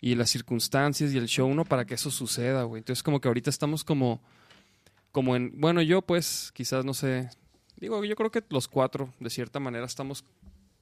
y 0.00 0.14
las 0.14 0.30
circunstancias 0.30 1.12
y 1.12 1.18
el 1.18 1.26
show, 1.26 1.52
¿no? 1.54 1.64
Para 1.64 1.84
que 1.84 1.94
eso 1.94 2.10
suceda, 2.10 2.62
güey. 2.64 2.80
Entonces 2.80 3.02
como 3.02 3.20
que 3.20 3.28
ahorita 3.28 3.50
estamos 3.50 3.84
como, 3.84 4.20
como 5.12 5.34
en, 5.36 5.52
bueno, 5.60 5.82
yo 5.82 6.02
pues 6.02 6.50
quizás, 6.54 6.84
no 6.84 6.94
sé, 6.94 7.30
digo, 7.76 8.04
yo 8.04 8.14
creo 8.16 8.30
que 8.30 8.42
los 8.50 8.68
cuatro, 8.68 9.12
de 9.20 9.30
cierta 9.30 9.58
manera, 9.60 9.84
estamos 9.86 10.24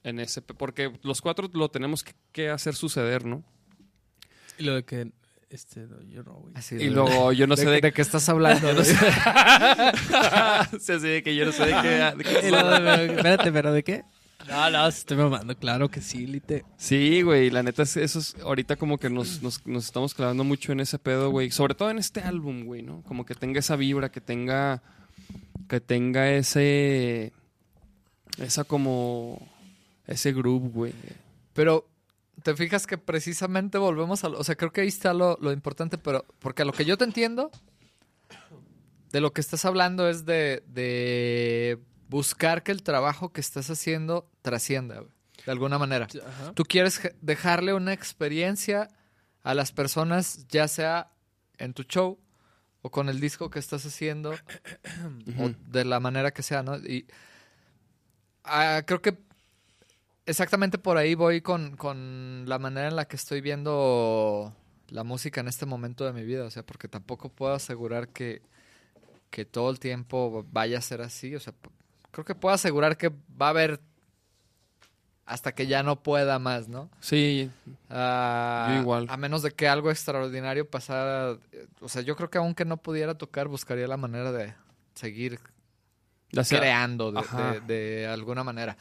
en 0.05 0.21
ese, 0.21 0.43
porque 0.43 0.93
los 1.03 1.21
cuatro 1.21 1.51
lo 1.53 1.69
tenemos 1.71 2.05
que, 2.05 2.13
que 2.33 2.51
hacer 2.51 2.75
suceder, 2.75 3.25
¿no? 3.25 3.43
Y 4.59 4.65
lo 4.65 4.75
de 4.75 4.85
que. 4.85 5.11
Este, 5.49 5.81
no, 5.81 6.03
yo 6.03 6.23
no, 6.25 6.33
güey. 6.35 6.55
Y 6.83 6.91
luego 6.91 7.33
yo 7.33 7.47
no 7.47 7.57
sé 7.57 7.67
de, 7.67 7.81
de 7.81 7.93
qué 7.93 8.03
estás 8.03 8.29
hablando. 8.29 8.67
yo 8.73 8.75
no 8.75 8.85
sé. 8.85 8.95
Sí, 10.81 10.93
así 10.93 11.07
de 11.09 11.23
que 11.23 11.37
yo 11.37 11.45
no 11.47 11.53
sé 11.53 11.67
de 11.67 11.73
qué. 11.83 11.89
de 12.17 12.25
qué- 12.25 12.39
espérate, 13.17 13.53
¿pero 13.53 13.73
de 13.73 13.83
qué? 13.85 14.05
No, 14.49 14.71
no, 14.71 14.87
estoy 14.87 15.17
mamando. 15.17 15.57
Claro 15.57 15.89
que 15.91 16.01
sí, 16.01 16.27
Lite. 16.27 16.65
Sí, 16.77 17.23
güey, 17.23 17.51
la 17.51 17.63
neta, 17.63 17.83
es- 17.83 17.97
eso 17.97 18.19
es 18.19 18.37
ahorita 18.43 18.77
como 18.77 18.99
que 18.99 19.11
nos, 19.11 19.43
nos, 19.43 19.67
nos 19.67 19.85
estamos 19.87 20.15
clavando 20.15 20.45
mucho 20.45 20.73
en 20.73 20.81
ese 20.81 20.99
pedo, 20.99 21.31
güey. 21.31 21.51
Sobre 21.51 21.75
todo 21.75 21.91
en 21.91 21.99
este 21.99 22.21
álbum, 22.21 22.65
güey, 22.65 22.83
¿no? 22.83 23.03
Como 23.03 23.25
que 23.27 23.35
tenga 23.35 23.59
esa 23.61 23.77
vibra, 23.77 24.11
que 24.11 24.21
tenga. 24.21 24.83
Que 25.69 25.81
tenga 25.81 26.31
ese. 26.33 27.33
Esa 28.39 28.65
como. 28.65 29.49
Ese 30.07 30.33
groove, 30.33 30.69
güey. 30.69 30.93
Pero 31.53 31.89
te 32.45 32.55
fijas 32.55 32.87
que 32.87 32.99
precisamente 32.99 33.79
volvemos 33.79 34.23
a... 34.23 34.29
lo- 34.29 34.39
O 34.39 34.45
sea, 34.45 34.55
creo 34.55 34.71
que 34.73 34.83
ahí 34.83 34.89
está 34.89 35.13
lo, 35.15 35.37
lo 35.41 35.51
importante, 35.51 35.99
pero 35.99 36.25
porque 36.39 36.63
a 36.63 36.65
lo 36.65 36.73
que 36.73 36.85
yo 36.85 36.97
te 36.97 37.05
entiendo, 37.05 37.51
de 39.11 39.21
lo 39.21 39.33
que 39.33 39.41
estás 39.41 39.65
hablando 39.65 40.09
es 40.09 40.25
de, 40.27 40.63
de 40.69 41.79
buscar 42.09 42.63
que 42.63 42.73
el 42.73 42.83
trabajo 42.83 43.33
que 43.33 43.41
estás 43.41 43.71
haciendo 43.71 44.31
trascienda, 44.43 45.01
güey, 45.01 45.13
de 45.45 45.53
alguna 45.53 45.79
manera. 45.79 46.07
Ajá. 46.07 46.53
Tú 46.55 46.65
quieres 46.65 47.01
dejarle 47.21 47.75
una 47.75 47.93
experiencia 47.93 48.89
a 49.43 49.55
las 49.55 49.73
personas, 49.73 50.47
ya 50.49 50.69
sea 50.69 51.11
en 51.59 51.73
tu 51.73 51.85
show 51.85 52.19
o 52.83 52.91
con 52.91 53.09
el 53.09 53.21
disco 53.21 53.51
que 53.51 53.59
estás 53.59 53.85
haciendo, 53.87 54.33
o 55.39 55.51
de 55.69 55.85
la 55.85 56.01
manera 56.01 56.33
que 56.33 56.43
sea, 56.43 56.63
¿no? 56.63 56.77
Y 56.77 57.07
ah, 58.45 58.83
creo 58.87 59.03
que 59.03 59.19
exactamente 60.27 60.79
por 60.79 60.97
ahí 60.97 61.15
voy 61.15 61.41
con, 61.41 61.77
con 61.77 62.45
la 62.47 62.59
manera 62.59 62.89
en 62.89 62.97
la 62.97 63.07
que 63.07 63.17
estoy 63.17 63.41
viendo 63.41 64.55
la 64.89 65.05
música 65.05 65.41
en 65.41 65.49
este 65.49 65.67
momento 65.67 66.05
de 66.05 66.13
mi 66.13 66.25
vida, 66.25 66.45
o 66.45 66.51
sea, 66.51 66.65
porque 66.65 66.89
tampoco 66.89 67.29
puedo 67.29 67.55
asegurar 67.55 68.09
que, 68.09 68.43
que 69.31 69.45
todo 69.45 69.71
el 69.71 69.81
tiempo 69.81 70.47
vaya 70.53 70.79
a 70.79 70.83
ser 70.83 71.03
así, 71.03 71.35
o 71.35 71.41
sea, 71.41 71.55
creo 72.17 72.25
que 72.25 72.35
puedo 72.35 72.55
asegurar 72.55 72.97
que 72.97 73.11
va 73.11 73.47
a 73.47 73.51
haber 73.51 73.79
hasta 75.27 75.55
que 75.55 75.67
ya 75.67 75.83
no 75.83 76.03
pueda 76.03 76.39
más, 76.39 76.67
¿no? 76.67 76.89
Sí, 77.01 77.51
Ah, 77.91 78.69
Yo 78.75 78.81
igual. 78.81 79.07
A 79.11 79.17
menos 79.19 79.43
de 79.43 79.51
que 79.51 79.69
algo 79.69 79.91
extraordinario 79.91 80.71
pasara. 80.71 81.37
eh, 81.53 81.67
O 81.81 81.89
sea, 81.91 82.01
yo 82.01 82.17
creo 82.17 82.31
que 82.31 82.39
aunque 82.39 82.65
no 82.65 82.79
pudiera 82.79 83.15
tocar, 83.19 83.49
buscaría 83.49 83.87
la 83.87 83.99
manera 83.99 84.33
de 84.33 84.55
seguir 84.95 85.41
ya 86.31 86.43
sea- 86.43 86.59
creando 86.61 87.13
de, 87.13 87.19
ajá. 87.19 87.53
de- 87.53 87.61
de 87.61 88.07
alguna 88.07 88.45
manera. 88.45 88.79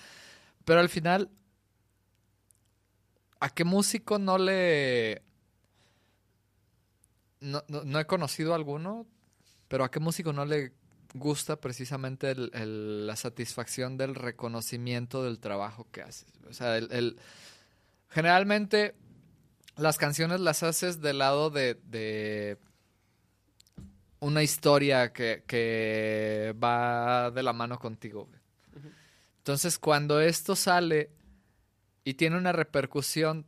Pero 0.63 0.79
al 0.79 0.87
final, 0.89 1.29
¿a 3.41 3.49
qué 3.49 3.65
músico 3.65 4.17
no 4.17 4.37
le... 4.37 5.23
No, 7.41 7.63
no- 7.67 7.83
no 7.83 7.99
he 7.99 8.05
conocido 8.05 8.53
alguno, 8.55 9.05
pero 9.67 9.83
¿a 9.83 9.91
qué 9.91 9.99
músico 9.99 10.31
no 10.31 10.45
le 10.45 10.71
gusta 11.15 11.55
precisamente 11.59 12.31
el- 12.31 12.51
el- 12.53 13.07
la 13.07 13.15
satisfacción 13.15 13.97
del 13.97 14.15
reconocimiento 14.15 15.23
del 15.23 15.39
trabajo 15.39 15.87
que 15.91 16.01
haces? 16.01 16.27
O 16.49 16.53
sea, 16.53 16.77
el, 16.77 17.17
generalmente 18.09 18.95
las 19.77 19.97
canciones 19.97 20.39
las 20.39 20.63
haces 20.63 21.01
del 21.01 21.17
lado 21.17 21.49
de, 21.49 21.75
de 21.85 22.57
una 24.19 24.43
historia 24.43 25.11
que, 25.13 25.43
que 25.47 26.55
va 26.63 27.31
de 27.31 27.43
la 27.43 27.53
mano 27.53 27.77
contigo. 27.79 28.29
Entonces, 29.39 29.77
cuando 29.77 30.19
esto 30.21 30.55
sale 30.55 31.11
y 32.03 32.15
tiene 32.15 32.37
una 32.37 32.51
repercusión 32.51 33.45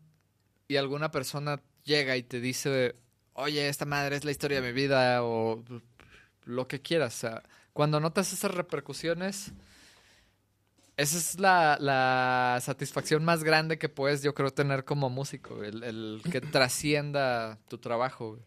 y 0.67 0.75
alguna 0.75 1.09
persona 1.11 1.61
llega 1.83 2.17
y 2.17 2.23
te 2.23 2.39
dice, 2.39 2.95
oye, 3.33 3.67
esta 3.69 3.85
madre 3.85 4.15
es 4.17 4.25
la 4.25 4.31
historia 4.31 4.61
de 4.61 4.67
mi 4.67 4.73
vida 4.73 5.23
o 5.23 5.63
lo 6.47 6.67
que 6.67 6.81
quieras, 6.81 7.15
o 7.15 7.19
sea, 7.19 7.43
cuando 7.73 7.99
notas 7.99 8.33
esas 8.33 8.51
repercusiones, 8.51 9.51
esa 10.97 11.17
es 11.17 11.39
la, 11.39 11.77
la 11.79 12.59
satisfacción 12.61 13.23
más 13.23 13.43
grande 13.43 13.77
que 13.77 13.89
puedes, 13.89 14.23
yo 14.23 14.33
creo, 14.33 14.51
tener 14.51 14.83
como 14.83 15.09
músico, 15.09 15.63
el, 15.63 15.83
el 15.83 16.21
que 16.31 16.41
trascienda 16.41 17.59
tu 17.67 17.77
trabajo. 17.77 18.31
güey. 18.31 18.41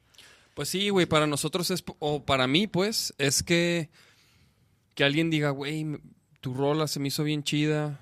Pues 0.54 0.68
sí, 0.68 0.88
güey, 0.88 1.06
para 1.06 1.26
nosotros 1.28 1.70
es, 1.70 1.84
o 2.00 2.24
para 2.24 2.46
mí, 2.46 2.66
pues, 2.66 3.14
es 3.18 3.42
que, 3.42 3.88
que 4.94 5.04
alguien 5.04 5.30
diga, 5.30 5.50
güey, 5.50 6.00
tu 6.40 6.54
rola 6.54 6.88
se 6.88 6.98
me 6.98 7.08
hizo 7.08 7.22
bien 7.22 7.44
chida. 7.44 8.00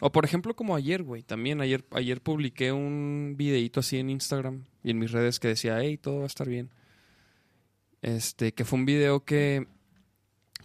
O 0.00 0.10
por 0.10 0.24
ejemplo, 0.24 0.56
como 0.56 0.74
ayer, 0.74 1.02
güey, 1.02 1.22
también 1.22 1.60
ayer, 1.60 1.84
ayer 1.90 2.22
publiqué 2.22 2.72
un 2.72 3.34
videito 3.36 3.80
así 3.80 3.98
en 3.98 4.08
Instagram 4.08 4.64
y 4.82 4.90
en 4.90 4.98
mis 4.98 5.12
redes 5.12 5.38
que 5.38 5.48
decía, 5.48 5.78
hey, 5.80 5.98
todo 5.98 6.18
va 6.18 6.22
a 6.24 6.26
estar 6.26 6.48
bien. 6.48 6.70
Este, 8.02 8.52
que 8.52 8.64
fue 8.64 8.78
un 8.78 8.86
video 8.86 9.24
que, 9.24 9.66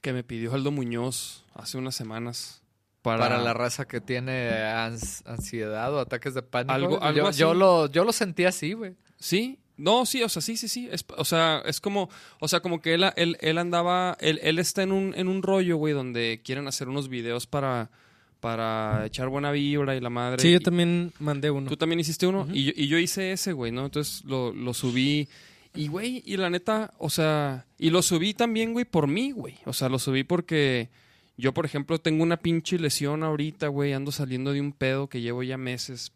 que 0.01 0.13
me 0.13 0.23
pidió 0.23 0.53
Aldo 0.53 0.71
Muñoz 0.71 1.43
hace 1.53 1.77
unas 1.77 1.95
semanas. 1.95 2.61
Para, 3.01 3.19
Para 3.19 3.37
la 3.37 3.53
raza 3.53 3.85
que 3.87 4.01
tiene 4.01 4.49
ans- 4.51 5.21
ansiedad 5.27 5.93
o 5.93 5.99
ataques 5.99 6.33
de 6.33 6.41
pánico. 6.41 6.73
Algo- 6.73 7.13
yo, 7.13 7.27
así. 7.27 7.39
yo 7.39 7.53
lo, 7.53 7.85
yo 7.91 8.03
lo 8.03 8.11
sentí 8.11 8.45
así, 8.45 8.73
güey. 8.73 8.95
Sí, 9.19 9.59
no, 9.77 10.07
sí, 10.07 10.23
o 10.23 10.29
sea, 10.29 10.41
sí, 10.41 10.57
sí, 10.57 10.67
sí. 10.67 10.89
Es, 10.91 11.05
o 11.15 11.23
sea, 11.23 11.61
es 11.65 11.79
como, 11.79 12.09
o 12.39 12.47
sea, 12.47 12.61
como 12.61 12.81
que 12.81 12.95
él, 12.95 13.05
él, 13.15 13.37
él 13.41 13.57
andaba, 13.59 14.17
él, 14.21 14.39
él 14.41 14.57
está 14.57 14.81
en 14.81 14.91
un, 14.91 15.13
en 15.15 15.27
un 15.27 15.43
rollo, 15.43 15.77
güey, 15.77 15.93
donde 15.93 16.41
quieren 16.43 16.65
hacer 16.67 16.89
unos 16.89 17.07
videos 17.07 17.45
para, 17.45 17.91
para 18.39 19.05
echar 19.05 19.29
buena 19.29 19.51
vibra 19.51 19.95
y 19.95 19.99
la 20.01 20.09
madre. 20.09 20.41
Sí, 20.41 20.51
yo 20.51 20.59
también 20.59 21.13
mandé 21.19 21.51
uno. 21.51 21.69
Tú 21.69 21.77
también 21.77 21.99
hiciste 21.99 22.25
uno 22.25 22.47
y, 22.51 22.63
yo, 22.65 22.71
y 22.75 22.87
yo 22.87 22.97
hice 22.97 23.33
ese, 23.33 23.51
güey, 23.53 23.71
¿no? 23.71 23.85
Entonces 23.85 24.23
lo, 24.25 24.51
lo 24.51 24.73
subí 24.73 25.27
y, 25.75 25.87
güey, 25.87 26.23
y 26.25 26.37
la 26.37 26.49
neta, 26.49 26.93
o 26.97 27.09
sea, 27.09 27.65
y 27.77 27.89
lo 27.89 28.01
subí 28.01 28.33
también, 28.33 28.73
güey, 28.73 28.85
por 28.85 29.07
mí, 29.07 29.31
güey. 29.31 29.55
O 29.65 29.73
sea, 29.73 29.89
lo 29.89 29.99
subí 29.99 30.23
porque 30.23 30.89
yo, 31.37 31.53
por 31.53 31.65
ejemplo, 31.65 31.99
tengo 31.99 32.23
una 32.23 32.37
pinche 32.37 32.79
lesión 32.79 33.23
ahorita, 33.23 33.67
güey, 33.67 33.93
ando 33.93 34.11
saliendo 34.11 34.51
de 34.53 34.61
un 34.61 34.71
pedo 34.71 35.07
que 35.09 35.21
llevo 35.21 35.43
ya 35.43 35.57
meses 35.57 36.11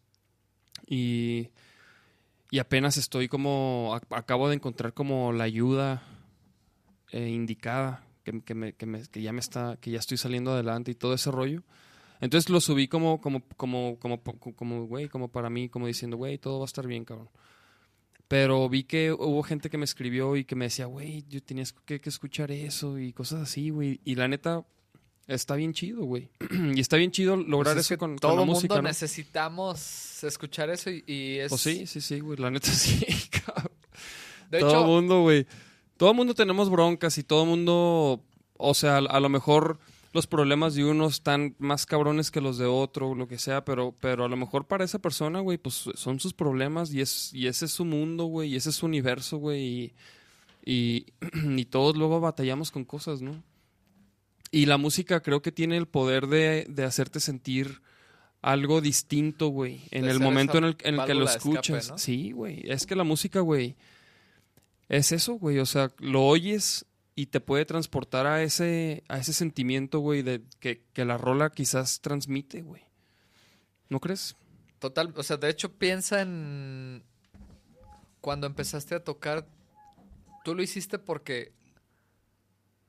y, 0.86 1.48
y 2.50 2.58
apenas 2.58 2.96
estoy 2.96 3.28
como, 3.28 3.94
ac- 3.94 4.06
acabo 4.16 4.48
de 4.48 4.54
encontrar 4.56 4.94
como 4.94 5.32
la 5.32 5.44
ayuda 5.44 6.02
eh, 7.12 7.28
indicada, 7.28 8.04
que, 8.24 8.40
que, 8.42 8.54
me- 8.54 8.72
que, 8.72 8.86
me- 8.86 9.06
que 9.06 9.22
ya 9.22 9.32
me 9.32 9.40
está, 9.40 9.76
que 9.80 9.90
ya 9.90 9.98
estoy 9.98 10.16
saliendo 10.16 10.52
adelante 10.52 10.90
y 10.90 10.94
todo 10.94 11.14
ese 11.14 11.30
rollo. 11.30 11.62
Entonces 12.20 12.50
lo 12.50 12.60
subí 12.60 12.86
como, 12.88 13.20
como, 13.20 13.42
como, 13.56 13.98
como, 13.98 14.20
como, 14.22 14.84
güey, 14.86 15.08
como 15.08 15.28
para 15.28 15.48
mí, 15.50 15.68
como 15.68 15.86
diciendo, 15.86 16.16
güey, 16.16 16.38
todo 16.38 16.58
va 16.58 16.64
a 16.64 16.66
estar 16.66 16.86
bien, 16.86 17.04
cabrón. 17.04 17.28
Pero 18.30 18.68
vi 18.68 18.84
que 18.84 19.10
hubo 19.10 19.42
gente 19.42 19.70
que 19.70 19.76
me 19.76 19.84
escribió 19.84 20.36
y 20.36 20.44
que 20.44 20.54
me 20.54 20.66
decía, 20.66 20.86
güey, 20.86 21.24
yo 21.28 21.42
tenías 21.42 21.72
que, 21.72 22.00
que 22.00 22.08
escuchar 22.08 22.52
eso 22.52 22.96
y 22.96 23.12
cosas 23.12 23.40
así, 23.40 23.70
güey. 23.70 24.00
Y 24.04 24.14
la 24.14 24.28
neta, 24.28 24.64
está 25.26 25.56
bien 25.56 25.72
chido, 25.72 26.04
güey. 26.04 26.30
y 26.76 26.78
está 26.78 26.96
bien 26.96 27.10
chido 27.10 27.34
lograr 27.34 27.74
Pues 27.74 27.86
es 27.86 27.90
eso 27.90 27.98
con, 27.98 28.10
con 28.10 28.18
todo 28.20 28.30
la 28.36 28.36
mundo 28.42 28.52
música, 28.52 28.76
¿no? 28.76 28.82
necesitamos 28.82 30.22
escuchar 30.22 30.70
eso 30.70 30.90
y, 30.90 31.02
y 31.08 31.38
es... 31.40 31.48
Pues 31.48 31.60
sí, 31.60 31.88
sí, 31.88 32.00
sí, 32.00 32.20
güey, 32.20 32.38
la 32.38 32.52
neta 32.52 32.68
sí, 32.70 33.04
cabrón. 33.30 33.72
De 34.48 34.60
todo 34.60 34.70
hecho, 34.70 34.84
mundo, 34.84 35.22
güey. 35.22 35.48
Todo 35.96 36.14
mundo 36.14 36.32
tenemos 36.32 36.70
broncas 36.70 37.18
y 37.18 37.24
todo 37.24 37.44
mundo, 37.44 38.22
o 38.56 38.74
sea, 38.74 38.98
a 38.98 39.18
lo 39.18 39.28
mejor 39.28 39.80
los 40.12 40.26
problemas 40.26 40.74
de 40.74 40.84
uno 40.84 41.06
están 41.06 41.54
más 41.58 41.86
cabrones 41.86 42.30
que 42.30 42.40
los 42.40 42.58
de 42.58 42.66
otro, 42.66 43.14
lo 43.14 43.28
que 43.28 43.38
sea, 43.38 43.64
pero, 43.64 43.94
pero 44.00 44.24
a 44.24 44.28
lo 44.28 44.36
mejor 44.36 44.66
para 44.66 44.84
esa 44.84 44.98
persona, 44.98 45.40
güey, 45.40 45.56
pues 45.56 45.88
son 45.94 46.18
sus 46.18 46.34
problemas 46.34 46.92
y, 46.92 47.00
es, 47.00 47.32
y 47.32 47.46
ese 47.46 47.66
es 47.66 47.70
su 47.70 47.84
mundo, 47.84 48.24
güey, 48.24 48.52
y 48.52 48.56
ese 48.56 48.70
es 48.70 48.76
su 48.76 48.86
universo, 48.86 49.38
güey, 49.38 49.62
y, 49.62 49.94
y, 50.64 51.06
y 51.56 51.64
todos 51.66 51.96
luego 51.96 52.20
batallamos 52.20 52.70
con 52.72 52.84
cosas, 52.84 53.22
¿no? 53.22 53.42
Y 54.50 54.66
la 54.66 54.78
música 54.78 55.22
creo 55.22 55.42
que 55.42 55.52
tiene 55.52 55.76
el 55.76 55.86
poder 55.86 56.26
de, 56.26 56.66
de 56.68 56.82
hacerte 56.82 57.20
sentir 57.20 57.80
algo 58.42 58.80
distinto, 58.80 59.48
güey, 59.48 59.82
en 59.92 60.06
De 60.06 60.10
el 60.10 60.18
momento 60.18 60.58
en 60.58 60.64
el, 60.64 60.76
en 60.82 60.98
el 60.98 61.06
que 61.06 61.14
lo 61.14 61.24
escape, 61.26 61.50
escuchas. 61.50 61.90
¿no? 61.90 61.98
Sí, 61.98 62.32
güey, 62.32 62.62
es 62.64 62.84
que 62.84 62.96
la 62.96 63.04
música, 63.04 63.40
güey, 63.40 63.76
es 64.88 65.12
eso, 65.12 65.34
güey, 65.34 65.60
o 65.60 65.66
sea, 65.66 65.92
lo 65.98 66.24
oyes 66.24 66.84
y 67.20 67.26
te 67.26 67.40
puede 67.40 67.64
transportar 67.66 68.26
a 68.26 68.42
ese, 68.42 69.02
a 69.08 69.18
ese 69.18 69.32
sentimiento, 69.32 69.98
güey, 69.98 70.22
de 70.22 70.42
que, 70.58 70.82
que 70.92 71.04
la 71.04 71.18
rola 71.18 71.50
quizás 71.50 72.00
transmite, 72.00 72.62
güey. 72.62 72.82
¿No 73.88 74.00
crees? 74.00 74.36
total, 74.78 75.12
o 75.16 75.22
sea, 75.22 75.36
de 75.36 75.50
hecho 75.50 75.72
piensa 75.74 76.22
en 76.22 77.02
cuando 78.22 78.46
empezaste 78.46 78.94
a 78.94 79.04
tocar, 79.04 79.46
tú 80.44 80.54
lo 80.54 80.62
hiciste 80.62 80.98
porque 80.98 81.52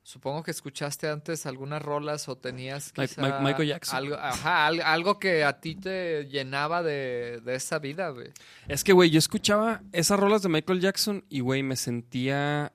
supongo 0.04 0.44
que 0.44 0.52
escuchaste 0.52 1.10
antes 1.10 1.46
algunas 1.46 1.82
rolas 1.82 2.28
o 2.30 2.38
tenías 2.38 2.94
Michael 2.98 3.68
Jackson. 3.68 3.98
algo, 3.98 4.16
ajá, 4.16 4.68
al- 4.68 4.82
algo 4.82 5.20
que 5.20 5.44
a 5.44 5.60
ti 5.60 5.76
te 5.76 6.26
llenaba 6.28 6.82
de, 6.82 7.42
de 7.44 7.56
esa 7.56 7.80
vida, 7.80 8.10
güey. 8.10 8.32
Es 8.70 8.84
que, 8.84 8.94
güey, 8.94 9.10
yo 9.10 9.20
escuchaba 9.20 9.82
esas 9.92 10.20
rolas 10.20 10.42
de 10.42 10.50
Michael 10.50 10.80
Jackson 10.80 11.26
y, 11.30 11.42
güey, 11.42 11.62
me 11.62 11.76
sentía 11.76 12.72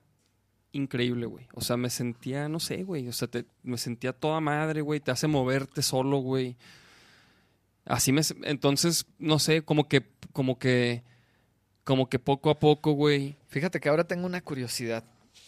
increíble, 0.71 1.25
güey. 1.25 1.47
O 1.53 1.61
sea, 1.61 1.77
me 1.77 1.89
sentía, 1.89 2.47
no 2.49 2.59
sé, 2.59 2.83
güey. 2.83 3.07
O 3.07 3.13
sea, 3.13 3.27
te- 3.27 3.45
me 3.63 3.77
sentía 3.77 4.13
toda 4.13 4.39
madre, 4.41 4.81
güey. 4.81 4.99
Te 4.99 5.11
hace 5.11 5.27
moverte 5.27 5.81
solo, 5.81 6.17
güey. 6.19 6.55
Así 7.85 8.11
me... 8.11 8.21
Entonces, 8.43 9.05
no 9.17 9.39
sé, 9.39 9.61
como 9.63 9.87
que... 9.87 10.05
Como 10.33 10.59
que... 10.59 11.03
Como 11.83 12.09
que 12.09 12.19
poco 12.19 12.49
a 12.49 12.59
poco, 12.59 12.91
güey. 12.91 13.37
Fíjate 13.47 13.79
que 13.79 13.87
ahora 13.87 14.03
tengo 14.05 14.25
una 14.25 14.41
curiosidad. 14.41 15.05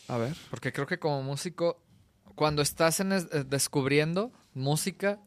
A 0.07 0.17
ver. 0.17 0.35
Porque 0.49 0.71
creo 0.71 0.87
que 0.87 0.97
como 0.97 1.21
músico, 1.21 1.81
cuando 2.35 2.61
estás 2.61 3.01
en 3.01 3.11
es- 3.11 3.27
eh, 3.33 3.43
descubriendo 3.45 4.31
música, 4.53 5.19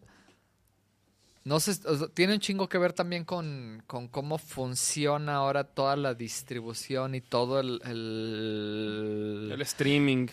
no 1.45 1.59
sé, 1.61 1.73
o 1.89 1.97
sea, 1.97 2.09
tiene 2.09 2.35
un 2.35 2.41
chingo 2.41 2.69
que 2.69 2.79
ver 2.79 2.93
también 2.93 3.25
con, 3.25 3.83
con 3.87 4.09
cómo 4.09 4.39
funciona 4.39 5.35
ahora 5.37 5.65
toda 5.65 5.97
la 5.97 6.15
distribución 6.15 7.15
y 7.17 7.21
todo 7.21 7.59
el, 7.61 7.81
el- 7.85 9.51
El 9.53 9.61
streaming. 9.63 10.29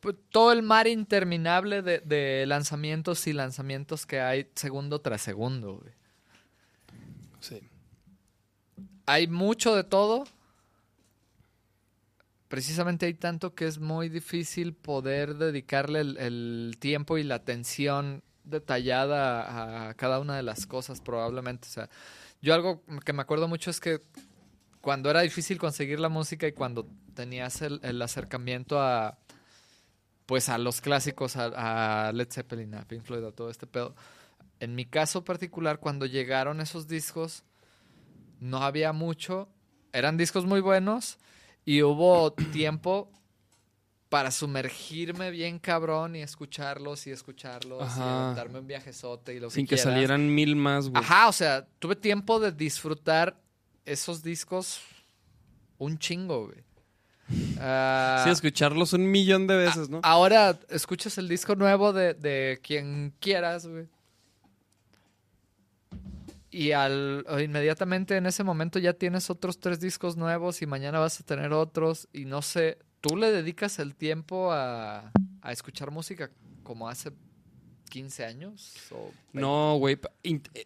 pues, 0.00 0.16
todo 0.30 0.50
el 0.52 0.62
mar 0.62 0.86
interminable 0.88 1.82
de, 1.82 2.00
de 2.00 2.44
lanzamientos 2.46 3.26
y 3.28 3.32
lanzamientos 3.32 4.06
que 4.06 4.20
hay 4.20 4.48
segundo 4.56 5.00
tras 5.00 5.22
segundo. 5.22 5.76
güey. 5.78 5.92
Sí. 7.40 7.60
hay 9.06 9.26
mucho 9.28 9.74
de 9.76 9.84
todo. 9.84 10.24
Precisamente 12.48 13.06
hay 13.06 13.14
tanto 13.14 13.54
que 13.54 13.66
es 13.66 13.78
muy 13.78 14.08
difícil 14.08 14.74
poder 14.74 15.36
dedicarle 15.36 16.00
el, 16.00 16.16
el 16.18 16.76
tiempo 16.80 17.16
y 17.16 17.22
la 17.22 17.36
atención 17.36 18.24
detallada 18.50 19.88
a 19.88 19.94
cada 19.94 20.20
una 20.20 20.36
de 20.36 20.42
las 20.42 20.66
cosas, 20.66 21.00
probablemente. 21.00 21.68
O 21.68 21.70
sea, 21.70 21.88
yo 22.42 22.54
algo 22.54 22.82
que 23.04 23.12
me 23.12 23.22
acuerdo 23.22 23.48
mucho 23.48 23.70
es 23.70 23.80
que 23.80 24.02
cuando 24.80 25.10
era 25.10 25.20
difícil 25.20 25.58
conseguir 25.58 26.00
la 26.00 26.08
música 26.08 26.46
y 26.46 26.52
cuando 26.52 26.88
tenías 27.14 27.62
el, 27.62 28.02
acercamiento 28.02 28.80
a 28.80 29.18
pues 30.26 30.48
a 30.48 30.58
los 30.58 30.80
clásicos, 30.80 31.36
a, 31.36 32.08
a 32.08 32.12
Led 32.12 32.28
Zeppelin, 32.30 32.74
a 32.74 32.86
Pink 32.86 33.02
Floyd, 33.02 33.24
a 33.24 33.32
todo 33.32 33.50
este 33.50 33.66
pedo. 33.66 33.96
En 34.60 34.74
mi 34.74 34.86
caso 34.86 35.24
particular, 35.24 35.80
cuando 35.80 36.06
llegaron 36.06 36.60
esos 36.60 36.86
discos, 36.86 37.44
no 38.38 38.58
había 38.58 38.92
mucho. 38.92 39.48
Eran 39.92 40.16
discos 40.16 40.46
muy 40.46 40.60
buenos 40.60 41.18
y 41.64 41.82
hubo 41.82 42.32
tiempo 42.32 43.10
para 44.10 44.32
sumergirme 44.32 45.30
bien 45.30 45.60
cabrón 45.60 46.16
y 46.16 46.20
escucharlos 46.20 47.06
y 47.06 47.12
escucharlos 47.12 47.96
y 47.96 48.00
darme 48.00 48.58
un 48.58 48.66
viajezote 48.66 49.34
y 49.34 49.40
lo 49.40 49.50
Sin 49.50 49.68
que 49.68 49.78
salieran 49.78 50.34
mil 50.34 50.56
más, 50.56 50.88
güey. 50.88 51.02
Ajá, 51.02 51.28
o 51.28 51.32
sea, 51.32 51.64
tuve 51.78 51.94
tiempo 51.94 52.40
de 52.40 52.50
disfrutar 52.50 53.40
esos 53.86 54.22
discos 54.22 54.80
un 55.78 55.96
chingo, 55.96 56.46
güey. 56.46 56.58
Ah, 57.60 58.22
Sí, 58.24 58.30
escucharlos 58.30 58.92
un 58.92 59.08
millón 59.08 59.46
de 59.46 59.56
veces, 59.56 59.88
¿no? 59.88 60.00
Ahora 60.02 60.58
escuchas 60.68 61.16
el 61.16 61.28
disco 61.28 61.54
nuevo 61.54 61.92
de, 61.92 62.14
de 62.14 62.58
quien 62.62 63.14
quieras, 63.20 63.68
güey. 63.68 63.86
Y 66.50 66.72
al 66.72 67.24
inmediatamente 67.40 68.16
en 68.16 68.26
ese 68.26 68.42
momento 68.42 68.80
ya 68.80 68.92
tienes 68.92 69.30
otros 69.30 69.60
tres 69.60 69.78
discos 69.78 70.16
nuevos 70.16 70.62
y 70.62 70.66
mañana 70.66 70.98
vas 70.98 71.20
a 71.20 71.22
tener 71.22 71.52
otros 71.52 72.08
y 72.12 72.24
no 72.24 72.42
sé, 72.42 72.78
¿tú 73.00 73.16
le 73.16 73.30
dedicas 73.30 73.78
el 73.78 73.94
tiempo 73.94 74.52
a, 74.52 75.10
a 75.42 75.52
escuchar 75.52 75.90
música 75.90 76.30
como 76.62 76.88
hace 76.88 77.12
15 77.90 78.24
años? 78.24 78.74
O 78.90 79.12
20? 79.32 79.40
No, 79.40 79.76
güey. 79.78 79.98
eh, 80.22 80.64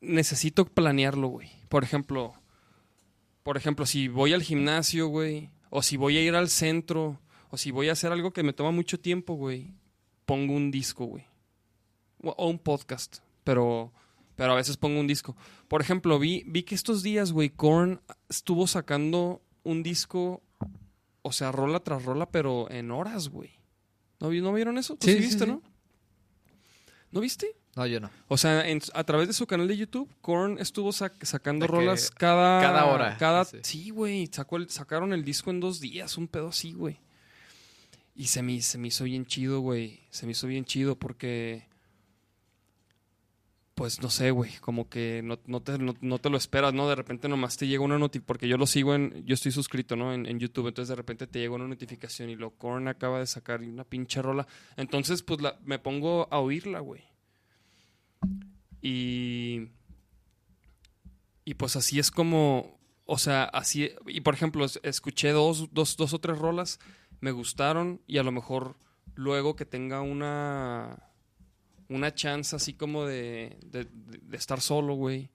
Necesito 0.00 0.64
planearlo, 0.66 1.28
güey. 1.28 1.50
Por 1.68 1.82
ejemplo, 1.84 2.34
por 3.42 3.56
ejemplo, 3.56 3.86
si 3.86 4.08
voy 4.08 4.32
al 4.32 4.42
gimnasio, 4.42 5.08
güey, 5.08 5.50
o 5.70 5.82
si 5.82 5.96
voy 5.96 6.16
a 6.18 6.22
ir 6.22 6.34
al 6.34 6.48
centro, 6.48 7.20
o 7.50 7.56
si 7.56 7.70
voy 7.70 7.88
a 7.88 7.92
hacer 7.92 8.12
algo 8.12 8.32
que 8.32 8.42
me 8.42 8.52
toma 8.52 8.70
mucho 8.70 9.00
tiempo, 9.00 9.34
güey, 9.34 9.72
pongo 10.26 10.54
un 10.54 10.70
disco, 10.70 11.06
güey. 11.06 11.24
O, 12.22 12.30
o 12.30 12.48
un 12.48 12.58
podcast, 12.58 13.18
pero, 13.44 13.92
pero 14.36 14.52
a 14.52 14.56
veces 14.56 14.76
pongo 14.76 15.00
un 15.00 15.06
disco. 15.06 15.36
Por 15.68 15.80
ejemplo, 15.80 16.18
vi, 16.18 16.44
vi 16.46 16.62
que 16.62 16.74
estos 16.74 17.02
días, 17.02 17.32
güey, 17.32 17.48
Korn 17.50 18.00
estuvo 18.28 18.66
sacando 18.66 19.42
un 19.62 19.82
disco, 19.82 20.42
o 21.26 21.32
sea, 21.32 21.50
rola 21.50 21.80
tras 21.80 22.04
rola, 22.04 22.26
pero 22.30 22.70
en 22.70 22.90
horas, 22.92 23.28
güey. 23.28 23.50
¿No, 24.20 24.30
¿No 24.30 24.52
vieron 24.52 24.78
eso? 24.78 24.94
¿Tú 24.96 25.06
Sí, 25.06 25.12
sí, 25.14 25.18
sí, 25.18 25.24
viste, 25.26 25.44
sí. 25.44 25.50
no? 25.50 25.62
¿No 27.10 27.20
viste? 27.20 27.56
No, 27.76 27.86
yo 27.86 27.98
no. 28.00 28.10
O 28.28 28.36
sea, 28.36 28.68
en- 28.68 28.80
a 28.94 29.04
través 29.04 29.26
de 29.28 29.34
su 29.34 29.46
canal 29.46 29.66
de 29.66 29.76
YouTube, 29.76 30.08
Korn 30.20 30.58
estuvo 30.58 30.90
sac- 30.90 31.24
sacando 31.24 31.66
rolas 31.66 32.10
cada... 32.10 32.60
cada 32.60 32.84
hora, 32.86 33.16
Cada, 33.18 33.44
sí. 33.44 33.58
sí, 33.62 33.90
güey. 33.90 34.28
sacó 34.32 34.56
el- 34.58 34.70
sacaron 34.70 35.12
el 35.12 35.24
disco 35.24 35.50
en 35.50 35.58
dos 35.60 35.80
días, 35.80 36.16
un 36.16 36.28
pedo 36.28 36.48
así, 36.48 36.72
güey. 36.72 36.98
Y 38.14 38.26
se 38.26 38.42
me, 38.42 38.60
se 38.62 38.78
me 38.78 38.88
hizo 38.88 39.02
bien 39.04 39.26
chido, 39.26 39.60
güey. 39.60 40.00
Se 40.10 40.24
me 40.26 40.32
hizo 40.32 40.46
bien 40.46 40.64
chido 40.64 40.96
porque... 40.96 41.66
Pues 43.74 44.00
no 44.00 44.08
sé, 44.08 44.30
güey. 44.30 44.52
Como 44.60 44.88
que 44.88 45.20
no, 45.24 45.38
no 45.46 45.60
te, 45.60 45.78
no, 45.78 46.18
te 46.18 46.30
lo 46.30 46.36
esperas, 46.36 46.72
¿no? 46.72 46.88
De 46.88 46.94
repente 46.94 47.28
nomás 47.28 47.56
te 47.56 47.66
llega 47.66 47.82
una 47.82 47.98
notificación. 47.98 48.26
Porque 48.26 48.48
yo 48.48 48.56
lo 48.56 48.66
sigo 48.66 48.94
en... 48.94 49.24
Yo 49.26 49.34
estoy 49.34 49.50
suscrito, 49.50 49.96
¿no? 49.96 50.12
En, 50.12 50.38
YouTube. 50.38 50.68
Entonces 50.68 50.90
de 50.90 50.94
repente 50.94 51.26
te 51.26 51.40
llega 51.40 51.54
una 51.54 51.66
notificación 51.66 52.30
y 52.30 52.36
lo 52.36 52.50
Korn 52.50 52.86
acaba 52.86 53.18
de 53.18 53.26
sacar 53.26 53.60
una 53.62 53.84
pinche 53.84 54.22
rola. 54.22 54.46
Entonces, 54.76 55.22
pues 55.22 55.40
me 55.64 55.78
pongo 55.80 56.28
a 56.30 56.38
oírla, 56.38 56.78
güey. 56.80 57.02
Y. 58.80 59.70
Y 61.44 61.54
pues 61.54 61.74
así 61.74 61.98
es 61.98 62.10
como. 62.10 62.78
O 63.06 63.18
sea, 63.18 63.44
así. 63.44 63.90
Y 64.06 64.20
por 64.20 64.34
ejemplo, 64.34 64.64
es- 64.64 64.80
escuché 64.82 65.30
dos, 65.30 65.72
dos, 65.72 65.96
dos 65.96 66.14
o 66.14 66.20
tres 66.20 66.38
rolas, 66.38 66.78
me 67.20 67.32
gustaron, 67.32 68.00
y 68.06 68.18
a 68.18 68.22
lo 68.22 68.32
mejor 68.32 68.76
luego 69.14 69.56
que 69.56 69.66
tenga 69.66 70.00
una. 70.02 71.02
Una 71.88 72.14
chance 72.14 72.54
así 72.56 72.74
como 72.74 73.04
de, 73.04 73.58
de, 73.66 73.86
de 73.90 74.36
estar 74.36 74.60
solo, 74.60 74.94
güey. 74.94 75.30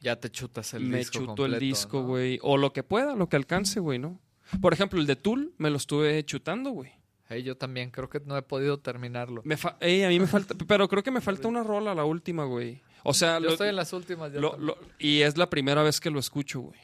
Ya 0.00 0.16
te 0.16 0.30
chutas 0.30 0.74
el 0.74 0.84
Me 0.84 0.98
disco 0.98 1.12
chuto 1.14 1.26
completo, 1.28 1.54
el 1.54 1.60
disco, 1.60 2.00
¿no? 2.00 2.06
güey. 2.08 2.38
O 2.42 2.56
lo 2.58 2.72
que 2.72 2.82
pueda, 2.82 3.14
lo 3.14 3.28
que 3.28 3.36
alcance, 3.36 3.80
güey, 3.80 3.98
¿no? 3.98 4.20
Por 4.60 4.72
ejemplo, 4.74 5.00
el 5.00 5.06
de 5.06 5.16
Tool 5.16 5.54
me 5.56 5.70
lo 5.70 5.78
estuve 5.78 6.22
chutando, 6.24 6.70
güey. 6.70 6.92
Hey, 7.30 7.42
yo 7.42 7.56
también 7.56 7.90
creo 7.90 8.10
que 8.10 8.20
no 8.20 8.36
he 8.36 8.42
podido 8.42 8.78
terminarlo. 8.78 9.40
Me 9.46 9.56
fa- 9.56 9.78
Ey, 9.80 10.02
a 10.02 10.08
mí 10.10 10.20
me 10.20 10.26
falta. 10.26 10.54
Pero 10.68 10.88
creo 10.88 11.02
que 11.02 11.10
me 11.10 11.22
falta 11.22 11.48
una 11.48 11.62
rola, 11.62 11.94
la 11.94 12.04
última, 12.04 12.44
güey. 12.44 12.82
O 13.02 13.14
sea, 13.14 13.34
Yo 13.38 13.46
lo- 13.46 13.52
estoy 13.52 13.68
en 13.70 13.76
las 13.76 13.92
últimas. 13.94 14.30
ya 14.32 14.40
Lo- 14.40 14.58
lo- 14.58 14.76
y 14.98 15.22
es 15.22 15.38
la 15.38 15.48
primera 15.48 15.82
vez 15.82 16.00
que 16.00 16.10
lo 16.10 16.18
escucho, 16.20 16.60
güey. 16.60 16.78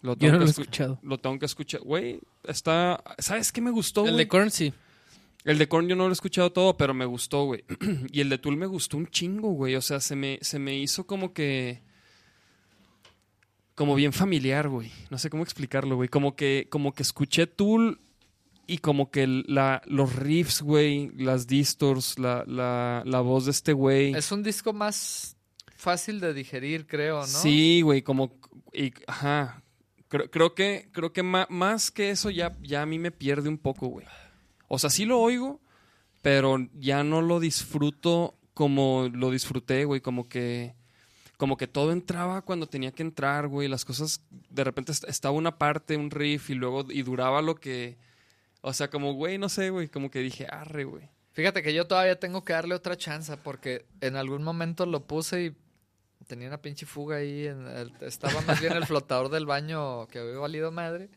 Lo 0.00 0.12
Yo 0.12 0.18
tengo 0.18 0.32
no 0.34 0.38
lo 0.38 0.44
que 0.44 0.50
he 0.50 0.54
escu- 0.54 0.60
escuchado. 0.60 0.98
Lo 1.02 1.18
tengo 1.18 1.38
que 1.40 1.46
escuchar. 1.46 1.80
Güey, 1.80 2.20
está... 2.44 3.02
¿Sabes 3.18 3.50
qué 3.50 3.60
me 3.60 3.70
gustó, 3.72 4.04
El 4.06 4.12
güey? 4.14 4.28
de 4.44 4.50
sí. 4.50 4.72
El 5.44 5.58
de 5.58 5.68
Korn 5.68 5.88
yo 5.88 5.96
no 5.96 6.04
lo 6.04 6.10
he 6.10 6.12
escuchado 6.12 6.52
todo, 6.52 6.76
pero 6.76 6.94
me 6.94 7.04
gustó, 7.04 7.44
güey. 7.46 7.64
y 8.12 8.20
el 8.20 8.28
de 8.28 8.38
Tool 8.38 8.56
me 8.56 8.66
gustó 8.66 8.96
un 8.96 9.08
chingo, 9.08 9.50
güey. 9.52 9.74
O 9.74 9.80
sea, 9.82 9.98
se 10.00 10.14
me, 10.16 10.38
se 10.40 10.58
me 10.58 10.76
hizo 10.78 11.06
como 11.06 11.32
que... 11.32 11.82
Como 13.74 13.94
bien 13.94 14.12
familiar, 14.12 14.68
güey. 14.68 14.92
No 15.10 15.18
sé 15.18 15.30
cómo 15.30 15.42
explicarlo, 15.42 15.96
güey. 15.96 16.08
Como 16.08 16.36
que, 16.36 16.66
como 16.70 16.92
que 16.92 17.02
escuché 17.02 17.46
Tool 17.46 18.00
y 18.66 18.78
como 18.78 19.10
que 19.10 19.26
la, 19.26 19.82
los 19.86 20.14
riffs, 20.14 20.62
güey, 20.62 21.10
las 21.16 21.46
distors, 21.46 22.18
la, 22.18 22.44
la, 22.46 23.02
la 23.06 23.20
voz 23.20 23.46
de 23.46 23.50
este 23.50 23.72
güey. 23.72 24.14
Es 24.14 24.30
un 24.30 24.42
disco 24.42 24.72
más 24.72 25.36
fácil 25.74 26.20
de 26.20 26.34
digerir, 26.34 26.86
creo, 26.86 27.20
¿no? 27.20 27.26
Sí, 27.26 27.80
güey, 27.82 28.02
como... 28.02 28.38
y- 28.72 28.92
ajá. 29.06 29.62
Creo, 30.08 30.30
creo 30.30 30.54
que, 30.54 30.90
creo 30.92 31.12
que 31.14 31.22
ma- 31.22 31.46
más 31.48 31.90
que 31.90 32.10
eso 32.10 32.28
ya, 32.28 32.56
ya 32.62 32.82
a 32.82 32.86
mí 32.86 32.98
me 32.98 33.10
pierde 33.10 33.48
un 33.48 33.56
poco, 33.58 33.86
güey. 33.88 34.06
O 34.74 34.78
sea, 34.78 34.88
sí 34.88 35.04
lo 35.04 35.20
oigo, 35.20 35.60
pero 36.22 36.56
ya 36.72 37.04
no 37.04 37.20
lo 37.20 37.40
disfruto 37.40 38.38
como 38.54 39.10
lo 39.12 39.30
disfruté, 39.30 39.84
güey. 39.84 40.00
Como 40.00 40.28
que... 40.28 40.74
Como 41.36 41.56
que 41.56 41.66
todo 41.66 41.92
entraba 41.92 42.40
cuando 42.42 42.66
tenía 42.68 42.92
que 42.92 43.02
entrar, 43.02 43.48
güey. 43.48 43.68
Las 43.68 43.84
cosas... 43.84 44.22
De 44.48 44.64
repente 44.64 44.92
est- 44.92 45.04
estaba 45.08 45.34
una 45.36 45.58
parte, 45.58 45.96
un 45.98 46.10
riff, 46.10 46.48
y 46.50 46.54
luego... 46.54 46.86
Y 46.90 47.02
duraba 47.02 47.42
lo 47.42 47.56
que... 47.56 47.98
O 48.62 48.72
sea, 48.72 48.88
como, 48.88 49.12
güey, 49.12 49.36
no 49.38 49.48
sé, 49.50 49.68
güey. 49.70 49.88
Como 49.88 50.10
que 50.10 50.20
dije, 50.20 50.46
arre, 50.48 50.84
güey. 50.84 51.10
Fíjate 51.32 51.62
que 51.62 51.74
yo 51.74 51.86
todavía 51.86 52.18
tengo 52.18 52.44
que 52.44 52.52
darle 52.54 52.74
otra 52.74 52.96
chance 52.96 53.36
porque 53.36 53.84
en 54.00 54.16
algún 54.16 54.42
momento 54.42 54.86
lo 54.86 55.06
puse 55.06 55.44
y 55.46 55.56
tenía 56.26 56.48
una 56.48 56.62
pinche 56.62 56.86
fuga 56.86 57.16
ahí. 57.16 57.46
En 57.46 57.66
el- 57.66 57.92
estaba 58.02 58.40
más 58.42 58.60
bien 58.60 58.72
el 58.74 58.86
flotador 58.86 59.28
del 59.30 59.44
baño 59.46 60.06
que 60.08 60.20
había 60.20 60.38
valido 60.38 60.70
madre. 60.72 61.10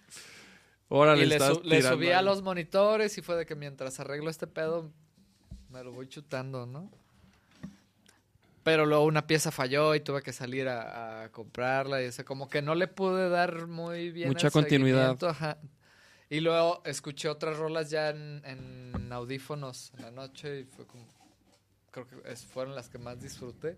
Órale, 0.90 1.24
y 1.24 1.26
le, 1.26 1.36
estás 1.36 1.56
su- 1.58 1.64
le 1.64 1.78
tirando 1.78 1.98
subí 1.98 2.12
a 2.12 2.22
los 2.22 2.42
monitores 2.42 3.18
y 3.18 3.22
fue 3.22 3.36
de 3.36 3.46
que 3.46 3.56
mientras 3.56 4.00
arreglo 4.00 4.30
este 4.30 4.48
pedo 4.48 4.92
me 5.70 5.84
lo 5.84 5.92
voy 5.92 6.08
chutando, 6.08 6.66
¿no? 6.66 6.92
Pero 8.64 8.86
luego 8.86 9.04
una 9.06 9.28
pieza 9.28 9.52
falló 9.52 9.94
y 9.94 10.00
tuve 10.00 10.22
que 10.24 10.34
salir 10.34 10.68
a, 10.68 11.24
a 11.24 11.32
comprarla 11.32 12.02
y 12.02 12.08
o 12.08 12.12
sea, 12.12 12.26
como 12.26 12.50
que 12.50 12.62
no 12.62 12.74
le 12.74 12.88
pude 12.88 13.30
dar 13.30 13.68
muy 13.68 14.12
bien 14.12 14.30
Mucha 14.30 14.48
el 14.48 14.54
continuidad. 14.54 15.24
ajá. 15.24 15.58
Y 16.30 16.40
luego 16.40 16.82
escuché 16.86 17.30
otras 17.30 17.58
rolas 17.58 17.92
ya 17.92 18.10
en, 18.10 18.42
en 18.46 19.12
audífonos 19.14 19.92
en 19.98 20.02
la 20.02 20.12
noche 20.12 20.62
y 20.62 20.64
fue 20.66 20.88
como 20.88 21.06
creo 21.92 22.08
que 22.08 22.16
es- 22.32 22.46
fueron 22.46 22.74
las 22.76 22.90
que 22.90 22.98
más 22.98 23.22
disfruté. 23.22 23.78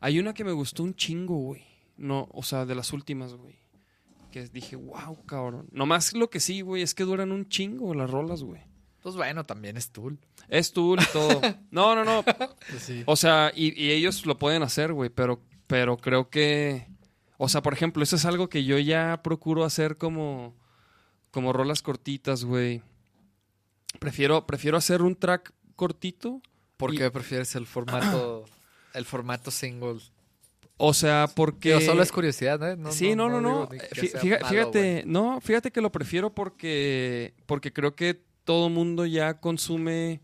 Hay 0.00 0.18
una 0.18 0.34
que 0.34 0.42
me 0.42 0.52
gustó 0.52 0.82
un 0.82 0.94
chingo, 0.94 1.36
güey. 1.36 1.64
No, 1.96 2.28
o 2.32 2.42
sea, 2.42 2.66
de 2.66 2.74
las 2.74 2.92
últimas, 2.92 3.34
güey. 3.34 3.54
Que 4.30 4.46
dije, 4.48 4.76
wow, 4.76 5.18
cabrón. 5.26 5.68
Nomás 5.72 6.12
lo 6.12 6.30
que 6.30 6.40
sí, 6.40 6.60
güey, 6.60 6.82
es 6.82 6.94
que 6.94 7.04
duran 7.04 7.32
un 7.32 7.48
chingo 7.48 7.94
las 7.94 8.10
rolas, 8.10 8.42
güey. 8.42 8.62
Pues 9.02 9.16
bueno, 9.16 9.44
también 9.46 9.76
es 9.76 9.90
Tool. 9.90 10.18
Es 10.48 10.72
Tool 10.72 11.00
y 11.00 11.06
todo. 11.12 11.40
No, 11.70 11.94
no, 11.94 12.04
no. 12.04 12.22
Pues 12.22 12.82
sí. 12.82 13.02
O 13.06 13.16
sea, 13.16 13.50
y, 13.54 13.72
y 13.82 13.90
ellos 13.92 14.26
lo 14.26 14.38
pueden 14.38 14.62
hacer, 14.62 14.92
güey, 14.92 15.10
pero, 15.10 15.40
pero 15.66 15.96
creo 15.96 16.28
que... 16.30 16.86
O 17.38 17.48
sea, 17.48 17.62
por 17.62 17.72
ejemplo, 17.72 18.02
eso 18.02 18.16
es 18.16 18.24
algo 18.26 18.48
que 18.50 18.64
yo 18.64 18.78
ya 18.78 19.20
procuro 19.22 19.64
hacer 19.64 19.96
como, 19.96 20.54
como 21.30 21.52
rolas 21.54 21.80
cortitas, 21.80 22.44
güey. 22.44 22.82
Prefiero, 23.98 24.46
prefiero 24.46 24.76
hacer 24.76 25.02
un 25.02 25.16
track 25.16 25.52
cortito. 25.76 26.42
¿Por 26.76 26.94
Y- 26.94 26.98
qué 26.98 27.10
prefieres 27.10 27.54
el 27.54 27.66
formato 27.66 28.44
el 28.92 29.04
formato 29.04 29.50
single? 29.50 30.00
O 30.82 30.94
sea, 30.94 31.28
porque... 31.34 31.74
Digo, 31.74 31.80
solo 31.82 32.02
es 32.02 32.10
curiosidad, 32.10 32.72
¿eh? 32.72 32.74
No, 32.76 32.90
sí, 32.90 33.14
no, 33.14 33.28
no, 33.28 33.40
no. 33.42 33.68
fíjate, 33.92 34.28
malo, 34.42 34.48
fíjate- 34.48 35.02
no, 35.04 35.40
fíjate 35.42 35.70
que 35.70 35.82
lo 35.82 35.92
prefiero 35.92 36.34
porque, 36.34 37.34
porque 37.44 37.70
creo 37.70 37.94
que 37.94 38.18
todo 38.44 38.70
mundo 38.70 39.04
ya 39.04 39.40
consume 39.40 40.20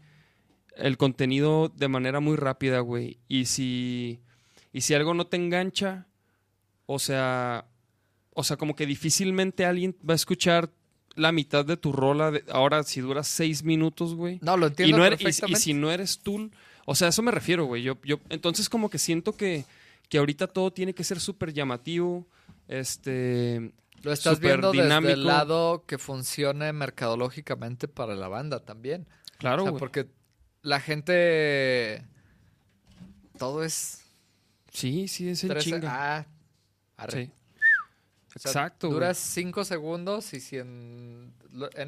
el 0.77 0.97
contenido 0.97 1.69
de 1.69 1.89
manera 1.89 2.21
muy 2.21 2.37
rápida, 2.37 2.81
güey. 2.81 3.19
Y 3.29 3.45
si, 3.45 4.21
y 4.73 4.81
si 4.81 4.95
algo 4.95 5.13
no 5.13 5.27
te 5.27 5.37
engancha, 5.37 6.07
o 6.87 6.99
sea, 6.99 7.67
o 8.33 8.43
sea, 8.43 8.57
como 8.57 8.75
que 8.75 8.87
difícilmente 8.87 9.67
alguien 9.67 9.95
va 10.09 10.15
a 10.15 10.17
escuchar 10.17 10.71
la 11.17 11.33
mitad 11.33 11.67
de 11.67 11.77
tu 11.77 11.93
rola. 11.93 12.31
de- 12.31 12.45
ahora, 12.51 12.83
si 12.83 13.03
dura 13.03 13.25
seis 13.25 13.63
minutos, 13.63 14.15
güey. 14.15 14.39
No, 14.41 14.57
lo 14.57 14.67
Y, 14.67 14.69
entiendo 14.71 14.97
no 14.97 15.05
eres- 15.05 15.21
y- 15.21 15.53
y 15.53 15.57
si 15.57 15.75
no 15.75 15.91
eres 15.91 16.19
tú, 16.19 16.51
o 16.87 16.95
sea, 16.95 17.09
a 17.09 17.11
eso 17.11 17.21
me 17.21 17.31
refiero, 17.31 17.67
güey. 17.67 17.83
Yo, 17.83 17.99
yo, 18.05 18.21
entonces 18.31 18.71
como 18.71 18.89
que 18.89 18.97
siento 18.99 19.37
que, 19.37 19.65
que 20.09 20.19
ahorita 20.19 20.47
todo 20.47 20.73
tiene 20.73 20.95
que 20.95 21.05
ser 21.05 21.21
súper 21.21 21.53
llamativo, 21.53 22.27
este... 22.69 23.73
Lo 24.03 24.13
estás 24.13 24.35
súper 24.37 24.51
viendo 24.51 24.71
desde 24.73 24.85
dinámico. 24.85 25.13
el 25.15 25.25
lado 25.25 25.85
que 25.87 25.99
funcione 25.99 26.73
mercadológicamente 26.73 27.89
para 27.89 28.15
la 28.15 28.29
banda 28.29 28.61
también. 28.61 29.09
Claro, 29.39 29.63
o 29.63 29.65
sea, 29.65 29.71
güey. 29.71 29.81
porque 29.81 30.07
la 30.63 30.81
gente... 30.81 32.05
Todo 33.39 33.65
es... 33.65 34.03
Sí, 34.71 35.09
sí, 35.09 35.29
es 35.31 35.43
el 35.43 35.51
13 35.51 35.71
chinga. 35.71 36.19
Ah, 36.19 36.27
arre. 36.97 37.27
Sí. 37.27 37.33
O 38.37 38.39
sea, 38.39 38.51
Exacto. 38.51 38.91
Duras 38.91 39.17
cinco 39.17 39.65
segundos 39.65 40.35
y 40.35 40.41
si 40.41 40.59
en, 40.59 41.33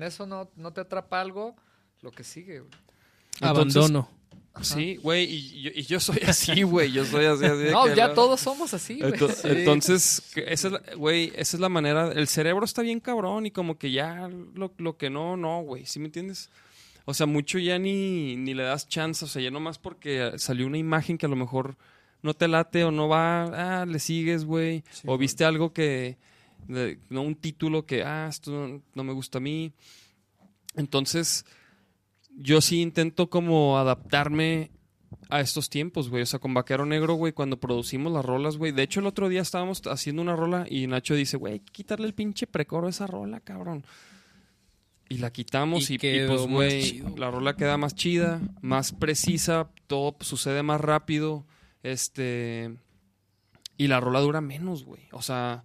eso 0.01 0.27
no, 0.27 0.51
no 0.57 0.73
te 0.73 0.81
atrapa 0.81 1.21
algo, 1.21 1.55
lo 2.01 2.11
que 2.11 2.25
sigue. 2.25 2.57
Entonces- 2.57 3.77
Abandono. 3.77 4.18
Sí, 4.63 4.97
güey, 4.97 5.25
y, 5.25 5.63
yo- 5.63 5.71
y 5.75 5.83
yo 5.83 6.01
soy 6.01 6.19
así, 6.27 6.63
güey. 6.63 6.91
Yo 6.93 7.05
soy 7.05 7.25
así. 7.27 7.45
así 7.45 7.57
de 7.57 7.71
No, 7.71 7.87
ya 7.95 8.09
la- 8.09 8.15
todos 8.15 8.41
somos 8.41 8.73
así, 8.75 8.99
güey. 9.01 9.13
Ento- 9.13 9.33
Sí. 9.33 9.49
Entonces, 9.49 10.33
esa 10.37 10.69
es 10.69 10.73
la- 10.73 10.83
güey, 10.97 11.33
esa 11.37 11.57
es 11.57 11.61
la 11.61 11.69
manera. 11.69 12.13
El 12.13 12.29
cerebro 12.29 12.65
está 12.65 12.83
bien 12.83 13.01
cabrón 13.01 13.47
y 13.47 13.51
como 13.51 13.79
que 13.79 13.91
ya 13.93 14.29
lo, 14.55 14.73
lo 14.79 14.97
que 14.97 15.11
no, 15.11 15.37
no, 15.37 15.63
güey. 15.63 15.87
¿Sí 15.87 15.99
me 16.01 16.07
entiendes? 16.07 16.51
O 17.05 17.15
sea, 17.15 17.27
mucho 17.27 17.59
ya 17.59 17.79
ni, 17.79 18.37
ni 18.37 18.53
le 18.55 18.63
das 18.65 18.89
chance. 18.89 19.25
O 19.25 19.29
sea, 19.29 19.41
ya 19.43 19.51
nomás 19.51 19.79
porque 19.79 20.33
salió 20.37 20.67
una 20.67 20.79
imagen 20.79 21.17
que 21.19 21.27
a 21.27 21.29
lo 21.29 21.37
mejor 21.37 21.77
no 22.23 22.35
te 22.35 22.49
late 22.49 22.85
o 22.85 22.91
no 22.91 23.09
va, 23.09 23.81
ah, 23.83 23.87
le 23.87 23.99
sigues, 23.99 24.45
güey. 24.45 24.83
o 25.07 25.17
viste 25.17 25.45
algo 25.45 25.73
que, 25.73 26.17
de- 26.67 26.99
no 27.09 27.23
un 27.23 27.35
título 27.37 27.87
que, 27.87 28.03
ah, 28.03 28.27
esto 28.29 28.81
no 28.95 29.05
me 29.05 29.13
gusta 29.13 29.39
a 29.39 29.41
mí. 29.41 29.73
Entonces, 30.77 31.45
yo 32.39 32.61
sí 32.61 32.81
intento 32.81 33.29
como 33.29 33.79
adaptarme 33.79 34.71
a 35.29 35.41
estos 35.41 35.69
tiempos, 35.69 36.09
güey. 36.09 36.23
O 36.23 36.27
sea, 36.27 36.39
con 36.39 36.55
Vaquero 36.55 36.87
Negro, 36.87 37.15
güey, 37.15 37.33
cuando 37.33 37.59
producimos 37.59 38.13
las 38.13 38.25
rolas, 38.25 38.57
güey. 38.57 38.73
De 38.73 38.83
hecho, 38.83 39.01
el 39.01 39.07
otro 39.07 39.29
día 39.29 39.43
estábamos 39.43 39.83
haciendo 39.87 40.23
una 40.23 40.37
rola 40.37 40.67
y 40.69 40.87
Nacho 40.87 41.15
dice, 41.15 41.37
güey, 41.37 41.61
quitarle 41.61 42.07
el 42.07 42.15
pinche 42.15 42.47
precoro 42.47 42.87
a 42.87 42.91
esa 42.91 43.07
rola, 43.07 43.41
cabrón. 43.41 43.85
Y 45.09 45.19
la 45.19 45.33
quitamos 45.33 45.91
Y 45.91 45.95
y, 45.95 45.97
y, 45.97 45.99
quedó 45.99 46.47
pues, 46.47 46.47
güey, 46.47 47.03
la 47.17 47.31
rola 47.31 47.57
queda 47.57 47.77
más 47.77 47.95
chida, 47.95 48.41
más 48.61 48.93
precisa, 48.93 49.71
todo 49.87 50.17
sucede 50.21 50.63
más 50.63 50.81
rápido, 50.81 51.47
este... 51.83 52.77
Y 53.77 53.87
la 53.87 54.01
rola 54.01 54.21
dura 54.21 54.41
menos, 54.41 54.85
güey. 54.85 55.03
O 55.13 55.23
sea, 55.23 55.65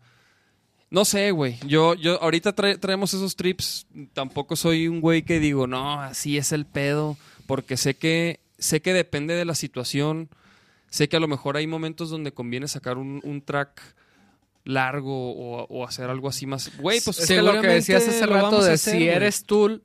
no 0.93 1.03
sé, 1.05 1.31
güey. 1.31 1.57
Yo, 1.67 1.95
yo, 1.95 2.21
ahorita 2.21 2.55
trae- 2.55 2.79
traemos 2.79 3.13
esos 3.13 3.35
trips. 3.35 3.87
Tampoco 4.13 4.55
soy 4.55 4.87
un 4.87 5.01
güey 5.01 5.23
que 5.23 5.39
digo, 5.39 5.67
no, 5.67 5.99
así 5.99 6.37
es 6.37 6.51
el 6.53 6.65
pedo. 6.65 7.17
Porque 7.47 7.75
sé 7.75 7.95
que, 7.95 8.39
sé 8.59 8.81
que 8.81 8.93
depende 8.93 9.33
de 9.33 9.43
la 9.43 9.55
situación. 9.55 10.29
Sé 10.91 11.09
que 11.09 11.17
a 11.17 11.19
lo 11.19 11.27
mejor 11.27 11.57
hay 11.57 11.65
momentos 11.67 12.09
donde 12.11 12.31
conviene 12.31 12.67
sacar 12.67 12.97
un, 12.99 13.19
un 13.23 13.41
track 13.41 13.81
largo 14.65 15.33
o, 15.33 15.65
o 15.67 15.85
hacer 15.87 16.09
algo 16.09 16.29
así 16.29 16.45
más. 16.45 16.71
Güey, 16.77 17.01
pues 17.01 17.19
es 17.19 17.27
que 17.27 17.41
lo 17.41 17.59
que 17.59 17.67
decías 17.67 18.07
hace 18.07 18.25
rato 18.25 18.63
de 18.63 18.73
hacer, 18.73 18.95
si 18.97 19.07
eres 19.07 19.43
Tool, 19.45 19.81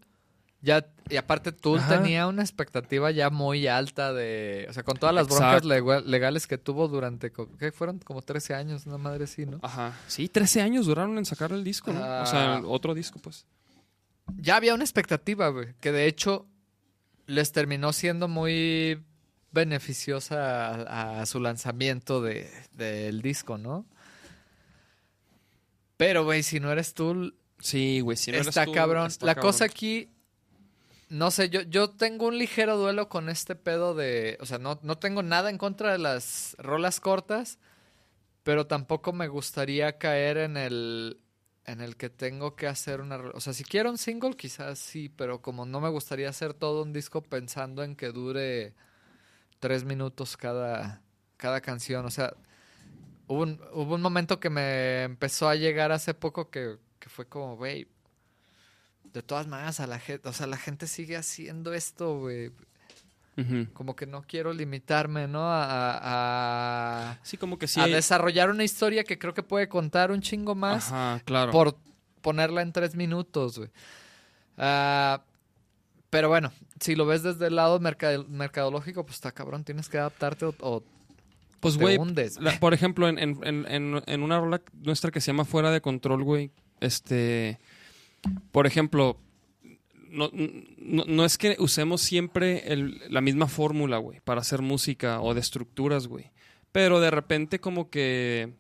ya, 0.61 0.87
y 1.09 1.17
aparte 1.17 1.53
Tool 1.53 1.79
Ajá. 1.79 1.97
tenía 2.01 2.27
una 2.27 2.43
expectativa 2.43 3.11
ya 3.13 3.31
muy 3.31 3.67
alta 3.69 4.13
de, 4.13 4.67
o 4.69 4.73
sea, 4.73 4.83
con 4.83 4.97
todas 4.97 5.15
las 5.15 5.27
Exacto. 5.29 5.45
broncas 5.45 5.65
lega- 5.65 6.01
legales 6.01 6.47
que 6.47 6.59
tuvo 6.59 6.89
durante, 6.89 7.33
¿qué 7.59 7.71
fueron? 7.73 7.99
Como 8.01 8.23
13 8.23 8.55
años, 8.55 8.85
una 8.87 8.99
madre 8.99 9.25
así, 9.25 9.47
¿no? 9.47 9.61
Ajá. 9.63 9.93
Sí, 10.09 10.29
13 10.29 10.61
años 10.63 10.87
duraron 10.87 11.17
en 11.19 11.25
sacar 11.25 11.53
el 11.53 11.63
disco, 11.65 11.93
¿no? 11.93 12.01
O 12.01 12.27
sea, 12.27 12.57
Ah. 12.57 12.63
otro 12.67 12.95
disco, 12.95 13.19
pues. 13.21 13.47
Ya 14.37 14.57
había 14.57 14.75
una 14.75 14.85
expectativa, 14.85 15.49
güey, 15.49 15.75
que 15.81 15.93
de 15.93 16.07
hecho 16.07 16.47
les 17.27 17.53
terminó 17.53 17.93
siendo 17.93 18.27
muy 18.29 19.03
beneficiosa 19.53 20.69
a, 20.83 21.21
a 21.23 21.27
su 21.27 21.41
lanzamiento 21.41 22.21
de, 22.21 22.51
del 22.73 23.23
disco, 23.23 23.57
¿no? 23.59 23.87
Pero, 25.97 26.25
güey, 26.25 26.43
si 26.43 26.61
no 26.61 26.71
eres 26.71 26.95
Tool, 26.95 27.35
Sí, 27.61 27.99
güey. 28.01 28.17
Si 28.17 28.31
no 28.31 28.37
eres 28.37 28.49
está 28.49 28.65
tú, 28.67 28.73
cabrón. 28.73 29.09
está 29.09 29.27
la 29.27 29.35
cabrón. 29.35 29.49
cosa 29.53 29.65
aquí, 29.65 30.09
no 31.09 31.31
sé, 31.31 31.49
yo, 31.49 31.63
yo 31.63 31.91
tengo 31.91 32.27
un 32.27 32.39
ligero 32.39 32.77
duelo 32.77 33.09
con 33.09 33.29
este 33.29 33.55
pedo 33.55 33.95
de, 33.95 34.37
o 34.41 34.47
sea, 34.47 34.59
no, 34.59 34.79
no 34.83 34.99
tengo 34.99 35.23
nada 35.23 35.51
en 35.51 35.59
contra 35.59 35.93
de 35.93 35.99
las 35.99 36.55
rolas 36.59 37.01
cortas, 37.01 37.59
pero 38.43 38.67
tampoco 38.67 39.13
me 39.13 39.29
gustaría 39.29 39.99
caer 39.99 40.39
en 40.39 40.57
el, 40.57 41.21
en 41.65 41.81
el 41.81 41.97
que 41.97 42.11
tengo 42.11 42.57
que 42.57 42.67
hacer 42.67 43.01
una, 43.01 43.17
o 43.35 43.41
sea, 43.41 43.53
si 43.53 43.65
quiero 43.65 43.91
un 43.91 43.99
single 43.99 44.37
quizás 44.37 44.79
sí, 44.79 45.09
pero 45.09 45.43
como 45.43 45.67
no 45.67 45.81
me 45.81 45.89
gustaría 45.91 46.29
hacer 46.29 46.55
todo 46.55 46.83
un 46.83 46.93
disco 46.93 47.23
pensando 47.23 47.83
en 47.83 47.97
que 47.97 48.09
dure 48.09 48.75
tres 49.61 49.85
minutos 49.85 50.37
cada, 50.37 51.03
cada 51.37 51.61
canción, 51.61 52.07
o 52.07 52.11
sea, 52.11 52.35
hubo 53.29 53.43
un, 53.43 53.61
hubo 53.73 53.95
un 53.95 54.03
momento 54.03 54.41
que 54.41 54.51
me 54.51 55.05
empezó 55.05 55.49
a 55.49 55.57
llegar 55.57 55.93
hace 55.93 56.15
poco 56.15 56.51
que, 56.51 56.77
que 56.99 57.09
fue 57.09 57.27
como, 57.27 57.57
güey, 57.57 57.89
de 59.13 59.23
todas 59.23 59.47
maneras 59.47 59.81
a 59.81 59.87
la 59.87 59.99
gente, 59.99 60.29
o 60.29 60.33
sea, 60.33 60.47
la 60.47 60.57
gente 60.57 60.87
sigue 60.87 61.17
haciendo 61.17 61.73
esto, 61.75 62.19
güey. 62.19 62.51
Como 63.73 63.95
que 63.95 64.05
no 64.05 64.23
quiero 64.23 64.53
limitarme, 64.53 65.29
¿no? 65.29 65.43
A, 65.43 65.63
a, 65.65 67.11
a- 67.13 67.19
Sí, 67.23 67.37
como 67.37 67.57
que 67.57 67.69
sí. 67.69 67.79
a 67.79 67.85
hay- 67.85 67.93
desarrollar 67.93 68.51
una 68.51 68.65
historia 68.65 69.05
que 69.05 69.17
creo 69.17 69.33
que 69.33 69.45
puede 69.45 69.69
contar 69.69 70.11
un 70.11 70.21
chingo 70.21 70.57
más 70.57 70.89
Ajá, 70.91 71.23
claro. 71.25 71.53
por 71.53 71.77
ponerla 72.21 72.63
en 72.63 72.73
tres 72.73 72.97
minutos, 72.97 73.59
güey. 73.59 73.71
Ah, 74.57 75.23
pero 76.11 76.29
bueno, 76.29 76.51
si 76.81 76.97
lo 76.97 77.07
ves 77.07 77.23
desde 77.23 77.47
el 77.47 77.55
lado 77.55 77.79
merca- 77.79 78.25
mercadológico, 78.29 79.05
pues 79.05 79.15
está 79.19 79.31
cabrón, 79.31 79.63
tienes 79.63 79.89
que 79.89 79.99
adaptarte 79.99 80.47
o, 80.47 80.55
o 80.59 80.83
Pues, 81.61 81.77
te 81.77 81.81
güey, 81.81 81.97
hundes. 81.97 82.41
la- 82.41 82.59
por 82.59 82.75
ejemplo, 82.75 83.09
en, 83.09 83.21
en, 83.21 83.39
en, 83.45 83.67
en- 83.69 84.03
en 84.05 84.23
una 84.25 84.41
rola 84.41 84.61
nuestra 84.83 85.13
que 85.13 85.21
se 85.21 85.29
llama 85.29 85.45
Fuera 85.45 85.71
de 85.71 85.81
Control, 85.81 86.25
güey, 86.25 86.51
este, 86.81 87.61
por 88.53 88.67
ejemplo, 88.67 89.19
no, 90.11 90.31
no, 90.33 91.05
no 91.07 91.25
es 91.25 91.37
que 91.39 91.57
usemos 91.59 92.01
siempre 92.01 92.73
el- 92.73 93.01
la 93.09 93.21
misma 93.21 93.47
fórmula, 93.47 93.99
güey, 93.99 94.21
para 94.21 94.41
hacer 94.41 94.63
música 94.63 95.21
o 95.21 95.35
de 95.35 95.41
estructuras, 95.41 96.07
güey, 96.07 96.31
pero 96.73 97.01
de 97.01 97.11
repente 97.11 97.61
como 97.61 97.91
que, 97.91 98.55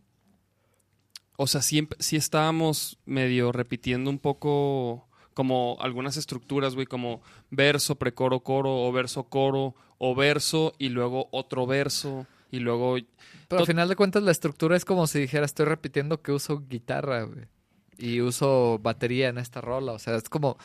o 1.37 1.47
sea, 1.47 1.63
siempre, 1.63 1.97
sí 2.01 2.17
estábamos 2.17 2.99
medio 3.07 3.53
repitiendo 3.53 4.11
un 4.11 4.19
poco 4.19 5.09
como 5.35 5.77
algunas 5.81 6.17
estructuras, 6.17 6.75
güey, 6.75 6.87
como 6.87 7.23
verso, 7.51 7.95
precoro, 7.97 8.41
coro, 8.41 8.75
o 8.83 8.93
verso, 8.93 9.25
coro, 9.25 9.75
o 9.99 10.15
verso, 10.15 10.73
y 10.79 10.89
luego 10.89 11.29
otro 11.31 11.67
verso, 11.67 12.27
y 12.51 12.59
luego 12.59 12.97
Pero 13.47 13.61
al 13.61 13.67
final 13.67 13.89
de 13.89 13.95
cuentas 13.97 14.23
la 14.25 14.33
estructura 14.33 14.77
es 14.77 14.85
como 14.85 15.07
si 15.07 15.21
dijera, 15.21 15.45
estoy 15.47 15.67
repitiendo 15.67 16.23
que 16.23 16.33
uso 16.33 16.65
guitarra, 16.69 17.23
güey. 17.23 17.47
Y 17.99 18.21
uso 18.21 18.79
batería 18.81 19.29
en 19.29 19.39
esta 19.39 19.61
rola. 19.61 19.93
O 19.93 19.99
sea, 19.99 20.15
es 20.15 20.29
como, 20.29 20.57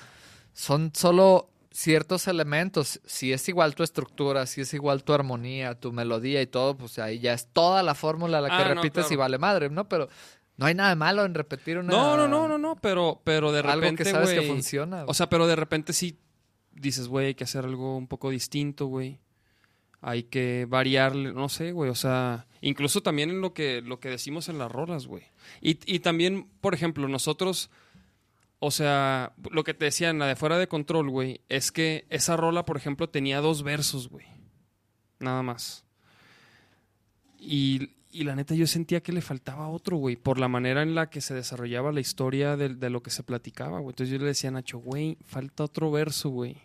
son 0.53 0.91
solo 0.93 1.49
ciertos 1.71 2.27
elementos. 2.27 3.01
Si 3.05 3.33
es 3.33 3.49
igual 3.49 3.75
tu 3.75 3.83
estructura, 3.83 4.45
si 4.45 4.61
es 4.61 4.73
igual 4.73 5.03
tu 5.03 5.13
armonía, 5.13 5.73
tu 5.73 5.91
melodía 5.91 6.41
y 6.41 6.47
todo, 6.47 6.77
pues 6.77 6.99
ahí 6.99 7.19
ya 7.19 7.33
es 7.33 7.47
toda 7.47 7.83
la 7.83 7.95
fórmula 7.95 8.39
la 8.39 8.49
que 8.49 8.55
Ah, 8.55 8.69
no, 8.69 8.75
repites 8.75 9.11
y 9.11 9.15
vale 9.15 9.39
madre, 9.39 9.69
¿no? 9.69 9.89
Pero 9.89 10.07
no 10.55 10.67
hay 10.67 10.75
nada 10.75 10.89
de 10.89 10.95
malo 10.95 11.25
en 11.25 11.33
repetir 11.33 11.79
una... 11.79 11.91
No, 11.91 12.15
no, 12.15 12.27
no, 12.27 12.47
no, 12.47 12.57
no, 12.59 12.75
pero, 12.75 13.19
pero 13.23 13.51
de 13.51 13.59
Algo 13.59 13.73
repente, 13.73 14.03
que 14.03 14.11
sabes 14.11 14.29
que 14.29 14.43
funciona. 14.43 15.03
O 15.07 15.13
sea, 15.15 15.27
pero 15.29 15.47
de 15.47 15.55
repente 15.55 15.93
sí 15.93 16.19
dices, 16.71 17.07
güey, 17.07 17.27
hay 17.27 17.35
que 17.35 17.43
hacer 17.43 17.65
algo 17.65 17.97
un 17.97 18.07
poco 18.07 18.29
distinto, 18.29 18.85
güey. 18.85 19.19
Hay 20.05 20.23
que 20.23 20.67
variarle, 20.67 21.31
no 21.31 21.47
sé, 21.47 21.71
güey, 21.71 21.89
o 21.89 21.95
sea, 21.95 22.45
incluso 22.59 23.01
también 23.01 23.29
en 23.29 23.39
lo 23.39 23.53
que, 23.53 23.81
lo 23.81 24.01
que 24.01 24.09
decimos 24.09 24.49
en 24.49 24.57
las 24.57 24.69
rolas, 24.69 25.07
güey. 25.07 25.23
Y, 25.61 25.79
y 25.85 25.99
también, 25.99 26.49
por 26.59 26.73
ejemplo, 26.73 27.07
nosotros, 27.07 27.71
o 28.59 28.69
sea, 28.69 29.31
lo 29.49 29.63
que 29.63 29.73
te 29.73 29.85
decía 29.85 30.09
en 30.09 30.19
la 30.19 30.27
de 30.27 30.35
fuera 30.35 30.57
de 30.57 30.67
control, 30.67 31.09
güey, 31.09 31.39
es 31.47 31.71
que 31.71 32.05
esa 32.09 32.35
rola, 32.35 32.65
por 32.65 32.75
ejemplo, 32.75 33.07
tenía 33.07 33.39
dos 33.39 33.63
versos, 33.63 34.09
güey. 34.09 34.25
Nada 35.19 35.41
más. 35.41 35.85
Y, 37.39 37.91
y 38.11 38.25
la 38.25 38.35
neta 38.35 38.55
yo 38.55 38.67
sentía 38.67 39.01
que 39.01 39.13
le 39.13 39.21
faltaba 39.21 39.69
otro, 39.69 39.95
güey, 39.95 40.17
por 40.17 40.37
la 40.37 40.49
manera 40.49 40.81
en 40.81 40.95
la 40.95 41.09
que 41.09 41.21
se 41.21 41.33
desarrollaba 41.33 41.93
la 41.93 42.01
historia 42.01 42.57
de, 42.57 42.75
de 42.75 42.89
lo 42.89 43.01
que 43.01 43.09
se 43.09 43.23
platicaba, 43.23 43.79
güey. 43.79 43.93
Entonces 43.93 44.11
yo 44.11 44.19
le 44.19 44.25
decía 44.25 44.49
a 44.49 44.51
Nacho, 44.51 44.79
güey, 44.79 45.17
falta 45.23 45.63
otro 45.63 45.91
verso, 45.91 46.29
güey. 46.29 46.57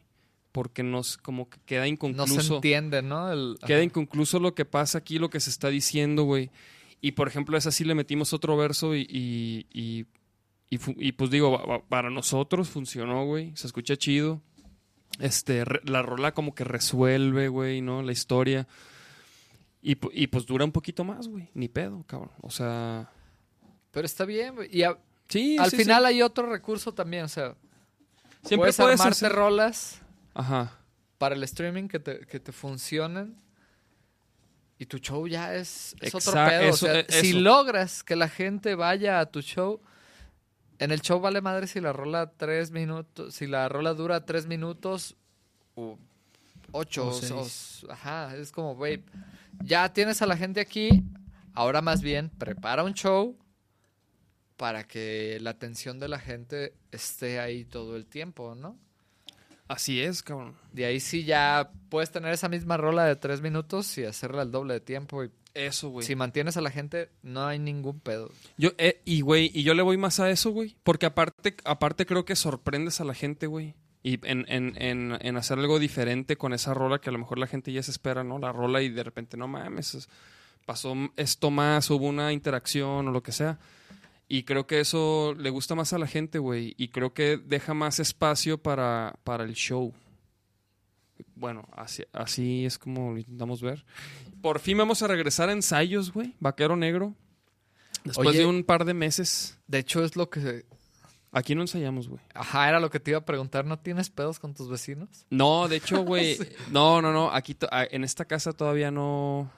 Porque 0.53 0.83
nos, 0.83 1.17
como 1.19 1.49
que 1.51 1.59
queda 1.67 1.83
no 1.83 1.87
inconcluso. 1.89 2.41
se 2.41 2.55
entiende, 2.55 3.03
¿no? 3.03 3.31
El, 3.33 3.59
Queda 3.67 3.83
inconcluso 3.83 4.41
lo 4.41 4.55
que 4.55 4.65
pasa 4.65 4.99
aquí, 4.99 5.19
lo 5.19 5.29
que 5.31 5.41
se 5.41 5.51
está 5.51 5.69
diciendo, 5.69 6.25
güey. 6.25 6.51
Y 7.01 7.13
por 7.13 7.29
ejemplo, 7.29 7.57
es 7.57 7.67
así, 7.67 7.85
le 7.85 7.95
metimos 7.95 8.33
otro 8.33 8.57
verso 8.57 8.95
y, 8.97 9.03
y, 9.09 9.67
y, 9.73 10.07
y 10.71 10.79
fu- 10.79 10.95
y, 10.99 11.13
pues 11.13 11.31
digo, 11.31 11.85
para 11.89 12.11
nosotros 12.11 12.69
funcionó, 12.69 13.25
güey. 13.27 13.53
Se 13.57 13.67
escucha 13.67 13.97
chido. 13.97 14.43
Este, 15.21 15.65
la 15.85 16.03
rola 16.03 16.33
como 16.33 16.55
que 16.55 16.65
resuelve, 16.65 17.49
güey, 17.49 17.81
¿no? 17.83 18.03
La 18.03 18.13
historia. 18.13 18.67
Y, 19.83 19.97
y 20.13 20.27
pues 20.29 20.47
dura 20.47 20.65
un 20.65 20.73
poquito 20.73 21.05
más, 21.05 21.29
güey. 21.29 21.49
Ni 21.55 21.69
pedo, 21.69 22.03
cabrón. 22.07 22.33
O 22.41 22.51
sea, 22.51 23.11
Pero 23.93 24.07
está 24.07 24.25
bien, 24.25 24.55
güey. 24.57 24.69
Y 24.77 24.83
a- 24.83 24.99
Sí, 25.29 25.57
al 25.59 25.71
sí, 25.71 25.77
final 25.77 26.03
sí. 26.05 26.09
hay 26.09 26.23
otro 26.23 26.49
recurso 26.51 26.95
también, 26.95 27.25
o 27.25 27.29
sea, 27.29 27.55
siempre 28.43 28.57
puedes, 28.73 28.77
puedes 28.77 28.99
armarte 29.01 29.27
hacer- 29.27 29.33
rolas 29.33 30.01
Ajá. 30.39 30.73
para 31.19 31.35
el 31.35 31.43
streaming 31.43 31.89
que 31.89 31.99
te, 31.99 32.21
que 32.27 32.39
te 32.41 32.53
funcionen 32.53 33.37
y 34.79 34.87
tu 34.87 34.99
show 34.99 35.27
ya 35.27 35.55
es, 35.57 35.97
es 36.01 36.15
otro 36.15 36.33
pedo. 36.33 36.61
eso- 36.63 36.87
o 36.87 36.89
sea, 36.91 37.01
eh, 37.01 37.07
si 37.11 37.33
logras 37.33 38.05
que 38.05 38.15
la 38.17 38.29
gente 38.29 38.75
vaya 38.77 39.19
a 39.19 39.27
tu 39.27 39.43
show, 39.43 39.81
en 40.79 40.93
el 40.93 41.01
show 41.01 41.19
vale 41.21 41.41
madre 41.41 41.67
si 41.67 41.81
la 41.81 41.93
rola 41.93 42.31
tres 42.37 42.71
minutos, 42.71 43.35
si 43.35 43.49
la 43.49 43.69
rola 43.69 43.95
dura 43.95 44.25
tres 44.25 44.47
minutos 44.47 45.17
o 45.75 45.99
ocho 46.71 47.07
O 47.07 47.09
o 47.09 47.13
seis. 47.15 47.83
o- 47.85 47.91
ajá, 47.93 48.37
es 48.37 48.53
como, 48.53 48.77
güey, 48.77 49.03
ya 49.65 49.93
tienes 49.93 50.23
a 50.23 50.27
la 50.27 50.37
gente 50.37 50.61
aquí, 50.61 51.03
ahora 51.53 51.83
más 51.83 52.01
bien 52.01 52.29
prepara 52.31 52.85
un 52.85 52.95
show 52.95 53.37
para 54.57 54.85
que 54.85 55.39
la 55.41 55.51
atención 55.51 55.99
de 55.99 56.07
la 56.09 56.21
gente 56.21 56.75
esté 56.93 57.41
ahí 57.41 57.65
todo 57.65 57.97
el 57.97 58.07
tiempo, 58.07 58.55
¿no? 58.55 58.79
Así 59.69 60.01
es, 60.01 60.23
cabrón. 60.23 60.55
De 60.73 60.87
ahí 60.87 60.99
sí 60.99 61.25
ya 61.25 61.71
puedes 61.91 62.11
tener 62.11 62.33
esa 62.33 62.49
misma 62.49 62.77
rola 62.79 63.05
de 63.05 63.17
tres 63.17 63.41
minutos 63.43 63.97
y 63.99 64.05
hacerla 64.05 64.43
el 64.43 64.51
doble 64.51 64.75
de 64.75 64.81
tiempo. 64.81 65.23
Y 65.25 65.31
Eso, 65.55 65.91
güey. 65.91 66.07
si 66.07 66.17
mantienes 66.17 66.57
a 66.57 66.61
la 66.63 66.71
gente, 66.71 67.11
no 67.23 67.47
hay 67.47 67.59
ningún 67.59 68.01
pedo. 68.01 68.31
Yo, 68.57 68.71
eh, 68.79 69.03
y 69.05 69.21
güey, 69.21 69.51
y 69.55 69.63
yo 69.65 69.75
le 69.75 69.83
voy 69.83 69.97
más 69.99 70.21
a 70.21 70.31
eso, 70.31 70.51
güey. 70.51 70.75
Porque 70.83 71.05
aparte, 71.07 71.55
aparte 71.65 72.07
creo 72.07 72.25
que 72.25 72.35
sorprendes 72.35 73.01
a 73.01 73.05
la 73.05 73.15
gente, 73.15 73.47
güey. 73.47 73.75
Y 74.03 74.25
en, 74.27 74.47
en, 74.49 74.75
en, 74.81 75.19
en 75.21 75.37
hacer 75.37 75.59
algo 75.59 75.79
diferente 75.79 76.37
con 76.37 76.55
esa 76.55 76.73
rola 76.73 77.01
que 77.01 77.11
a 77.11 77.13
lo 77.13 77.19
mejor 77.19 77.39
la 77.39 77.47
gente 77.47 77.73
ya 77.73 77.83
se 77.83 77.91
espera, 77.91 78.25
¿no? 78.25 78.39
La 78.39 78.53
rola 78.53 78.81
y 78.81 78.89
de 78.89 79.03
repente, 79.03 79.37
no 79.37 79.49
mames, 79.49 79.95
es- 79.95 80.09
pasó 80.65 80.95
esto 81.17 81.51
más, 81.51 81.91
hubo 81.91 82.07
una 82.07 82.33
interacción 82.33 83.09
o 83.09 83.11
lo 83.11 83.23
que 83.23 83.33
sea. 83.33 83.59
Y 84.29 84.43
creo 84.43 84.67
que 84.67 84.81
eso 84.81 85.35
le 85.39 85.49
gusta 85.49 85.75
más 85.75 85.93
a 85.95 85.99
la 85.99 86.07
gente, 86.07 86.39
güey. 86.39 86.75
Y 86.77 86.89
creo 86.89 87.15
que 87.15 87.39
deja 87.39 87.73
más 87.73 87.99
espacio 87.99 88.59
para, 88.59 89.19
para 89.25 89.45
el 89.45 89.55
show. 89.55 89.95
Bueno, 91.35 91.67
así, 91.73 92.05
así 92.13 92.67
es 92.67 92.79
como 92.79 93.13
lo 93.13 93.19
intentamos 93.19 93.63
ver. 93.63 93.85
Por 94.43 94.61
fin 94.61 94.77
vamos 94.77 95.03
a 95.03 95.09
regresar 95.09 95.49
a 95.49 95.53
ensayos, 95.53 96.13
güey. 96.13 96.35
Vaquero 96.41 96.77
Negro. 96.77 97.15
Después 98.05 98.29
Oye. 98.29 98.41
de 98.41 98.47
un 98.47 98.65
par 98.65 98.85
de 98.85 98.95
meses. 98.95 99.59
De 99.67 99.79
hecho, 99.79 100.05
es 100.05 100.15
lo 100.15 100.29
que... 100.29 100.67
Aquí 101.31 101.55
no 101.55 101.61
ensayamos, 101.61 102.09
güey. 102.09 102.21
Ajá, 102.35 102.69
era 102.69 102.81
lo 102.81 102.91
que 102.91 103.01
te 103.01 103.11
iba 103.11 103.19
a 103.19 103.25
preguntar. 103.25 103.65
¿No 103.65 103.79
tienes 103.79 104.09
pedos 104.09 104.39
con 104.39 104.55
tus 104.55 104.69
vecinos? 104.69 105.27
No, 105.31 105.69
de 105.69 105.77
hecho, 105.77 106.03
güey. 106.05 106.39
No, 106.71 107.03
no, 107.03 107.13
no. 107.13 107.31
Aquí, 107.31 107.57
en 107.91 108.05
esta 108.05 108.25
casa 108.25 108.53
todavía 108.53 108.91
no, 108.91 109.51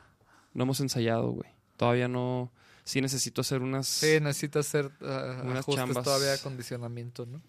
no 0.52 0.62
hemos 0.62 0.80
ensayado, 0.80 1.30
güey. 1.30 1.48
Todavía 1.76 2.08
no. 2.08 2.50
Sí 2.84 3.00
necesito 3.00 3.40
hacer 3.42 3.62
unas. 3.62 3.86
Sí, 3.86 4.18
necesitas 4.20 4.66
hacer 4.66 4.90
ah, 5.02 5.42
Unas 5.44 5.58
ajustes 5.60 5.84
chambas. 5.86 6.04
todavía 6.04 6.28
de 6.28 6.34
acondicionamiento, 6.34 7.26
¿no? 7.26 7.40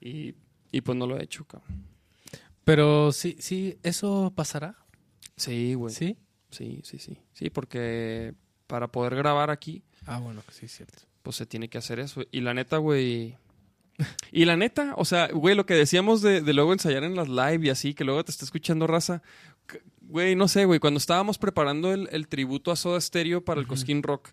Y, 0.00 0.34
y 0.70 0.80
pues 0.82 0.96
no 0.96 1.06
lo 1.06 1.18
he 1.18 1.24
hecho, 1.24 1.44
cabrón. 1.44 1.84
Pero 2.64 3.12
sí, 3.12 3.36
sí, 3.40 3.78
¿eso 3.82 4.32
pasará? 4.34 4.76
Sí, 5.36 5.74
güey. 5.74 5.94
¿Sí? 5.94 6.16
Sí, 6.50 6.80
sí, 6.84 6.98
sí. 6.98 7.18
Sí, 7.32 7.50
porque 7.50 8.34
para 8.66 8.88
poder 8.88 9.14
grabar 9.16 9.50
aquí, 9.50 9.82
Ah, 10.06 10.18
bueno, 10.18 10.42
que 10.46 10.52
sí, 10.54 10.66
es 10.66 10.72
cierto. 10.76 11.02
pues 11.22 11.36
se 11.36 11.46
tiene 11.46 11.68
que 11.68 11.78
hacer 11.78 11.98
eso. 11.98 12.22
Y 12.30 12.40
la 12.40 12.54
neta, 12.54 12.76
güey. 12.78 13.36
Y 14.30 14.44
la 14.44 14.56
neta, 14.56 14.94
o 14.96 15.04
sea, 15.04 15.26
güey, 15.28 15.54
lo 15.56 15.66
que 15.66 15.74
decíamos 15.74 16.22
de, 16.22 16.40
de 16.40 16.52
luego 16.54 16.72
ensayar 16.72 17.02
en 17.04 17.16
las 17.16 17.28
live 17.28 17.66
y 17.66 17.70
así, 17.70 17.94
que 17.94 18.04
luego 18.04 18.24
te 18.24 18.30
está 18.30 18.44
escuchando 18.44 18.86
raza. 18.86 19.22
Güey, 20.02 20.36
no 20.36 20.46
sé, 20.48 20.64
güey, 20.66 20.78
cuando 20.80 20.98
estábamos 20.98 21.36
preparando 21.36 21.92
el, 21.92 22.08
el 22.12 22.28
tributo 22.28 22.70
a 22.70 22.76
Soda 22.76 23.00
Stereo 23.00 23.44
para 23.44 23.60
el 23.60 23.66
Cosquín 23.66 24.02
Rock, 24.02 24.30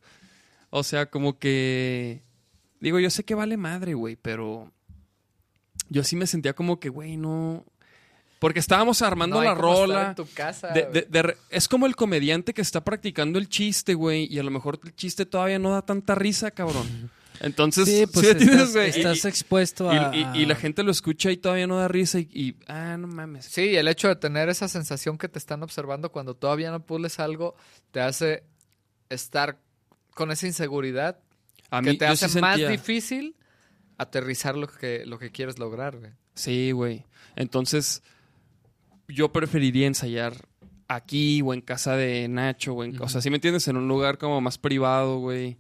o 0.70 0.84
sea, 0.84 1.06
como 1.08 1.38
que. 1.40 2.24
Digo, 2.80 3.00
yo 3.00 3.10
sé 3.10 3.24
que 3.24 3.36
vale 3.36 3.58
madre, 3.58 3.94
güey, 3.94 4.16
pero. 4.16 4.72
Yo 5.90 6.04
sí 6.04 6.16
me 6.16 6.28
sentía 6.28 6.54
como 6.54 6.80
que, 6.80 6.90
güey, 6.90 7.18
no. 7.18 7.64
Porque 8.40 8.60
estábamos 8.60 9.02
armando 9.02 9.38
No 9.38 9.42
hay 9.42 9.48
la 9.48 9.56
rola. 9.56 10.10
en 10.10 10.16
tu 10.16 10.28
casa, 10.34 10.68
De- 10.70 10.82
güey. 10.82 10.94
de- 10.94 11.02
de 11.04 11.22
re- 11.22 11.38
es 11.50 11.68
como 11.68 11.86
el 11.86 11.96
comediante 11.96 12.54
que 12.54 12.62
está 12.62 12.84
practicando 12.84 13.40
el 13.40 13.48
chiste, 13.50 13.94
güey, 13.94 14.26
y 14.32 14.40
a 14.40 14.44
lo 14.44 14.52
mejor 14.52 14.80
el 14.84 14.96
chiste 14.96 15.26
todavía 15.26 15.58
no 15.58 15.72
da 15.72 15.82
tanta 15.84 16.16
risa, 16.16 16.52
cabrón. 16.52 17.10
Entonces, 17.40 17.86
Sí, 17.86 18.06
pues 18.08 18.28
¿sí 18.28 18.34
me 18.36 18.40
entiendes, 18.44 18.76
estás, 18.98 19.26
y- 19.26 19.28
expuesto 19.28 19.92
y, 19.94 19.98
a... 19.98 20.12
y- 20.36 20.42
y 20.42 20.46
la 20.46 20.56
gente 20.56 20.84
lo 20.84 20.92
escucha 20.92 21.32
y 21.32 21.38
todavía 21.38 21.68
no 21.68 21.78
da 21.78 21.88
risa 21.88 22.20
y, 22.20 22.30
y- 22.34 22.56
ah, 22.68 22.98
no 22.98 23.08
mames. 23.08 23.46
Sí, 23.46 23.76
el 23.76 23.88
hecho 23.88 24.08
de 24.10 24.16
tener 24.16 24.48
esa 24.50 24.68
sensación 24.68 25.18
que 25.18 25.28
te 25.30 25.40
están 25.40 25.62
observando 25.64 26.12
cuando 26.12 26.36
todavía 26.36 26.72
no 26.72 26.82
pules 26.86 27.20
algo 27.20 27.56
te 27.92 28.00
hace 28.02 28.44
estar 29.10 29.60
con 30.16 30.32
esa 30.32 30.48
inseguridad 30.48 31.20
A 31.70 31.82
que 31.82 31.92
mí 31.92 31.98
te 32.00 32.06
yo 32.08 32.12
hace 32.14 32.28
sí 32.30 32.40
más 32.42 32.56
sentía- 32.58 32.70
difícil 32.70 33.36
aterrizar 34.00 34.58
lo 34.58 34.68
que, 34.68 35.06
lo 35.06 35.20
que 35.20 35.30
quieres 35.30 35.60
lograr, 35.60 35.98
güey. 35.98 36.12
Sí, 36.34 36.72
güey. 36.72 37.06
Entonces, 37.36 38.02
yo 39.08 39.32
preferiría 39.32 39.86
ensayar 39.88 40.48
aquí 40.88 41.42
o 41.44 41.54
en 41.54 41.62
casa 41.62 41.96
de 41.96 42.28
Nacho, 42.28 42.74
o 42.74 42.84
en, 42.84 43.02
o 43.02 43.08
sea, 43.08 43.22
si 43.22 43.30
me 43.30 43.38
entiendes, 43.38 43.68
en 43.68 43.78
un 43.78 43.88
lugar 43.88 44.18
como 44.18 44.42
más 44.42 44.58
privado, 44.58 45.20
güey. 45.20 45.58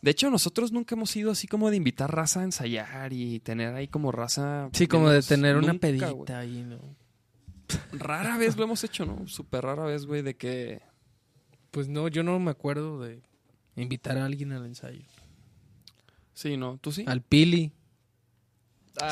De 0.00 0.12
hecho, 0.12 0.30
nosotros 0.30 0.70
nunca 0.72 0.94
hemos 0.94 1.14
ido 1.16 1.32
así 1.32 1.46
como 1.48 1.70
de 1.70 1.76
invitar 1.76 2.14
raza 2.14 2.40
a 2.40 2.44
ensayar 2.44 3.12
y 3.12 3.40
tener 3.40 3.74
ahí 3.74 3.88
como 3.88 4.12
raza. 4.12 4.68
Sí, 4.72 4.86
como 4.86 5.10
de 5.10 5.22
tener 5.22 5.56
una 5.56 5.74
pedita 5.74 6.38
ahí, 6.38 6.62
¿no? 6.62 6.78
Rara 7.92 8.38
vez 8.38 8.56
lo 8.56 8.64
hemos 8.64 8.82
hecho, 8.84 9.04
¿no? 9.04 9.26
Súper 9.26 9.64
rara 9.64 9.84
vez, 9.84 10.06
güey, 10.06 10.22
de 10.22 10.36
que... 10.36 10.80
Pues 11.70 11.88
no, 11.88 12.08
yo 12.08 12.22
no 12.22 12.38
me 12.38 12.50
acuerdo 12.50 13.00
de 13.00 13.20
invitar 13.82 14.18
a 14.18 14.24
alguien 14.24 14.52
al 14.52 14.66
ensayo. 14.66 15.02
Sí, 16.34 16.56
¿no? 16.56 16.78
¿Tú 16.80 16.92
sí? 16.92 17.04
Al 17.06 17.22
Pili. 17.22 17.72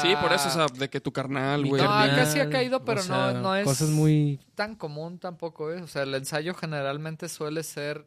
Sí, 0.03 0.09
por 0.21 0.33
eso, 0.33 0.49
o 0.49 0.51
sea, 0.51 0.65
Ah, 0.65 0.67
de 0.77 0.91
que 0.91 1.01
tu 1.01 1.13
carnal, 1.13 1.65
güey. 1.65 1.81
No, 1.81 1.89
carnal, 1.89 2.11
acá 2.11 2.27
sí 2.27 2.41
ha 2.41 2.51
caído, 2.51 2.85
pero 2.85 3.01
o 3.01 3.05
sea, 3.05 3.33
no- 3.35 3.41
no 3.41 3.57
es- 3.57 3.65
Cosas 3.65 3.89
muy... 3.91 4.41
tan 4.57 4.75
común 4.75 5.19
tampoco 5.21 5.71
es. 5.73 5.81
O 5.83 5.87
sea, 5.87 6.03
el 6.03 6.13
ensayo 6.15 6.55
generalmente 6.55 7.29
suele 7.29 7.63
ser. 7.63 8.05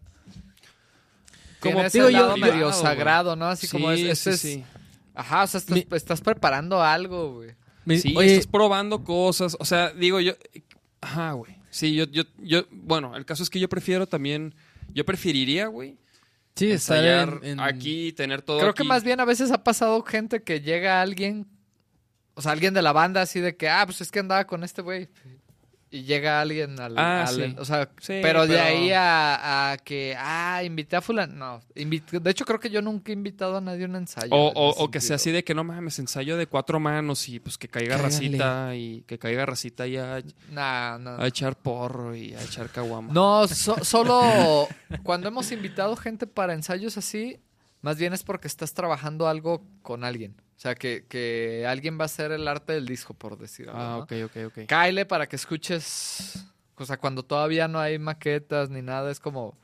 Como 1.61 1.75
Como 1.77 1.89
digo 1.89 2.09
yo, 2.09 2.37
medio 2.37 2.67
güey. 2.69 2.81
sagrado, 2.81 3.35
¿no? 3.35 3.45
Así 3.47 3.67
como 3.67 3.91
es. 3.91 3.99
Sí, 3.99 4.09
este 4.09 4.37
sí, 4.37 4.47
es- 4.47 4.53
sí. 4.55 4.65
Ajá, 5.13 5.43
o 5.43 5.47
sea, 5.47 5.57
estás, 5.59 5.75
Mi- 5.75 5.87
estás 5.91 6.21
preparando 6.21 6.81
algo, 6.81 7.33
güey. 7.35 7.51
Mi- 7.85 7.99
Sí, 7.99 8.13
Oye, 8.15 8.35
estás 8.35 8.47
probando 8.47 9.03
cosas. 9.03 9.55
O 9.59 9.65
sea, 9.65 9.91
digo 9.91 10.19
yo. 10.21 10.33
Ajá, 11.01 11.33
güey. 11.33 11.55
Sí, 11.69 11.93
yo, 11.95 12.05
yo, 12.05 12.23
yo. 12.37 12.63
Bueno, 12.71 13.15
el 13.15 13.25
caso 13.25 13.43
es 13.43 13.49
que 13.49 13.59
yo 13.59 13.67
prefiero 13.69 14.07
también. 14.07 14.53
Yo 14.93 15.05
preferiría, 15.05 15.67
güey. 15.67 15.97
Sí, 16.59 16.71
estar 16.71 16.97
ensayar 16.97 17.39
en, 17.43 17.51
en- 17.51 17.59
aquí, 17.59 18.11
tener 18.13 18.41
todo. 18.41 18.59
Creo 18.59 18.73
que 18.73 18.83
más 18.83 19.03
bien 19.03 19.19
a 19.19 19.25
veces 19.25 19.51
ha 19.51 19.63
pasado 19.63 20.01
gente 20.03 20.43
que 20.43 20.61
llega 20.61 21.01
alguien, 21.01 21.47
o 22.35 22.41
sea, 22.41 22.51
alguien 22.51 22.73
de 22.73 22.81
la 22.81 22.91
banda 22.91 23.21
así 23.21 23.39
de 23.39 23.55
que, 23.57 23.67
ah, 23.69 23.83
pues 23.85 24.01
es 24.01 24.11
que 24.11 24.19
andaba 24.19 24.45
con 24.45 24.63
este 24.63 24.81
güey. 24.81 25.09
Y 25.91 26.03
llega 26.03 26.39
alguien 26.39 26.79
al... 26.79 26.95
Ah, 26.99 27.25
al- 27.27 27.35
sí. 27.35 27.55
O 27.57 27.65
sea, 27.65 27.89
Sí, 27.99 28.19
pero, 28.21 28.45
de 28.45 28.59
ahí 28.59 28.91
a, 28.91 29.71
a 29.71 29.77
que, 29.77 30.15
ah, 30.15 30.61
invité 30.63 30.95
a 30.95 31.01
fulano. 31.01 31.33
No, 31.33 31.61
invit- 31.75 32.19
de 32.19 32.29
hecho 32.29 32.45
creo 32.45 32.59
que 32.59 32.69
yo 32.69 32.79
nunca 32.83 33.11
he 33.11 33.13
invitado 33.13 33.57
a 33.57 33.61
nadie 33.61 33.85
a 33.85 33.87
un 33.87 33.95
ensayo. 33.95 34.29
O, 34.31 34.49
o- 34.83 34.91
que 34.91 35.01
sea 35.01 35.15
así 35.15 35.31
de 35.31 35.43
que 35.43 35.55
no 35.55 35.63
mames, 35.63 35.97
ensayo 35.97 36.37
de 36.37 36.45
cuatro 36.45 36.79
manos 36.79 37.27
y 37.27 37.39
pues 37.39 37.57
que 37.57 37.67
caiga 37.67 37.95
Cáigale. 37.97 38.03
racita 38.03 38.75
y 38.75 39.01
que 39.07 39.17
caiga 39.17 39.47
racita 39.47 39.87
y 39.87 39.97
a, 39.97 40.21
Nah, 40.51 40.97
a 41.17 41.25
echar 41.27 41.55
porro 41.55 42.15
y 42.15 42.35
a 42.35 42.41
echar 42.43 42.69
caguama. 42.69 43.11
No, 43.11 43.47
so- 43.47 43.83
solo 43.83 44.67
cuando 45.01 45.27
hemos 45.29 45.51
invitado 45.51 45.95
gente 45.95 46.27
para 46.27 46.53
ensayos 46.53 46.97
así, 46.97 47.39
más 47.81 47.97
bien 47.97 48.13
es 48.13 48.21
porque 48.21 48.47
estás 48.47 48.75
trabajando 48.75 49.27
algo 49.27 49.63
con 49.81 50.03
alguien. 50.03 50.35
O 50.59 50.61
sea, 50.61 50.75
que, 50.75 51.05
que 51.07 51.65
alguien 51.65 51.97
va 51.97 52.01
a 52.01 52.05
hacer 52.07 52.33
el 52.33 52.45
arte 52.45 52.73
del 52.73 52.85
disco, 52.85 53.13
por 53.13 53.37
decir 53.37 53.69
algo. 53.69 53.79
Ah, 53.81 53.97
¿no? 53.99 54.03
ok, 54.03 54.11
ok, 54.25 54.37
ok. 54.47 54.65
Cáele 54.67 55.05
para 55.05 55.25
que 55.25 55.37
escuches. 55.37 56.43
O 56.75 56.85
sea, 56.85 56.97
cuando 56.97 57.23
todavía 57.23 57.69
no 57.69 57.79
hay 57.79 57.97
maquetas 57.97 58.69
ni 58.69 58.81
nada, 58.81 59.09
es 59.09 59.21
como. 59.21 59.57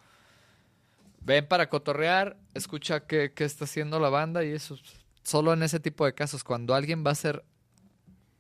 Ven 1.19 1.45
para 1.47 1.67
cotorrear, 1.69 2.37
escucha 2.53 3.01
qué, 3.07 3.33
qué 3.35 3.43
está 3.43 3.65
haciendo 3.65 3.99
la 3.99 4.07
banda 4.09 4.45
y 4.45 4.51
eso. 4.51 4.77
Solo 5.21 5.51
en 5.51 5.63
ese 5.63 5.81
tipo 5.81 6.05
de 6.05 6.13
casos, 6.13 6.45
cuando 6.45 6.73
alguien 6.75 7.03
va 7.03 7.09
a 7.09 7.13
hacer 7.13 7.43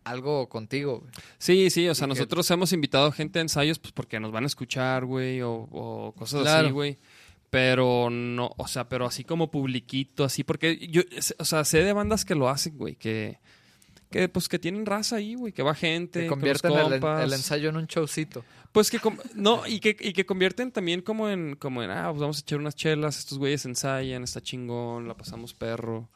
algo 0.05 0.47
contigo. 0.47 0.99
güey. 0.99 1.11
Sí, 1.39 1.69
sí, 1.71 1.89
o 1.89 1.95
sea, 1.95 2.05
Y 2.05 2.09
que- 2.09 2.15
nosotros 2.15 2.49
hemos 2.51 2.71
invitado 2.73 3.11
gente 3.11 3.39
a 3.39 3.41
ensayos 3.41 3.79
pues 3.79 3.91
porque 3.91 4.19
nos 4.19 4.31
van 4.31 4.43
a 4.43 4.47
escuchar, 4.47 5.03
güey, 5.03 5.41
o, 5.41 5.51
o 5.71 6.13
cosas 6.15 6.43
Claro. 6.43 6.67
así, 6.67 6.71
güey. 6.73 6.99
Pero 7.55 8.09
no, 8.09 8.51
o 8.57 8.67
sea, 8.67 8.89
pero 8.89 9.05
así 9.05 9.23
como 9.23 9.49
publiquito, 9.49 10.25
así, 10.25 10.43
porque 10.43 10.77
yo, 10.89 11.03
o 11.39 11.45
sea, 11.45 11.63
sé 11.63 11.85
de 11.85 11.93
bandas 11.93 12.25
que 12.25 12.35
lo 12.35 12.49
hacen, 12.49 12.77
güey, 12.77 12.97
que, 12.97 13.39
que 14.11 14.27
pues 14.27 14.49
que 14.49 14.59
tienen 14.59 14.85
raza 14.85 15.15
ahí, 15.15 15.35
güey, 15.35 15.53
que 15.53 15.63
va 15.63 15.73
gente, 15.73 16.23
Que 16.23 16.27
convierten 16.27 16.73
el, 16.73 17.31
ensayo 17.31 17.69
en 17.69 17.77
un 17.77 17.85
showcito. 17.85 18.43
Pues 18.73 18.91
que, 18.91 18.99
no, 19.35 19.65
y 19.65 19.79
que, 19.79 19.95
y 19.97 20.11
que 20.11 20.25
convierten 20.25 20.73
también 20.73 21.01
como 21.01 21.29
en, 21.29 21.55
como 21.55 21.81
en, 21.81 21.91
ah, 21.91 22.07
pues 22.09 22.19
vamos 22.19 22.37
a 22.39 22.41
echar 22.41 22.59
unas 22.59 22.75
chelas, 22.75 23.19
estos 23.19 23.37
güeyes 23.37 23.63
ensayan, 23.63 24.25
está 24.25 24.41
chingón, 24.41 25.07
la 25.07 25.15
pasamos 25.15 25.53
perro. 25.53 26.09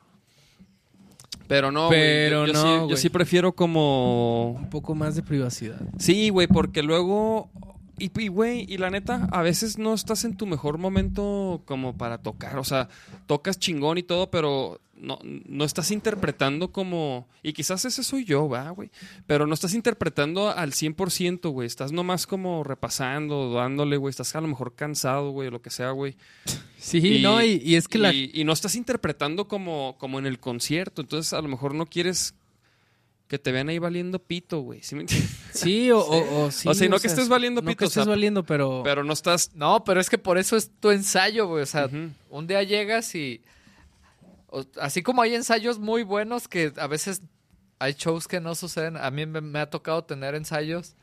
Pero 1.48 1.72
no, 1.72 1.88
güey, 1.88 2.02
Pero 2.02 2.48
yo, 2.48 2.52
yo 2.52 2.53
no, 2.53 2.61
sí, 2.61 2.68
yo 2.68 2.86
güey. 2.86 2.98
sí 2.98 3.10
prefiero 3.10 3.53
como... 3.53 4.52
un 4.60 4.70
poco 4.70 4.94
más 4.94 5.16
de 5.16 5.24
privacidad. 5.24 5.80
Sí, 5.99 6.32
güey, 6.32 6.48
porque 6.48 6.84
luego 6.84 7.49
y, 8.00 8.28
güey, 8.28 8.66
y 8.68 8.78
la 8.78 8.90
neta, 8.90 9.28
a 9.32 9.42
veces 9.42 9.78
no 9.78 9.94
estás 9.94 10.24
en 10.24 10.36
tu 10.36 10.46
mejor 10.46 10.78
momento 10.78 11.62
como 11.66 11.98
para 11.98 12.20
tocar. 12.20 12.58
O 12.58 12.64
sea, 12.64 12.90
tocas 13.28 13.60
chingón 13.60 13.98
y 13.98 14.04
todo, 14.04 14.32
pero 14.32 14.80
no, 14.96 15.20
no 15.24 15.64
estás 15.64 15.92
interpretando 15.92 16.72
como... 16.72 17.28
Y 17.44 17.54
quizás 17.54 17.86
ese 17.86 18.04
soy 18.04 18.26
yo, 18.26 18.50
va, 18.50 18.70
güey. 18.70 18.92
Pero 19.28 19.48
no 19.48 19.54
estás 19.54 19.74
interpretando 19.74 20.50
al 20.50 20.72
100%, 20.72 21.50
güey. 21.52 21.68
Estás 21.68 21.92
nomás 21.92 22.28
como 22.28 22.64
repasando, 22.64 23.54
dándole, 23.54 23.98
güey. 23.98 24.10
Estás 24.10 24.36
a 24.36 24.42
lo 24.42 24.48
mejor 24.48 24.76
cansado, 24.76 25.32
güey, 25.32 25.48
o 25.48 25.52
lo 25.52 25.62
que 25.62 25.70
sea, 25.70 25.92
güey. 25.92 26.16
Sí, 26.78 27.20
no, 27.22 27.44
y, 27.44 27.62
y 27.64 27.76
es 27.76 27.88
que 27.88 27.98
la... 27.98 28.14
y, 28.14 28.32
y 28.34 28.44
no 28.44 28.54
estás 28.54 28.76
interpretando 28.76 29.48
como, 29.48 29.96
como 30.00 30.20
en 30.20 30.26
el 30.26 30.40
concierto. 30.40 31.02
Entonces, 31.02 31.34
a 31.34 31.42
lo 31.42 31.48
mejor 31.48 31.76
no 31.76 31.86
quieres 31.86 32.36
que 33.30 33.39
te 33.39 33.51
vean 33.53 33.69
ahí 33.69 33.80
valiendo 33.80 34.19
pito, 34.19 34.60
güey. 34.60 34.81
¿Sí 34.84 34.95
me 34.95 35.01
entiendes? 35.01 35.30
Sí, 35.53 35.89
o, 35.91 35.99
o, 35.99 36.45
o 36.47 36.51
sí, 36.51 36.68
O 36.68 36.73
sea, 36.73 36.89
no 36.89 36.99
que 36.99 37.07
estés 37.07 37.30
valiendo 37.30 37.61
no 37.61 37.68
pito, 37.69 37.77
que 37.77 37.85
o 37.85 37.89
sea, 37.89 38.01
estés 38.01 38.10
valiendo, 38.10 38.43
pero... 38.43 38.81
Pero 38.84 39.03
no 39.06 39.14
estás... 39.14 39.51
No, 39.56 39.84
pero 39.85 40.01
es 40.01 40.10
que 40.10 40.18
por 40.18 40.38
eso 40.38 40.57
es 40.57 40.72
tu 40.80 40.89
ensayo, 40.89 41.47
güey. 41.47 41.64
O 41.64 41.68
sea, 41.68 41.88
un 42.30 42.47
día 42.47 42.64
llegas 42.64 43.14
y. 43.15 43.41
o- 44.47 44.65
así 44.81 45.03
como 45.03 45.22
hay 45.22 45.35
ensayos 45.35 45.77
muy 45.80 46.01
buenos 46.03 46.47
que 46.47 46.73
a 46.77 46.88
veces 46.88 47.22
hay 47.77 47.93
shows 47.93 48.27
que 48.27 48.41
no 48.41 48.56
suceden. 48.56 48.97
A 48.97 49.11
mí 49.11 49.26
me, 49.26 49.41
me 49.41 49.60
ha 49.60 49.69
tocado 49.69 50.03
tener 50.03 50.34
ensayos 50.35 50.95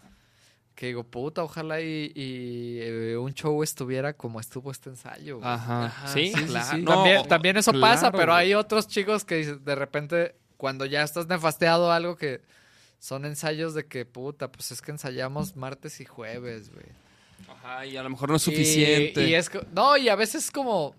que 0.75 0.87
digo, 0.87 1.05
puta, 1.05 1.43
ojalá 1.43 1.81
y, 1.81 2.13
y, 2.15 2.79
eh, 2.81 3.17
un 3.17 3.33
show 3.33 3.63
estuviera 3.63 4.13
como 4.15 4.41
estuvo 4.41 4.71
este 4.71 4.91
ensayo. 4.91 5.39
güey. 5.39 5.49
Ajá. 5.49 5.87
Ajá, 5.87 6.09
sí, 6.09 6.33
sí, 6.35 6.41
sí, 6.41 6.45
claro. 6.47 6.77
sí. 6.77 6.83
No, 6.83 6.91
también, 6.93 7.29
también 7.29 7.57
eso 7.57 7.73
pasa, 7.81 8.11
pero 8.13 8.33
güey. 8.33 8.49
hay 8.49 8.55
otros 8.55 8.87
chicos 8.89 9.25
que 9.25 9.45
de 9.55 9.75
repente, 9.75 10.35
cuando 10.57 10.87
ya 10.87 11.03
estás 11.03 11.27
nefasteado 11.27 11.93
algo 11.93 12.17
que 12.17 12.41
son 12.99 13.25
ensayos 13.25 13.75
de 13.75 13.87
que, 13.87 14.05
puta, 14.07 14.51
pues 14.51 14.71
es 14.73 14.81
que 14.83 14.91
ensayamos 14.91 15.57
martes 15.57 16.01
y 16.01 16.05
jueves, 16.05 16.71
güey. 16.73 16.87
Ajá, 17.49 17.85
y 17.87 17.97
a 17.97 18.03
lo 18.03 18.11
mejor 18.11 18.31
no 18.31 18.37
es 18.37 18.43
Y- 18.49 18.51
suficiente. 18.51 19.29
Y, 19.29 19.35
es 19.35 19.51
co- 19.51 19.65
no, 19.73 19.97
y 19.97 20.09
a 20.09 20.17
veces 20.17 20.51
como 20.51 20.95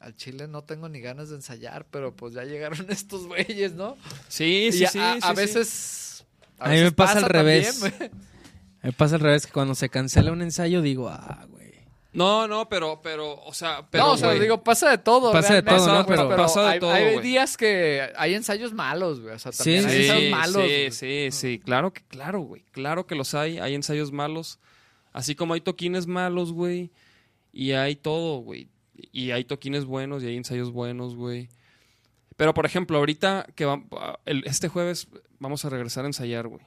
al 0.00 0.14
chile 0.16 0.48
no 0.48 0.62
tengo 0.64 0.88
ni 0.88 1.00
ganas 1.00 1.30
de 1.30 1.36
ensayar, 1.36 1.86
pero 1.90 2.14
pues 2.14 2.34
ya 2.34 2.44
llegaron 2.44 2.86
estos 2.90 3.26
güeyes, 3.26 3.72
¿no? 3.72 3.96
Sí, 4.28 4.66
y 4.68 4.72
sí, 4.72 4.84
a, 4.84 4.90
sí. 4.90 4.98
a- 4.98 5.12
sí, 5.14 5.20
a 5.22 5.28
sí. 5.30 5.34
veces 5.36 6.24
A 6.58 6.68
mí 6.68 6.80
me 6.80 6.92
pasa 6.92 7.18
al 7.18 7.22
también, 7.22 7.44
revés. 7.64 7.80
güey. 7.80 7.92
Me 8.82 8.92
pasa 8.92 9.14
al 9.14 9.20
revés, 9.20 9.46
que 9.46 9.52
cuando 9.52 9.74
se 9.76 9.88
cancela 9.88 10.32
un 10.32 10.42
ensayo 10.42 10.82
digo, 10.82 11.08
ah, 11.08 11.46
güey. 11.48 11.61
No, 12.14 12.46
no, 12.46 12.68
pero, 12.68 13.00
pero, 13.02 13.40
o 13.42 13.54
sea, 13.54 13.86
pero, 13.90 14.04
no, 14.04 14.12
o 14.12 14.16
sea, 14.18 14.28
güey, 14.28 14.40
digo, 14.40 14.62
pasa 14.62 14.90
de 14.90 14.98
todo. 14.98 15.32
Pasa 15.32 15.54
de 15.54 15.60
realmente, 15.62 15.86
todo, 15.86 15.98
¿no? 16.22 16.28
Pero- 16.28 16.36
Pasa 16.36 16.60
de 16.62 16.68
hay, 16.68 16.80
todo, 16.80 16.92
hay 16.92 17.12
güey. 17.14 17.20
días 17.22 17.56
que 17.56 18.12
hay 18.16 18.34
ensayos 18.34 18.74
malos, 18.74 19.20
güey. 19.20 19.34
O 19.34 19.38
sea, 19.38 19.50
también 19.50 19.82
Sí, 19.84 19.88
hay 19.88 19.94
Sí, 19.96 20.02
ensayos 20.10 20.30
malos. 20.30 20.52
sí, 20.52 20.58
güey. 20.60 20.90
sí, 20.92 21.28
sí, 21.30 21.58
claro 21.58 21.92
que, 21.92 22.02
claro, 22.02 22.40
güey, 22.40 22.62
claro 22.72 23.06
que 23.06 23.14
los 23.14 23.34
hay, 23.34 23.58
hay 23.58 23.74
ensayos 23.74 24.12
malos, 24.12 24.58
así 25.14 25.34
como 25.34 25.54
hay 25.54 25.62
toquines 25.62 26.06
malos, 26.06 26.52
güey, 26.52 26.90
y 27.50 27.72
hay 27.72 27.96
todo, 27.96 28.38
güey, 28.40 28.68
y 29.10 29.30
hay 29.30 29.44
toquines 29.44 29.86
buenos 29.86 30.22
y 30.22 30.26
hay 30.26 30.36
ensayos 30.36 30.70
buenos, 30.70 31.14
güey. 31.16 31.48
Pero, 32.36 32.52
por 32.52 32.66
ejemplo, 32.66 32.98
ahorita 32.98 33.46
que 33.54 33.64
va- 33.64 33.82
el- 34.26 34.44
este 34.46 34.68
jueves 34.68 35.08
vamos 35.38 35.64
a 35.64 35.70
regresar 35.70 36.04
a 36.04 36.08
ensayar, 36.08 36.46
güey. 36.48 36.60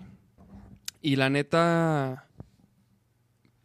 Y 1.03 1.17
la 1.17 1.29
neta, 1.29 2.25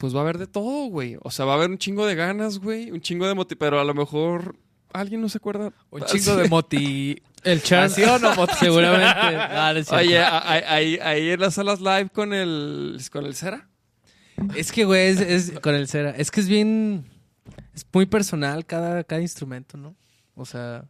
pues 0.00 0.14
va 0.14 0.20
a 0.20 0.22
haber 0.22 0.38
de 0.38 0.46
todo, 0.46 0.86
güey. 0.86 1.18
O 1.22 1.30
sea, 1.30 1.44
va 1.44 1.52
a 1.52 1.56
haber 1.56 1.68
un 1.68 1.76
chingo 1.76 2.06
de 2.06 2.14
ganas, 2.14 2.58
güey, 2.58 2.90
un 2.90 3.02
chingo 3.02 3.28
de 3.28 3.34
motivación, 3.34 3.58
pero 3.58 3.80
a 3.80 3.84
lo 3.84 3.92
mejor 3.92 4.56
alguien 4.94 5.20
no 5.20 5.28
se 5.28 5.36
acuerda. 5.36 5.74
Un 5.90 6.02
chingo 6.06 6.36
de 6.36 6.48
moti... 6.48 7.22
El 7.44 7.62
chance. 7.62 8.02
¿Así 8.02 8.10
o 8.10 8.18
no, 8.18 8.34
Moti? 8.34 8.54
Seguramente. 8.58 9.04
Ah, 9.14 9.74
no. 9.74 9.96
Oye, 9.96 10.18
ahí, 10.18 10.98
ahí 11.02 11.30
en 11.30 11.40
las 11.40 11.54
salas 11.54 11.80
live 11.80 12.08
con 12.12 12.32
el, 12.32 12.98
con 13.12 13.26
el 13.26 13.34
Cera. 13.34 13.68
Es 14.56 14.72
que, 14.72 14.84
güey, 14.86 15.08
es, 15.08 15.20
es- 15.20 15.60
con 15.60 15.74
el 15.74 15.86
cera. 15.86 16.10
Es 16.10 16.30
que 16.30 16.40
es 16.40 16.48
bien. 16.48 17.04
Es 17.74 17.84
muy 17.92 18.06
personal 18.06 18.64
cada, 18.64 19.04
cada 19.04 19.20
instrumento, 19.20 19.76
¿no? 19.76 19.94
O 20.34 20.46
sea, 20.46 20.84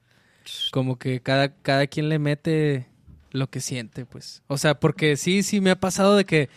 como 0.71 0.99
que 0.99 1.21
cada, 1.21 1.53
cada 1.53 1.89
quien 1.89 2.09
le 2.09 2.19
mete 2.21 2.87
lo 3.33 3.49
que 3.51 3.61
siente, 3.61 4.07
pues. 4.07 4.43
O 4.47 4.57
sea, 4.57 4.79
porque 4.79 5.17
sí, 5.17 5.43
sí 5.43 5.61
me 5.61 5.71
ha 5.71 5.79
pasado 5.81 6.17
de 6.17 6.25
que 6.25 6.49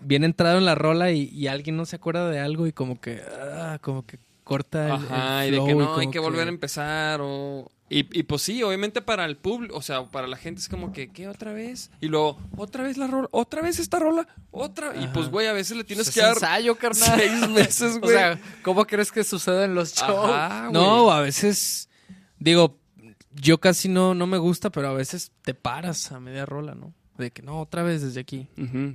viene 0.00 0.26
entrado 0.26 0.58
en 0.58 0.64
la 0.64 0.74
rola 0.74 1.10
y, 1.12 1.28
y 1.30 1.46
alguien 1.48 1.76
no 1.76 1.84
se 1.86 1.96
acuerda 1.96 2.28
de 2.30 2.40
algo 2.40 2.66
y 2.66 2.72
como 2.72 3.00
que. 3.00 3.22
ah, 3.54 3.78
como 3.80 4.06
que 4.06 4.18
corta 4.44 4.86
el. 4.86 4.92
Ajá, 4.92 5.44
el 5.44 5.54
y 5.54 5.58
de 5.58 5.64
que 5.64 5.74
no, 5.74 5.96
hay 5.96 6.10
que 6.10 6.18
volver 6.18 6.46
a 6.46 6.50
empezar 6.50 7.20
o... 7.22 7.70
Y, 7.88 7.98
y 8.18 8.24
pues 8.24 8.42
sí, 8.42 8.64
obviamente 8.64 9.00
para 9.00 9.24
el 9.26 9.36
público, 9.36 9.76
o 9.76 9.80
sea, 9.82 10.04
para 10.06 10.26
la 10.26 10.36
gente 10.36 10.60
es 10.60 10.68
como 10.68 10.92
que, 10.92 11.12
¿qué 11.12 11.28
otra 11.28 11.52
vez? 11.52 11.92
Y 12.00 12.08
luego, 12.08 12.36
otra 12.56 12.82
vez 12.82 12.96
la 12.96 13.06
rola, 13.06 13.28
otra 13.30 13.62
vez 13.62 13.78
esta 13.78 14.00
rola, 14.00 14.26
otra. 14.50 14.96
Y 14.96 15.06
pues, 15.08 15.28
güey, 15.28 15.46
a 15.46 15.52
veces 15.52 15.76
le 15.76 15.84
tienes 15.84 16.06
Pues 16.06 16.14
que 16.16 16.20
dar 16.20 16.34
ensayo, 16.34 16.74
carnal. 16.76 17.12
seis 17.16 17.48
meses, 17.48 17.94
O 17.96 18.00
güey. 18.00 18.12
sea, 18.16 18.40
¿cómo 18.62 18.84
crees 18.86 19.12
que 19.12 19.22
sucede 19.22 19.66
en 19.66 19.76
los 19.76 19.94
shows? 19.94 20.30
Ajá, 20.32 20.60
güey. 20.62 20.72
No, 20.72 21.12
a 21.12 21.20
veces. 21.20 21.88
Digo, 22.40 22.76
yo 23.32 23.58
casi 23.58 23.88
no, 23.88 24.14
no 24.16 24.26
me 24.26 24.38
gusta, 24.38 24.70
pero 24.70 24.88
a 24.88 24.92
veces 24.92 25.30
te 25.42 25.54
paras 25.54 26.10
a 26.10 26.18
media 26.18 26.44
rola, 26.44 26.74
¿no? 26.74 26.92
De 27.18 27.30
que 27.30 27.42
no, 27.42 27.60
otra 27.60 27.82
vez 27.82 28.02
desde 28.02 28.20
aquí. 28.20 28.46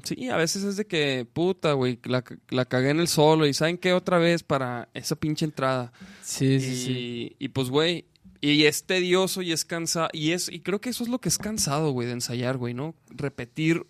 Sí, 0.03 0.30
a 0.30 0.38
veces 0.38 0.64
es 0.64 0.77
de 0.77 0.85
que, 0.85 1.27
puta, 1.31 1.73
güey, 1.73 1.99
la, 2.03 2.23
la 2.49 2.65
cagué 2.65 2.89
en 2.91 2.99
el 2.99 3.07
solo 3.07 3.48
y 3.48 3.53
¿saben 3.53 3.77
qué? 3.77 3.93
Otra 3.93 4.19
vez 4.19 4.43
para 4.43 4.89
esa 4.93 5.15
pinche 5.15 5.45
entrada. 5.45 5.91
Sí, 6.22 6.45
y, 6.56 6.60
sí, 6.60 6.76
sí. 6.76 7.35
y 7.39 7.48
pues, 7.49 7.69
güey, 7.69 8.06
y 8.39 8.65
es 8.65 8.84
tedioso 8.84 9.41
y 9.41 9.52
es 9.52 9.65
cansado. 9.65 10.10
Y, 10.14 10.31
es, 10.31 10.49
y 10.49 10.60
creo 10.60 10.80
que 10.81 10.89
eso 10.89 11.03
es 11.03 11.10
lo 11.10 11.19
que 11.19 11.30
es 11.30 11.38
cansado, 11.39 11.91
güey, 11.91 12.07
de 12.07 12.14
ensayar, 12.14 12.57
güey, 12.57 12.73
¿no? 12.73 12.93
Repetir 13.10 13.85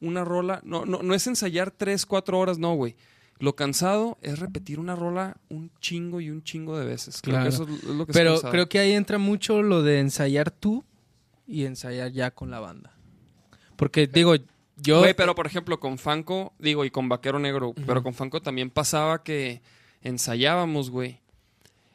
una 0.00 0.24
rola. 0.24 0.60
No, 0.64 0.84
no, 0.86 1.02
no 1.02 1.14
es 1.14 1.26
ensayar 1.26 1.70
tres, 1.70 2.06
cuatro 2.06 2.38
horas, 2.38 2.58
no, 2.58 2.74
güey. 2.74 2.96
Lo 3.38 3.54
cansado 3.54 4.16
es 4.22 4.38
repetir 4.38 4.78
una 4.80 4.96
rola 4.96 5.36
un 5.50 5.70
chingo 5.80 6.22
y 6.22 6.30
un 6.30 6.42
chingo 6.42 6.78
de 6.78 6.86
veces. 6.86 7.20
Creo 7.20 7.34
Claro. 7.34 7.50
que 7.50 7.54
eso 7.54 7.62
es 7.64 7.84
lo 7.84 8.06
que 8.06 8.12
es 8.12 8.16
Pero 8.16 8.40
creo 8.40 8.68
que 8.70 8.78
ahí 8.78 8.92
entra 8.92 9.18
mucho 9.18 9.60
lo 9.62 9.82
de 9.82 10.00
ensayar 10.00 10.50
tú 10.50 10.84
y 11.46 11.64
ensayar 11.66 12.10
ya 12.12 12.30
con 12.30 12.50
la 12.50 12.60
banda. 12.60 12.95
Porque 13.76 14.06
digo, 14.06 14.34
yo... 14.76 15.00
Güey, 15.00 15.14
pero 15.14 15.34
por 15.34 15.46
ejemplo, 15.46 15.78
con 15.80 15.98
Fanco, 15.98 16.52
digo, 16.58 16.84
y 16.84 16.90
con 16.90 17.08
Vaquero 17.08 17.38
Negro, 17.38 17.74
pero 17.86 18.02
con 18.02 18.14
Fanco 18.14 18.40
también 18.40 18.70
pasaba 18.70 19.22
que 19.22 19.62
ensayábamos, 20.02 20.90
güey. 20.90 21.20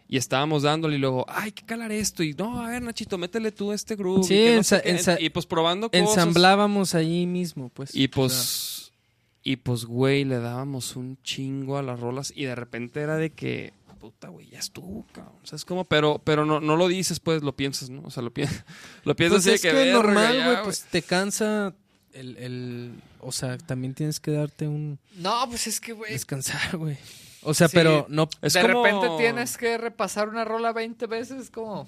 Y 0.08 0.18
estábamos 0.18 0.64
dándole 0.64 0.98
y 0.98 1.00
luego, 1.00 1.26
ay, 1.30 1.54
qué 1.54 1.66
calar 1.66 1.92
esto. 1.94 2.22
Y 2.22 2.34
no, 2.34 2.62
a 2.62 2.70
ver, 2.70 2.82
Nachito, 2.82 3.18
métele 3.18 3.54
tú 3.54 3.72
este 3.72 3.96
groove. 3.96 4.26
Sí, 4.26 4.48
y, 4.48 4.56
no 4.58 4.64
sé 4.64 5.18
y 5.20 5.30
pues 5.30 5.46
probando 5.46 5.90
cosas. 5.90 6.06
ensamblábamos 6.06 6.96
allí 6.96 7.26
mismo, 7.26 7.70
pues. 7.70 7.96
Y 7.96 8.08
O 8.08 8.12
pues, 8.12 8.92
y 9.44 9.56
pues, 9.56 9.86
güey, 9.86 10.26
le 10.26 10.40
dábamos 10.40 10.96
un 10.96 11.18
chingo 11.24 11.78
a 11.78 11.82
las 11.82 12.00
rolas. 12.00 12.34
Y 12.36 12.44
de 12.44 12.56
repente 12.56 13.00
era 13.00 13.16
de 13.16 13.30
que, 13.32 13.74
puta, 14.02 14.30
güey, 14.30 14.50
ya 14.50 14.60
estuvo, 14.60 15.06
cabrón. 15.14 15.36
O 15.44 15.48
sea, 15.48 15.56
es 15.56 15.64
como, 15.64 15.86
pero, 15.86 16.20
pero 16.24 16.44
no, 16.46 16.60
no 16.60 16.76
lo 16.76 16.88
dices, 16.88 17.20
pues, 17.20 17.44
lo 17.44 17.56
piensas, 17.56 17.90
¿no? 17.92 18.02
O 18.04 18.10
sea, 18.12 18.24
lo, 18.24 18.34
pi- 18.34 18.44
lo 19.06 19.16
piensas 19.16 19.44
pues 19.44 19.46
así 19.46 19.56
es 19.56 19.62
de 19.62 19.70
que, 19.70 19.76
que, 19.76 19.84
verga, 19.84 19.94
normal, 20.02 20.44
güey, 20.44 20.64
pues 20.64 20.84
te 20.90 21.02
cansa 21.04 21.74
el, 22.14 22.36
el... 22.38 22.94
O 23.20 23.32
sea, 23.32 23.58
también 23.60 23.94
tienes 23.94 24.20
que 24.20 24.32
darte 24.32 24.68
un... 24.68 24.98
No, 25.16 25.48
pues 25.48 25.68
es 25.68 25.80
que, 25.80 25.94
güey. 25.94 26.12
Descansar, 26.12 26.76
güey. 26.78 26.98
O 27.44 27.54
sea, 27.54 27.68
Sí. 27.68 27.76
pero 27.78 28.08
no... 28.10 28.28
Es 28.42 28.54
de 28.54 28.62
como- 28.62 28.84
repente 28.84 29.08
tienes 29.18 29.56
que 29.58 29.78
repasar 29.78 30.28
una 30.30 30.44
rola 30.44 30.74
20 30.74 31.06
veces, 31.08 31.50
como. 31.52 31.88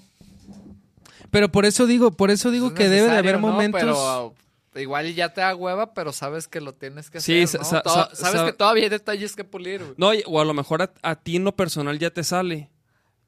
Pero 1.30 1.50
por 1.50 1.64
eso 1.66 1.86
digo, 1.86 2.12
por 2.12 2.30
eso 2.30 2.50
digo 2.50 2.68
es 2.68 2.72
que 2.74 2.88
debe 2.88 3.08
de 3.10 3.16
haber 3.18 3.38
momentos... 3.38 3.80
Pero 3.80 4.34
igual 4.76 5.12
ya 5.14 5.32
te 5.32 5.40
da 5.40 5.54
hueva, 5.54 5.94
pero 5.94 6.12
sabes 6.12 6.48
que 6.48 6.60
lo 6.60 6.74
tienes 6.74 7.10
que 7.10 7.20
Sí, 7.20 7.42
hacer. 7.42 7.60
¿no? 7.60 7.66
sa- 7.66 7.82
To- 7.82 7.90
sa- 7.90 8.10
sabes 8.14 8.40
sa- 8.40 8.46
que 8.46 8.52
todavía 8.52 8.84
hay 8.84 8.88
detalles 8.90 9.36
que 9.36 9.44
pulir, 9.44 9.82
güey. 9.82 9.94
No, 9.96 10.10
o 10.26 10.40
a 10.40 10.44
lo 10.44 10.54
mejor 10.54 10.82
a, 10.82 10.92
a 11.02 11.16
ti 11.16 11.36
en 11.36 11.44
lo 11.44 11.54
personal 11.54 11.98
ya 11.98 12.10
te 12.10 12.24
sale. 12.24 12.70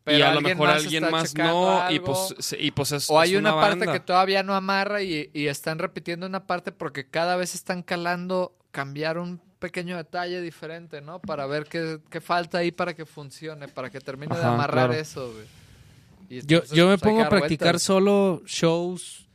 Pero 0.04 0.18
y 0.18 0.22
a 0.22 0.26
lo 0.32 0.38
alguien 0.38 0.56
mejor 0.58 0.68
más 0.68 0.82
alguien 0.84 1.10
más 1.10 1.34
no. 1.34 1.90
Y 1.90 1.98
pues, 1.98 2.34
se- 2.38 2.60
y 2.60 2.70
pues 2.70 2.92
es. 2.92 3.10
O 3.10 3.18
hay 3.18 3.32
es 3.34 3.38
una, 3.40 3.54
parte 3.54 3.80
banda. 3.86 3.92
que 3.92 4.00
todavía 4.00 4.42
no 4.44 4.54
amarra 4.54 5.02
y, 5.02 5.30
y 5.32 5.46
están 5.48 5.78
repitiendo 5.80 6.26
una 6.26 6.46
parte 6.46 6.70
porque 6.70 7.08
cada 7.08 7.34
vez 7.36 7.54
están 7.56 7.82
calando 7.82 8.56
cambiar 8.70 9.18
un 9.18 9.40
pequeño 9.58 9.96
detalle 9.96 10.40
diferente, 10.42 11.00
¿no? 11.00 11.18
Para 11.18 11.46
ver 11.46 11.64
qué, 11.64 11.98
qué 12.10 12.20
falta 12.20 12.58
ahí 12.58 12.70
para 12.70 12.94
que 12.94 13.04
funcione, 13.06 13.66
para 13.68 13.90
que 13.90 14.00
termine 14.00 14.36
de 14.36 14.44
amarrar 14.44 14.88
claro. 14.88 14.92
eso, 14.92 15.32
güey. 15.32 16.42
Yo, 16.44 16.62
yo 16.66 16.88
me 16.88 16.98
pues, 16.98 17.02
pongo 17.02 17.22
a 17.24 17.28
practicar 17.28 17.66
vueltas. 17.74 17.82
solo 17.82 18.42
shows, 18.46 19.25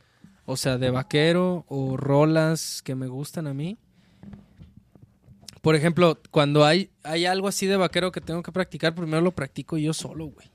o 0.44 0.56
sea, 0.56 0.78
de 0.78 0.90
vaquero 0.90 1.64
o 1.68 1.96
rolas 1.96 2.82
que 2.82 2.94
me 2.94 3.06
gustan 3.06 3.46
a 3.46 3.54
mí. 3.54 3.78
Por 5.60 5.76
ejemplo, 5.76 6.18
cuando 6.30 6.64
hay, 6.64 6.90
hay 7.04 7.24
algo 7.24 7.46
así 7.46 7.66
de 7.66 7.76
vaquero 7.76 8.10
que 8.10 8.20
tengo 8.20 8.42
que 8.42 8.50
practicar, 8.50 8.94
primero 8.94 9.22
lo 9.22 9.30
practico 9.30 9.78
yo 9.78 9.94
solo, 9.94 10.26
güey. 10.26 10.48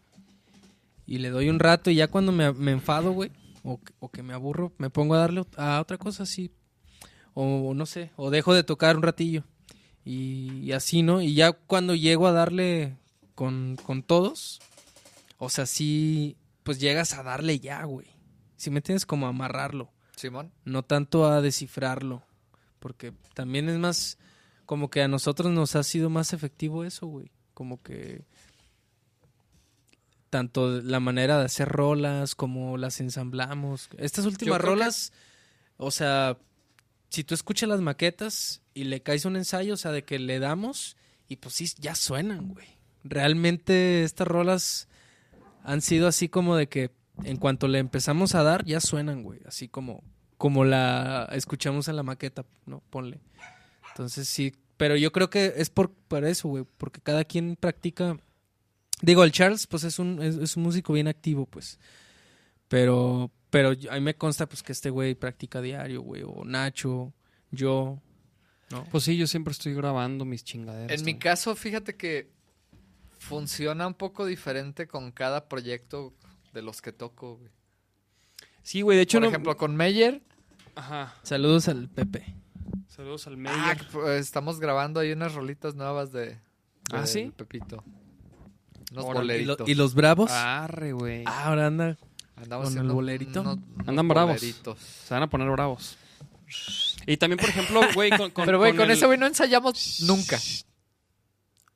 Y 1.06 1.20
le 1.20 1.30
doy 1.30 1.50
un 1.50 1.60
rato 1.60 1.90
y 1.90 1.96
ya 1.96 2.10
cuando 2.10 2.34
me, 2.34 2.52
me 2.52 2.72
enfado, 2.72 3.12
güey, 3.12 3.32
o, 3.64 3.80
o 4.00 4.10
que 4.10 4.24
me 4.24 4.34
aburro, 4.34 4.74
me 4.78 4.90
pongo 4.90 5.16
a 5.16 5.20
darle 5.20 5.46
a 5.56 5.80
otra 5.80 5.98
cosa 5.98 6.24
así. 6.24 6.52
O 7.34 7.74
no 7.74 7.86
sé, 7.86 8.12
o 8.18 8.30
dejo 8.30 8.54
de 8.54 8.64
tocar 8.64 8.98
un 8.98 9.04
ratillo. 9.04 9.44
Y, 10.04 10.62
y 10.64 10.72
así, 10.74 11.04
¿no? 11.04 11.22
Y 11.22 11.34
ya 11.34 11.54
cuando 11.54 11.96
llego 11.96 12.28
a 12.28 12.32
darle 12.34 12.98
con, 13.36 13.78
con 13.86 14.04
todos, 14.04 14.60
o 15.38 15.50
sea, 15.50 15.66
sí, 15.66 16.36
pues 16.64 16.80
llegas 16.80 17.14
a 17.14 17.24
darle 17.24 17.60
ya, 17.60 17.84
güey. 17.84 18.08
Si 18.58 18.70
me 18.70 18.82
tienes 18.82 19.06
como 19.06 19.26
a 19.28 19.30
amarrarlo, 19.30 19.90
Simón. 20.16 20.52
no 20.66 20.84
tanto 20.84 21.26
a 21.26 21.42
descifrarlo. 21.42 22.24
Porque 22.80 23.14
también 23.34 23.70
es 23.70 23.78
más 23.78 24.18
como 24.66 24.90
que 24.90 25.02
a 25.02 25.08
nosotros 25.08 25.52
nos 25.52 25.76
ha 25.76 25.84
sido 25.84 26.10
más 26.10 26.34
efectivo 26.34 26.84
eso, 26.84 27.08
güey. 27.08 27.32
Como 27.54 27.82
que 27.82 28.24
tanto 30.30 30.82
la 30.82 31.00
manera 31.00 31.40
de 31.40 31.46
hacer 31.46 31.70
rolas 31.70 32.36
como 32.36 32.78
las 32.78 33.00
ensamblamos. 33.00 33.90
Estas 33.98 34.26
últimas 34.26 34.60
que- 34.60 34.66
rolas, 34.66 35.14
o 35.78 35.90
sea, 35.92 36.38
si 37.10 37.24
tú 37.24 37.34
escuchas 37.34 37.70
las 37.70 37.82
maquetas 37.82 38.62
y 38.74 38.84
le 38.86 39.02
caes 39.02 39.26
un 39.26 39.38
ensayo, 39.38 39.74
o 39.74 39.78
sea, 39.78 39.92
de 39.92 40.04
que 40.04 40.20
le 40.20 40.40
damos 40.40 40.98
y 41.30 41.38
pues 41.38 41.56
sí, 41.56 41.70
ya 41.80 41.96
suenan, 41.96 42.50
güey. 42.50 42.68
Realmente 43.04 44.04
estas 44.04 44.28
rolas 44.28 44.88
han 45.64 45.82
sido 45.82 46.08
así 46.08 46.28
como 46.28 46.56
de 46.58 46.68
que 46.68 46.92
en 47.24 47.38
cuanto 47.38 47.68
le 47.68 47.80
empezamos 47.80 48.36
a 48.36 48.44
dar, 48.44 48.64
ya 48.66 48.80
suenan, 48.80 49.24
güey. 49.24 49.40
Así 49.46 49.68
como, 49.68 50.04
como 50.38 50.64
la 50.66 51.28
escuchamos 51.32 51.88
en 51.88 51.96
la 51.96 52.04
maqueta, 52.04 52.46
¿no? 52.66 52.82
Ponle. 52.90 53.20
Entonces 53.90 54.28
sí, 54.30 54.54
pero 54.78 54.96
yo 54.96 55.12
creo 55.12 55.30
que 55.30 55.54
es 55.58 55.70
por, 55.70 55.92
por 55.92 56.24
eso, 56.26 56.48
güey, 56.50 56.66
porque 56.78 57.02
cada 57.02 57.24
quien 57.24 57.56
practica. 57.56 58.18
Digo, 59.02 59.24
el 59.24 59.32
Charles, 59.32 59.68
pues 59.68 59.84
es 59.84 60.00
un, 60.00 60.22
es, 60.22 60.36
es 60.38 60.58
un 60.58 60.64
músico 60.64 60.94
bien 60.94 61.08
activo, 61.08 61.46
pues. 61.46 61.80
Pero, 62.68 63.32
pero 63.50 63.74
yo- 63.74 63.92
a 63.92 63.96
mí 63.96 64.02
me 64.02 64.16
consta, 64.16 64.48
pues, 64.48 64.62
que 64.64 64.72
este 64.72 64.90
güey 64.90 65.16
practica 65.16 65.62
diario, 65.62 66.02
güey, 66.02 66.24
o 66.26 66.44
Nacho, 66.46 67.14
yo. 67.52 68.02
¿no? 68.70 68.84
Pues 68.92 69.04
sí, 69.06 69.16
yo 69.16 69.28
siempre 69.28 69.52
estoy 69.54 69.74
grabando 69.74 70.26
mis 70.26 70.44
chingaderas. 70.44 71.00
En 71.00 71.06
mi 71.06 71.18
caso, 71.18 71.56
fíjate 71.56 71.96
que 71.96 72.30
funciona 73.18 73.88
un 73.88 73.94
poco 73.94 74.26
diferente 74.26 74.88
con 74.88 75.12
cada 75.12 75.48
proyecto 75.48 76.14
de 76.58 76.64
los 76.64 76.82
que 76.82 76.92
toco, 76.92 77.36
güey. 77.38 77.52
Sí, 78.64 78.82
güey, 78.82 78.98
de 78.98 79.04
hecho 79.04 79.18
Por 79.18 79.22
no... 79.24 79.28
ejemplo, 79.30 79.58
con 79.58 79.76
Meyer, 79.76 80.24
Ajá. 80.76 81.14
Saludos 81.24 81.68
al 81.68 81.88
Pepe. 81.88 82.36
Saludos 82.88 83.28
al 83.28 83.34
ah, 83.34 83.38
Meyer. 83.38 83.88
pues, 83.92 84.22
estamos 84.22 84.60
grabando 84.60 85.00
ahí 85.00 85.12
unas 85.12 85.34
rolitas 85.36 85.76
nuevas 85.76 86.12
de, 86.12 86.26
de 86.26 86.40
¿Ah, 86.92 87.06
sí? 87.06 87.32
Pepito. 87.36 87.84
Unos 88.92 89.06
Órale. 89.06 89.38
¿Y, 89.40 89.46
lo- 89.46 89.54
boleritos. 89.54 89.70
y 89.70 89.76
los 89.76 89.94
bravos? 89.94 90.32
Arre, 90.32 90.94
güey. 90.94 91.24
Ah, 91.28 91.46
ahora 91.46 91.68
anda. 91.68 91.98
Andamos 92.36 92.74
con 92.74 92.86
el 92.88 92.92
bolerito. 92.92 93.60
Andan 93.86 94.08
bravos. 94.08 94.36
boleritos. 94.36 94.80
Se 94.80 95.14
van 95.14 95.24
a 95.24 95.30
poner 95.30 95.50
bravos. 95.52 95.96
Y 97.06 97.18
también, 97.18 97.38
por 97.40 97.50
ejemplo, 97.50 97.82
güey, 97.94 98.10
con, 98.10 98.32
con- 98.32 98.46
Pero, 98.46 98.58
güey, 98.58 98.76
con, 98.76 98.86
el- 98.86 98.92
ese 98.98 99.06
güey 99.06 99.18
no 99.20 99.28
ensayamos 99.28 100.02
nunca. 100.02 100.40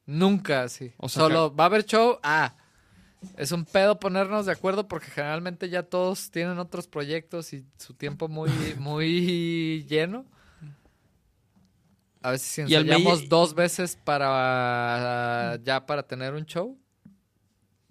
Nunca, 0.05 0.67
sí. 0.69 0.91
O 0.97 1.07
sea, 1.09 1.23
Solo 1.23 1.55
va 1.55 1.65
a 1.65 1.67
haber 1.67 1.85
show. 1.85 2.19
Ah, 2.23 2.55
es 3.37 3.51
un 3.51 3.65
pedo 3.65 3.99
ponernos 3.99 4.45
de 4.45 4.51
acuerdo 4.51 4.87
porque 4.87 5.07
generalmente 5.11 5.69
ya 5.69 5.83
todos 5.83 6.31
tienen 6.31 6.57
otros 6.59 6.87
proyectos 6.87 7.53
y 7.53 7.65
su 7.77 7.93
tiempo 7.93 8.27
muy, 8.27 8.49
muy 8.79 9.83
lleno. 9.87 10.25
A 12.23 12.31
veces 12.31 12.57
Y 12.69 12.75
ensayamos 12.75 13.29
dos 13.29 13.55
veces 13.55 13.95
para 14.03 15.57
ya 15.63 15.85
para 15.85 16.03
tener 16.03 16.33
un 16.33 16.45
show. 16.45 16.77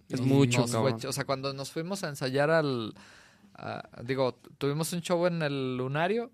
Es 0.08 0.20
mucho, 0.20 0.66
fue 0.66 0.92
o 1.06 1.12
sea, 1.12 1.24
cuando 1.24 1.52
nos 1.52 1.70
fuimos 1.70 2.02
a 2.02 2.08
ensayar 2.08 2.50
al... 2.50 2.94
a- 3.54 3.88
digo, 4.02 4.40
tuvimos 4.58 4.92
un 4.92 5.00
show 5.02 5.26
en 5.26 5.42
el 5.42 5.76
Lunario. 5.76 6.32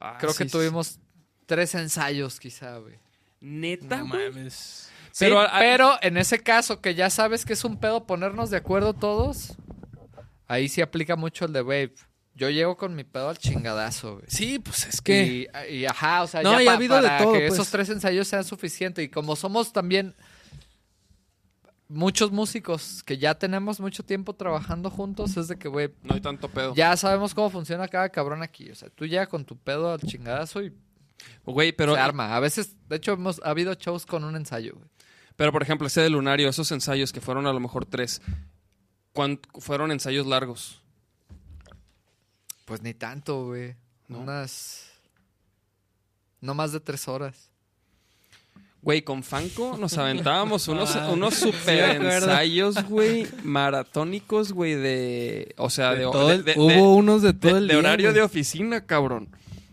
Ah, 0.00 0.16
Creo 0.18 0.32
sí, 0.32 0.38
que 0.38 0.44
sí. 0.44 0.50
tuvimos 0.50 0.98
tres 1.46 1.74
ensayos 1.74 2.40
quizá, 2.40 2.78
güey. 2.78 2.98
Neta, 3.40 3.98
No 3.98 4.08
güey. 4.08 4.48
Sí, 5.16 5.24
Pero 5.58 5.94
en 6.02 6.18
ese 6.18 6.42
caso 6.42 6.82
que 6.82 6.94
ya 6.94 7.08
sabes 7.08 7.46
que 7.46 7.54
es 7.54 7.64
un 7.64 7.78
pedo 7.78 8.04
ponernos 8.06 8.50
de 8.50 8.58
acuerdo 8.58 8.92
todos, 8.92 9.54
ahí 10.46 10.68
sí 10.68 10.82
aplica 10.82 11.16
mucho 11.16 11.46
el 11.46 11.54
de 11.54 11.62
Wave. 11.62 11.94
Yo 12.34 12.50
llego 12.50 12.76
con 12.76 12.94
mi 12.94 13.02
pedo 13.02 13.30
al 13.30 13.38
chingadazo, 13.38 14.16
güey. 14.16 14.26
Sí, 14.28 14.58
pues 14.58 14.86
es 14.86 15.00
que. 15.00 15.48
Y, 15.70 15.74
y, 15.74 15.86
ajá, 15.86 16.22
o 16.22 16.26
sea, 16.26 16.42
No, 16.42 16.52
ya 16.52 16.62
y 16.64 16.68
ha 16.68 16.74
habido 16.74 16.96
de 16.96 17.08
para 17.08 17.22
todo, 17.22 17.32
que 17.32 17.38
pues. 17.38 17.54
esos 17.54 17.70
tres 17.70 17.88
ensayos 17.88 18.28
sean 18.28 18.44
suficientes. 18.44 19.02
Y 19.06 19.08
como 19.08 19.36
somos 19.36 19.72
también 19.72 20.14
muchos 21.88 22.30
músicos 22.30 23.02
que 23.02 23.16
ya 23.16 23.38
tenemos 23.38 23.80
mucho 23.80 24.04
tiempo 24.04 24.34
trabajando 24.34 24.90
juntos, 24.90 25.34
es 25.38 25.48
de 25.48 25.56
que, 25.56 25.68
güey, 25.68 25.94
No 26.02 26.14
hay 26.14 26.20
tanto 26.20 26.50
pedo. 26.50 26.74
ya 26.74 26.94
sabemos 26.98 27.32
cómo 27.32 27.48
funciona 27.48 27.88
cada 27.88 28.10
cabrón 28.10 28.42
aquí. 28.42 28.70
O 28.70 28.74
sea, 28.74 28.90
tú 28.90 29.06
llegas 29.06 29.28
con 29.28 29.46
tu 29.46 29.56
pedo 29.56 29.92
al 29.92 30.00
chingadazo 30.00 30.62
y 30.62 30.74
Güey, 31.46 31.72
pero, 31.72 31.94
se 31.94 32.00
arma. 32.00 32.36
A 32.36 32.40
veces, 32.40 32.76
de 32.86 32.96
hecho, 32.96 33.12
hemos 33.12 33.40
ha 33.42 33.48
habido 33.48 33.72
shows 33.72 34.04
con 34.04 34.22
un 34.22 34.36
ensayo, 34.36 34.74
güey. 34.74 34.88
Pero 35.36 35.52
por 35.52 35.62
ejemplo, 35.62 35.86
ese 35.86 36.00
de 36.00 36.10
Lunario, 36.10 36.48
esos 36.48 36.70
ensayos 36.72 37.12
que 37.12 37.20
fueron 37.20 37.46
a 37.46 37.52
lo 37.52 37.60
mejor 37.60 37.84
tres, 37.86 38.20
¿cuán- 39.12 39.40
fueron 39.60 39.92
ensayos 39.92 40.26
largos? 40.26 40.80
Pues 42.64 42.82
ni 42.82 42.94
tanto, 42.94 43.46
güey. 43.46 43.74
¿No? 44.08 44.20
Unas. 44.20 44.86
No 46.40 46.54
más 46.54 46.72
de 46.72 46.80
tres 46.80 47.06
horas. 47.08 47.50
Güey, 48.82 49.02
con 49.02 49.24
Fanco 49.24 49.76
nos 49.78 49.98
aventábamos 49.98 50.68
unos, 50.68 50.94
Ah, 50.94 51.10
unos 51.10 51.34
super 51.34 51.96
ensayos, 52.00 52.84
güey, 52.88 53.26
maratónicos, 53.42 54.52
güey, 54.52 54.74
de... 54.74 55.54
O 55.58 55.70
sea, 55.70 55.90
de, 55.92 55.98
de 55.98 56.02
todo 56.04 56.28
de- 56.28 56.34
el- 56.36 56.44
de- 56.44 56.54
hubo 56.56 56.68
de- 56.68 56.80
unos 56.82 57.22
de 57.22 57.32
de- 57.32 57.38
todo 57.38 57.56
el 57.58 57.66
de 57.66 57.74
día. 57.74 57.78
horario 57.80 58.12
de 58.12 58.22
oficina, 58.22 58.86
cabrón. 58.86 59.28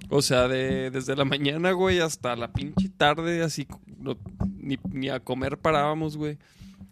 O 0.10 0.22
sea, 0.24 0.48
de 0.48 0.90
desde 0.90 1.16
la 1.16 1.26
mañana, 1.26 1.72
güey, 1.74 2.00
hasta 2.00 2.36
la 2.36 2.52
pinche 2.54 2.90
tarde, 2.90 3.44
así, 3.44 3.68
no- 4.04 4.18
ni, 4.58 4.78
ni 4.92 5.10
a 5.10 5.20
comer 5.20 5.58
parábamos, 5.58 6.18
güey. 6.18 6.38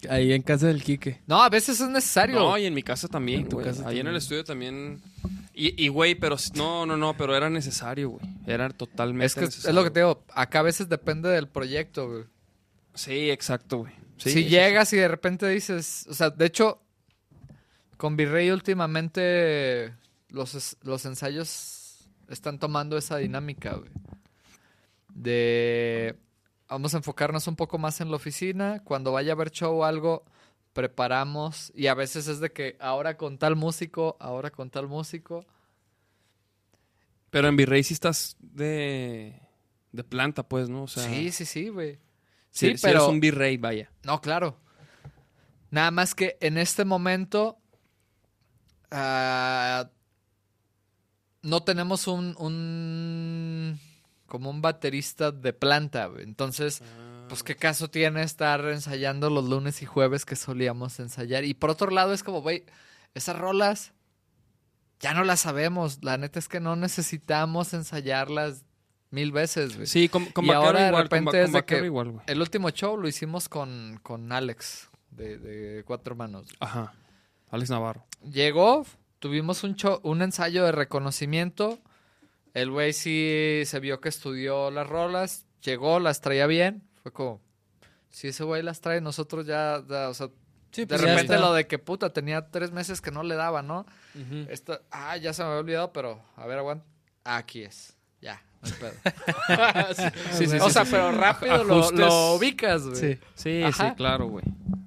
Ahí 0.09 0.33
en 0.33 0.41
casa 0.41 0.67
del 0.67 0.81
Quique. 0.83 1.21
No, 1.27 1.43
a 1.43 1.49
veces 1.49 1.79
es 1.79 1.88
necesario. 1.89 2.39
No, 2.39 2.57
y 2.57 2.65
en 2.65 2.73
mi 2.73 2.81
casa 2.81 3.07
también, 3.07 3.41
En 3.41 3.49
tu 3.49 3.57
güey. 3.57 3.67
casa 3.67 3.88
Ahí 3.88 3.99
en 3.99 4.07
el 4.07 4.13
también. 4.13 4.15
estudio 4.17 4.43
también. 4.43 5.01
Y, 5.53 5.83
y, 5.85 5.89
güey, 5.89 6.15
pero 6.15 6.38
no, 6.55 6.85
no, 6.88 6.97
no, 6.97 7.15
pero 7.15 7.35
era 7.35 7.49
necesario, 7.51 8.09
güey. 8.11 8.25
Era 8.47 8.69
totalmente 8.69 9.25
es 9.27 9.35
que 9.35 9.41
es, 9.41 9.49
es 9.49 9.55
necesario. 9.57 9.79
lo 9.79 9.83
que 9.83 9.91
te 9.91 9.99
digo. 9.99 10.23
Acá 10.33 10.59
a 10.59 10.63
veces 10.63 10.89
depende 10.89 11.29
del 11.29 11.47
proyecto, 11.47 12.09
güey. 12.09 12.23
Sí, 12.95 13.29
exacto, 13.29 13.79
güey. 13.79 13.93
Sí, 14.17 14.31
si 14.31 14.43
sí, 14.43 14.49
llegas 14.49 14.91
y 14.93 14.97
de 14.97 15.07
repente 15.07 15.47
dices. 15.49 16.07
O 16.09 16.13
sea, 16.15 16.29
de 16.31 16.45
hecho, 16.45 16.81
con 17.97 18.15
Virrey 18.17 18.49
últimamente 18.49 19.93
los, 20.29 20.77
los 20.81 21.05
ensayos 21.05 22.07
están 22.29 22.57
tomando 22.57 22.97
esa 22.97 23.17
dinámica, 23.17 23.75
güey. 23.75 23.91
De. 25.13 26.15
Vamos 26.72 26.93
a 26.93 26.98
enfocarnos 26.98 27.48
un 27.48 27.57
poco 27.57 27.77
más 27.77 27.99
en 27.99 28.10
la 28.10 28.15
oficina. 28.15 28.81
Cuando 28.85 29.11
vaya 29.11 29.34
a 29.34 29.35
haber 29.35 29.52
show 29.52 29.81
o 29.81 29.84
algo, 29.84 30.23
preparamos. 30.72 31.69
Y 31.76 31.88
a 31.88 31.93
veces 31.93 32.30
es 32.30 32.39
de 32.39 32.53
que 32.53 32.77
ahora 32.80 33.18
con 33.18 33.38
tal 33.38 33.57
músico, 33.57 34.15
ahora 34.22 34.52
con 34.52 34.69
tal 34.69 34.88
músico. 34.88 35.45
Pero 37.30 37.49
en 37.49 37.57
Virrey 37.57 37.84
sí 37.84 37.93
estás 37.93 38.38
de, 38.39 39.38
de 39.91 40.03
planta, 40.06 40.43
pues, 40.43 40.69
¿no? 40.69 40.84
O 40.84 40.88
sea, 40.88 41.03
sí, 41.03 41.34
sí, 41.34 41.43
sí, 41.43 41.68
güey. 41.68 41.99
sí, 42.52 42.73
pero. 42.81 42.99
eres 42.99 43.10
un 43.10 43.19
virrey, 43.19 43.57
vaya. 43.57 43.91
No, 44.03 44.22
claro. 44.22 44.57
Nada 45.72 45.91
más 45.91 46.15
que 46.15 46.38
en 46.39 46.57
este 46.57 46.85
momento 46.85 47.57
ah, 48.91 49.89
no 51.41 51.64
tenemos 51.64 52.07
un, 52.07 52.34
un 52.39 53.77
como 54.32 54.49
un 54.49 54.62
baterista 54.62 55.34
de 55.34 55.52
planta. 55.52 56.10
Entonces, 56.20 56.82
pues 57.28 57.44
qué 57.44 57.58
caso 57.58 57.90
tiene 57.90 58.24
estar 58.24 58.64
ensayando 58.66 59.30
los 59.30 59.44
lunes 59.44 59.82
y 59.82 59.86
jueves 59.86 60.24
que 60.24 60.38
solíamos 60.38 60.98
ensayar. 61.02 61.44
Y 61.44 61.53
por 61.53 61.70
otro 61.70 61.91
lado 61.91 62.14
es 62.14 62.24
como, 62.24 62.41
güey, 62.41 62.64
esas 63.14 63.38
rolas 63.38 63.91
ya 65.02 65.14
no 65.14 65.26
las 65.26 65.41
sabemos. 65.41 65.99
La 66.02 66.16
neta 66.18 66.40
es 66.40 66.48
que 66.48 66.62
no 66.62 66.78
necesitamos 66.78 67.74
ensayarlas 67.74 68.64
mil 69.10 69.34
veces, 69.34 69.76
güey. 69.76 69.88
Sí, 69.88 70.08
con, 70.08 70.28
con 70.28 70.45
Y 70.45 70.48
Vaquero 70.48 70.66
ahora 70.68 70.80
de 70.84 70.88
igual, 70.88 71.10
con 71.10 71.18
repente 71.26 71.44
es 71.44 71.52
de 71.52 71.66
que- 71.66 71.86
igual. 71.86 72.22
El 72.26 72.40
último 72.40 72.70
show 72.70 72.95
lo 72.98 73.10
hicimos 73.10 73.49
con, 73.49 73.99
con 74.02 74.32
Alex 74.32 74.90
de, 75.10 75.38
de 75.40 75.84
Cuatro 75.84 76.16
Manos. 76.16 76.48
Ajá. 76.62 76.94
Alex 77.49 77.70
Navarro. 77.70 78.06
Llegó, 78.32 78.86
tuvimos 79.20 79.66
un, 79.66 79.76
show- 79.76 79.99
un 80.03 80.22
ensayo 80.22 80.64
de 80.64 80.72
reconocimiento. 80.72 81.80
El 82.53 82.69
güey 82.72 82.94
sí 82.94 83.61
se 83.65 83.80
vio 83.80 84.02
que 84.02 84.10
estudió 84.10 84.72
las 84.72 84.88
rolas, 84.88 85.45
llegó, 85.64 85.99
las 85.99 86.22
traía 86.22 86.48
bien. 86.48 86.84
Fue 87.03 87.11
como, 87.14 87.41
si 88.10 88.28
ese 88.30 88.44
güey 88.44 88.61
las 88.64 88.82
trae, 88.82 88.99
nosotros 89.02 89.45
ya, 89.45 89.82
ya, 89.88 90.10
o 90.10 90.14
sea, 90.14 90.30
Sí, 90.72 90.82
de 90.82 90.88
pues 90.88 91.02
ya 91.02 91.07
repente 91.07 91.34
está. 91.34 91.45
lo 91.45 91.53
de 91.53 91.68
que 91.68 91.80
puta, 91.80 92.14
tenía 92.14 92.49
tres 92.49 92.72
meses 92.72 93.02
que 93.02 93.11
no 93.11 93.23
le 93.23 93.36
daba, 93.36 93.61
¿no? 93.61 93.86
Esto, 94.48 94.82
ah, 94.90 95.18
ya 95.18 95.34
se 95.34 95.41
me 95.44 95.49
había 95.49 95.60
olvidado, 95.60 95.91
pero 95.94 96.23
a 96.38 96.45
ver, 96.48 96.60
aguanta. 96.60 96.86
Aquí 97.26 97.64
es, 97.64 97.98
ya, 98.22 98.41
no 98.61 98.69
hay 98.69 98.73
pedo. 98.80 99.94
sí, 99.95 100.03
sí, 100.38 100.48
sí, 100.48 100.57
o 100.61 100.69
sea, 100.69 100.86
pero 100.86 101.11
rápido 101.11 101.64
lo, 101.65 101.91
lo 101.91 102.34
ubicas, 102.36 102.84
güey. 102.88 102.95
Sí. 102.95 103.19
Sí, 103.36 103.64
Ajá. 103.64 103.90
sí, 103.90 103.95
claro, 103.98 104.28
güey. 104.28 104.45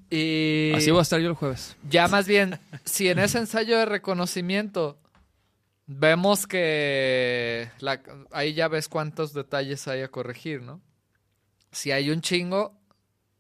Y 0.09 0.73
Así 0.74 0.91
voy 0.91 1.01
a 1.01 1.03
estar 1.03 1.20
yo 1.20 1.28
el 1.28 1.35
jueves. 1.35 1.77
ya 1.91 2.09
más 2.09 2.27
bien, 2.27 2.59
si 2.86 3.09
en 3.11 3.19
ese 3.19 3.39
ensayo 3.39 3.77
de 3.78 3.85
reconocimiento 3.85 4.99
vemos 5.86 6.47
que 6.47 7.70
la- 7.81 8.02
ahí 8.32 8.55
ya 8.55 8.69
ves 8.69 8.89
cuántos 8.89 9.32
detalles 9.35 9.86
hay 9.89 10.02
a 10.02 10.09
corregir, 10.09 10.62
¿no? 10.62 10.81
Si 11.73 11.90
hay 11.93 12.11
un 12.11 12.20
chingo, 12.20 12.78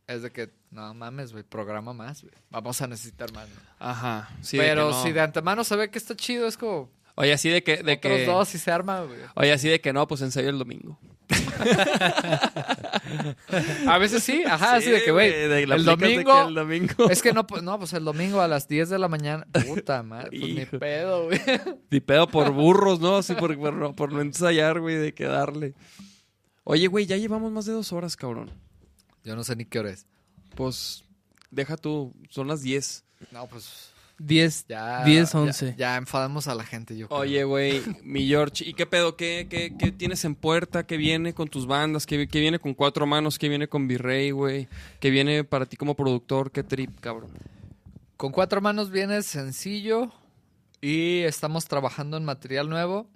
es 0.06 0.22
de 0.22 0.30
que, 0.30 0.50
no 0.70 0.92
mames, 0.94 1.32
güey, 1.32 1.44
programa 1.44 1.92
más, 1.92 2.22
güey. 2.22 2.34
Vamos 2.50 2.80
a 2.82 2.86
necesitar 2.86 3.32
más. 3.32 3.48
¿no? 3.48 3.54
Ajá. 3.78 4.28
Sí, 4.42 4.56
Pero 4.58 4.90
no. 4.90 5.02
si 5.02 5.12
de 5.12 5.20
antemano 5.20 5.62
se 5.64 5.76
ve 5.76 5.90
que 5.90 5.98
está 5.98 6.16
chido, 6.16 6.46
es 6.46 6.56
como 6.56 6.90
Oye, 7.16 7.32
así 7.32 7.48
de 7.48 7.62
que... 7.62 7.76
De 7.84 7.92
otros 7.92 8.16
que... 8.18 8.26
dos 8.26 8.54
y 8.56 8.58
se 8.58 8.72
arma, 8.72 9.02
güey. 9.02 9.20
Oye, 9.36 9.52
así 9.52 9.68
de 9.68 9.80
que 9.80 9.92
no, 9.92 10.06
pues 10.08 10.20
ensayo 10.20 10.48
el 10.50 10.58
domingo. 10.58 10.98
A 13.86 13.98
veces 13.98 14.22
sí, 14.22 14.42
ajá, 14.44 14.76
así 14.76 14.90
de 14.90 15.02
que, 15.02 15.10
güey, 15.10 15.32
el 15.32 15.50
de 15.50 15.66
que 15.66 15.82
domingo... 15.84 16.48
el 16.48 16.54
domingo. 16.54 17.10
Es 17.10 17.22
que 17.22 17.32
no, 17.32 17.46
pues, 17.46 17.62
no, 17.62 17.78
pues 17.78 17.92
el 17.92 18.04
domingo 18.04 18.40
a 18.40 18.48
las 18.48 18.68
10 18.68 18.88
de 18.90 18.98
la 18.98 19.08
mañana. 19.08 19.46
Puta 19.66 20.02
madre, 20.02 20.30
pues 20.38 20.54
ni 20.54 20.66
pedo, 20.78 21.24
güey. 21.26 21.40
Ni 21.90 22.00
pedo 22.00 22.28
por 22.28 22.50
burros, 22.52 23.00
¿no? 23.00 23.16
Así 23.16 23.34
por, 23.34 23.56
por, 23.58 23.74
no- 23.74 23.94
por 23.94 24.12
no 24.12 24.20
ensayar, 24.20 24.80
güey, 24.80 24.96
de 24.96 25.14
que 25.14 25.24
darle. 25.24 25.74
Oye, 26.64 26.86
güey, 26.86 27.06
ya 27.06 27.16
llevamos 27.16 27.52
más 27.52 27.66
de 27.66 27.72
dos 27.72 27.92
horas, 27.92 28.16
cabrón. 28.16 28.50
Yo 29.24 29.36
no 29.36 29.44
sé 29.44 29.56
ni 29.56 29.64
qué 29.64 29.78
hora 29.78 29.90
es. 29.90 30.06
Pues, 30.54 31.04
deja 31.50 31.76
tú, 31.76 32.12
son 32.30 32.48
las 32.48 32.62
10. 32.62 33.04
No, 33.30 33.46
pues 33.46 33.90
10, 34.18 34.66
ya. 34.68 35.04
10, 35.04 35.32
ya- 35.32 35.38
11. 35.38 35.74
Ya, 35.76 35.96
enfadamos 35.96 36.46
a 36.48 36.54
la 36.54 36.64
gente, 36.64 36.96
yo 36.96 37.08
creo. 37.08 37.20
Oye, 37.20 37.44
güey, 37.44 37.82
mi 38.02 38.26
George, 38.26 38.64
¿y 38.64 38.74
qué 38.74 38.86
pedo? 38.86 39.16
¿Qué, 39.16 39.46
qué, 39.50 39.74
qué 39.78 39.90
tienes 39.92 40.24
en 40.24 40.34
puerta? 40.34 40.86
¿Qué 40.86 40.96
viene 40.96 41.34
con 41.34 41.48
tus 41.48 41.66
bandas? 41.66 42.06
¿Qué, 42.06 42.28
qué 42.28 42.40
viene 42.40 42.58
con 42.58 42.74
Cuatro 42.74 43.06
Manos? 43.06 43.38
¿Qué 43.38 43.48
viene 43.48 43.66
con 43.68 43.88
Virrey, 43.88 44.30
güey? 44.30 44.68
¿Qué 45.00 45.10
viene 45.10 45.42
para 45.44 45.66
ti 45.66 45.76
como 45.76 45.94
productor? 45.94 46.50
¿Qué 46.52 46.62
trip, 46.62 47.00
cabrón? 47.00 47.30
Con 48.16 48.30
cuatro 48.30 48.60
manos 48.60 48.90
viene 48.90 49.22
sencillo 49.22 50.12
y 50.80 51.20
estamos 51.22 51.66
trabajando 51.66 52.16
en 52.16 52.24
material 52.24 52.68
nuevo. 52.70 53.08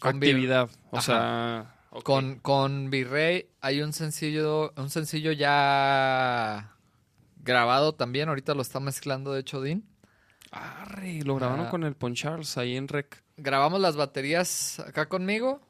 Con 0.00 0.16
Actividad, 0.16 0.68
o 0.90 0.96
Ajá. 0.98 1.02
sea... 1.06 1.70
Con, 2.02 2.40
con 2.40 2.90
Virrey 2.90 3.46
hay 3.60 3.80
un 3.80 3.92
sencillo, 3.92 4.72
un 4.76 4.90
sencillo 4.90 5.30
ya 5.30 6.73
grabado 7.44 7.94
también. 7.94 8.28
Ahorita 8.28 8.54
lo 8.54 8.62
está 8.62 8.80
mezclando, 8.80 9.32
de 9.32 9.40
hecho, 9.40 9.60
Dean. 9.60 9.84
Arre, 10.50 11.22
lo 11.24 11.36
grabaron 11.36 11.66
Ah. 11.66 11.70
con 11.70 11.84
el 11.84 11.94
Poncharles 11.94 12.56
ahí 12.58 12.76
en 12.76 12.88
Rec. 12.88 13.22
Grabamos 13.36 13.80
las 13.80 13.96
baterías 13.96 14.78
acá 14.80 15.08
conmigo. 15.08 15.60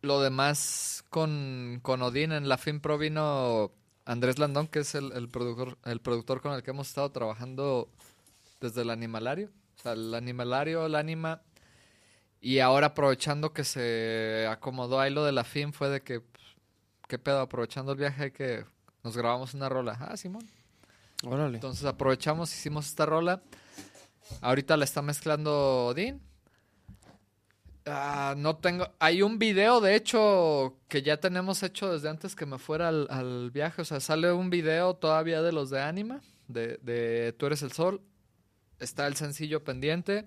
Lo 0.00 0.20
demás 0.20 1.04
con, 1.10 1.78
con 1.82 2.02
Odín. 2.02 2.32
En 2.32 2.48
la 2.48 2.58
Film 2.58 2.80
Pro 2.80 2.98
vino 2.98 3.72
Andrés 4.04 4.38
Landón, 4.38 4.66
que 4.66 4.80
es 4.80 4.94
el, 4.94 5.12
el 5.12 5.28
productor, 5.28 5.78
el 5.84 6.00
productor 6.00 6.40
con 6.40 6.52
el 6.54 6.62
que 6.62 6.70
hemos 6.70 6.88
estado 6.88 7.10
trabajando 7.10 7.88
desde 8.60 8.82
el 8.82 8.90
animalario. 8.90 9.50
O 9.76 9.82
sea, 9.82 9.92
el 9.92 10.14
animalario, 10.14 10.86
el 10.86 10.94
anima. 10.96 11.42
Y 12.40 12.58
ahora 12.58 12.88
aprovechando 12.88 13.52
que 13.52 13.62
se 13.64 14.46
acomodó 14.50 14.98
ahí 15.00 15.12
lo 15.12 15.24
de 15.24 15.30
la 15.32 15.44
Film, 15.44 15.72
fue 15.72 15.88
de 15.88 16.02
que, 16.02 16.20
pues, 16.20 16.42
¿qué 17.08 17.18
pedo? 17.18 17.40
Aprovechando 17.40 17.92
el 17.92 17.98
viaje, 17.98 18.24
hay 18.24 18.30
que 18.32 18.64
nos 19.02 19.16
grabamos 19.16 19.54
una 19.54 19.68
rola. 19.68 19.96
Ah, 20.00 20.16
Simón. 20.16 20.48
Órale. 21.24 21.56
Entonces 21.56 21.84
aprovechamos, 21.84 22.52
hicimos 22.52 22.86
esta 22.86 23.06
rola. 23.06 23.42
Ahorita 24.40 24.76
la 24.76 24.84
está 24.84 25.02
mezclando 25.02 25.86
Odín. 25.86 26.20
Ah, 27.86 28.34
no 28.36 28.56
tengo. 28.56 28.88
Hay 28.98 29.22
un 29.22 29.38
video, 29.38 29.80
de 29.80 29.96
hecho, 29.96 30.76
que 30.88 31.02
ya 31.02 31.18
tenemos 31.18 31.62
hecho 31.62 31.92
desde 31.92 32.08
antes 32.08 32.36
que 32.36 32.46
me 32.46 32.58
fuera 32.58 32.88
al, 32.88 33.08
al 33.10 33.50
viaje. 33.50 33.82
O 33.82 33.84
sea, 33.84 34.00
sale 34.00 34.32
un 34.32 34.50
video 34.50 34.94
todavía 34.94 35.42
de 35.42 35.52
los 35.52 35.70
de 35.70 35.82
Anima, 35.82 36.20
de, 36.48 36.78
de 36.82 37.34
Tú 37.36 37.46
eres 37.46 37.62
el 37.62 37.72
sol. 37.72 38.00
Está 38.78 39.06
el 39.06 39.16
sencillo 39.16 39.64
pendiente. 39.64 40.26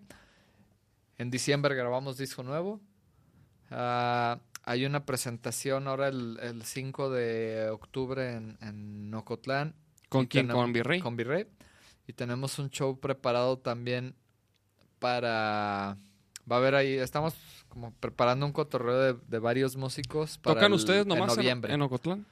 En 1.17 1.31
diciembre 1.31 1.75
grabamos 1.75 2.17
disco 2.17 2.43
nuevo. 2.43 2.81
Ah, 3.71 4.39
hay 4.65 4.85
una 4.85 5.05
presentación 5.05 5.87
ahora 5.87 6.07
el, 6.07 6.39
el 6.41 6.63
5 6.63 7.09
de 7.11 7.69
octubre 7.69 8.33
en, 8.33 8.57
en 8.61 9.13
Ocotlán. 9.13 9.75
¿Con 10.09 10.23
Y 10.25 10.27
quién? 10.27 10.47
tenemos- 10.47 10.63
¿Con 10.63 10.73
Virrey? 10.73 10.99
Con 11.01 11.15
Virrey. 11.15 11.45
Y 12.07 12.13
tenemos 12.13 12.59
un 12.59 12.69
show 12.69 12.99
preparado 12.99 13.57
también 13.59 14.15
para... 14.99 15.97
Va 16.49 16.57
a 16.57 16.59
haber 16.59 16.75
ahí, 16.75 16.93
estamos 16.93 17.33
como 17.69 17.91
preparando 17.95 18.45
un 18.45 18.51
cotorreo 18.53 18.99
de, 18.99 19.19
de 19.27 19.39
varios 19.39 19.75
músicos 19.75 20.37
para 20.37 20.55
¿Tocan 20.55 20.71
el- 20.71 20.77
ustedes 20.77 21.05
nomás 21.07 21.31
en 21.31 21.37
noviembre. 21.37 21.73
en 21.73 21.81
Ocotlán? 21.81 22.25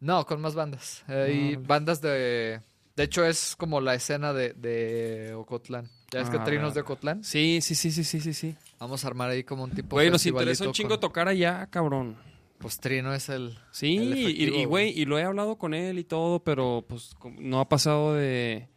No, 0.00 0.24
con 0.26 0.40
más 0.40 0.54
bandas. 0.54 1.04
Hay 1.06 1.50
Órale. 1.52 1.56
bandas 1.66 2.00
de... 2.00 2.60
De 2.96 3.02
hecho, 3.02 3.24
es 3.24 3.56
como 3.56 3.80
la 3.80 3.94
escena 3.94 4.32
de, 4.32 4.52
de 4.54 5.34
Ocotlán. 5.34 5.90
Ya 6.14 6.20
es 6.20 6.30
que 6.30 6.36
Ah, 6.38 6.44
Trinos 6.44 6.74
de. 6.74 6.80
Ocotlán. 6.80 7.22
Sí, 7.24 7.60
sí, 7.60 7.74
sí, 7.74 7.90
sí, 7.90 8.04
sí, 8.04 8.20
sí, 8.20 8.32
sí. 8.32 8.56
Vamos 8.78 9.04
a 9.04 9.08
armar 9.08 9.30
ahí 9.30 9.44
como 9.44 9.64
un 9.64 9.70
tipo 9.70 9.96
Güey, 9.96 10.10
nos 10.10 10.24
interesa 10.26 10.66
un 10.66 10.72
chingo 10.72 10.90
con- 10.90 11.00
tocar 11.00 11.28
allá, 11.28 11.66
cabrón. 11.70 12.16
Pues 12.58 12.78
Trino 12.78 13.12
es 13.12 13.28
el... 13.28 13.58
Sí, 13.72 13.96
El 13.96 14.16
y- 14.16 14.22
efectivo, 14.24 14.56
y 14.56 14.64
güey, 14.64 14.98
y 14.98 15.04
lo 15.04 15.18
he 15.18 15.24
hablado 15.24 15.56
con 15.58 15.74
él 15.74 15.98
y 15.98 16.04
todo, 16.04 16.42
pero 16.42 16.84
pues 16.88 17.14
no 17.38 17.60
ha 17.60 17.68
pasado 17.68 18.14
de, 18.14 18.68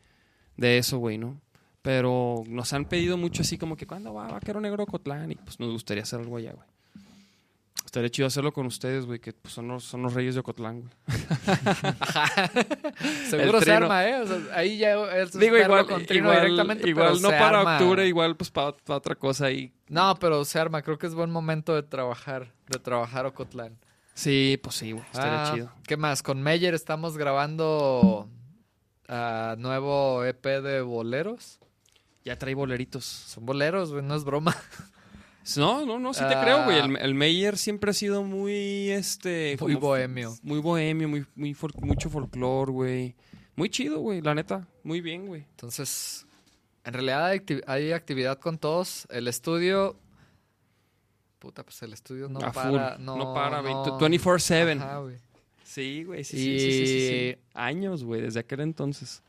de 0.58 0.78
eso, 0.78 0.98
güey, 0.98 1.18
¿no? 1.18 1.40
Pero 1.84 2.44
nos 2.48 2.74
han 2.74 2.86
pedido 2.86 3.16
mucho 3.18 3.44
así 3.44 3.58
como 3.58 3.78
que 3.78 3.88
cuando 3.88 4.14
va 4.14 4.28
Vaquero 4.28 4.60
Negro 4.60 4.84
a 4.84 4.88
Cotlán 4.88 5.32
y 5.32 5.36
pues 5.36 5.60
nos 5.60 5.72
gustaría 5.72 6.04
hacer 6.04 6.20
algo 6.20 6.36
allá, 6.38 6.52
güey. 6.54 6.68
Estaría 7.88 8.10
chido 8.10 8.28
hacerlo 8.28 8.52
con 8.52 8.66
ustedes, 8.66 9.06
güey, 9.06 9.18
que 9.18 9.32
pues, 9.32 9.54
son, 9.54 9.70
los, 9.70 9.86
son 9.86 10.02
los 10.02 10.14
reyes 10.14 10.34
de 10.34 10.42
Ocotlán, 10.42 10.82
güey. 10.82 10.92
Seguro 13.30 13.62
se 13.62 13.72
arma, 13.72 14.06
¿eh? 14.06 14.22
O 14.22 14.28
sea, 14.28 14.38
ahí 14.56 14.78
ya 14.78 14.96
es 15.16 15.32
Digo, 15.32 15.58
igual, 15.58 15.86
con 15.86 16.06
Trino 16.06 16.28
igual, 16.28 16.42
directamente, 16.42 16.90
igual 16.90 17.08
pero 17.14 17.20
no 17.22 17.30
se 17.30 17.38
para 17.38 17.60
arma. 17.62 17.78
octubre, 17.78 18.06
igual 18.06 18.36
pues 18.36 18.52
para, 18.52 18.76
otra 18.88 19.16
cosa 19.16 19.46
ahí. 19.46 19.72
No, 19.88 20.14
pero 20.20 20.44
se 20.44 20.60
arma. 20.60 20.82
Creo 20.82 20.98
que 20.98 21.08
es 21.08 21.16
buen 21.16 21.32
momento 21.32 21.74
de 21.76 21.84
trabajar, 21.84 22.52
de 22.68 22.78
trabajar 22.78 23.26
Ocotlán. 23.26 23.78
Sí, 24.14 24.60
pues 24.62 24.76
sí, 24.76 24.92
güey, 24.92 25.06
estaría 25.06 25.46
Ah, 25.46 25.54
chido. 25.54 25.72
¿Qué 25.88 25.96
más? 25.96 26.22
Con 26.22 26.44
Meyer 26.44 26.74
estamos 26.74 27.18
grabando 27.18 28.28
ah, 29.08 29.56
nuevo 29.58 30.26
EP 30.26 30.44
de 30.44 30.82
boleros. 30.82 31.58
Ya 32.26 32.38
trae 32.38 32.54
boleritos. 32.54 33.06
Son 33.06 33.46
boleros, 33.46 33.94
güey, 33.94 34.04
no 34.04 34.14
es 34.14 34.26
broma. 34.26 34.54
No, 35.56 35.86
no, 35.86 35.98
no, 36.00 36.14
sí 36.14 36.20
te 36.28 36.34
Ah. 36.36 36.42
creo, 36.44 36.64
güey. 36.66 36.78
El, 36.80 36.98
el 36.98 37.14
Meyer 37.14 37.58
siempre 37.58 37.92
ha 37.92 37.94
sido 37.94 38.24
muy, 38.24 38.90
este... 38.90 39.56
Muy 39.62 39.76
bohemio. 39.76 40.36
Muy 40.42 40.60
bohemio, 40.60 41.08
muy, 41.08 41.26
mucho 41.36 42.10
folclore, 42.10 42.72
güey. 42.72 43.16
Muy 43.56 43.70
chido, 43.70 44.00
güey, 44.00 44.22
la 44.22 44.36
neta. 44.36 44.68
Muy 44.84 45.00
bien, 45.02 45.26
güey. 45.28 45.42
Entonces, 45.52 46.26
en 46.84 46.94
realidad 46.94 47.26
hay, 47.28 47.40
acti- 47.40 47.64
hay 47.66 47.92
actividad 47.94 48.40
con 48.40 48.58
todos. 48.58 49.08
El 49.10 49.28
estudio... 49.28 49.96
Puta, 51.40 51.64
pues 51.64 51.82
el 51.84 51.94
estudio 51.94 52.28
no 52.30 52.40
A 52.40 52.52
para. 52.52 52.70
full. 52.96 53.06
No, 53.06 53.16
No 53.16 53.34
para, 53.34 53.62
güey. 53.62 53.74
no- 53.74 54.00
24/7. 54.00 54.82
Ajá, 54.82 54.98
güey. 55.00 55.18
Sí, 55.64 56.04
güey, 56.04 56.24
sí, 56.24 56.38
Y- 56.38 56.60
sí, 56.60 56.72
sí, 56.72 56.88
sí, 56.88 57.08
sí. 57.08 57.38
Años, 57.54 58.04
güey, 58.04 58.22
desde 58.22 58.40
aquel 58.40 58.62
entonces. 58.62 59.22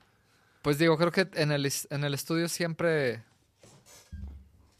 Pues 0.62 0.78
digo, 0.78 0.96
creo 0.96 1.12
que 1.12 1.28
en 1.34 1.52
el, 1.52 1.70
en 1.90 2.04
el 2.04 2.14
estudio 2.14 2.48
siempre, 2.48 3.22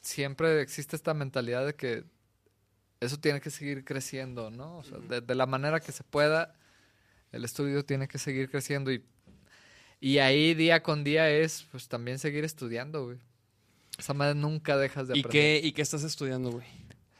siempre 0.09 0.61
existe 0.63 0.97
esta 0.97 1.15
mentalidad 1.15 1.67
de 1.67 1.75
que 1.75 2.05
eso 3.01 3.19
tiene 3.19 3.41
que 3.41 3.51
seguir 3.51 3.85
creciendo, 3.85 4.51
¿no? 4.51 4.79
O 4.79 4.85
sea, 4.85 4.99
de, 4.99 5.21
de 5.21 5.35
la 5.35 5.47
manera 5.47 5.81
que 5.81 5.93
se 5.93 6.03
pueda, 6.03 6.55
el 7.31 7.45
estudio 7.45 7.85
tiene 7.85 8.09
que 8.09 8.19
seguir 8.19 8.51
creciendo 8.51 8.91
y, 8.91 9.05
y 10.01 10.19
ahí 10.19 10.55
día 10.55 10.83
con 10.83 11.05
día 11.05 11.31
es, 11.31 11.67
pues 11.71 11.89
también 11.89 12.19
seguir 12.19 12.45
estudiando, 12.45 13.05
güey. 13.05 13.19
Esa 13.99 14.15
madre 14.15 14.35
nunca 14.35 14.77
dejas 14.77 15.09
de 15.09 15.17
¿Y 15.17 15.21
aprender. 15.21 15.61
qué, 15.61 15.67
¿Y 15.67 15.73
qué 15.73 15.83
estás 15.83 16.05
estudiando, 16.05 16.53
güey? 16.53 16.67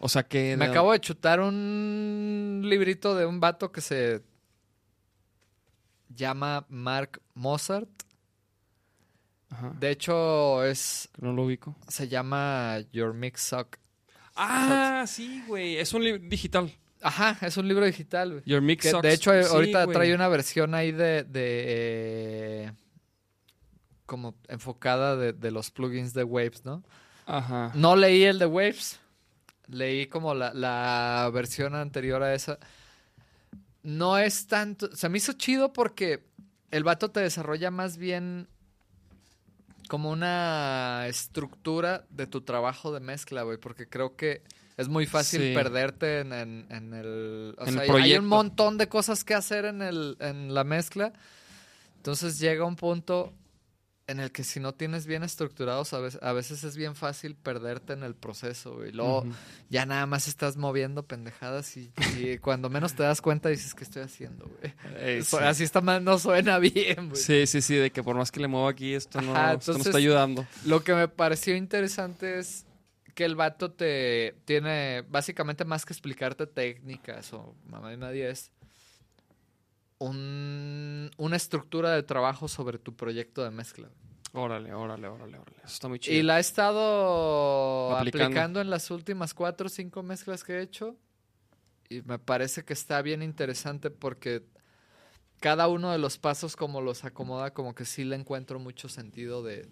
O 0.01 0.09
sea, 0.09 0.23
que... 0.23 0.57
Me 0.57 0.65
acabo 0.65 0.93
de 0.93 1.01
chutar 1.01 1.41
un 1.41 2.63
librito 2.65 3.15
de 3.17 3.27
un 3.27 3.41
vato 3.41 3.71
que 3.71 3.81
se 3.81 4.23
llama 6.09 6.65
Mark 6.69 7.21
Mozart. 7.35 7.89
Ajá, 9.51 9.73
De 9.81 9.91
hecho, 9.91 10.63
es 10.65 11.09
no 11.19 11.33
lo 11.33 11.45
ubico. 11.45 11.75
Se 11.89 12.09
llama 12.09 12.79
Your 12.93 13.15
Mix 13.15 13.41
Suck. 13.43 13.77
Ah, 14.37 15.05
sí, 15.09 15.43
güey. 15.47 15.77
Es 15.79 15.93
un 15.95 16.05
libro 16.05 16.23
digital. 16.29 16.71
Ajá, 17.01 17.37
es 17.47 17.57
un 17.57 17.67
libro 17.69 17.85
digital, 17.87 18.31
güey. 18.33 18.43
Your 18.45 18.61
Mix 18.61 18.83
Que, 18.83 18.91
Sucks. 18.91 19.03
de 19.03 19.13
hecho, 19.15 19.33
eh, 19.33 19.45
Sí, 19.45 19.51
ahorita 19.55 19.87
trae 19.87 20.15
una 20.15 20.29
versión 20.29 20.75
ahí 20.75 20.93
de... 20.93 21.25
de, 21.25 21.65
eh, 22.65 22.73
como 24.07 24.35
enfocada 24.49 25.17
de, 25.17 25.33
de 25.33 25.51
los 25.51 25.71
plugins 25.71 26.15
de 26.15 26.25
Waves, 26.25 26.65
¿no? 26.65 26.83
Ajá. 27.27 27.73
No 27.75 27.95
leí 27.97 28.25
el 28.25 28.39
de 28.39 28.47
Waves. 28.47 28.99
Leí 29.67 30.07
como 30.07 30.35
la, 30.35 30.55
la 30.55 31.31
versión 31.33 31.75
anterior 31.75 32.23
a 32.23 32.35
esa. 32.35 32.59
No 33.83 34.19
es 34.19 34.47
tanto... 34.47 34.95
Se 34.97 35.09
me 35.09 35.19
hizo 35.19 35.35
chido 35.35 35.73
porque 35.73 36.25
el 36.71 36.85
vato 36.85 37.11
te 37.11 37.21
desarrolla 37.21 37.71
más 37.71 37.97
bien 37.99 38.49
como 39.89 40.11
una 40.11 41.07
estructura 41.09 42.05
de 42.11 42.27
tu 42.27 42.43
trabajo 42.43 42.93
de 42.93 43.01
mezcla, 43.01 43.43
güey. 43.43 43.59
Porque 43.59 43.89
creo 43.89 44.15
que 44.15 44.43
es 44.77 44.89
muy 44.89 45.07
fácil 45.07 45.41
Sí. 45.41 45.55
perderte 45.55 46.21
en, 46.21 46.33
en- 46.33 46.67
en 46.71 46.95
el... 46.95 47.55
O 47.59 47.67
En 47.67 47.73
sea, 47.75 47.83
el 47.85 47.91
hay- 48.03 48.17
un 48.17 48.27
montón 48.27 48.79
de 48.79 48.89
cosas 48.89 49.25
que 49.25 49.35
hacer 49.35 49.65
en, 49.65 49.83
el, 49.83 50.17
en 50.21 50.55
la 50.55 50.63
mezcla. 50.65 51.13
Entonces 51.97 52.39
llega 52.39 52.65
un 52.65 52.77
punto 52.77 53.33
en 54.09 54.21
el 54.21 54.33
que 54.33 54.43
si 54.43 54.59
no 54.59 54.73
tienes 54.75 55.07
bien 55.07 55.23
estructurados, 55.23 55.93
a 55.93 56.01
veces, 56.01 56.23
a 56.23 56.33
veces 56.33 56.65
es 56.65 56.77
bien 56.77 56.97
fácil 56.97 57.37
perderte 57.37 57.93
en 57.93 58.03
el 58.03 58.15
proceso, 58.15 58.77
güey. 58.77 58.91
Luego 58.91 59.27
ya 59.69 59.85
nada 59.85 60.07
más 60.07 60.29
estás 60.29 60.57
moviendo 60.57 61.07
pendejadas 61.07 61.77
y, 61.77 61.93
y 62.17 62.39
cuando 62.39 62.71
menos 62.71 62.95
te 62.95 63.03
das 63.03 63.21
cuenta 63.21 63.51
dices, 63.51 63.75
¿qué 63.75 63.85
estoy 63.85 64.03
haciendo, 64.03 64.47
güey? 64.47 64.75
Eh, 64.97 65.23
sí. 65.23 65.37
Así 65.37 65.63
está 65.63 65.83
mal, 65.83 66.03
no 66.03 66.19
suena 66.19 66.59
bien, 66.59 67.11
güey. 67.11 67.21
Sí, 67.21 67.47
sí, 67.47 67.61
sí, 67.61 67.75
de 67.75 67.91
que 67.91 68.03
por 68.03 68.17
más 68.17 68.33
que 68.33 68.41
le 68.41 68.49
muevo 68.49 68.67
aquí, 68.67 68.95
esto 68.95 69.21
no, 69.21 69.33
Ajá, 69.33 69.53
esto 69.53 69.75
no 69.75 69.79
está 69.79 69.99
ayudando. 69.99 70.47
Lo 70.65 70.83
que 70.83 70.95
me 70.95 71.07
pareció 71.07 71.55
interesante 71.55 72.39
es 72.39 72.65
que 73.15 73.27
el 73.27 73.37
vato 73.37 73.73
te 73.73 74.37
tiene, 74.47 75.05
básicamente 75.11 75.67
más 75.67 75.85
que 75.85 75.93
explicarte 75.93 76.47
técnicas 76.47 77.31
o 77.35 77.55
mamá 77.67 77.93
y 77.93 77.99
nadie 77.99 78.31
es 78.31 78.53
un- 79.99 81.11
una 81.17 81.37
estructura 81.37 81.93
de 81.93 82.03
trabajo 82.03 82.49
sobre 82.49 82.79
tu 82.79 82.95
proyecto 82.95 83.43
de 83.45 83.51
mezcla. 83.51 83.89
Órale, 84.33 84.73
órale, 84.75 85.09
órale, 85.09 85.39
órale. 85.39 85.57
Eso 85.59 85.73
está 85.75 85.89
muy 85.89 85.99
chido. 85.99 86.17
Y 86.17 86.23
la 86.23 86.37
he 86.37 86.41
estado 86.41 87.97
Aplicando. 87.97 88.25
aplicando. 88.27 88.61
en 88.61 88.71
las 88.71 88.91
últimas 88.91 89.35
cuatro 89.35 89.67
o 89.67 89.71
cinco 89.71 90.03
mezclas 90.03 90.45
que 90.45 90.55
he 90.55 90.63
hecho. 90.63 90.97
Y 91.89 92.03
me 92.03 92.19
parece 92.19 92.65
que 92.65 92.75
está 92.75 93.01
bien 93.01 93.23
interesante 93.23 93.91
porque 93.91 94.45
cada 95.41 95.69
uno 95.69 95.91
de 95.91 95.99
los 95.99 96.19
pasos 96.19 96.57
como 96.57 96.81
los 96.83 97.05
acomoda, 97.05 97.53
como 97.55 97.75
que 97.75 97.85
sí 97.87 98.05
le 98.05 98.17
encuentro 98.17 98.59
mucho 98.59 98.89
sentido 98.91 99.43
de, 99.43 99.67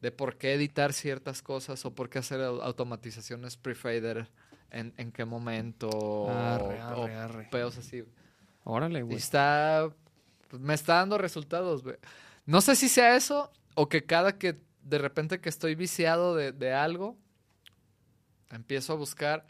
de 0.00 0.10
por 0.12 0.38
qué 0.38 0.54
editar 0.54 0.94
ciertas 0.94 1.42
cosas 1.42 1.84
o 1.84 1.94
por 1.94 2.08
qué 2.08 2.20
hacer 2.20 2.40
au- 2.40 2.62
automatizaciones 2.62 3.58
pre-fader 3.58 4.28
en, 4.70 4.94
en 4.96 5.12
qué 5.12 5.26
momento 5.26 6.30
Arre, 6.30 6.82
o, 6.82 7.04
arre, 7.04 7.14
arre. 7.16 7.48
pedos 7.50 7.76
así. 7.76 8.02
Órale, 8.68 8.98
Y 8.98 9.02
güey. 9.02 9.16
está. 9.16 9.88
Me 10.58 10.74
está 10.74 10.94
dando 10.96 11.18
resultados, 11.18 11.82
güey. 11.82 11.96
No 12.46 12.60
sé 12.60 12.76
si 12.76 12.88
sea 12.88 13.16
eso 13.16 13.50
o 13.74 13.88
que 13.88 14.04
cada 14.04 14.38
que 14.38 14.60
de 14.82 14.98
repente 14.98 15.40
que 15.40 15.48
estoy 15.48 15.74
viciado 15.74 16.34
de, 16.36 16.52
de 16.52 16.72
algo, 16.72 17.16
empiezo 18.50 18.92
a 18.92 18.96
buscar 18.96 19.46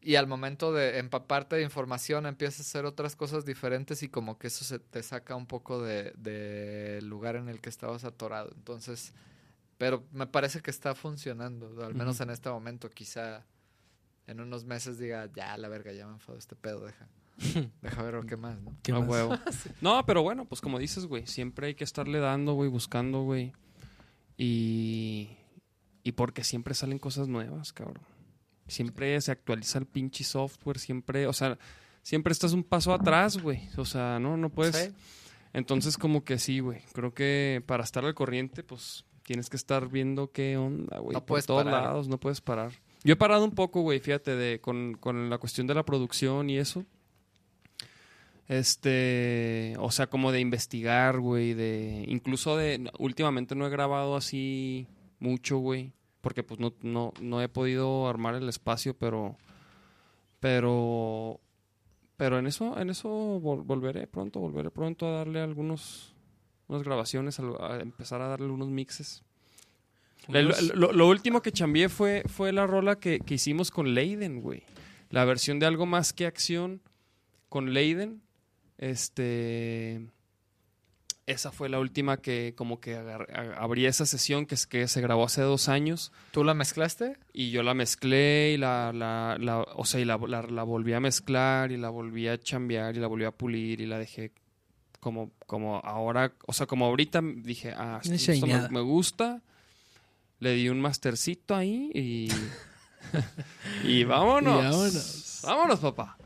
y 0.00 0.16
al 0.16 0.26
momento 0.26 0.72
de 0.72 0.98
empaparte 0.98 1.56
de 1.56 1.62
información 1.62 2.26
empiezas 2.26 2.60
a 2.60 2.62
hacer 2.62 2.84
otras 2.84 3.16
cosas 3.16 3.44
diferentes 3.46 4.02
y 4.02 4.08
como 4.08 4.38
que 4.38 4.48
eso 4.48 4.64
se 4.64 4.78
te 4.78 5.02
saca 5.02 5.34
un 5.34 5.46
poco 5.46 5.82
de- 5.82 6.12
del 6.16 7.06
lugar 7.08 7.36
en 7.36 7.48
el 7.48 7.60
que 7.62 7.70
estabas 7.70 8.04
atorado. 8.04 8.50
Entonces, 8.54 9.14
pero 9.78 10.04
me 10.12 10.26
parece 10.26 10.60
que 10.60 10.70
está 10.70 10.94
funcionando, 10.94 11.82
al 11.84 11.94
menos 11.94 12.20
en 12.20 12.28
este 12.30 12.50
momento. 12.50 12.90
Quizá 12.90 13.44
en 14.26 14.40
unos 14.40 14.64
meses 14.66 14.98
diga, 14.98 15.30
ya 15.34 15.56
la 15.56 15.68
verga, 15.68 15.92
ya 15.92 16.06
me 16.06 16.12
enfadó 16.12 16.38
este 16.38 16.54
pedo, 16.54 16.84
deja. 16.84 17.08
Deja 17.82 18.02
ver 18.02 18.24
que 18.26 18.36
más, 18.36 18.60
¿no? 18.60 18.76
¿Qué 18.82 18.92
A 18.92 19.00
más? 19.00 19.08
huevo. 19.08 19.36
No, 19.80 20.04
pero 20.06 20.22
bueno, 20.22 20.44
pues 20.44 20.60
como 20.60 20.78
dices, 20.78 21.06
güey, 21.06 21.26
siempre 21.26 21.68
hay 21.68 21.74
que 21.74 21.84
estarle 21.84 22.18
dando, 22.18 22.54
güey, 22.54 22.68
buscando, 22.70 23.22
güey. 23.22 23.52
Y, 24.36 25.36
y 26.02 26.12
porque 26.12 26.44
siempre 26.44 26.74
salen 26.74 26.98
cosas 26.98 27.28
nuevas, 27.28 27.72
cabrón. 27.72 28.02
Siempre 28.66 29.20
se 29.20 29.30
actualiza 29.32 29.78
el 29.78 29.86
pinche 29.86 30.24
software, 30.24 30.78
siempre, 30.78 31.26
o 31.26 31.32
sea, 31.32 31.58
siempre 32.02 32.32
estás 32.32 32.52
un 32.52 32.64
paso 32.64 32.92
atrás, 32.94 33.38
güey. 33.40 33.68
O 33.76 33.84
sea, 33.84 34.18
no, 34.18 34.36
no 34.36 34.48
puedes. 34.48 34.76
Sí. 34.76 34.90
Entonces, 35.52 35.98
como 35.98 36.24
que 36.24 36.38
sí, 36.38 36.60
güey. 36.60 36.80
Creo 36.92 37.12
que 37.14 37.62
para 37.66 37.84
estar 37.84 38.04
al 38.04 38.14
corriente, 38.14 38.62
pues 38.64 39.04
tienes 39.22 39.48
que 39.50 39.56
estar 39.56 39.88
viendo 39.88 40.32
qué 40.32 40.56
onda, 40.56 40.98
güey. 40.98 41.12
No 41.14 41.20
por 41.20 41.26
puedes 41.26 41.46
todos 41.46 41.64
parar. 41.64 41.82
lados, 41.84 42.08
no 42.08 42.18
puedes 42.18 42.40
parar. 42.40 42.72
Yo 43.04 43.12
he 43.12 43.16
parado 43.16 43.44
un 43.44 43.50
poco, 43.52 43.82
güey, 43.82 44.00
fíjate, 44.00 44.34
de, 44.34 44.60
con, 44.60 44.94
con 44.94 45.28
la 45.28 45.38
cuestión 45.38 45.66
de 45.66 45.74
la 45.74 45.84
producción 45.84 46.48
y 46.48 46.56
eso. 46.58 46.84
Este, 48.48 49.74
o 49.78 49.90
sea, 49.90 50.06
como 50.06 50.30
de 50.30 50.40
investigar, 50.40 51.18
güey, 51.20 51.54
de, 51.54 52.04
incluso 52.08 52.56
de, 52.56 52.90
últimamente 52.98 53.54
no 53.54 53.66
he 53.66 53.70
grabado 53.70 54.16
así 54.16 54.86
mucho, 55.18 55.58
güey, 55.58 55.92
porque 56.20 56.42
pues 56.42 56.60
no, 56.60 56.74
no, 56.82 57.12
no 57.20 57.40
he 57.40 57.48
podido 57.48 58.06
armar 58.08 58.34
el 58.34 58.48
espacio, 58.48 58.94
pero, 58.94 59.36
pero, 60.40 61.40
pero 62.16 62.38
en 62.38 62.46
eso, 62.46 62.78
en 62.78 62.90
eso 62.90 63.08
vol- 63.40 63.64
volveré 63.64 64.06
pronto, 64.06 64.40
volveré 64.40 64.70
pronto 64.70 65.06
a 65.06 65.12
darle 65.18 65.40
algunos, 65.40 66.14
unas 66.68 66.82
grabaciones, 66.82 67.40
a, 67.40 67.44
a 67.76 67.80
empezar 67.80 68.20
a 68.20 68.28
darle 68.28 68.48
unos 68.48 68.68
mixes. 68.68 69.22
La- 70.28 70.42
lo 70.92 71.08
último 71.08 71.42
que 71.42 71.52
chambié 71.52 71.88
fue, 71.88 72.22
fue 72.26 72.52
la 72.52 72.66
rola 72.66 72.96
que, 72.98 73.20
que 73.20 73.34
hicimos 73.34 73.70
con 73.70 73.94
Leiden, 73.94 74.40
güey. 74.40 74.62
La 75.10 75.24
versión 75.24 75.58
de 75.58 75.66
algo 75.66 75.86
más 75.86 76.12
que 76.12 76.26
acción 76.26 76.80
con 77.48 77.72
Leiden. 77.74 78.22
Este. 78.78 80.06
Esa 81.26 81.52
fue 81.52 81.70
la 81.70 81.78
última 81.80 82.18
que 82.18 82.52
como 82.54 82.80
que 82.80 82.96
abrí 83.56 83.86
esa 83.86 84.04
sesión 84.04 84.44
que, 84.44 84.56
es- 84.56 84.66
que 84.66 84.86
se 84.88 85.00
grabó 85.00 85.24
hace 85.24 85.40
dos 85.40 85.70
años. 85.70 86.12
¿Tú 86.32 86.44
la 86.44 86.52
mezclaste? 86.52 87.16
Y 87.32 87.50
yo 87.50 87.62
la 87.62 87.72
mezclé 87.72 88.52
y 88.52 88.58
la, 88.58 88.92
la, 88.92 89.38
la- 89.40 89.62
o 89.62 89.86
sea, 89.86 90.00
y 90.00 90.04
la, 90.04 90.18
la- 90.18 90.42
la 90.42 90.62
volví 90.64 90.92
a 90.92 91.00
mezclar 91.00 91.72
y 91.72 91.78
la 91.78 91.88
volví 91.88 92.28
a 92.28 92.38
chambear 92.38 92.94
y 92.94 93.00
la 93.00 93.06
volví 93.06 93.24
a 93.24 93.30
pulir 93.30 93.80
y 93.80 93.86
la 93.86 93.98
dejé 93.98 94.32
como, 95.00 95.30
como 95.46 95.78
ahora, 95.78 96.34
o 96.46 96.52
sea, 96.52 96.66
como 96.66 96.84
ahorita 96.86 97.22
dije, 97.22 97.72
ah, 97.74 98.00
esto, 98.02 98.46
me, 98.70 98.80
gusta. 98.82 99.40
Le 100.40 100.52
di 100.52 100.68
un 100.68 100.80
mastercito 100.80 101.54
ahí 101.54 101.90
y... 101.94 102.28
y 103.88 104.04
vámonos. 104.04 104.60
Y 104.62 104.64
vámonos. 104.66 105.40
Vámonos, 105.42 105.80
papá. 105.80 106.18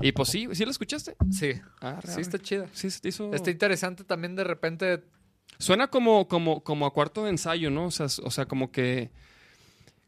Y 0.00 0.12
pues 0.12 0.28
sí, 0.28 0.48
¿sí 0.52 0.64
la 0.64 0.70
escuchaste? 0.70 1.16
Sí. 1.30 1.52
Ah, 1.80 2.00
Sí, 2.04 2.20
está 2.20 2.38
chida. 2.38 2.68
Sí, 2.72 2.90
se 2.90 3.00
te 3.00 3.08
hizo... 3.08 3.32
Está 3.34 3.50
interesante 3.50 4.04
también 4.04 4.36
de 4.36 4.44
repente. 4.44 5.02
Suena 5.58 5.88
como, 5.88 6.28
como, 6.28 6.62
como 6.62 6.86
a 6.86 6.92
cuarto 6.92 7.24
de 7.24 7.30
ensayo, 7.30 7.70
¿no? 7.70 7.86
O 7.86 7.90
sea, 7.90 8.06
o 8.06 8.30
sea, 8.30 8.46
como 8.46 8.70
que. 8.70 9.10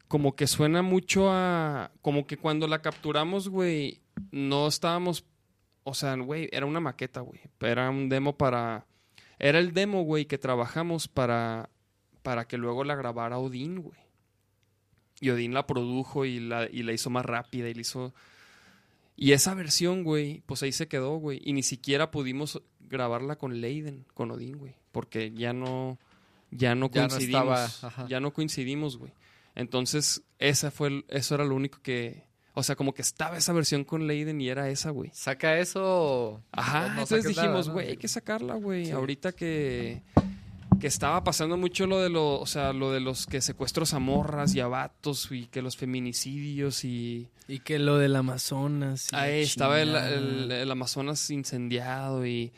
Como 0.06 0.34
que 0.36 0.46
suena 0.46 0.82
mucho 0.82 1.30
a. 1.30 1.90
Como 2.02 2.26
que 2.26 2.36
cuando 2.36 2.68
la 2.68 2.82
capturamos, 2.82 3.48
güey, 3.48 4.00
no 4.30 4.68
estábamos. 4.68 5.24
O 5.82 5.94
sea, 5.94 6.14
güey, 6.14 6.48
era 6.52 6.66
una 6.66 6.80
maqueta, 6.80 7.20
güey. 7.20 7.40
Era 7.60 7.90
un 7.90 8.08
demo 8.08 8.36
para. 8.36 8.86
Era 9.38 9.58
el 9.58 9.72
demo, 9.72 10.02
güey, 10.02 10.26
que 10.26 10.38
trabajamos 10.38 11.08
para. 11.08 11.70
Para 12.22 12.46
que 12.46 12.58
luego 12.58 12.84
la 12.84 12.94
grabara 12.94 13.38
Odín, 13.38 13.82
güey. 13.82 13.98
Y 15.20 15.30
Odín 15.30 15.52
la 15.52 15.66
produjo 15.66 16.24
y 16.24 16.38
la, 16.38 16.68
y 16.70 16.82
la 16.82 16.92
hizo 16.92 17.10
más 17.10 17.24
rápida 17.24 17.68
y 17.68 17.74
la 17.74 17.80
hizo. 17.80 18.14
Y 19.22 19.32
esa 19.32 19.54
versión, 19.54 20.02
güey, 20.02 20.42
pues 20.46 20.62
ahí 20.62 20.72
se 20.72 20.88
quedó, 20.88 21.16
güey. 21.18 21.40
Y 21.44 21.52
ni 21.52 21.62
siquiera 21.62 22.10
pudimos 22.10 22.62
grabarla 22.80 23.36
con 23.36 23.60
Leiden, 23.60 24.06
con 24.14 24.30
Odín, 24.30 24.56
güey. 24.56 24.74
Porque 24.92 25.30
ya 25.32 25.52
no, 25.52 25.98
ya 26.50 26.74
no 26.74 26.90
Ya 26.90 27.02
no 27.02 27.08
coincidimos. 27.10 27.74
estaba, 27.74 28.08
ya 28.08 28.18
no 28.20 28.32
coincidimos, 28.32 28.96
güey. 28.96 29.12
Entonces, 29.54 30.22
esa 30.38 30.70
fue 30.70 30.88
el- 30.88 31.04
eso 31.08 31.34
era 31.34 31.44
lo 31.44 31.54
único 31.54 31.80
que. 31.82 32.24
O 32.54 32.62
sea, 32.62 32.76
como 32.76 32.94
que 32.94 33.02
estaba 33.02 33.36
esa 33.36 33.52
versión 33.52 33.84
con 33.84 34.06
Leiden 34.06 34.40
y 34.40 34.48
era 34.48 34.70
esa, 34.70 34.88
güey. 34.90 35.10
Saca 35.12 35.58
eso. 35.58 36.42
Ajá, 36.50 36.86
no 36.94 37.02
entonces 37.02 37.24
dijimos, 37.26 37.68
güey, 37.68 37.88
hay 37.90 37.96
que 37.98 38.08
sacarla, 38.08 38.54
güey. 38.54 38.86
Sí. 38.86 38.90
Ahorita 38.90 39.32
que, 39.32 40.02
que 40.80 40.86
estaba 40.88 41.22
pasando 41.22 41.56
mucho 41.56 41.86
lo 41.86 42.00
de 42.00 42.08
lo, 42.10 42.40
o 42.40 42.46
sea, 42.46 42.72
lo 42.72 42.90
de 42.90 42.98
los 43.00 43.26
que 43.26 43.40
secuestros 43.40 43.94
a 43.94 43.98
morras 44.00 44.54
y 44.54 44.60
a 44.60 44.66
vatos 44.66 45.28
y 45.30 45.46
que 45.46 45.62
los 45.62 45.76
feminicidios 45.76 46.84
y 46.84 47.28
Y 47.46 47.60
que 47.60 47.78
lo 47.78 47.98
del 47.98 48.16
Amazonas. 48.16 49.06
ahí 49.12 49.42
estaba 49.42 49.80
el, 49.80 49.94
el- 49.94 50.50
el 50.52 50.70
Amazonas 50.70 51.30
incendiado 51.30 52.26
y, 52.26 52.52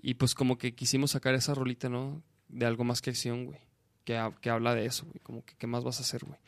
y 0.00 0.14
pues 0.14 0.34
como 0.34 0.56
que 0.58 0.74
quisimos 0.74 1.10
sacar 1.10 1.34
esa 1.34 1.54
rolita, 1.54 1.88
¿no? 1.88 2.22
De 2.48 2.64
algo 2.64 2.84
más 2.84 3.02
que 3.02 3.10
acción, 3.10 3.44
güey. 3.46 3.58
Que, 4.04 4.30
que 4.40 4.50
habla 4.50 4.74
de 4.74 4.86
eso, 4.86 5.04
güey. 5.04 5.18
Como 5.22 5.44
que, 5.44 5.54
¿qué 5.56 5.66
más 5.66 5.82
vas 5.82 5.98
a 5.98 6.02
hacer, 6.02 6.24
güey? 6.24 6.38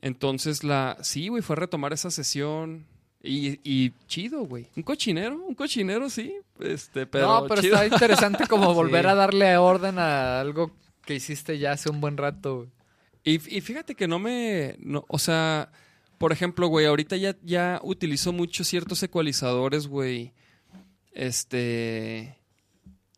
Entonces, 0.00 0.64
la... 0.64 0.96
Sí, 1.02 1.28
güey, 1.28 1.42
fue 1.42 1.56
retomar 1.56 1.92
esa 1.92 2.10
sesión. 2.10 2.86
Y, 3.22 3.60
y 3.64 3.92
chido, 4.06 4.44
güey. 4.46 4.66
Un 4.76 4.82
cochinero, 4.82 5.36
un 5.44 5.54
cochinero, 5.54 6.08
sí. 6.08 6.34
Este, 6.58 7.06
pero 7.06 7.26
no, 7.42 7.46
pero 7.46 7.60
chido. 7.60 7.74
está 7.74 7.86
interesante 7.86 8.46
como 8.46 8.72
volver 8.74 9.04
Sí. 9.04 9.10
a 9.10 9.14
darle 9.14 9.56
orden 9.58 9.98
a 9.98 10.40
algo 10.40 10.70
que 11.04 11.14
hiciste 11.16 11.58
ya 11.58 11.72
hace 11.72 11.90
un 11.90 12.00
buen 12.00 12.16
rato. 12.16 12.56
güey. 12.58 12.68
Y, 13.22 13.56
y 13.56 13.60
fíjate 13.60 13.94
que 13.94 14.08
no 14.08 14.18
me. 14.18 14.76
no, 14.78 15.04
o 15.08 15.18
sea, 15.18 15.70
por 16.16 16.32
ejemplo, 16.32 16.68
güey, 16.68 16.86
ahorita 16.86 17.16
ya, 17.16 17.36
ya 17.42 17.78
utilizo 17.82 18.32
mucho 18.32 18.64
ciertos 18.64 19.02
ecualizadores, 19.02 19.86
güey. 19.86 20.32
Este. 21.12 22.36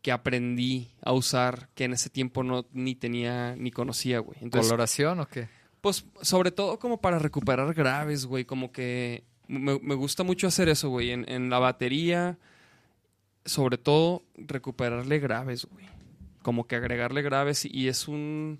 Que 0.01 0.11
aprendí 0.11 0.91
a 1.01 1.13
usar, 1.13 1.69
que 1.75 1.85
en 1.85 1.93
ese 1.93 2.09
tiempo 2.09 2.43
no 2.43 2.65
ni 2.73 2.93
tenía 2.95 3.55
ni 3.55 3.71
conocía, 3.71 4.19
güey. 4.19 4.37
Entonces, 4.41 4.69
¿Coloración 4.69 5.21
o 5.21 5.27
qué? 5.29 5.47
pues, 5.79 6.05
sobre 6.21 6.51
todo 6.51 6.77
como 6.77 6.99
para 6.99 7.19
recuperar 7.19 7.73
graves, 7.73 8.25
güey. 8.25 8.43
Como 8.43 8.73
que 8.73 9.23
me, 9.47 9.79
me 9.79 9.95
gusta 9.95 10.23
mucho 10.23 10.47
hacer 10.47 10.69
eso, 10.69 10.89
güey. 10.89 11.11
En, 11.11 11.29
en 11.29 11.49
la 11.49 11.59
batería, 11.59 12.37
sobre 13.45 13.77
todo, 13.77 14.23
recuperarle 14.35 15.19
graves, 15.19 15.65
güey. 15.65 15.85
Como 16.41 16.67
que 16.67 16.75
agregarle 16.75 17.21
graves 17.21 17.65
y, 17.65 17.87
es 17.87 18.07
un... 18.07 18.59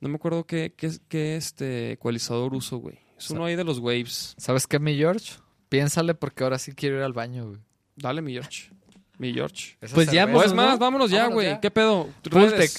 No 0.00 0.08
me 0.08 0.16
acuerdo 0.16 0.44
qué, 0.44 0.74
qué, 0.76 0.92
qué 1.08 1.36
este 1.36 1.92
ecualizador 1.92 2.54
uso, 2.54 2.78
güey. 2.78 2.98
Es 3.18 3.30
uno 3.30 3.44
ahí 3.46 3.56
de 3.56 3.64
los 3.64 3.78
waves. 3.80 4.34
¿Sabes 4.38 4.66
qué, 4.66 4.78
mi 4.78 4.94
George? 4.96 5.32
Piénsale 5.68 6.14
porque 6.14 6.44
ahora 6.44 6.58
sí 6.58 6.72
quiero 6.72 6.96
ir 6.98 7.02
al 7.02 7.12
baño, 7.12 7.48
güey. 7.48 7.60
Dale, 7.96 8.22
mi 8.22 8.32
George. 8.32 8.70
Mi 9.18 9.32
George. 9.34 9.76
Esa 9.80 9.94
Pues 9.94 10.10
ya, 10.12 10.24
cerveza- 10.26 10.38
O 10.38 10.44
es 10.44 10.50
¿no? 10.50 10.56
más, 10.56 10.78
vámonos 10.78 11.10
ya, 11.10 11.26
güey. 11.26 11.60
¿Qué 11.60 11.70
pedo? 11.70 12.08
Pultec. 12.30 12.70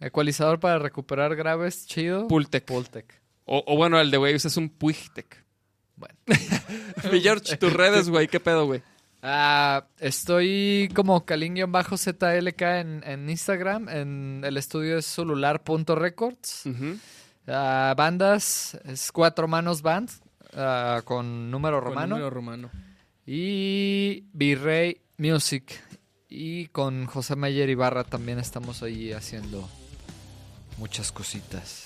Ecualizador 0.00 0.58
para 0.60 0.78
recuperar 0.78 1.36
graves, 1.36 1.86
chido. 1.86 2.26
Pultec. 2.28 2.64
Pultec. 2.64 3.20
O, 3.44 3.62
o 3.66 3.76
bueno, 3.76 4.00
el 4.00 4.10
de 4.10 4.18
waves 4.18 4.44
es 4.44 4.56
un 4.56 4.68
Puigtec. 4.68 5.44
Bueno. 5.96 6.14
mi 7.12 7.20
George, 7.20 7.56
tus 7.56 7.72
redes, 7.72 8.08
güey. 8.08 8.28
¿Qué 8.28 8.40
pedo, 8.40 8.66
güey? 8.66 8.82
Ah, 9.22 9.86
estoy 9.98 10.90
como 10.94 11.24
Kalin-ZLK 11.24 12.62
en, 12.80 13.02
en 13.04 13.28
Instagram. 13.30 13.88
En 13.88 14.42
el 14.44 14.56
estudio 14.56 14.98
es 14.98 15.06
celular.records. 15.06 16.66
Ujú. 16.66 16.98
Ah, 17.48 17.94
bandas, 17.96 18.78
es 18.84 19.10
Cuatro 19.12 19.48
Manos 19.48 19.82
Band, 19.82 20.10
ah, 20.54 21.02
con 21.04 21.50
número 21.50 21.78
Con 21.78 21.88
romano. 21.88 22.14
número 22.16 22.30
romano. 22.30 22.70
Y 23.24 24.24
Virrey 24.32 25.00
Music. 25.16 25.80
Y 26.28 26.66
con 26.68 27.06
José 27.06 27.36
Mayer 27.36 27.68
Ibarra 27.70 28.04
también 28.04 28.38
estamos 28.38 28.82
ahí 28.82 29.12
haciendo 29.12 29.68
muchas 30.78 31.12
cositas. 31.12 31.85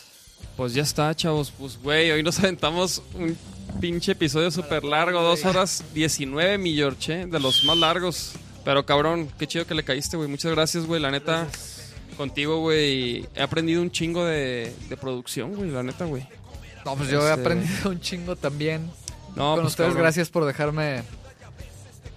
Pues 0.56 0.74
ya 0.74 0.82
está, 0.82 1.14
chavos. 1.14 1.50
Pues, 1.56 1.78
güey, 1.82 2.10
hoy 2.10 2.22
nos 2.22 2.38
aventamos 2.40 3.02
un 3.14 3.36
pinche 3.80 4.12
episodio 4.12 4.50
súper 4.50 4.84
largo. 4.84 5.20
Dos 5.22 5.44
horas 5.44 5.84
19, 5.94 6.58
mi 6.58 6.74
George, 6.74 7.22
¿eh? 7.22 7.26
de 7.26 7.40
los 7.40 7.64
más 7.64 7.76
largos. 7.78 8.32
Pero 8.64 8.84
cabrón, 8.84 9.28
qué 9.38 9.46
chido 9.46 9.66
que 9.66 9.74
le 9.74 9.82
caíste, 9.84 10.16
güey. 10.16 10.28
Muchas 10.28 10.52
gracias, 10.52 10.84
güey. 10.86 11.00
La 11.00 11.10
neta, 11.10 11.48
contigo, 12.16 12.60
güey. 12.60 13.26
He 13.34 13.40
aprendido 13.42 13.80
un 13.80 13.90
chingo 13.90 14.24
de, 14.24 14.74
de 14.88 14.96
producción, 14.96 15.54
güey. 15.54 15.70
La 15.70 15.82
neta, 15.82 16.04
güey. 16.04 16.26
No, 16.84 16.94
pues 16.96 17.08
yo 17.08 17.20
he 17.26 17.30
Este- 17.30 17.40
aprendido 17.40 17.90
un 17.90 18.00
chingo 18.00 18.36
también. 18.36 18.90
No, 19.36 19.52
con 19.52 19.60
pues, 19.62 19.68
ustedes, 19.72 19.88
cabrón. 19.88 20.02
gracias 20.02 20.28
por 20.28 20.44
dejarme 20.44 21.02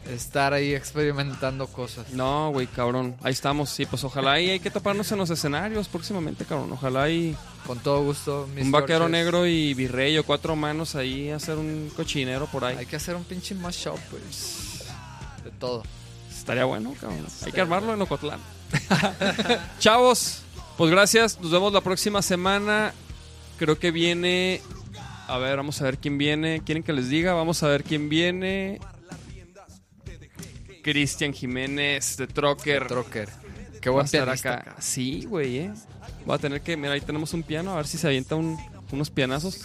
estar 0.10 0.54
ahí 0.54 0.74
experimentando 0.74 1.68
cosas. 1.68 2.10
No, 2.12 2.52
güey, 2.52 2.68
cabrón. 2.68 3.16
Ahí 3.24 3.34
estamos. 3.34 3.70
Sí, 3.70 3.86
pues 3.86 4.04
ojalá 4.04 4.40
y 4.40 4.50
hay 4.50 4.60
que 4.60 4.70
taparnos 4.70 5.12
en 5.12 5.18
los 5.18 5.30
escenarios 5.30 5.88
próximamente, 5.88 6.46
cabrón. 6.46 6.72
Ojalá 6.74 7.10
y 7.10 7.36
Con 7.66 7.80
todo 7.80 8.04
gusto. 8.04 8.48
mis 8.54 8.66
un 8.66 8.72
vaquero 8.72 9.08
negro 9.10 9.46
y 9.48 9.74
virrey 9.74 10.18
o 10.18 10.24
cuatro 10.26 10.56
manos 10.56 10.96
ahí 10.96 11.30
hacer 11.30 11.58
un 11.58 11.92
cochinero 11.96 12.48
por 12.48 12.66
ahí. 12.66 12.78
Hay 12.78 12.86
que 12.86 12.96
hacer 12.96 13.16
un 13.16 13.24
pinche 13.24 13.56
mashup, 13.56 14.00
pues. 14.10 14.84
De 15.44 15.52
todo. 15.52 15.84
Estaría 16.30 16.66
bueno, 16.66 16.94
cabrón. 17.00 17.26
Hay 17.46 17.52
que 17.52 17.62
armarlo 17.62 17.94
en 17.94 18.02
Ocotlán. 18.02 18.40
Chavos, 19.80 20.42
pues 20.78 20.92
gracias. 20.92 21.40
Nos 21.40 21.52
vemos 21.52 21.72
la 21.72 21.82
próxima 21.82 22.22
semana. 22.22 22.94
Creo 23.58 23.80
que 23.80 23.92
viene. 23.92 24.62
A 25.28 25.38
ver, 25.38 25.58
vamos 25.58 25.80
a 25.82 25.86
ver 25.86 25.98
quién 26.00 26.18
viene. 26.18 26.62
¿Quieren 26.66 26.84
que 26.84 26.92
les 26.92 27.08
diga? 27.08 27.34
Vamos 27.34 27.64
a 27.64 27.68
ver 27.68 27.84
quién 27.84 28.10
viene. 28.10 28.80
Cristian 30.84 31.34
Jiménez 31.34 32.18
de 32.18 32.28
Trocker. 32.28 32.88
Trocker. 32.88 33.30
Qué 33.82 33.90
Va 33.90 33.94
a 33.94 34.04
buen 34.04 34.06
estar 34.06 34.30
acá. 34.30 34.76
Sí, 34.80 35.26
güey, 35.26 35.58
eh. 35.58 35.74
Voy 36.26 36.36
a 36.36 36.38
tener 36.38 36.62
que. 36.62 36.78
Mira, 36.78 36.94
ahí 36.94 37.02
tenemos 37.02 37.34
un 37.34 37.44
piano. 37.44 37.74
A 37.74 37.78
ver 37.78 37.88
si 37.88 37.98
se 37.98 38.08
avienta 38.08 38.36
un- 38.36 38.58
unos 38.92 39.10
pianazos. 39.10 39.60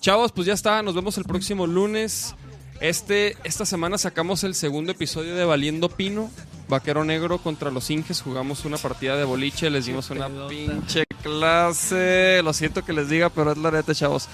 Chavos, 0.00 0.32
pues 0.32 0.46
ya 0.46 0.52
está. 0.52 0.82
Nos 0.82 0.94
vemos 0.94 1.16
el 1.18 1.24
próximo 1.24 1.66
lunes. 1.66 2.34
Este, 2.80 3.36
esta 3.44 3.64
semana 3.64 3.96
sacamos 3.98 4.44
el 4.44 4.54
segundo 4.54 4.92
episodio 4.92 5.34
de 5.34 5.44
Valiendo 5.44 5.88
Pino. 5.88 6.30
Vaquero 6.68 7.04
Negro 7.04 7.38
contra 7.38 7.70
los 7.70 7.90
Inges. 7.90 8.20
Jugamos 8.22 8.64
una 8.64 8.76
partida 8.76 9.16
de 9.16 9.24
boliche. 9.24 9.70
Les 9.70 9.86
dimos 9.86 10.10
una 10.10 10.28
pinche 10.48 11.04
clase. 11.22 12.40
Lo 12.44 12.52
siento 12.52 12.84
que 12.84 12.92
les 12.92 13.08
diga, 13.08 13.30
pero 13.30 13.52
es 13.52 13.58
la 13.58 13.70
neta, 13.70 13.94
chavos. 13.94 14.28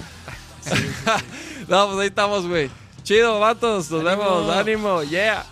no, 1.68 1.86
pues 1.88 1.98
ahí 2.00 2.08
estamos, 2.08 2.46
güey. 2.46 2.70
Chido, 3.02 3.40
vatos. 3.40 3.90
Nos 3.90 4.04
Ánimo. 4.06 4.22
vemos. 4.46 4.56
Ánimo. 4.56 5.02
Yeah. 5.04 5.46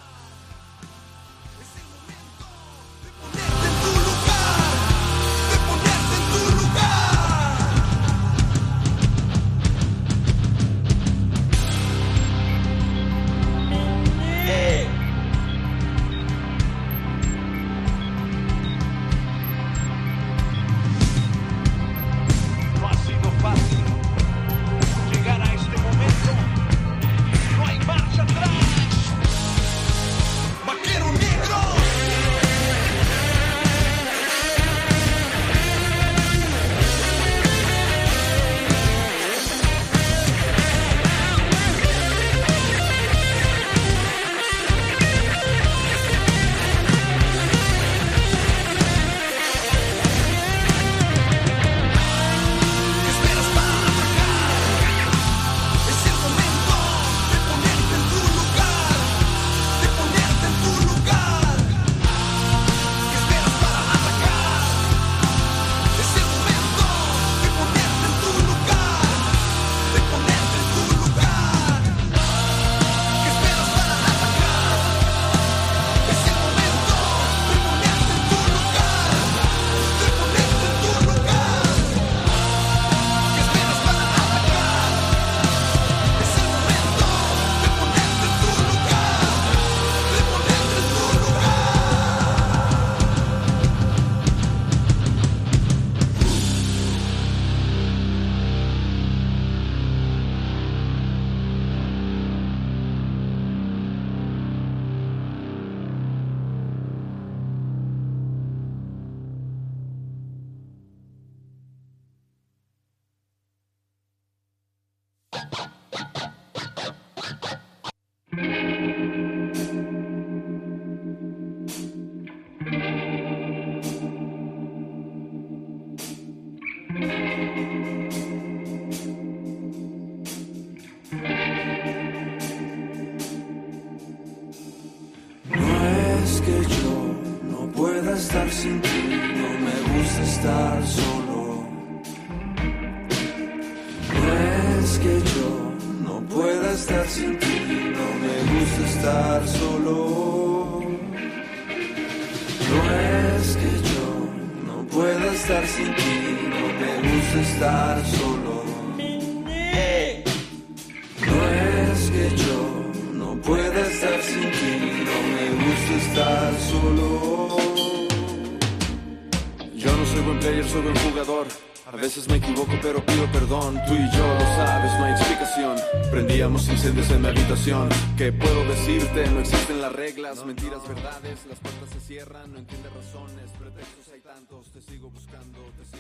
buscándote 185.19 185.98